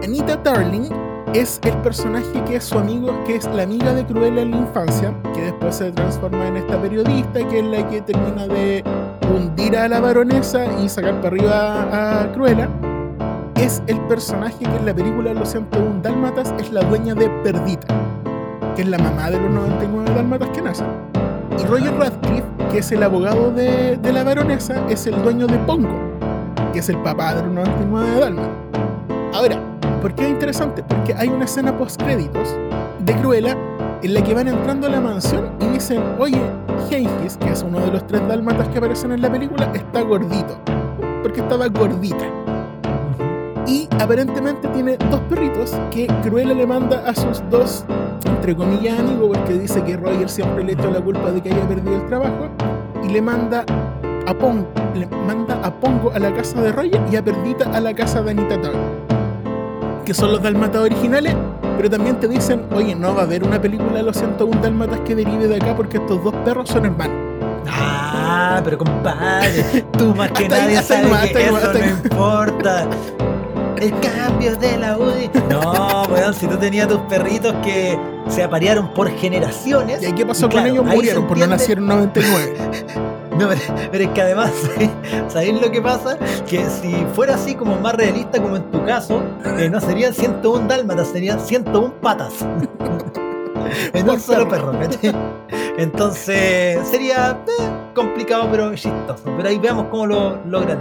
Anita 0.04 0.36
Darling 0.38 0.89
es 1.34 1.60
el 1.64 1.76
personaje 1.82 2.43
que 2.46 2.58
es 2.58 2.64
su 2.64 2.78
amigo, 2.78 3.24
que 3.26 3.36
es 3.36 3.46
la 3.46 3.64
amiga 3.64 3.93
de 3.93 4.06
Cruella 4.06 4.41
en 4.41 4.52
la 4.52 4.58
infancia, 4.58 5.14
que 5.34 5.41
después 5.41 5.76
se 5.76 5.91
transforma 5.91 6.48
en 6.48 6.58
esta 6.58 6.80
periodista, 6.82 7.48
que 7.48 7.60
es 7.60 7.66
la 7.66 7.89
que 7.89 8.02
termina 8.02 8.48
de 8.48 8.84
hundir 9.34 9.76
a 9.76 9.88
la 9.88 10.00
baronesa 10.00 10.66
y 10.82 10.88
sacar 10.88 11.16
para 11.16 11.28
arriba 11.28 12.22
a 12.22 12.32
Cruella. 12.32 12.70
Es 13.56 13.82
el 13.88 14.00
personaje 14.08 14.60
que 14.60 14.76
en 14.76 14.86
la 14.86 14.93
película 14.93 15.34
Los 15.34 15.50
101 15.50 16.02
Dálmatas 16.02 16.54
es 16.60 16.72
la 16.72 16.82
dueña 16.82 17.16
de 17.16 17.30
Perdita, 17.43 17.88
que 18.76 18.84
es 18.84 18.88
la 18.88 18.98
mamá 18.98 19.32
de 19.32 19.39
los 19.39 19.50
99 19.50 20.14
Dálmatas 20.14 20.50
que 20.50 20.62
nacen. 20.62 21.14
Y 21.60 21.64
Roger 21.66 21.93
Radcliffe, 21.97 22.45
que 22.72 22.80
es 22.80 22.91
el 22.91 23.03
abogado 23.03 23.51
de, 23.51 23.97
de 23.97 24.14
la 24.14 24.24
baronesa, 24.24 24.86
es 24.89 25.08
el 25.08 25.22
dueño 25.24 25.47
de 25.47 25.58
Pongo, 25.60 25.97
que 26.74 26.80
es 26.80 26.89
el 26.89 26.97
papá 26.97 27.36
de 27.36 27.43
los 27.43 27.51
99 27.51 28.20
Dálmatas. 28.20 28.51
Ahora, 29.34 29.60
¿por 30.01 30.14
qué 30.16 30.24
es 30.24 30.30
interesante? 30.30 30.84
Porque 30.84 31.14
hay 31.14 31.30
una 31.30 31.45
escena 31.45 31.78
post 31.78 32.01
créditos 32.01 32.56
de 32.99 33.16
Cruella 33.18 33.58
en 34.01 34.14
la 34.14 34.24
que 34.24 34.34
van 34.34 34.47
entrando 34.47 34.88
a 34.88 34.89
la 34.89 35.01
mansión 35.01 35.51
y 35.60 35.66
dicen, 35.68 36.01
oye, 36.20 36.39
Hengis, 36.91 37.38
que 37.38 37.49
es 37.49 37.64
uno 37.64 37.80
de 37.80 37.91
los 37.91 38.06
tres 38.06 38.26
dálmatas 38.28 38.68
que 38.70 38.78
aparecen 38.78 39.12
en 39.12 39.22
la 39.22 39.32
película, 39.32 39.72
está 39.74 40.01
gordito. 40.01 40.60
Porque 41.24 41.41
estaba 41.41 41.68
gordita. 41.70 42.26
Y 43.68 43.88
aparentemente 43.99 44.68
tiene 44.70 44.97
dos 45.10 45.22
perritos 45.22 45.76
que 45.89 46.08
Cruella 46.24 46.53
le 46.53 46.68
manda 46.68 47.08
a 47.08 47.16
sus 47.16 47.41
dos, 47.49 47.84
entre 48.26 48.55
comillas, 48.55 48.99
amigos, 48.99 49.38
porque 49.38 49.53
dice 49.53 49.84
que 49.84 49.97
Roger 49.97 50.30
siempre 50.30 50.63
le 50.63 50.74
echa 50.74 50.89
la 50.89 51.01
culpa 51.01 51.32
de 51.32 51.41
que 51.41 51.51
haya 51.51 51.68
perdido 51.68 51.95
el 51.95 52.05
trabajo. 52.07 52.49
Y 53.03 53.09
le 53.09 53.22
manda 53.22 53.66
a 54.28 54.34
Pongo, 54.34 54.68
le 54.95 55.07
manda 55.07 55.59
a 55.63 55.72
Pongo 55.72 56.11
a 56.11 56.20
la 56.20 56.34
casa 56.34 56.61
de 56.61 56.72
Roger 56.72 57.01
y 57.11 57.16
a 57.16 57.24
Perdita 57.24 57.70
a 57.74 57.80
la 57.80 57.93
casa 57.93 58.22
de 58.22 58.32
Anita 58.32 58.61
Turner. 58.61 59.05
Que 60.05 60.13
son 60.13 60.32
los 60.32 60.41
dálmatas 60.41 60.82
originales, 60.82 61.36
pero 61.78 61.89
también 61.89 62.20
te 62.20 62.28
dicen, 62.28 62.63
oye, 62.74 62.95
no 62.95 63.16
va 63.16 63.22
a 63.22 63.26
haber 63.26 63.43
una 63.43 63.59
película 63.61 63.93
de 63.93 64.03
los 64.03 64.18
101 64.18 64.61
dálmatas 64.61 64.99
que 65.01 65.16
derive 65.16 65.47
de 65.47 65.55
acá 65.55 65.76
porque 65.76 65.97
estos 65.97 66.24
dos 66.24 66.34
perros 66.45 66.70
son 66.70 66.86
hermanos. 66.86 67.18
Ah, 67.68 68.61
pero 68.63 68.78
compadre, 68.78 69.84
tú 69.97 70.13
más 70.16 70.32
que 70.32 70.47
nadie 70.47 70.82
sabes 70.82 71.32
que 71.32 71.45
eso 71.45 71.74
no 71.74 71.86
importa. 71.86 72.88
El 73.78 73.99
cambio 73.99 74.55
de 74.55 74.78
la 74.78 74.97
UDI. 74.97 75.30
No, 75.49 76.03
weón, 76.03 76.34
si 76.34 76.47
tú 76.47 76.57
tenías 76.57 76.88
tus 76.88 76.99
perritos 77.01 77.53
que 77.63 77.97
se 78.30 78.43
aparearon 78.43 78.93
por 78.93 79.09
generaciones. 79.09 80.01
¿Y 80.01 80.13
qué 80.13 80.26
pasó 80.26 80.45
y 80.45 80.49
claro, 80.49 80.67
con 80.67 80.73
ellos? 80.73 80.95
Murieron, 80.95 81.23
se 81.23 81.28
por 81.28 81.38
no 81.38 81.47
nacieron 81.47 81.84
en 81.84 81.97
99. 81.97 82.55
No, 83.36 83.49
pero, 83.49 83.61
pero 83.91 84.03
es 84.05 84.09
que 84.11 84.21
además, 84.21 84.53
¿sabéis 85.28 85.61
lo 85.61 85.69
que 85.69 85.82
pasa? 85.82 86.17
Que 86.47 86.69
si 86.69 87.05
fuera 87.13 87.36
así 87.36 87.53
como 87.53 87.76
más 87.76 87.93
realista 87.93 88.41
como 88.41 88.55
en 88.55 88.71
tu 88.71 88.86
caso, 88.86 89.21
eh, 89.57 89.69
no 89.69 89.82
serían 89.82 90.13
101 90.13 90.69
dálmatas, 90.69 91.09
serían 91.09 91.41
101 91.41 91.95
patas. 91.95 92.34
en 93.93 94.09
un 94.09 94.19
solo 94.19 94.47
perro. 94.47 94.71
Entonces 95.78 96.88
sería 96.88 97.43
eh, 97.47 97.91
complicado 97.93 98.47
pero 98.51 98.73
chistoso. 98.76 99.23
Pero 99.36 99.49
ahí 99.49 99.57
veamos 99.57 99.88
cómo 99.89 100.07
lo 100.07 100.38
logra 100.45 100.78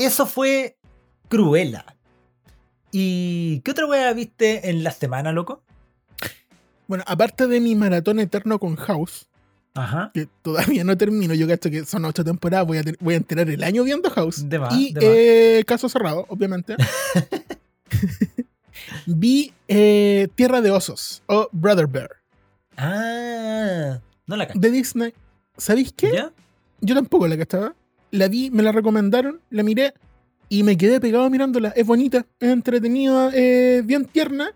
Eso 0.00 0.26
fue 0.26 0.76
Cruella. 1.28 1.84
¿Y 2.90 3.60
qué 3.60 3.70
otra 3.70 3.86
wea 3.86 4.12
viste 4.12 4.68
en 4.70 4.82
la 4.82 4.90
semana, 4.90 5.30
loco? 5.32 5.62
Bueno, 6.88 7.04
aparte 7.06 7.46
de 7.46 7.60
mi 7.60 7.74
maratón 7.76 8.18
eterno 8.18 8.58
con 8.58 8.74
House, 8.76 9.28
Ajá. 9.74 10.10
que 10.12 10.26
todavía 10.42 10.82
no 10.82 10.96
termino, 10.96 11.34
yo 11.34 11.46
cacho 11.46 11.70
que 11.70 11.84
son 11.84 12.04
ocho 12.04 12.24
temporadas, 12.24 12.66
voy 12.66 12.78
a, 12.78 12.82
voy 12.98 13.14
a 13.14 13.18
enterar 13.18 13.48
el 13.48 13.62
año 13.62 13.84
viendo 13.84 14.10
House. 14.10 14.48
De 14.48 14.58
más, 14.58 14.74
y 14.74 14.92
de 14.92 15.58
eh, 15.60 15.64
caso 15.64 15.88
cerrado, 15.88 16.26
obviamente. 16.28 16.74
Vi 19.06 19.52
eh, 19.68 20.28
Tierra 20.34 20.60
de 20.60 20.70
Osos 20.70 21.22
o 21.26 21.48
Brother 21.52 21.86
Bear 21.86 22.10
Ah, 22.76 24.00
no 24.26 24.36
la 24.36 24.46
cacho. 24.48 24.58
de 24.58 24.70
Disney. 24.70 25.14
¿Sabéis 25.56 25.92
qué? 25.92 26.10
¿Ya? 26.12 26.32
Yo 26.80 26.94
tampoco 26.94 27.28
la 27.28 27.36
cachaba. 27.36 27.74
La 28.10 28.28
vi, 28.28 28.50
me 28.50 28.62
la 28.62 28.72
recomendaron, 28.72 29.40
la 29.50 29.62
miré 29.62 29.94
y 30.48 30.62
me 30.64 30.76
quedé 30.76 31.00
pegado 31.00 31.28
mirándola. 31.30 31.68
Es 31.70 31.86
bonita, 31.86 32.26
es 32.40 32.48
entretenida, 32.50 33.30
es 33.34 33.84
bien 33.86 34.04
tierna. 34.04 34.50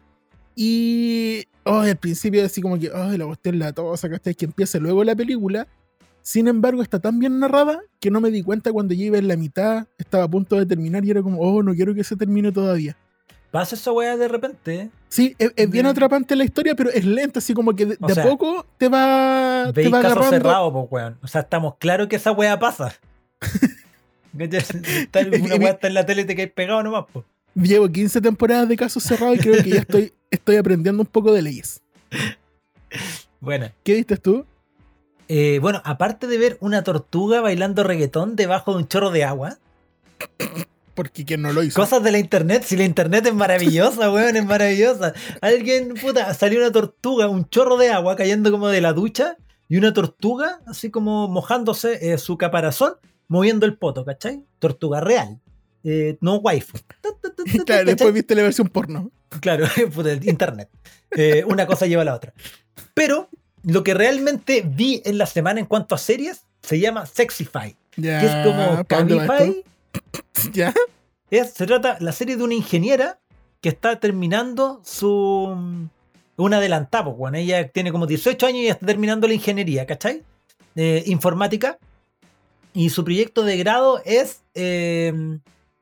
Y 0.57 1.45
oh, 1.65 1.81
al 1.81 1.97
principio 1.97 2.45
así 2.45 2.61
como 2.61 2.79
que, 2.79 2.91
ay, 2.95 3.17
la 3.19 3.27
cuestión 3.27 3.59
la 3.59 3.73
tosa, 3.73 4.09
¿cachai? 4.09 4.35
Que 4.35 4.45
empieza 4.45 4.79
luego 4.79 5.05
la 5.05 5.15
película. 5.15 5.67
Sin 6.23 6.49
embargo, 6.49 6.83
está 6.83 6.99
tan 7.01 7.19
bien 7.19 7.39
narrada 7.39 7.81
que 8.01 8.11
no 8.11 8.21
me 8.21 8.31
di 8.31 8.43
cuenta 8.43 8.73
cuando 8.73 8.95
ya 8.95 9.05
iba 9.05 9.19
en 9.19 9.29
la 9.29 9.37
mitad, 9.37 9.87
estaba 9.99 10.25
a 10.25 10.29
punto 10.29 10.57
de 10.57 10.65
terminar 10.65 11.05
y 11.05 11.11
era 11.11 11.23
como, 11.23 11.39
oh, 11.41 11.63
no 11.63 11.75
quiero 11.75 11.95
que 11.95 12.03
se 12.03 12.17
termine 12.17 12.51
todavía. 12.51 12.97
Pasa 13.51 13.77
esa 13.77 13.93
weá 13.93 14.17
de 14.17 14.27
repente. 14.27 14.75
¿eh? 14.75 14.91
Sí, 15.09 15.37
es, 15.39 15.53
es 15.55 15.71
bien 15.71 15.87
atrapante 15.87 16.35
la 16.35 16.45
historia, 16.45 16.75
pero 16.75 16.91
es 16.91 17.05
lenta, 17.05 17.39
así 17.39 17.53
como 17.55 17.73
que 17.75 17.87
de, 17.87 17.97
de 18.01 18.15
sea, 18.15 18.25
a 18.25 18.27
poco 18.27 18.67
te 18.79 18.89
va, 18.89 19.67
te 19.67 19.83
Veis 19.83 19.93
va 19.95 20.01
caso 20.03 20.15
agarrando. 20.15 20.31
cerrado, 20.31 20.73
pues 20.73 20.87
weón. 20.91 21.19
O 21.23 21.29
sea, 21.29 21.43
estamos 21.43 21.75
claros 21.79 22.09
que 22.09 22.17
esa 22.17 22.33
weá 22.33 22.59
pasa. 22.59 22.95
Está- 24.39 25.21
Una 25.21 25.55
weá 25.57 25.71
está 25.73 25.87
en 25.89 25.95
la 25.95 26.05
tele 26.07 26.23
y 26.23 26.25
te 26.25 26.35
caes 26.35 26.51
pegado 26.53 26.83
nomás, 26.83 27.05
pues. 27.13 27.25
Llevo 27.55 27.89
15 27.89 28.21
temporadas 28.21 28.69
de 28.69 28.77
casos 28.77 29.03
cerrados 29.05 29.37
y 29.37 29.41
creo 29.41 29.63
que 29.63 29.71
ya 29.71 29.81
estoy, 29.81 30.13
estoy 30.31 30.57
aprendiendo 30.57 31.03
un 31.03 31.07
poco 31.07 31.33
de 31.33 31.41
leyes. 31.43 31.81
Bueno. 33.41 33.71
¿Qué 33.85 33.95
viste 33.95 34.17
tú? 34.17 34.45
Eh, 35.29 35.59
bueno, 35.61 35.81
aparte 35.85 36.27
de 36.27 36.37
ver 36.39 36.59
una 36.61 36.83
tortuga 36.83 37.41
bailando 37.41 37.85
reggaetón 37.85 38.35
debajo 38.37 38.73
de 38.73 38.79
un 38.79 38.89
chorro 38.89 39.11
de 39.11 39.25
agua, 39.25 39.59
Porque 40.95 41.25
quien 41.25 41.43
no 41.43 41.53
lo 41.53 41.63
hizo. 41.63 41.81
cosas 41.81 42.03
de 42.03 42.13
la 42.13 42.19
internet, 42.19 42.63
si 42.65 42.77
la 42.77 42.85
internet 42.85 43.27
es 43.27 43.35
maravillosa, 43.35 44.11
weón, 44.11 44.37
es 44.37 44.45
maravillosa. 44.45 45.13
Alguien, 45.41 45.95
puta, 45.95 46.33
salió 46.35 46.59
una 46.61 46.73
tortuga, 46.73 47.29
un 47.29 47.49
chorro 47.49 47.77
de 47.77 47.91
agua 47.91 48.17
cayendo 48.17 48.51
como 48.51 48.69
de 48.69 48.81
la 48.81 48.93
ducha 48.93 49.37
y 49.69 49.77
una 49.77 49.93
tortuga 49.93 50.61
así 50.67 50.91
como 50.91 51.29
mojándose 51.29 52.13
eh, 52.13 52.19
su 52.19 52.37
caparazón, 52.37 52.95
moviendo 53.29 53.67
el 53.67 53.77
poto, 53.77 54.05
¿cachai? 54.05 54.43
Tortuga 54.59 55.01
real, 55.01 55.41
eh, 55.85 56.17
no 56.21 56.37
waifu. 56.37 56.79
Claro, 57.45 57.65
¿Cachai? 57.67 57.85
después 57.85 58.15
viste 58.15 58.35
la 58.35 58.43
versión 58.43 58.69
porno. 58.69 59.11
Claro, 59.41 59.67
internet. 60.23 60.71
Eh, 61.11 61.45
una 61.47 61.67
cosa 61.67 61.87
lleva 61.87 62.03
a 62.03 62.05
la 62.07 62.15
otra. 62.15 62.33
Pero 62.95 63.29
lo 63.63 63.83
que 63.85 63.93
realmente 63.95 64.63
vi 64.67 65.03
en 65.05 65.19
la 65.19 65.27
semana 65.27 65.61
en 65.61 65.67
cuanto 65.67 65.95
a 65.95 65.99
series 65.99 66.45
se 66.63 66.81
llama 66.81 67.05
Sexify, 67.07 67.77
Ya, 67.97 68.21
que 68.21 68.27
es 68.27 68.33
como 68.47 68.85
¿pa' 68.85 68.99
dónde 68.99 69.15
va 69.17 69.27
Cabify. 69.27 69.65
esto? 70.33 70.51
¿Ya? 70.53 70.73
Es, 71.31 71.53
se 71.53 71.67
trata 71.67 71.99
la 72.01 72.13
serie 72.13 72.37
de 72.37 72.43
una 72.45 72.55
ingeniera 72.55 73.19
que 73.61 73.69
está 73.69 74.01
terminando 74.01 74.81
su. 74.85 75.89
Una 76.37 76.57
adelantada, 76.57 77.05
pues, 77.05 77.17
bueno, 77.17 77.39
ella 77.39 77.69
tiene 77.69 77.93
como 77.93 78.07
18 78.07 78.47
años 78.47 78.61
y 78.61 78.69
está 78.69 78.87
terminando 78.87 79.29
la 79.29 79.35
ingeniería, 79.35 79.87
¿cachai? 79.87 80.23
Eh, 80.77 81.03
informática. 81.07 81.79
Y 82.75 82.91
su 82.91 83.05
proyecto 83.05 83.45
de 83.45 83.57
grado 83.57 84.03
es 84.05 84.43
eh, 84.55 85.39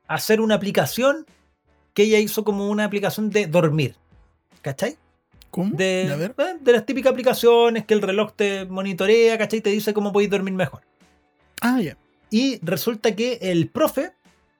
hacer 0.07 0.39
una 0.39 0.55
aplicación 0.55 1.25
que 1.93 2.03
ella 2.03 2.19
hizo 2.19 2.43
como 2.43 2.69
una 2.69 2.85
aplicación 2.85 3.31
de 3.31 3.47
dormir, 3.47 3.95
¿cachai? 4.61 4.95
¿Cómo? 5.49 5.75
De, 5.75 6.09
A 6.11 6.15
ver. 6.15 6.35
eh, 6.37 6.57
de 6.61 6.71
las 6.71 6.85
típicas 6.85 7.11
aplicaciones 7.11 7.85
que 7.85 7.93
el 7.95 8.01
reloj 8.01 8.33
te 8.35 8.65
monitorea, 8.65 9.37
¿cachai? 9.37 9.61
Te 9.61 9.71
dice 9.71 9.93
cómo 9.93 10.13
podéis 10.13 10.31
dormir 10.31 10.53
mejor. 10.53 10.81
Ah, 11.61 11.81
ya. 11.81 11.97
Y 12.29 12.59
resulta 12.63 13.15
que 13.15 13.39
el 13.41 13.69
profe, 13.69 14.11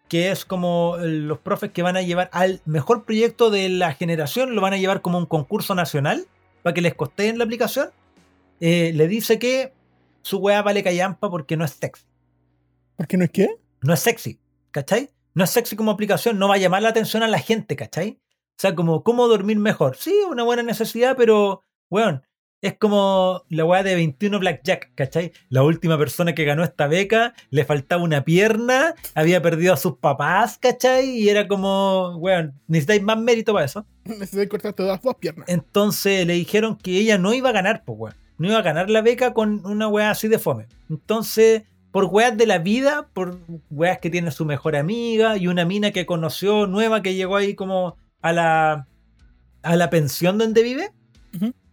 que 0.07 0.31
es 0.31 0.43
como 0.45 0.97
los 0.99 1.39
profes 1.39 1.71
que 1.71 1.81
van 1.81 1.97
a 1.97 2.01
llevar 2.01 2.29
al 2.33 2.61
mejor 2.65 3.03
proyecto 3.05 3.49
de 3.49 3.69
la 3.69 3.93
generación, 3.93 4.55
lo 4.55 4.61
van 4.61 4.73
a 4.73 4.77
llevar 4.77 5.01
como 5.01 5.17
un 5.17 5.25
concurso 5.25 5.73
nacional 5.75 6.25
para 6.61 6.73
que 6.73 6.81
les 6.81 6.93
costeen 6.95 7.37
la 7.37 7.43
aplicación, 7.43 7.89
eh, 8.59 8.91
le 8.93 9.07
dice 9.07 9.39
que 9.39 9.73
su 10.21 10.37
weá 10.37 10.61
vale 10.61 10.83
callampa 10.83 11.29
porque 11.29 11.57
no 11.57 11.65
es 11.65 11.71
sexy. 11.71 12.05
¿Por 12.95 13.07
qué 13.07 13.17
no 13.17 13.23
es 13.25 13.31
qué? 13.31 13.55
No 13.81 13.93
es 13.93 13.99
sexy, 13.99 14.39
¿cachai? 14.71 15.09
No 15.33 15.43
es 15.43 15.49
sexy 15.49 15.75
como 15.75 15.91
aplicación, 15.91 16.37
no 16.37 16.47
va 16.47 16.55
a 16.55 16.59
llamar 16.59 16.81
la 16.81 16.89
atención 16.89 17.23
a 17.23 17.27
la 17.27 17.39
gente, 17.39 17.75
¿cachai? 17.75 18.19
O 18.29 18.55
sea, 18.57 18.75
como, 18.75 19.03
¿cómo 19.03 19.27
dormir 19.27 19.57
mejor? 19.57 19.97
Sí, 19.97 20.13
una 20.29 20.43
buena 20.43 20.61
necesidad, 20.61 21.15
pero, 21.17 21.61
weón, 21.89 22.23
es 22.61 22.77
como 22.77 23.43
la 23.49 23.65
weá 23.65 23.83
de 23.83 23.95
21 23.95 24.39
Blackjack, 24.39 24.93
¿cachai? 24.95 25.33
La 25.49 25.63
última 25.63 25.97
persona 25.97 26.33
que 26.33 26.45
ganó 26.45 26.63
esta 26.63 26.87
beca, 26.87 27.33
le 27.49 27.65
faltaba 27.65 28.01
una 28.03 28.23
pierna, 28.23 28.95
había 29.15 29.41
perdido 29.41 29.73
a 29.73 29.77
sus 29.77 29.97
papás, 29.97 30.59
¿cachai? 30.59 31.09
Y 31.09 31.29
era 31.29 31.47
como, 31.47 32.15
weón, 32.17 32.61
necesitáis 32.67 33.01
más 33.01 33.17
mérito 33.17 33.53
para 33.53 33.65
eso. 33.65 33.85
Necesito 34.05 34.47
cortarte 34.47 34.83
las 34.83 35.01
dos 35.01 35.15
piernas. 35.15 35.49
Entonces 35.49 36.25
le 36.25 36.33
dijeron 36.33 36.77
que 36.77 36.91
ella 36.91 37.17
no 37.17 37.33
iba 37.33 37.49
a 37.49 37.53
ganar, 37.53 37.83
pues, 37.83 37.97
weón. 37.99 38.15
No 38.37 38.47
iba 38.47 38.59
a 38.59 38.63
ganar 38.63 38.89
la 38.89 39.01
beca 39.01 39.33
con 39.33 39.65
una 39.65 39.87
weá 39.87 40.11
así 40.11 40.27
de 40.27 40.39
fome. 40.39 40.67
Entonces, 40.89 41.63
por 41.93 42.05
weas 42.05 42.35
de 42.35 42.47
la 42.47 42.57
vida, 42.57 43.07
por 43.13 43.39
weas 43.69 43.99
que 43.99 44.09
tiene 44.09 44.31
su 44.31 44.45
mejor 44.45 44.75
amiga 44.75 45.37
y 45.37 45.47
una 45.47 45.63
mina 45.63 45.91
que 45.91 46.07
conoció 46.07 46.65
nueva 46.65 47.03
que 47.03 47.13
llegó 47.13 47.35
ahí 47.35 47.53
como 47.53 47.97
a 48.23 48.33
la, 48.33 48.87
a 49.61 49.75
la 49.75 49.89
pensión 49.91 50.39
donde 50.39 50.63
vive, 50.63 50.91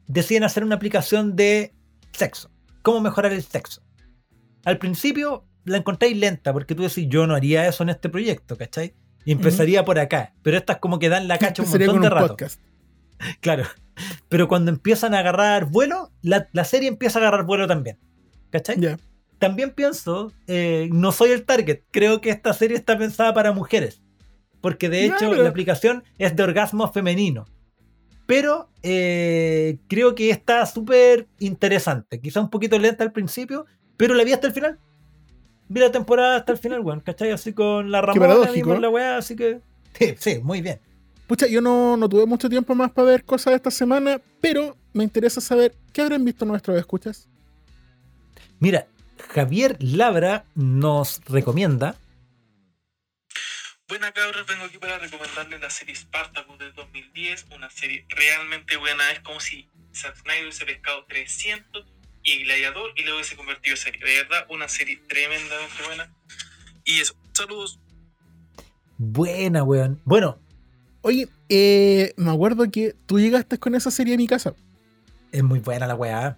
deciden 0.07 0.45
hacer 0.45 0.63
una 0.63 0.75
aplicación 0.75 1.37
de 1.37 1.73
sexo. 2.13 2.51
¿Cómo 2.83 3.01
mejorar 3.01 3.33
el 3.33 3.43
sexo? 3.43 3.83
al 4.67 4.77
principio 4.77 5.47
la 5.65 5.79
encontráis 5.79 6.15
lenta, 6.19 6.53
porque 6.53 6.75
tú 6.75 6.83
decís, 6.83 7.07
yo 7.09 7.27
no 7.27 7.35
haría 7.35 7.67
eso 7.67 7.83
en 7.83 7.89
este 7.89 8.11
proyecto, 8.11 8.59
¿cachai? 8.59 8.95
Y 9.25 9.33
empezaría 9.33 9.87
por 9.87 9.99
acá. 9.99 10.35
Pero 10.43 10.59
estas 10.59 10.79
como 10.81 10.99
que 10.99 11.09
dan 11.09 11.29
la 11.29 11.39
cacha 11.39 11.63
un 11.63 11.69
montón 11.71 12.01
de 12.01 12.07
un 12.07 12.13
rato. 12.13 12.29
podcast. 12.29 12.61
Claro. 13.41 13.65
Pero 14.29 14.49
cuando 14.49 14.71
empiezan 14.71 15.15
a 15.15 15.21
agarrar 15.21 15.65
vuelo, 15.65 16.11
la, 16.21 16.49
la 16.53 16.65
serie 16.65 16.89
empieza 16.89 17.19
a 17.19 17.23
agarrar 17.23 17.47
vuelo 17.47 17.67
también. 17.67 17.99
¿Cachai? 18.51 18.79
Ya. 18.79 18.99
También 19.41 19.71
pienso, 19.71 20.33
eh, 20.47 20.89
no 20.93 21.11
soy 21.11 21.31
el 21.31 21.45
target. 21.45 21.81
Creo 21.91 22.21
que 22.21 22.31
esta 22.31 22.53
serie 22.53 22.77
está 22.77 22.97
pensada 22.97 23.35
para 23.35 23.51
mujeres. 23.53 24.01
Porque 24.61 24.89
de 24.89 25.07
hecho 25.07 25.17
Claro. 25.31 25.43
la 25.43 25.49
aplicación 25.49 26.05
es 26.19 26.37
de 26.37 26.43
orgasmo 26.43 26.93
femenino. 26.93 27.47
Pero 28.27 28.69
eh, 28.83 29.79
creo 29.89 30.15
que 30.15 30.31
está 30.31 30.65
súper 30.67 31.27
interesante. 31.41 32.21
Quizá 32.21 32.41
un 32.41 32.51
poquito 32.51 32.79
lenta 32.79 33.03
al 33.03 33.13
principio, 33.13 33.65
pero 33.97 34.15
la 34.15 34.23
vi 34.23 34.33
hasta 34.35 34.47
el 34.47 34.53
final. 34.53 34.79
Vi 35.69 35.81
la 35.81 35.91
temporada 35.91 36.37
hasta 36.37 36.53
el 36.53 36.59
final, 36.59 36.81
weón. 36.81 37.01
¿Cachai? 37.01 37.31
Así 37.33 37.53
con 37.55 37.91
la 37.91 38.03
Ramona, 38.03 38.51
vimos 38.53 38.79
la 38.81 38.89
weá, 38.91 39.17
así 39.17 39.35
que. 39.35 39.61
Sí, 39.99 40.15
sí, 40.19 40.41
muy 40.43 40.61
bien. 40.61 40.79
Pucha, 41.27 41.47
yo 41.47 41.61
no, 41.61 41.97
no 41.97 42.09
tuve 42.09 42.27
mucho 42.27 42.49
tiempo 42.51 42.75
más 42.75 42.91
para 42.91 43.09
ver 43.09 43.25
cosas 43.25 43.53
de 43.53 43.57
esta 43.57 43.71
semana, 43.71 44.21
pero 44.41 44.77
me 44.93 45.03
interesa 45.05 45.41
saber 45.41 45.75
qué 45.93 46.03
habrán 46.03 46.25
visto 46.25 46.45
nuestros 46.45 46.77
escuchas. 46.77 47.29
Mira, 48.59 48.87
Javier 49.29 49.77
Labra 49.81 50.45
nos 50.55 51.21
recomienda. 51.27 51.97
Buena 53.89 54.13
cabros, 54.13 54.47
vengo 54.47 54.65
aquí 54.65 54.79
para 54.79 54.99
recomendarles 54.99 55.61
la 55.61 55.71
serie 55.71 55.95
Spartacus 55.97 56.59
del 56.59 56.73
2010, 56.75 57.47
una 57.55 57.69
serie 57.71 58.07
realmente 58.09 58.77
buena, 58.77 59.11
es 59.11 59.21
como 59.21 59.41
si 59.41 59.69
Zack 59.93 60.17
Snyder 60.17 60.43
hubiese 60.45 60.65
pescado 60.65 61.05
300 61.07 61.85
y 62.23 62.45
Gladiador 62.45 62.93
y 62.97 63.03
lo 63.03 63.15
hubiese 63.15 63.37
convertido 63.37 63.75
en 63.75 63.83
serie, 63.83 64.05
de 64.05 64.23
verdad, 64.23 64.47
una 64.49 64.69
serie 64.69 65.01
tremendamente 65.09 65.83
buena. 65.85 66.15
Y 66.85 67.01
eso, 67.01 67.15
saludos. 67.33 67.81
Buena, 68.99 69.65
weón. 69.65 70.01
Bueno, 70.05 70.39
Oye, 71.03 71.29
eh, 71.49 72.13
me 72.19 72.31
acuerdo 72.31 72.71
que 72.71 72.95
tú 73.07 73.19
llegaste 73.19 73.59
con 73.59 73.75
esa 73.75 73.91
serie 73.91 74.15
a 74.15 74.19
mi 74.19 74.27
casa 74.27 74.55
es 75.33 75.43
muy 75.43 75.61
buena 75.61 75.87
la 75.87 75.95
weá. 75.95 76.37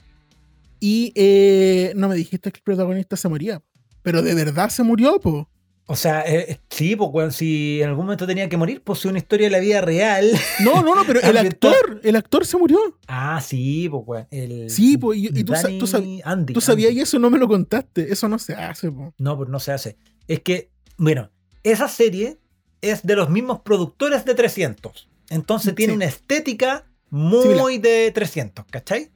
Y 0.85 1.13
eh, 1.15 1.93
no 1.95 2.09
me 2.09 2.17
dijiste 2.17 2.51
que 2.51 2.59
el 2.59 2.63
protagonista 2.65 3.17
se 3.17 3.29
moría. 3.29 3.63
Pero 4.03 4.21
de 4.21 4.35
verdad 4.35 4.69
se 4.69 4.83
murió, 4.83 5.21
po. 5.21 5.49
O 5.87 5.95
sea, 5.95 6.23
eh, 6.23 6.47
eh, 6.49 6.59
sí, 6.71 6.97
pues 6.97 7.11
weón, 7.13 7.31
si 7.33 7.81
en 7.83 7.91
algún 7.91 8.07
momento 8.07 8.27
tenía 8.27 8.49
que 8.49 8.57
morir, 8.57 8.83
pues 8.83 8.99
es 8.99 9.05
una 9.05 9.19
historia 9.19 9.47
de 9.47 9.51
la 9.53 9.61
vida 9.61 9.81
real. 9.81 10.29
No, 10.65 10.83
no, 10.83 10.97
no, 10.97 11.03
pero 11.07 11.21
el 11.23 11.37
actor, 11.37 12.01
el 12.03 12.17
actor 12.17 12.45
se 12.45 12.57
murió. 12.57 12.79
ah, 13.07 13.41
sí, 13.41 13.89
pues 13.89 14.03
weón. 14.07 14.27
El 14.33 14.71
Sí, 14.71 14.99
pues, 14.99 15.19
y- 15.19 15.27
y 15.29 15.45
tú 15.45 15.55
sa- 15.55 15.63
Danny 15.63 15.79
tú 15.79 15.87
sab- 15.87 16.21
Andy, 16.25 16.53
Tú 16.55 16.61
sabías 16.61 16.89
Andy. 16.91 16.99
y 16.99 17.03
eso 17.03 17.19
no 17.21 17.31
me 17.31 17.39
lo 17.39 17.47
contaste. 17.47 18.13
Eso 18.13 18.29
no 18.29 18.39
se 18.41 18.55
hace, 18.55 18.91
po. 18.91 19.15
No, 19.19 19.37
pues 19.37 19.49
no 19.51 19.61
se 19.61 19.71
hace. 19.71 19.97
Es 20.27 20.41
que, 20.41 20.71
bueno, 20.99 21.31
esa 21.63 21.87
serie 21.87 22.39
es 22.81 23.05
de 23.07 23.15
los 23.15 23.31
mismos 23.31 23.61
productores 23.61 24.25
de 24.25 24.35
300. 24.35 25.09
Entonces 25.31 25.77
tiene 25.77 25.93
una 25.93 26.07
estética 26.07 26.87
muy 27.09 27.79
de 27.79 28.11
300, 28.13 28.65
¿cachai? 28.69 29.11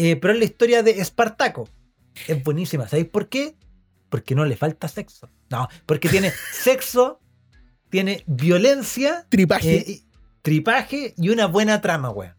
Eh, 0.00 0.14
pero 0.16 0.32
es 0.32 0.38
la 0.38 0.44
historia 0.44 0.82
de 0.84 0.92
Espartaco. 1.00 1.68
Es 2.28 2.42
buenísima. 2.44 2.86
¿Sabéis 2.88 3.08
por 3.08 3.28
qué? 3.28 3.56
Porque 4.08 4.34
no 4.34 4.44
le 4.44 4.56
falta 4.56 4.86
sexo. 4.88 5.28
No, 5.50 5.68
porque 5.86 6.08
tiene 6.08 6.30
sexo, 6.52 7.20
tiene 7.90 8.22
violencia, 8.26 9.26
Tripaje. 9.28 9.76
eh, 9.76 9.84
y- 9.88 10.04
tripaje 10.42 11.14
y 11.16 11.30
una 11.30 11.46
buena 11.46 11.80
trama, 11.80 12.10
weón. 12.10 12.36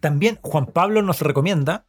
También 0.00 0.38
Juan 0.42 0.66
Pablo 0.66 1.02
nos 1.02 1.20
recomienda. 1.20 1.86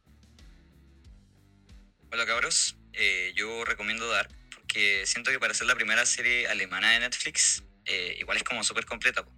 Hola 2.12 2.26
cabros, 2.26 2.76
Eh, 2.92 3.32
yo 3.36 3.64
recomiendo 3.64 4.06
Dark 4.08 4.30
porque 4.54 5.04
siento 5.06 5.30
que 5.30 5.38
para 5.38 5.52
ser 5.54 5.66
la 5.66 5.74
primera 5.74 6.04
serie 6.06 6.46
alemana 6.48 6.90
de 6.92 7.00
Netflix, 7.00 7.62
eh, 7.84 8.16
igual 8.20 8.36
es 8.38 8.42
como 8.44 8.64
súper 8.64 8.84
completa. 8.86 9.24
po. 9.24 9.30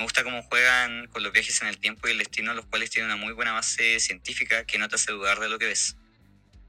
Me 0.00 0.04
gusta 0.04 0.24
cómo 0.24 0.42
juegan 0.44 1.08
con 1.08 1.22
los 1.22 1.30
viajes 1.30 1.60
en 1.60 1.68
el 1.68 1.76
tiempo 1.76 2.08
y 2.08 2.12
el 2.12 2.16
destino, 2.18 2.54
los 2.54 2.64
cuales 2.64 2.88
tienen 2.88 3.10
una 3.12 3.22
muy 3.22 3.34
buena 3.34 3.52
base 3.52 4.00
científica 4.00 4.64
que 4.64 4.78
no 4.78 4.88
te 4.88 4.94
hace 4.94 5.12
dudar 5.12 5.38
de 5.40 5.50
lo 5.50 5.58
que 5.58 5.66
ves. 5.66 5.94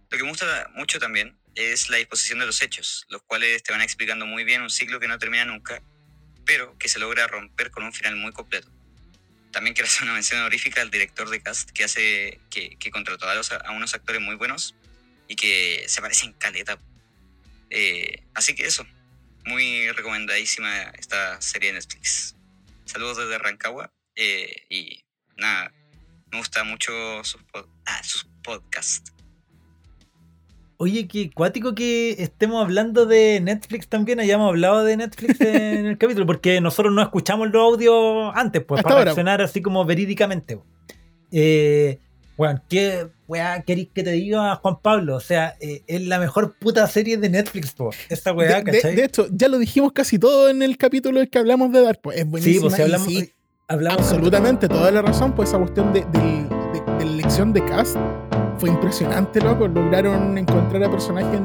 Lo 0.09 0.17
que 0.17 0.23
me 0.25 0.29
gusta 0.31 0.69
mucho 0.75 0.99
también 0.99 1.37
es 1.55 1.89
la 1.89 1.95
disposición 1.95 2.39
de 2.39 2.45
los 2.45 2.61
hechos, 2.61 3.05
los 3.07 3.21
cuales 3.21 3.63
te 3.63 3.71
van 3.71 3.79
explicando 3.81 4.25
muy 4.25 4.43
bien 4.43 4.61
un 4.61 4.69
ciclo 4.69 4.99
que 4.99 5.07
no 5.07 5.17
termina 5.17 5.45
nunca, 5.45 5.81
pero 6.45 6.77
que 6.77 6.89
se 6.89 6.99
logra 6.99 7.25
romper 7.27 7.71
con 7.71 7.85
un 7.85 7.93
final 7.93 8.17
muy 8.17 8.33
completo. 8.33 8.69
También 9.53 9.75
quiero 9.75 9.87
hacer 9.87 10.03
una 10.03 10.13
mención 10.13 10.41
honorífica 10.41 10.81
al 10.81 10.91
director 10.91 11.29
de 11.29 11.41
cast 11.41 11.71
que 11.71 11.85
hace 11.85 12.41
que, 12.49 12.75
que 12.77 12.91
contrató 12.91 13.29
a, 13.29 13.35
los- 13.35 13.53
a 13.53 13.71
unos 13.71 13.93
actores 13.93 14.21
muy 14.21 14.35
buenos 14.35 14.75
y 15.29 15.37
que 15.37 15.85
se 15.87 16.01
parecen 16.01 16.33
caleta. 16.33 16.77
Eh, 17.69 18.23
así 18.33 18.53
que 18.55 18.65
eso, 18.65 18.85
muy 19.45 19.89
recomendadísima 19.93 20.81
esta 20.99 21.41
serie 21.41 21.69
de 21.69 21.79
Netflix. 21.79 22.35
Saludos 22.91 23.17
desde 23.17 23.37
Rancagua 23.37 23.91
eh, 24.15 24.53
y 24.69 25.03
nada, 25.37 25.71
me 26.31 26.37
gusta 26.39 26.63
mucho 26.63 26.91
sus, 27.23 27.41
pod- 27.47 27.67
ah, 27.85 28.01
sus 28.03 28.25
podcasts. 28.43 29.13
Oye, 30.77 31.07
qué 31.07 31.29
cuático 31.31 31.75
que 31.75 32.15
estemos 32.23 32.63
hablando 32.63 33.05
de 33.05 33.39
Netflix 33.39 33.87
también, 33.87 34.19
hayamos 34.19 34.49
hablado 34.49 34.83
de 34.83 34.97
Netflix 34.97 35.39
en 35.41 35.85
el 35.85 35.97
capítulo, 35.97 36.25
porque 36.25 36.59
nosotros 36.59 36.91
no 36.93 37.03
escuchamos 37.03 37.51
los 37.51 37.61
audios 37.61 38.31
antes, 38.35 38.63
pues, 38.63 38.79
Hasta 38.79 38.87
para 38.89 38.95
ahora. 38.95 39.05
reaccionar 39.05 39.41
así 39.43 39.61
como 39.61 39.85
verídicamente. 39.85 40.59
Eh, 41.31 41.99
weón, 42.37 42.61
¿qué 42.69 43.07
weá 43.27 43.61
queréis 43.61 43.89
que 43.93 44.03
te 44.03 44.11
diga 44.11 44.55
Juan 44.55 44.77
Pablo? 44.81 45.15
O 45.15 45.19
sea, 45.19 45.55
eh, 45.59 45.83
es 45.87 46.01
la 46.07 46.19
mejor 46.19 46.55
puta 46.59 46.87
serie 46.87 47.17
de 47.17 47.29
Netflix, 47.29 47.71
po. 47.73 47.91
Esta 48.09 48.33
weá, 48.33 48.61
de, 48.61 48.71
de- 48.71 48.77
¿cachai? 48.81 48.95
de 48.95 49.03
hecho, 49.05 49.27
ya 49.31 49.47
lo 49.47 49.57
dijimos 49.57 49.91
casi 49.93 50.17
todo 50.19 50.49
en 50.49 50.61
el 50.61 50.77
capítulo 50.77 51.19
en 51.21 51.27
que 51.27 51.39
hablamos 51.39 51.71
de 51.71 51.81
Dark. 51.83 51.99
Pues 52.01 52.17
es 52.17 52.23
sí, 52.23 52.29
buenísima. 52.29 52.61
pues 52.61 52.75
si 52.75 52.81
hablamos, 52.81 53.07
sí, 53.07 53.33
hablamos 53.67 53.99
absolutamente, 54.01 54.67
toda 54.67 54.91
la 54.91 55.01
razón. 55.01 55.33
Pues 55.33 55.49
esa 55.49 55.59
cuestión 55.59 55.93
de, 55.93 56.01
del- 56.11 56.49
de- 56.49 56.93
de 56.99 57.05
la 57.05 57.11
elección 57.11 57.53
de 57.53 57.63
cast 57.65 57.95
fue 58.57 58.69
impresionante, 58.69 59.39
loco. 59.41 59.67
Lograron 59.67 60.37
encontrar 60.37 60.83
a 60.83 60.89
personajes 60.91 61.39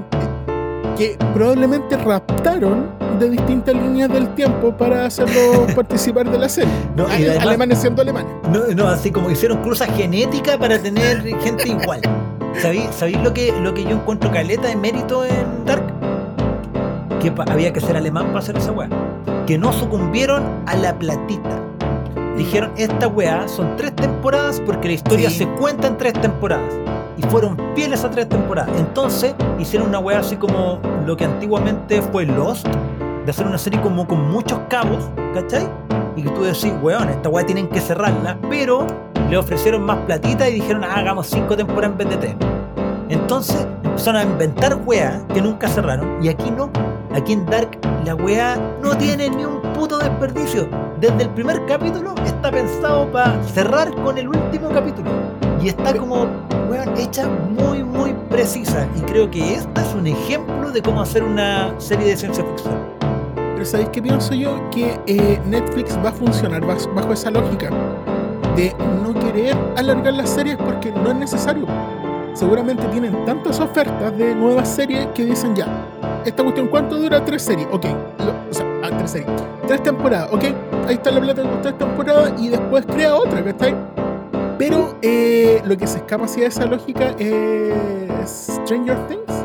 que 0.96 1.16
probablemente 1.34 1.96
raptaron 1.96 2.86
de 3.18 3.30
distintas 3.30 3.74
líneas 3.74 4.08
del 4.10 4.28
tiempo 4.34 4.76
para 4.76 5.06
hacerlos 5.06 5.72
participar 5.74 6.30
de 6.30 6.38
la 6.38 6.48
serie. 6.48 6.70
No, 6.96 7.04
y 7.08 7.12
Ale- 7.12 7.30
además- 7.30 7.46
alemanes 7.46 7.78
siendo 7.78 8.02
alemanes. 8.02 8.32
No, 8.52 8.60
no, 8.74 8.88
así 8.88 9.10
como 9.10 9.30
hicieron 9.30 9.62
cruza 9.62 9.86
genética 9.86 10.58
para 10.58 10.78
tener 10.78 11.22
gente 11.40 11.68
igual. 11.68 12.00
¿Sabéis, 12.60 12.86
sabéis 12.96 13.18
lo, 13.22 13.32
que, 13.34 13.52
lo 13.60 13.74
que 13.74 13.84
yo 13.84 13.90
encuentro 13.90 14.30
caleta 14.32 14.68
de 14.68 14.76
mérito 14.76 15.24
en 15.24 15.64
Dark? 15.66 15.82
Que 17.20 17.32
había 17.50 17.72
que 17.72 17.80
ser 17.80 17.96
alemán 17.96 18.26
para 18.28 18.38
hacer 18.38 18.56
esa 18.56 18.72
weá. 18.72 18.88
Que 19.46 19.58
no 19.58 19.72
sucumbieron 19.72 20.42
a 20.66 20.74
la 20.76 20.98
platita. 20.98 21.60
Dijeron, 22.36 22.72
esta 22.76 23.08
weá 23.08 23.48
son 23.48 23.76
tres 23.76 23.94
temporadas 23.96 24.60
porque 24.64 24.88
la 24.88 24.94
historia 24.94 25.30
Sí. 25.30 25.38
se 25.38 25.46
cuenta 25.48 25.86
en 25.88 25.96
tres 25.98 26.12
temporadas. 26.14 26.72
Y 27.16 27.22
fueron 27.22 27.56
fieles 27.74 28.04
a 28.04 28.10
tres 28.10 28.28
temporadas. 28.28 28.70
Entonces 28.78 29.34
hicieron 29.58 29.88
una 29.88 29.98
weá 29.98 30.20
así 30.20 30.36
como 30.36 30.80
lo 31.06 31.16
que 31.16 31.24
antiguamente 31.24 32.02
fue 32.02 32.26
Lost. 32.26 32.66
De 33.24 33.30
hacer 33.30 33.46
una 33.46 33.58
serie 33.58 33.80
como 33.80 34.06
con 34.06 34.30
muchos 34.30 34.58
cabos, 34.68 35.10
¿cachai? 35.34 35.68
Y 36.14 36.22
que 36.22 36.30
tú 36.30 36.44
decís, 36.44 36.72
weón, 36.80 37.08
esta 37.08 37.28
weá 37.28 37.44
tienen 37.44 37.68
que 37.68 37.80
cerrarla. 37.80 38.38
Pero 38.48 38.86
le 39.28 39.36
ofrecieron 39.36 39.82
más 39.82 39.98
platita 40.06 40.48
y 40.48 40.54
dijeron, 40.54 40.84
ah, 40.84 40.94
hagamos 40.96 41.26
cinco 41.26 41.56
temporadas 41.56 41.92
en 41.92 41.98
vez 41.98 42.08
de 42.10 42.16
tres. 42.16 42.36
Entonces 43.08 43.66
empezaron 43.82 44.20
a 44.20 44.24
inventar 44.24 44.78
weá 44.84 45.22
que 45.32 45.40
nunca 45.40 45.68
cerraron. 45.68 46.22
Y 46.22 46.28
aquí 46.28 46.50
no. 46.50 46.70
Aquí 47.14 47.32
en 47.32 47.46
Dark 47.46 47.78
la 48.04 48.14
weá 48.14 48.56
no 48.82 48.96
tiene 48.96 49.30
ni 49.30 49.44
un 49.44 49.60
puto 49.72 49.98
desperdicio. 49.98 50.68
Desde 51.00 51.22
el 51.22 51.30
primer 51.30 51.64
capítulo 51.66 52.14
está 52.24 52.50
pensado 52.50 53.10
para 53.10 53.42
cerrar 53.44 53.90
con 54.02 54.18
el 54.18 54.28
último 54.28 54.68
capítulo. 54.70 55.10
Y 55.62 55.68
está 55.68 55.94
como, 55.96 56.26
weón, 56.70 56.96
hecha 56.96 57.26
muy, 57.28 57.82
muy 57.82 58.14
precisa. 58.30 58.86
Y 58.96 59.00
creo 59.00 59.30
que 59.30 59.54
esta 59.54 59.82
es 59.82 59.94
un 59.94 60.06
ejemplo 60.06 60.70
de 60.70 60.82
cómo 60.82 61.00
hacer 61.00 61.22
una 61.24 61.74
serie 61.78 62.06
de 62.08 62.16
ciencia 62.16 62.44
ficción. 62.44 62.74
Pero 63.34 63.64
¿sabéis 63.64 63.88
qué 63.90 64.02
pienso 64.02 64.34
yo? 64.34 64.68
Que 64.70 65.00
eh, 65.06 65.40
Netflix 65.46 65.96
va 66.04 66.10
a 66.10 66.12
funcionar 66.12 66.62
bajo 66.64 67.12
esa 67.12 67.30
lógica 67.30 67.70
de 68.54 68.74
no 69.02 69.14
querer 69.14 69.56
alargar 69.76 70.14
las 70.14 70.30
series 70.30 70.56
porque 70.56 70.92
no 70.92 71.10
es 71.10 71.16
necesario. 71.16 71.66
Seguramente 72.34 72.84
tienen 72.88 73.24
tantas 73.24 73.58
ofertas 73.60 74.16
de 74.18 74.34
nuevas 74.34 74.68
series 74.68 75.06
que 75.14 75.24
dicen 75.24 75.56
ya, 75.56 75.66
esta 76.26 76.42
cuestión, 76.42 76.68
¿cuánto 76.68 76.96
dura? 76.98 77.24
Tres 77.24 77.42
series, 77.42 77.66
ok. 77.72 77.84
Lo- 78.18 78.50
o 78.50 78.52
sea, 78.54 78.66
ah, 78.84 78.90
tres 78.98 79.10
series. 79.10 79.30
Tres 79.66 79.82
temporadas, 79.82 80.28
ok. 80.32 80.44
Ahí 80.86 80.94
está 80.94 81.10
la 81.10 81.20
plata 81.20 81.42
con 81.42 81.62
tres 81.62 81.78
temporadas 81.78 82.32
y 82.38 82.48
después 82.50 82.84
crea 82.86 83.14
otra, 83.16 83.42
¿cachai? 83.42 83.74
Pero 84.58 84.98
eh, 85.02 85.60
lo 85.66 85.76
que 85.76 85.86
se 85.86 85.98
escapa 85.98 86.26
de 86.26 86.46
esa 86.46 86.64
lógica 86.66 87.14
es 87.18 88.28
Stranger 88.64 89.06
Things. 89.06 89.44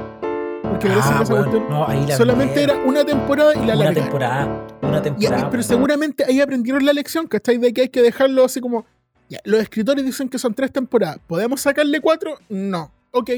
Porque 0.63 0.87
parece 0.87 1.09
que 1.09 1.35
Ah, 1.37 1.45
no, 1.69 1.87
ahí 1.87 2.07
la 2.07 2.15
solamente 2.15 2.63
era 2.63 2.75
una 2.85 3.03
temporada 3.03 3.53
y 3.55 3.65
la 3.65 3.75
una 3.75 3.93
temporada. 3.93 4.67
Una 4.81 4.99
Y- 4.99 5.01
temporada. 5.01 5.49
pero 5.49 5.51
weón. 5.51 5.63
seguramente 5.63 6.23
ahí 6.25 6.39
aprendieron 6.39 6.85
la 6.85 6.93
lección, 6.93 7.27
¿cachai? 7.27 7.57
De 7.57 7.73
que 7.73 7.81
hay 7.81 7.89
que 7.89 8.01
dejarlo 8.01 8.45
así 8.45 8.61
como. 8.61 8.85
ya, 9.29 9.39
los 9.43 9.61
escritores 9.61 10.03
dicen 10.05 10.29
que 10.29 10.39
son 10.39 10.53
tres 10.53 10.71
temporadas. 10.71 11.17
¿Podemos 11.27 11.61
sacarle 11.61 11.99
cuatro? 12.01 12.37
No. 12.49 12.91
Ok, 13.11 13.31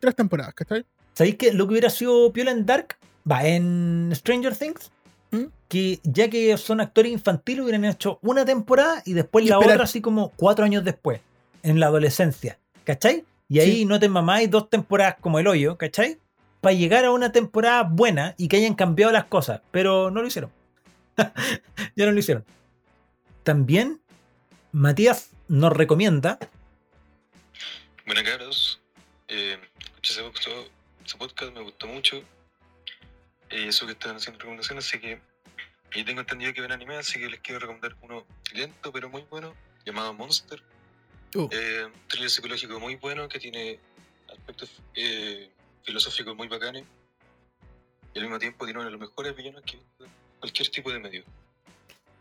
tres 0.00 0.14
temporadas, 0.14 0.54
¿cachai? 0.54 0.84
¿Sabéis 1.12 1.36
que 1.36 1.52
lo 1.52 1.66
que 1.66 1.72
hubiera 1.72 1.90
sido 1.90 2.32
Piola 2.32 2.52
en 2.52 2.64
Dark? 2.64 2.96
Va, 3.30 3.44
en 3.46 4.10
Stranger 4.14 4.56
Things. 4.56 4.90
Que 5.68 6.00
ya 6.02 6.28
que 6.30 6.56
son 6.56 6.80
actores 6.80 7.12
infantiles, 7.12 7.62
hubieran 7.62 7.84
hecho 7.84 8.18
una 8.22 8.44
temporada 8.44 9.02
y 9.04 9.12
después 9.12 9.44
Y 9.44 9.48
la 9.48 9.58
otra, 9.58 9.82
así 9.82 10.00
como 10.00 10.30
cuatro 10.30 10.64
años 10.64 10.82
después, 10.84 11.20
en 11.62 11.78
la 11.78 11.86
adolescencia. 11.86 12.58
¿Cachai? 12.84 13.24
Y 13.48 13.60
ahí 13.60 13.72
Sí. 13.78 13.84
no 13.84 13.98
te 14.00 14.08
mamáis 14.08 14.50
dos 14.50 14.70
temporadas 14.70 15.16
como 15.20 15.38
el 15.38 15.46
hoyo, 15.46 15.76
¿cachai? 15.76 16.18
Para 16.60 16.72
llegar 16.74 17.04
a 17.04 17.10
una 17.10 17.32
temporada 17.32 17.82
buena 17.82 18.34
y 18.38 18.48
que 18.48 18.56
hayan 18.56 18.74
cambiado 18.74 19.12
las 19.12 19.24
cosas. 19.24 19.60
Pero 19.70 20.10
no 20.10 20.22
lo 20.22 20.26
hicieron. 20.28 20.50
ya 21.96 22.06
no 22.06 22.12
lo 22.12 22.18
hicieron. 22.18 22.44
También, 23.42 24.00
Matías 24.72 25.30
nos 25.48 25.72
recomienda. 25.72 26.38
Buenas 28.06 28.24
caros, 28.24 28.80
eh, 29.28 29.58
escuché 29.78 30.12
ese, 30.14 30.22
podcast- 30.24 30.68
ese 31.04 31.16
podcast, 31.18 31.52
me 31.54 31.60
gustó 31.62 31.86
mucho. 31.86 32.16
Eh, 33.50 33.66
eso 33.68 33.86
que 33.86 33.92
están 33.92 34.16
haciendo 34.16 34.38
recomendaciones, 34.38 34.86
así 34.86 34.98
que 34.98 35.20
y 35.94 36.04
tengo 36.04 36.20
entendido 36.20 36.52
que 36.52 36.60
ven 36.60 36.72
anime, 36.72 36.96
así 36.96 37.18
que 37.18 37.28
les 37.28 37.40
quiero 37.40 37.60
recomendar 37.60 37.96
uno 38.02 38.24
lento 38.52 38.92
pero 38.92 39.08
muy 39.08 39.24
bueno, 39.30 39.54
llamado 39.84 40.12
Monster. 40.14 40.62
Uh. 41.34 41.48
Eh, 41.50 41.84
un 41.84 41.92
thriller 42.08 42.30
psicológico 42.30 42.80
muy 42.80 42.96
bueno 42.96 43.28
que 43.28 43.38
tiene 43.38 43.78
aspectos 44.30 44.70
eh, 44.94 45.50
filosóficos 45.82 46.34
muy 46.36 46.48
bacanes 46.48 46.84
y 48.14 48.18
al 48.18 48.24
mismo 48.24 48.38
tiempo 48.38 48.64
tiene 48.64 48.80
uno 48.80 48.86
de 48.86 48.92
los 48.92 49.00
mejores 49.00 49.36
villanos 49.36 49.62
que 49.62 49.78
cualquier 50.38 50.68
tipo 50.68 50.90
de 50.90 50.98
medio. 50.98 51.24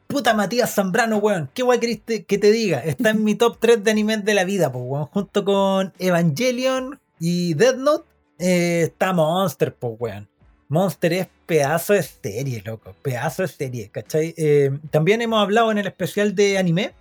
Puta 0.07 0.33
Matías 0.33 0.73
Zambrano, 0.73 1.17
weón. 1.17 1.49
¿Qué 1.53 1.63
weón 1.63 1.79
querés 1.81 1.99
que 2.01 2.37
te 2.37 2.51
diga? 2.51 2.79
Está 2.79 3.09
en 3.09 3.23
mi 3.23 3.35
top 3.35 3.57
3 3.59 3.83
de 3.83 3.91
animes 3.91 4.23
de 4.23 4.33
la 4.33 4.45
vida, 4.45 4.71
pues, 4.71 4.83
weón. 4.87 5.05
Junto 5.07 5.43
con 5.43 5.93
Evangelion 5.99 6.99
y 7.19 7.53
Death 7.55 7.75
Note, 7.75 8.09
eh, 8.39 8.83
está 8.83 9.13
Monster, 9.13 9.75
pues, 9.75 9.93
weón. 9.99 10.29
Monster 10.69 11.13
es 11.13 11.27
pedazo 11.45 11.93
de 11.93 12.03
serie, 12.03 12.61
loco. 12.65 12.93
Pedazo 13.01 13.43
de 13.43 13.47
serie, 13.47 13.89
¿cachai? 13.89 14.33
Eh, 14.37 14.71
también 14.91 15.21
hemos 15.21 15.41
hablado 15.41 15.71
en 15.71 15.77
el 15.77 15.87
especial 15.87 16.35
de 16.35 16.57
anime. 16.57 16.93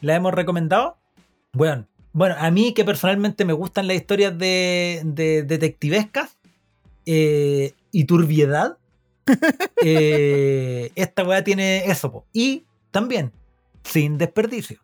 La 0.00 0.14
hemos 0.14 0.34
recomendado. 0.34 0.96
Weón. 1.54 1.88
Bueno, 2.14 2.34
a 2.38 2.50
mí 2.50 2.74
que 2.74 2.84
personalmente 2.84 3.46
me 3.46 3.54
gustan 3.54 3.86
las 3.86 3.96
historias 3.96 4.36
de, 4.36 5.00
de 5.04 5.42
detectivescas 5.44 6.36
eh, 7.06 7.72
y 7.90 8.04
turbiedad. 8.04 8.76
eh, 9.84 10.90
esta 10.94 11.24
weá 11.24 11.42
tiene 11.44 11.86
eso, 11.86 12.12
po. 12.12 12.26
Y 12.32 12.64
también, 12.90 13.32
sin 13.84 14.18
desperdicio. 14.18 14.78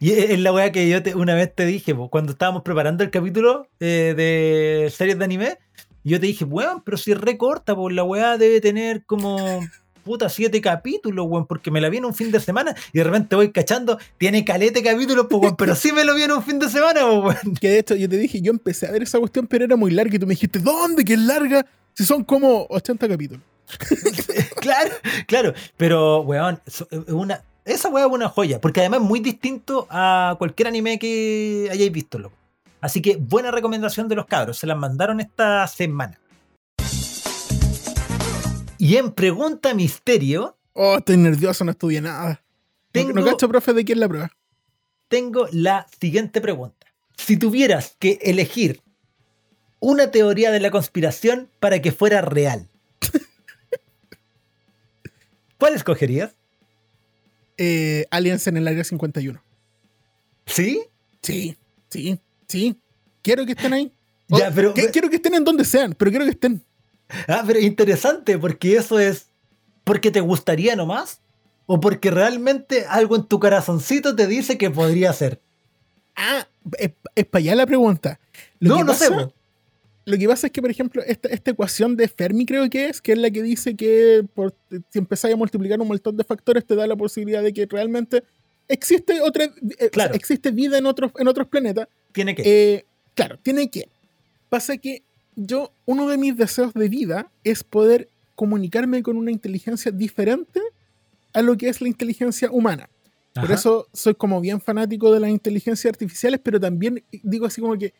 Y 0.00 0.10
es 0.10 0.30
es 0.30 0.38
la 0.40 0.52
weá 0.52 0.72
que 0.72 0.88
yo 0.88 1.02
te- 1.02 1.14
una 1.14 1.34
vez 1.36 1.54
te 1.54 1.64
dije, 1.64 1.94
po, 1.94 2.08
cuando 2.10 2.32
estábamos 2.32 2.62
preparando 2.62 3.04
el 3.04 3.10
capítulo 3.10 3.68
eh, 3.78 4.14
de 4.16 4.90
series 4.90 5.18
de 5.18 5.24
anime, 5.24 5.58
yo 6.04 6.20
te 6.20 6.26
dije, 6.26 6.44
weón, 6.44 6.82
pero 6.84 6.96
si 6.96 7.12
es 7.12 7.20
re 7.20 7.36
corta, 7.36 7.74
pues 7.74 7.94
la 7.94 8.04
weá 8.04 8.38
debe 8.38 8.60
tener 8.60 9.04
como 9.04 9.60
puta 10.04 10.28
siete 10.28 10.60
capítulos, 10.60 11.26
weón, 11.28 11.46
porque 11.46 11.70
me 11.70 11.80
la 11.80 11.88
vi 11.90 11.98
en 11.98 12.06
un 12.06 12.14
fin 12.14 12.30
de 12.32 12.40
semana 12.40 12.74
y 12.92 12.98
de 12.98 13.04
repente 13.04 13.36
voy 13.36 13.52
cachando, 13.52 13.98
tiene 14.16 14.44
calete 14.44 14.82
capítulos, 14.82 15.26
pues, 15.28 15.42
weón, 15.42 15.56
pero 15.56 15.74
sí 15.74 15.92
me 15.92 16.04
lo 16.04 16.14
vi 16.14 16.22
en 16.22 16.32
un 16.32 16.42
fin 16.42 16.58
de 16.58 16.68
semana, 16.68 17.02
po, 17.02 17.20
weón. 17.20 17.54
Que 17.60 17.68
de 17.68 17.78
hecho 17.80 17.94
yo 17.94 18.08
te 18.08 18.16
dije, 18.16 18.40
yo 18.40 18.50
empecé 18.50 18.86
a 18.86 18.92
ver 18.92 19.02
esa 19.02 19.18
cuestión, 19.18 19.46
pero 19.46 19.64
era 19.64 19.76
muy 19.76 19.90
larga 19.90 20.16
y 20.16 20.18
tú 20.18 20.26
me 20.26 20.32
dijiste, 20.32 20.58
¿dónde? 20.58 21.04
¿Que 21.04 21.14
es 21.14 21.20
larga? 21.20 21.66
Si 21.94 22.04
son 22.04 22.24
como 22.24 22.66
80 22.70 23.08
capítulos. 23.08 23.42
claro, 24.60 24.90
claro. 25.26 25.52
Pero, 25.76 26.22
weón, 26.22 26.60
es 26.64 26.84
una, 27.08 27.42
esa 27.68 27.88
weá 27.90 28.06
es 28.06 28.12
una 28.12 28.28
joya. 28.28 28.60
Porque 28.60 28.80
además 28.80 29.00
es 29.00 29.06
muy 29.06 29.20
distinto 29.20 29.86
a 29.90 30.36
cualquier 30.38 30.68
anime 30.68 30.98
que 30.98 31.68
hayáis 31.70 31.92
visto, 31.92 32.18
loco. 32.18 32.37
Así 32.80 33.02
que 33.02 33.16
buena 33.16 33.50
recomendación 33.50 34.08
de 34.08 34.14
los 34.14 34.26
cabros. 34.26 34.58
Se 34.58 34.66
las 34.66 34.78
mandaron 34.78 35.20
esta 35.20 35.66
semana. 35.66 36.18
Y 38.78 38.96
en 38.96 39.12
Pregunta 39.12 39.74
Misterio, 39.74 40.54
Oh, 40.80 40.98
estoy 40.98 41.16
nervioso, 41.16 41.64
no 41.64 41.72
estudié 41.72 42.00
nada. 42.00 42.40
Tengo- 42.92 43.12
No, 43.12 43.22
no 43.22 43.26
cacho, 43.26 43.48
profe, 43.48 43.72
de 43.72 43.84
quién 43.84 43.98
la 43.98 44.06
prueba. 44.08 44.30
tengo 45.08 45.48
la 45.50 45.88
siguiente 46.00 46.40
pregunta. 46.40 46.86
Si 47.16 47.36
tuvieras 47.36 47.96
que 47.98 48.20
elegir 48.22 48.80
una 49.80 50.12
teoría 50.12 50.52
de 50.52 50.60
la 50.60 50.70
conspiración 50.70 51.48
para 51.58 51.82
que 51.82 51.90
fuera 51.90 52.20
real, 52.22 52.68
¿cuál 55.58 55.74
escogerías? 55.74 56.32
Eh, 57.56 58.06
Aliens 58.10 58.46
en 58.46 58.56
el 58.56 58.68
área 58.68 58.84
51. 58.84 59.42
¿Sí? 60.46 60.82
Sí, 61.22 61.56
sí, 61.88 62.20
sí. 62.48 62.76
Quiero 63.22 63.44
que 63.46 63.52
estén 63.52 63.72
ahí. 63.72 63.92
O- 64.30 64.38
Ya, 64.38 64.50
pero- 64.54 64.74
que- 64.74 64.90
quiero 64.90 65.08
que 65.10 65.16
estén 65.16 65.34
en 65.34 65.44
donde 65.44 65.64
sean, 65.64 65.94
pero 65.96 66.10
quiero 66.10 66.24
que 66.24 66.32
estén. 66.32 66.62
Ah, 67.26 67.42
pero 67.46 67.58
interesante, 67.58 68.36
porque 68.38 68.76
eso 68.76 68.98
es 68.98 69.26
porque 69.84 70.10
te 70.10 70.20
gustaría 70.20 70.76
nomás 70.76 71.20
o 71.66 71.80
porque 71.80 72.10
realmente 72.10 72.84
algo 72.88 73.16
en 73.16 73.24
tu 73.24 73.40
corazoncito 73.40 74.14
te 74.14 74.26
dice 74.26 74.58
que 74.58 74.70
podría 74.70 75.12
ser. 75.14 75.40
Ah, 76.16 76.46
es, 76.78 76.90
es 77.14 77.24
para 77.26 77.40
allá 77.40 77.54
la 77.54 77.66
pregunta. 77.66 78.20
Lo 78.60 78.76
no, 78.76 78.80
no 78.84 78.86
pasa, 78.92 79.06
sé. 79.06 79.12
po. 79.12 79.32
Lo 80.04 80.16
que 80.18 80.26
pasa 80.28 80.46
es 80.46 80.52
que, 80.52 80.60
por 80.62 80.70
ejemplo, 80.70 81.02
esta, 81.06 81.28
esta 81.28 81.50
ecuación 81.50 81.96
de 81.96 82.08
Fermi 82.08 82.44
creo 82.46 82.68
que 82.70 82.88
es, 82.88 83.00
que 83.02 83.12
es 83.12 83.18
la 83.18 83.30
que 83.30 83.42
dice 83.42 83.74
que 83.76 84.24
por, 84.34 84.54
si 84.90 84.98
empezáis 84.98 85.34
a 85.34 85.36
multiplicar 85.36 85.80
un 85.80 85.88
montón 85.88 86.16
de 86.16 86.24
factores 86.24 86.64
te 86.66 86.74
da 86.74 86.86
la 86.86 86.96
posibilidad 86.96 87.42
de 87.42 87.52
que 87.52 87.66
realmente 87.66 88.22
existe 88.68 89.20
otra 89.20 89.44
eh, 89.44 89.50
o 89.50 89.76
sea, 89.78 89.90
Claro. 89.90 90.14
existe 90.14 90.50
vida 90.50 90.76
en 90.78 90.86
otros, 90.86 91.12
en 91.18 91.28
otros 91.28 91.46
planetas. 91.48 91.88
Tiene 92.12 92.34
que. 92.34 92.42
Eh, 92.44 92.84
claro, 93.14 93.38
tiene 93.42 93.70
que. 93.70 93.88
Pasa 94.48 94.76
que 94.76 95.02
yo, 95.36 95.72
uno 95.86 96.08
de 96.08 96.18
mis 96.18 96.36
deseos 96.36 96.74
de 96.74 96.88
vida 96.88 97.30
es 97.44 97.62
poder 97.62 98.08
comunicarme 98.34 99.02
con 99.02 99.16
una 99.16 99.30
inteligencia 99.30 99.92
diferente 99.92 100.60
a 101.32 101.42
lo 101.42 101.56
que 101.56 101.68
es 101.68 101.80
la 101.80 101.88
inteligencia 101.88 102.50
humana. 102.50 102.88
Por 103.34 103.52
eso 103.52 103.86
soy 103.92 104.14
como 104.14 104.40
bien 104.40 104.60
fanático 104.60 105.12
de 105.12 105.20
las 105.20 105.30
inteligencias 105.30 105.92
artificiales, 105.92 106.40
pero 106.42 106.58
también 106.58 107.04
digo 107.22 107.46
así 107.46 107.60
como 107.60 107.78
que, 107.78 107.94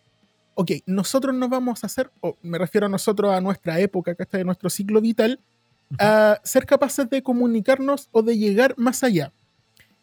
ok, 0.55 0.73
nosotros 0.87 1.35
nos 1.35 1.49
vamos 1.49 1.85
a 1.85 1.87
hacer, 1.87 2.11
o 2.21 2.37
me 2.43 2.59
refiero 2.59 2.87
a 2.87 2.91
nosotros, 2.91 3.33
a 3.33 3.41
nuestra 3.41 3.79
época, 3.79 4.17
que 4.17 4.25
está 4.25 4.39
de 4.39 4.45
nuestro 4.45 4.69
ciclo 4.69 5.01
vital, 5.01 5.39
a 5.99 6.41
ser 6.43 6.67
capaces 6.67 7.09
de 7.09 7.23
comunicarnos 7.23 8.09
o 8.11 8.23
de 8.23 8.37
llegar 8.37 8.75
más 8.77 9.05
allá. 9.05 9.33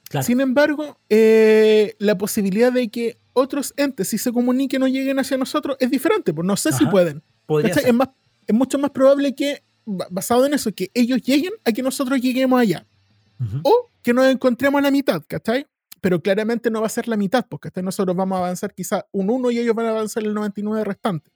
Claro. 0.10 0.26
Sin 0.26 0.40
embargo, 0.40 0.98
eh, 1.10 1.95
la 1.99 2.18
posibilidad 2.18 2.72
de 2.72 2.88
que 2.88 3.18
otros 3.36 3.74
entes, 3.78 4.07
si 4.07 4.18
se 4.18 4.32
comuniquen 4.32 4.82
o 4.84 4.88
lleguen 4.88 5.20
hacia 5.20 5.38
nosotros, 5.38 5.78
es 5.80 5.91
diferente, 5.91 6.34
pues 6.34 6.45
no 6.48 6.57
sé 6.57 6.72
si 6.72 6.84
Ajá. 6.86 6.91
pueden. 6.91 7.24
¿cachai? 7.48 7.74
ser. 7.74 7.88
Es, 7.88 7.94
más, 7.94 8.10
es 8.48 8.56
mucho 8.56 8.80
más 8.80 8.90
probable 8.91 9.36
que, 9.36 9.64
ba- 9.86 10.07
basado 10.10 10.45
en 10.45 10.53
eso, 10.56 10.72
que 10.74 10.90
ellos 10.94 11.22
lleguen 11.22 11.53
a 11.64 11.72
que 11.72 11.84
nosotros 11.84 12.20
lleguemos 12.20 12.60
allá. 12.60 12.88
Ujú. 13.40 13.60
O 13.64 13.90
que 14.02 14.14
nos 14.14 14.26
encontremos 14.28 14.80
a 14.80 14.82
la 14.82 14.91
mitad, 14.91 15.22
¿cachai? 15.28 15.68
Pero 16.02 16.22
claramente 16.22 16.70
no 16.70 16.82
va 16.82 16.88
a 16.88 16.90
ser 16.90 17.07
la 17.07 17.18
mitad, 17.18 17.45
porque 17.49 17.70
¿cachai? 17.70 17.84
nosotros 17.84 18.16
vamos 18.16 18.36
a 18.38 18.40
avanzar 18.40 18.74
quizá 18.74 19.06
un 19.12 19.30
1 19.30 19.52
y 19.52 19.60
ellos 19.60 19.76
van 19.76 19.88
a 19.88 19.90
avanzar 19.90 20.24
el 20.24 20.34
99 20.34 20.84
restante. 20.84 21.32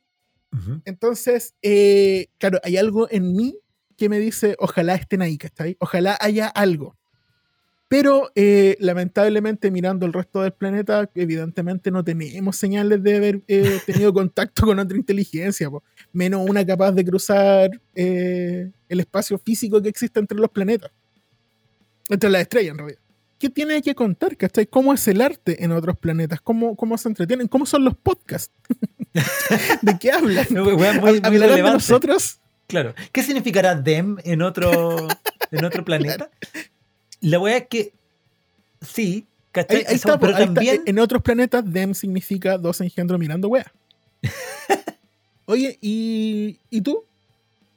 Ujú. 0.51 0.81
Entonces, 0.85 1.53
eh, 1.61 2.27
claro, 2.37 2.59
hay 2.63 2.77
algo 2.77 3.07
en 3.11 3.35
mí 3.35 3.55
que 3.97 4.07
me 4.09 4.19
dice, 4.19 4.55
ojalá 4.59 4.95
estén 4.95 5.21
ahí, 5.21 5.37
¿cachai? 5.37 5.75
Ojalá 5.79 6.17
haya 6.21 6.47
algo. 6.47 6.95
Pero 7.89 8.31
eh, 8.35 8.77
lamentablemente 8.79 9.71
mirando 9.71 10.05
el 10.05 10.13
resto 10.13 10.43
del 10.43 10.53
planeta, 10.53 11.09
evidentemente 11.15 11.89
no 11.89 12.03
tenemos 12.03 12.55
señales 12.55 13.01
de 13.01 13.15
haber 13.15 13.41
eh, 13.47 13.79
tenido 13.85 14.13
contacto 14.13 14.67
con 14.67 14.77
otra 14.77 14.95
inteligencia, 14.95 15.69
po. 15.71 15.83
menos 16.13 16.47
una 16.47 16.63
capaz 16.63 16.91
de 16.91 17.03
cruzar 17.03 17.71
eh, 17.95 18.69
el 18.87 18.99
espacio 18.99 19.39
físico 19.39 19.81
que 19.81 19.89
existe 19.89 20.19
entre 20.19 20.37
los 20.37 20.51
planetas. 20.51 20.91
Entre 22.07 22.29
las 22.29 22.43
estrellas, 22.43 22.73
en 22.73 22.77
realidad. 22.77 22.99
¿Qué 23.39 23.49
tiene 23.49 23.81
que 23.81 23.95
contar, 23.95 24.37
cachai? 24.37 24.67
¿Cómo 24.67 24.93
es 24.93 25.07
el 25.07 25.21
arte 25.21 25.63
en 25.63 25.71
otros 25.71 25.97
planetas? 25.97 26.41
¿Cómo, 26.41 26.75
cómo 26.75 26.95
se 26.97 27.07
entretienen? 27.07 27.47
¿Cómo 27.47 27.65
son 27.65 27.85
los 27.85 27.95
podcasts? 27.95 28.53
¿De 29.81 29.97
qué 29.99 30.11
hablan? 30.11 30.45
No, 30.51 30.63
weón, 30.63 30.97
muy, 30.97 31.11
muy 31.13 31.21
¿Hablarán 31.23 31.55
de 31.55 31.63
nosotros? 31.63 32.39
Claro. 32.67 32.93
¿Qué 33.11 33.23
significará 33.23 33.83
them 33.83 34.17
en 34.25 34.43
otro, 34.43 35.07
en 35.51 35.65
otro 35.65 35.83
planeta? 35.83 36.29
La 37.21 37.39
weá 37.39 37.57
es 37.57 37.67
que. 37.67 37.93
Sí, 38.81 39.25
¿cachai? 39.51 39.77
Ahí, 39.77 39.83
ahí 39.87 39.95
Esa- 39.95 40.09
está, 40.13 40.19
pero 40.19 40.31
está. 40.33 40.45
también. 40.45 40.81
En 40.85 40.99
otros 40.99 41.21
planetas, 41.21 41.63
dem 41.65 41.93
significa 41.93 42.57
dos 42.57 42.79
engendros 42.81 43.19
mirando 43.19 43.47
wea. 43.49 43.71
Oye, 45.45 45.77
¿y, 45.81 46.57
¿y 46.69 46.81
tú? 46.81 47.03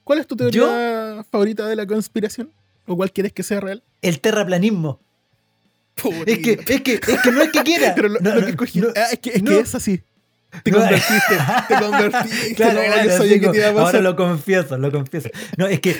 ¿Cuál 0.04 0.18
es 0.18 0.26
tu 0.26 0.36
teoría 0.36 1.24
favorita 1.30 1.66
de 1.66 1.76
la 1.76 1.86
conspiración? 1.86 2.50
¿O 2.86 2.96
cuál 2.96 3.12
quieres 3.12 3.32
que 3.32 3.42
sea 3.42 3.60
real? 3.60 3.82
El 4.02 4.20
terraplanismo. 4.20 5.00
Es 6.26 6.38
que, 6.38 6.52
es 6.66 6.80
que, 6.82 6.94
es 6.94 7.00
que 7.00 7.30
no 7.32 7.42
es 7.42 7.50
que 7.50 7.62
quiera. 7.62 7.94
Pero 7.96 8.08
lo, 8.08 8.20
No, 8.20 8.34
lo 8.34 8.40
no, 8.40 8.46
que 8.46 8.52
escogí- 8.56 8.80
no. 8.80 8.88
ah, 8.96 9.06
es 9.12 9.18
que, 9.20 9.30
es, 9.30 9.42
no. 9.42 9.50
que 9.52 9.58
es 9.60 9.74
así. 9.74 10.02
Te 10.64 10.70
convertiste, 10.70 11.34
te 11.66 11.74
convertiste. 11.80 12.54
Claro, 12.56 12.74
no, 12.74 12.84
claro, 12.84 13.08
yo 13.08 13.16
sabía 13.16 13.40
que 13.40 13.48
te 13.48 13.56
iba 13.56 13.66
a 13.68 13.70
ahora 13.70 13.84
pasar. 13.84 14.02
lo 14.02 14.16
confieso, 14.16 14.76
lo 14.76 14.92
confieso. 14.92 15.30
No, 15.56 15.66
es 15.66 15.80
que 15.80 15.96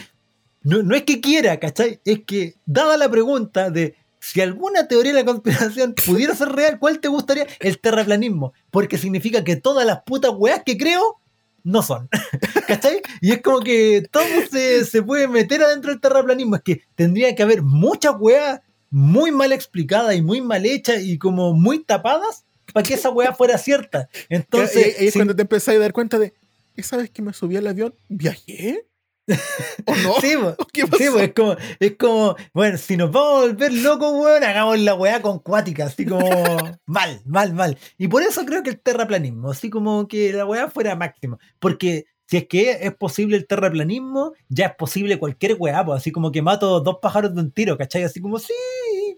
no, 0.64 0.82
no 0.82 0.94
es 0.94 1.02
que 1.02 1.20
quiera, 1.20 1.58
¿cachai? 1.58 2.00
Es 2.04 2.20
que, 2.24 2.54
dada 2.66 2.96
la 2.96 3.10
pregunta 3.10 3.70
de 3.70 3.96
si 4.20 4.40
alguna 4.40 4.86
teoría 4.86 5.12
de 5.12 5.20
la 5.20 5.24
conspiración 5.24 5.94
pudiera 6.06 6.34
ser 6.34 6.50
real, 6.50 6.78
¿cuál 6.78 7.00
te 7.00 7.08
gustaría? 7.08 7.46
El 7.58 7.80
terraplanismo. 7.80 8.52
Porque 8.70 8.98
significa 8.98 9.42
que 9.42 9.56
todas 9.56 9.84
las 9.84 10.02
putas 10.04 10.30
weas 10.36 10.62
que 10.64 10.78
creo 10.78 11.18
no 11.64 11.82
son. 11.82 12.08
¿Cachai? 12.68 13.02
Y 13.20 13.32
es 13.32 13.42
como 13.42 13.60
que 13.60 14.06
todo 14.10 14.24
se, 14.50 14.84
se 14.84 15.02
puede 15.02 15.26
meter 15.26 15.62
adentro 15.62 15.90
del 15.90 16.00
terraplanismo. 16.00 16.56
Es 16.56 16.62
que 16.62 16.82
tendría 16.94 17.34
que 17.34 17.42
haber 17.42 17.62
muchas 17.62 18.14
weas 18.18 18.60
muy 18.90 19.32
mal 19.32 19.52
explicadas 19.52 20.14
y 20.14 20.22
muy 20.22 20.40
mal 20.40 20.66
hechas 20.66 21.02
y 21.02 21.18
como 21.18 21.54
muy 21.54 21.82
tapadas 21.82 22.44
para 22.72 22.84
que 22.84 22.94
esa 22.94 23.10
wea 23.10 23.32
fuera 23.32 23.58
cierta. 23.58 24.08
Entonces, 24.28 24.96
y, 25.00 25.04
y 25.04 25.08
es 25.08 25.14
cuando 25.14 25.34
te 25.34 25.42
empezás 25.42 25.74
a 25.74 25.78
dar 25.78 25.92
cuenta 25.92 26.18
de, 26.18 26.32
¿esa 26.76 26.96
vez 26.96 27.10
que 27.10 27.22
me 27.22 27.32
subí 27.32 27.56
al 27.56 27.66
avión, 27.66 27.94
viajé? 28.08 28.86
¿O 29.86 29.94
no? 29.96 30.14
Sí. 30.20 30.34
¿Qué 30.72 30.84
Sí, 30.98 31.04
es 31.18 31.32
como, 31.32 31.56
es 31.78 31.96
como, 31.96 32.36
bueno, 32.52 32.76
si 32.76 32.96
nos 32.96 33.10
vamos 33.10 33.30
a 33.30 33.46
volver 33.46 33.72
locos, 33.72 34.12
weón, 34.12 34.44
hagamos 34.44 34.78
la 34.80 34.94
weá 34.94 35.22
con 35.22 35.38
cuática, 35.38 35.86
así 35.86 36.06
como 36.06 36.26
mal, 36.86 37.20
mal, 37.24 37.52
mal. 37.54 37.78
Y 37.98 38.08
por 38.08 38.22
eso 38.22 38.44
creo 38.44 38.62
que 38.62 38.70
el 38.70 38.80
terraplanismo, 38.80 39.50
así 39.50 39.70
como 39.70 40.08
que 40.08 40.32
la 40.32 40.44
weá 40.44 40.68
fuera 40.68 40.96
máximo. 40.96 41.38
Porque 41.60 42.06
si 42.26 42.38
es 42.38 42.48
que 42.48 42.78
es 42.80 42.94
posible 42.94 43.36
el 43.36 43.46
terraplanismo, 43.46 44.32
ya 44.48 44.66
es 44.66 44.76
posible 44.76 45.18
cualquier 45.18 45.56
weá, 45.58 45.84
pues 45.84 45.98
así 45.98 46.10
como 46.10 46.32
que 46.32 46.42
mato 46.42 46.80
dos 46.80 46.96
pájaros 47.02 47.34
de 47.34 47.42
un 47.42 47.52
tiro, 47.52 47.76
¿cachai? 47.76 48.04
Así 48.04 48.20
como, 48.20 48.38
sí, 48.38 48.54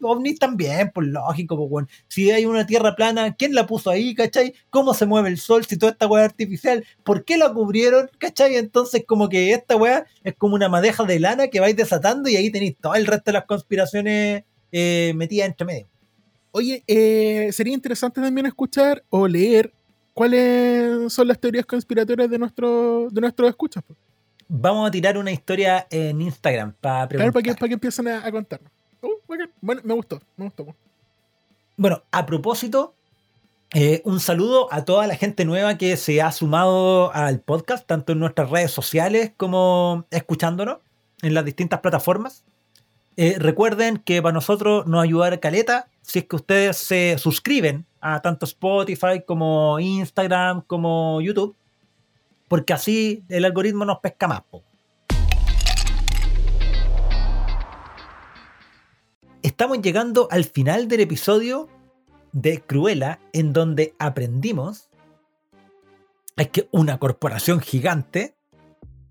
ovnis 0.02 0.38
también, 0.38 0.90
por 0.92 1.04
lógico, 1.06 1.68
pues. 1.68 1.86
Si 2.08 2.30
hay 2.30 2.46
una 2.46 2.66
tierra 2.66 2.94
plana, 2.96 3.34
¿quién 3.34 3.54
la 3.54 3.66
puso 3.66 3.90
ahí, 3.90 4.14
cachai? 4.14 4.54
¿Cómo 4.70 4.94
se 4.94 5.06
mueve 5.06 5.28
el 5.28 5.38
sol 5.38 5.64
si 5.64 5.76
toda 5.76 5.92
esta 5.92 6.06
weá 6.06 6.24
es 6.24 6.30
artificial? 6.30 6.84
¿Por 7.02 7.24
qué 7.24 7.36
la 7.36 7.52
cubrieron, 7.52 8.10
cachai? 8.18 8.56
Entonces 8.56 9.04
como 9.06 9.28
que 9.28 9.52
esta 9.52 9.76
weá 9.76 10.06
es 10.22 10.34
como 10.36 10.54
una 10.54 10.68
madeja 10.68 11.04
de 11.04 11.20
lana 11.20 11.48
que 11.48 11.60
vais 11.60 11.76
desatando 11.76 12.28
y 12.28 12.36
ahí 12.36 12.50
tenéis 12.50 12.76
todo 12.80 12.94
el 12.94 13.06
resto 13.06 13.24
de 13.26 13.32
las 13.34 13.44
conspiraciones 13.46 14.44
eh, 14.72 15.12
metidas 15.16 15.48
entre 15.48 15.66
medio. 15.66 15.88
Oye, 16.52 16.84
eh, 16.86 17.50
sería 17.52 17.74
interesante 17.74 18.20
también 18.20 18.46
escuchar 18.46 19.02
o 19.10 19.26
leer 19.26 19.72
cuáles 20.12 21.12
son 21.12 21.26
las 21.28 21.38
teorías 21.40 21.66
conspiratorias 21.66 22.30
de, 22.30 22.38
nuestro, 22.38 23.08
de 23.10 23.20
nuestros 23.20 23.48
escuchas. 23.48 23.82
pues. 23.86 23.98
Vamos 24.46 24.86
a 24.86 24.90
tirar 24.90 25.18
una 25.18 25.32
historia 25.32 25.86
en 25.90 26.20
Instagram 26.20 26.74
para 26.80 27.08
Claro, 27.08 27.32
preguntar. 27.32 27.32
para 27.32 27.42
que, 27.42 27.54
para 27.58 27.68
que 27.68 27.74
empiecen 27.74 28.08
a, 28.08 28.24
a 28.24 28.30
contarnos. 28.30 28.70
Bueno, 29.60 29.80
me 29.84 29.94
gustó, 29.94 30.20
me 30.36 30.44
gustó. 30.44 30.74
Bueno, 31.76 32.02
a 32.10 32.26
propósito, 32.26 32.94
eh, 33.72 34.02
un 34.04 34.20
saludo 34.20 34.72
a 34.72 34.84
toda 34.84 35.06
la 35.06 35.16
gente 35.16 35.44
nueva 35.44 35.76
que 35.76 35.96
se 35.96 36.22
ha 36.22 36.30
sumado 36.30 37.12
al 37.12 37.40
podcast, 37.40 37.86
tanto 37.86 38.12
en 38.12 38.20
nuestras 38.20 38.50
redes 38.50 38.70
sociales 38.70 39.32
como 39.36 40.06
escuchándonos 40.10 40.78
en 41.22 41.34
las 41.34 41.44
distintas 41.44 41.80
plataformas. 41.80 42.44
Eh, 43.16 43.36
recuerden 43.38 43.98
que 43.98 44.22
para 44.22 44.32
nosotros 44.32 44.86
nos 44.86 45.02
ayudará 45.02 45.38
caleta 45.38 45.88
si 46.02 46.20
es 46.20 46.26
que 46.26 46.36
ustedes 46.36 46.76
se 46.76 47.16
suscriben 47.18 47.86
a 48.00 48.20
tanto 48.20 48.44
Spotify 48.44 49.22
como 49.26 49.80
Instagram 49.80 50.62
como 50.66 51.20
YouTube, 51.20 51.56
porque 52.48 52.72
así 52.72 53.24
el 53.28 53.44
algoritmo 53.44 53.84
nos 53.84 53.98
pesca 54.00 54.28
más. 54.28 54.42
Estamos 59.54 59.82
llegando 59.82 60.26
al 60.32 60.44
final 60.46 60.88
del 60.88 60.98
episodio 60.98 61.68
de 62.32 62.60
Cruella, 62.60 63.20
en 63.32 63.52
donde 63.52 63.94
aprendimos 64.00 64.90
es 66.36 66.48
que 66.48 66.68
una 66.72 66.98
corporación 66.98 67.60
gigante 67.60 68.34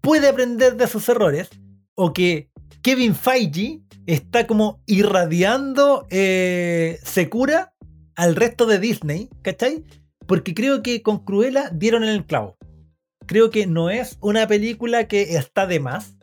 puede 0.02 0.28
aprender 0.28 0.76
de 0.76 0.88
sus 0.88 1.08
errores 1.08 1.50
o 1.96 2.12
que 2.12 2.52
Kevin 2.82 3.16
Feige 3.16 3.84
está 4.06 4.46
como 4.46 4.84
irradiando 4.86 6.08
eh, 6.10 7.00
Secura 7.06 7.74
al 8.18 8.36
resto 8.36 8.66
de 8.66 8.80
Disney, 8.80 9.30
¿cachai? 9.44 9.86
Porque 10.28 10.54
creo 10.54 10.84
que 10.84 11.02
con 11.02 11.24
Cruella 11.24 11.70
dieron 11.70 12.04
el 12.04 12.26
clavo. 12.26 12.58
Creo 13.28 13.50
que 13.50 13.66
no 13.66 13.90
es 13.90 14.18
una 14.20 14.46
película 14.46 15.08
que 15.08 15.38
está 15.38 15.68
de 15.68 15.80
más. 15.80 16.18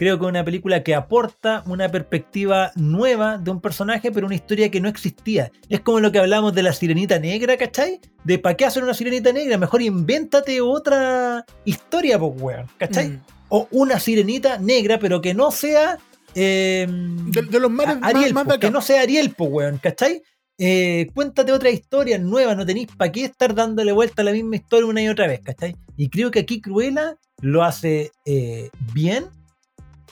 Creo 0.00 0.18
que 0.18 0.24
es 0.24 0.30
una 0.30 0.42
película 0.46 0.82
que 0.82 0.94
aporta 0.94 1.62
una 1.66 1.90
perspectiva 1.90 2.72
nueva 2.74 3.36
de 3.36 3.50
un 3.50 3.60
personaje, 3.60 4.10
pero 4.10 4.24
una 4.26 4.34
historia 4.34 4.70
que 4.70 4.80
no 4.80 4.88
existía. 4.88 5.52
Es 5.68 5.80
como 5.80 6.00
lo 6.00 6.10
que 6.10 6.18
hablamos 6.18 6.54
de 6.54 6.62
la 6.62 6.72
sirenita 6.72 7.18
negra, 7.18 7.58
¿cachai? 7.58 8.00
De 8.24 8.38
para 8.38 8.56
qué 8.56 8.64
hacer 8.64 8.82
una 8.82 8.94
sirenita 8.94 9.30
negra, 9.30 9.58
mejor 9.58 9.82
invéntate 9.82 10.62
otra 10.62 11.44
historia, 11.66 12.18
pues, 12.18 12.32
weón, 12.40 12.66
¿cachai? 12.78 13.10
Mm. 13.10 13.20
O 13.50 13.68
una 13.72 14.00
sirenita 14.00 14.56
negra, 14.56 14.98
pero 14.98 15.20
que 15.20 15.34
no 15.34 15.50
sea. 15.50 15.98
eh, 16.34 16.86
De, 16.88 17.42
de 17.42 17.60
los 17.60 17.70
mares 17.70 17.96
a- 17.96 17.98
más, 18.00 18.14
Ariel, 18.14 18.32
más 18.32 18.44
po, 18.46 18.58
que 18.58 18.70
no 18.70 18.80
sea 18.80 19.02
Ariel, 19.02 19.34
pues, 19.36 19.50
weón, 19.52 19.76
¿cachai? 19.76 20.22
Eh, 20.56 21.08
cuéntate 21.14 21.52
otra 21.52 21.68
historia 21.68 22.16
nueva, 22.18 22.54
no 22.54 22.64
tenéis 22.64 22.88
para 22.96 23.12
qué 23.12 23.24
estar 23.26 23.54
dándole 23.54 23.92
vuelta 23.92 24.22
a 24.22 24.24
la 24.24 24.32
misma 24.32 24.56
historia 24.56 24.86
una 24.86 25.02
y 25.02 25.08
otra 25.08 25.26
vez, 25.26 25.40
¿cachai? 25.42 25.76
Y 25.98 26.08
creo 26.08 26.30
que 26.30 26.38
aquí 26.38 26.62
Cruella 26.62 27.16
lo 27.42 27.62
hace 27.64 28.12
eh, 28.24 28.70
bien, 28.94 29.26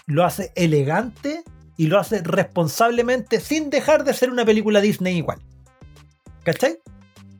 lo 0.08 0.24
hace 0.24 0.52
elegante 0.56 1.44
y 1.76 1.86
lo 1.86 2.00
hace 2.00 2.22
responsablemente 2.22 3.40
sin 3.40 3.70
dejar 3.70 4.02
de 4.04 4.14
ser 4.14 4.30
una 4.30 4.44
película 4.44 4.80
Disney 4.80 5.18
igual. 5.18 5.38
¿Cachai? 6.42 6.78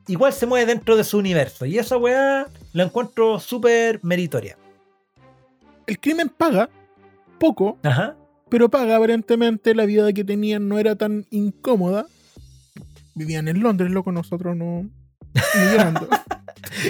Igual 0.06 0.32
se 0.32 0.46
mueve 0.46 0.66
dentro 0.66 0.96
de 0.96 1.02
su 1.02 1.18
universo 1.18 1.66
y 1.66 1.78
esa 1.78 1.96
weá 1.96 2.46
la 2.72 2.82
encuentro 2.84 3.40
súper 3.40 4.00
meritoria. 4.04 4.56
El 5.86 5.98
crimen 5.98 6.28
paga 6.28 6.68
poco, 7.40 7.78
Ajá. 7.82 8.16
pero 8.50 8.68
paga 8.68 8.96
aparentemente 8.96 9.74
la 9.74 9.86
vida 9.86 10.12
que 10.12 10.24
tenían 10.24 10.68
no 10.68 10.78
era 10.78 10.94
tan 10.94 11.26
incómoda. 11.30 12.06
Vivían 13.14 13.48
en 13.48 13.60
Londres, 13.60 13.90
loco, 13.90 14.12
nosotros 14.12 14.54
no. 14.54 14.88
Ni 15.34 15.70
llegando. 15.70 16.08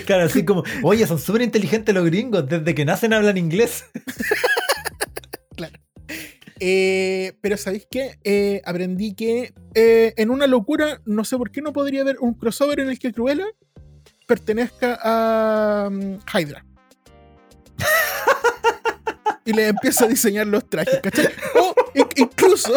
Claro, 0.05 0.25
así 0.25 0.45
como, 0.45 0.65
oye, 0.83 1.07
son 1.07 1.19
súper 1.19 1.41
inteligentes 1.41 1.95
los 1.95 2.05
gringos, 2.05 2.47
desde 2.47 2.75
que 2.75 2.85
nacen 2.85 3.15
hablan 3.15 3.39
inglés. 3.39 3.87
Eh, 6.61 7.35
pero 7.41 7.57
¿sabéis 7.57 7.87
qué? 7.91 8.19
Eh, 8.25 8.63
aprendí 8.65 9.15
que 9.15 9.53
eh, 9.75 10.13
en 10.17 10.31
una 10.31 10.47
locura, 10.47 11.01
no 11.05 11.25
sé 11.25 11.37
por 11.37 11.51
qué 11.51 11.61
no 11.63 11.73
podría 11.73 12.01
haber 12.03 12.17
un 12.21 12.35
crossover 12.35 12.81
en 12.81 12.89
el 12.91 12.99
que 12.99 13.13
Cruella 13.13 13.47
pertenezca 14.27 14.99
a 15.03 15.89
mm, 15.91 16.19
Hydra. 16.37 16.65
y 19.45 19.53
le 19.53 19.69
empieza 19.69 20.05
a 20.05 20.09
diseñar 20.09 20.47
los 20.47 20.69
trajes, 20.69 21.01
¿cachai? 21.03 21.29
O 21.55 21.75
in- 21.95 22.07
incluso, 22.17 22.73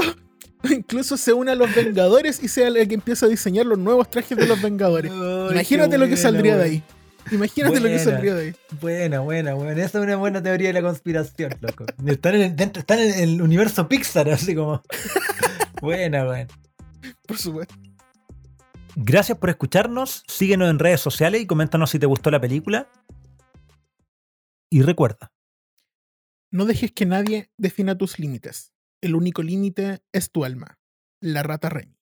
incluso 0.70 1.18
se 1.18 1.34
une 1.34 1.52
a 1.52 1.56
los 1.56 1.74
Vengadores 1.76 2.42
y 2.42 2.48
sea 2.48 2.68
el 2.68 2.88
que 2.88 2.94
empieza 2.96 3.26
a 3.26 3.30
diseñar 3.30 3.66
los 3.66 3.78
nuevos 3.78 4.10
trajes 4.10 4.38
de 4.38 4.46
los 4.46 4.62
Vengadores. 4.62 5.12
Imagínate 5.52 5.98
lo 5.98 6.08
que 6.08 6.16
saldría 6.18 6.56
de 6.58 6.64
ahí. 6.64 6.84
Imagínate 7.32 7.80
lo 7.80 7.88
que 7.88 8.00
saldría 8.00 8.36
de 8.36 8.42
ahí. 8.48 8.56
Buena, 8.82 9.20
buena, 9.20 9.54
buena. 9.54 9.84
Esa 9.84 10.00
es 10.00 10.04
una 10.06 10.16
buena 10.16 10.42
teoría 10.42 10.68
de 10.70 10.74
la 10.74 10.82
conspiración, 10.82 11.54
loco. 11.62 11.86
Están 12.06 12.36
en 12.36 12.42
el, 12.42 12.56
dentro- 12.56 12.80
están 12.82 13.00
en 13.00 13.14
el 13.20 13.42
universo 13.42 13.88
Pixar, 13.88 14.30
así 14.30 14.56
como. 14.56 14.82
Buena, 15.82 16.26
buena. 16.26 16.48
Por 17.28 17.38
supuesto. 17.38 17.74
Gracias 18.96 19.38
por 19.38 19.50
escucharnos. 19.50 20.24
Síguenos 20.28 20.70
en 20.70 20.78
redes 20.78 21.02
sociales 21.02 21.42
y 21.42 21.48
coméntanos 21.48 21.90
si 21.90 21.98
te 21.98 22.06
gustó 22.06 22.30
la 22.30 22.40
película. 22.40 22.88
Y 24.70 24.84
recuerda, 24.84 25.32
No 26.52 26.66
dejes 26.66 26.92
que 26.92 27.06
nadie 27.06 27.50
defina 27.58 27.98
tus 27.98 28.20
límites. 28.20 28.74
El 29.02 29.16
único 29.16 29.42
límite 29.42 30.04
es 30.12 30.32
tu 30.32 30.46
alma. 30.46 30.78
La 31.20 31.42
rata 31.44 31.70
Remy. 31.70 31.98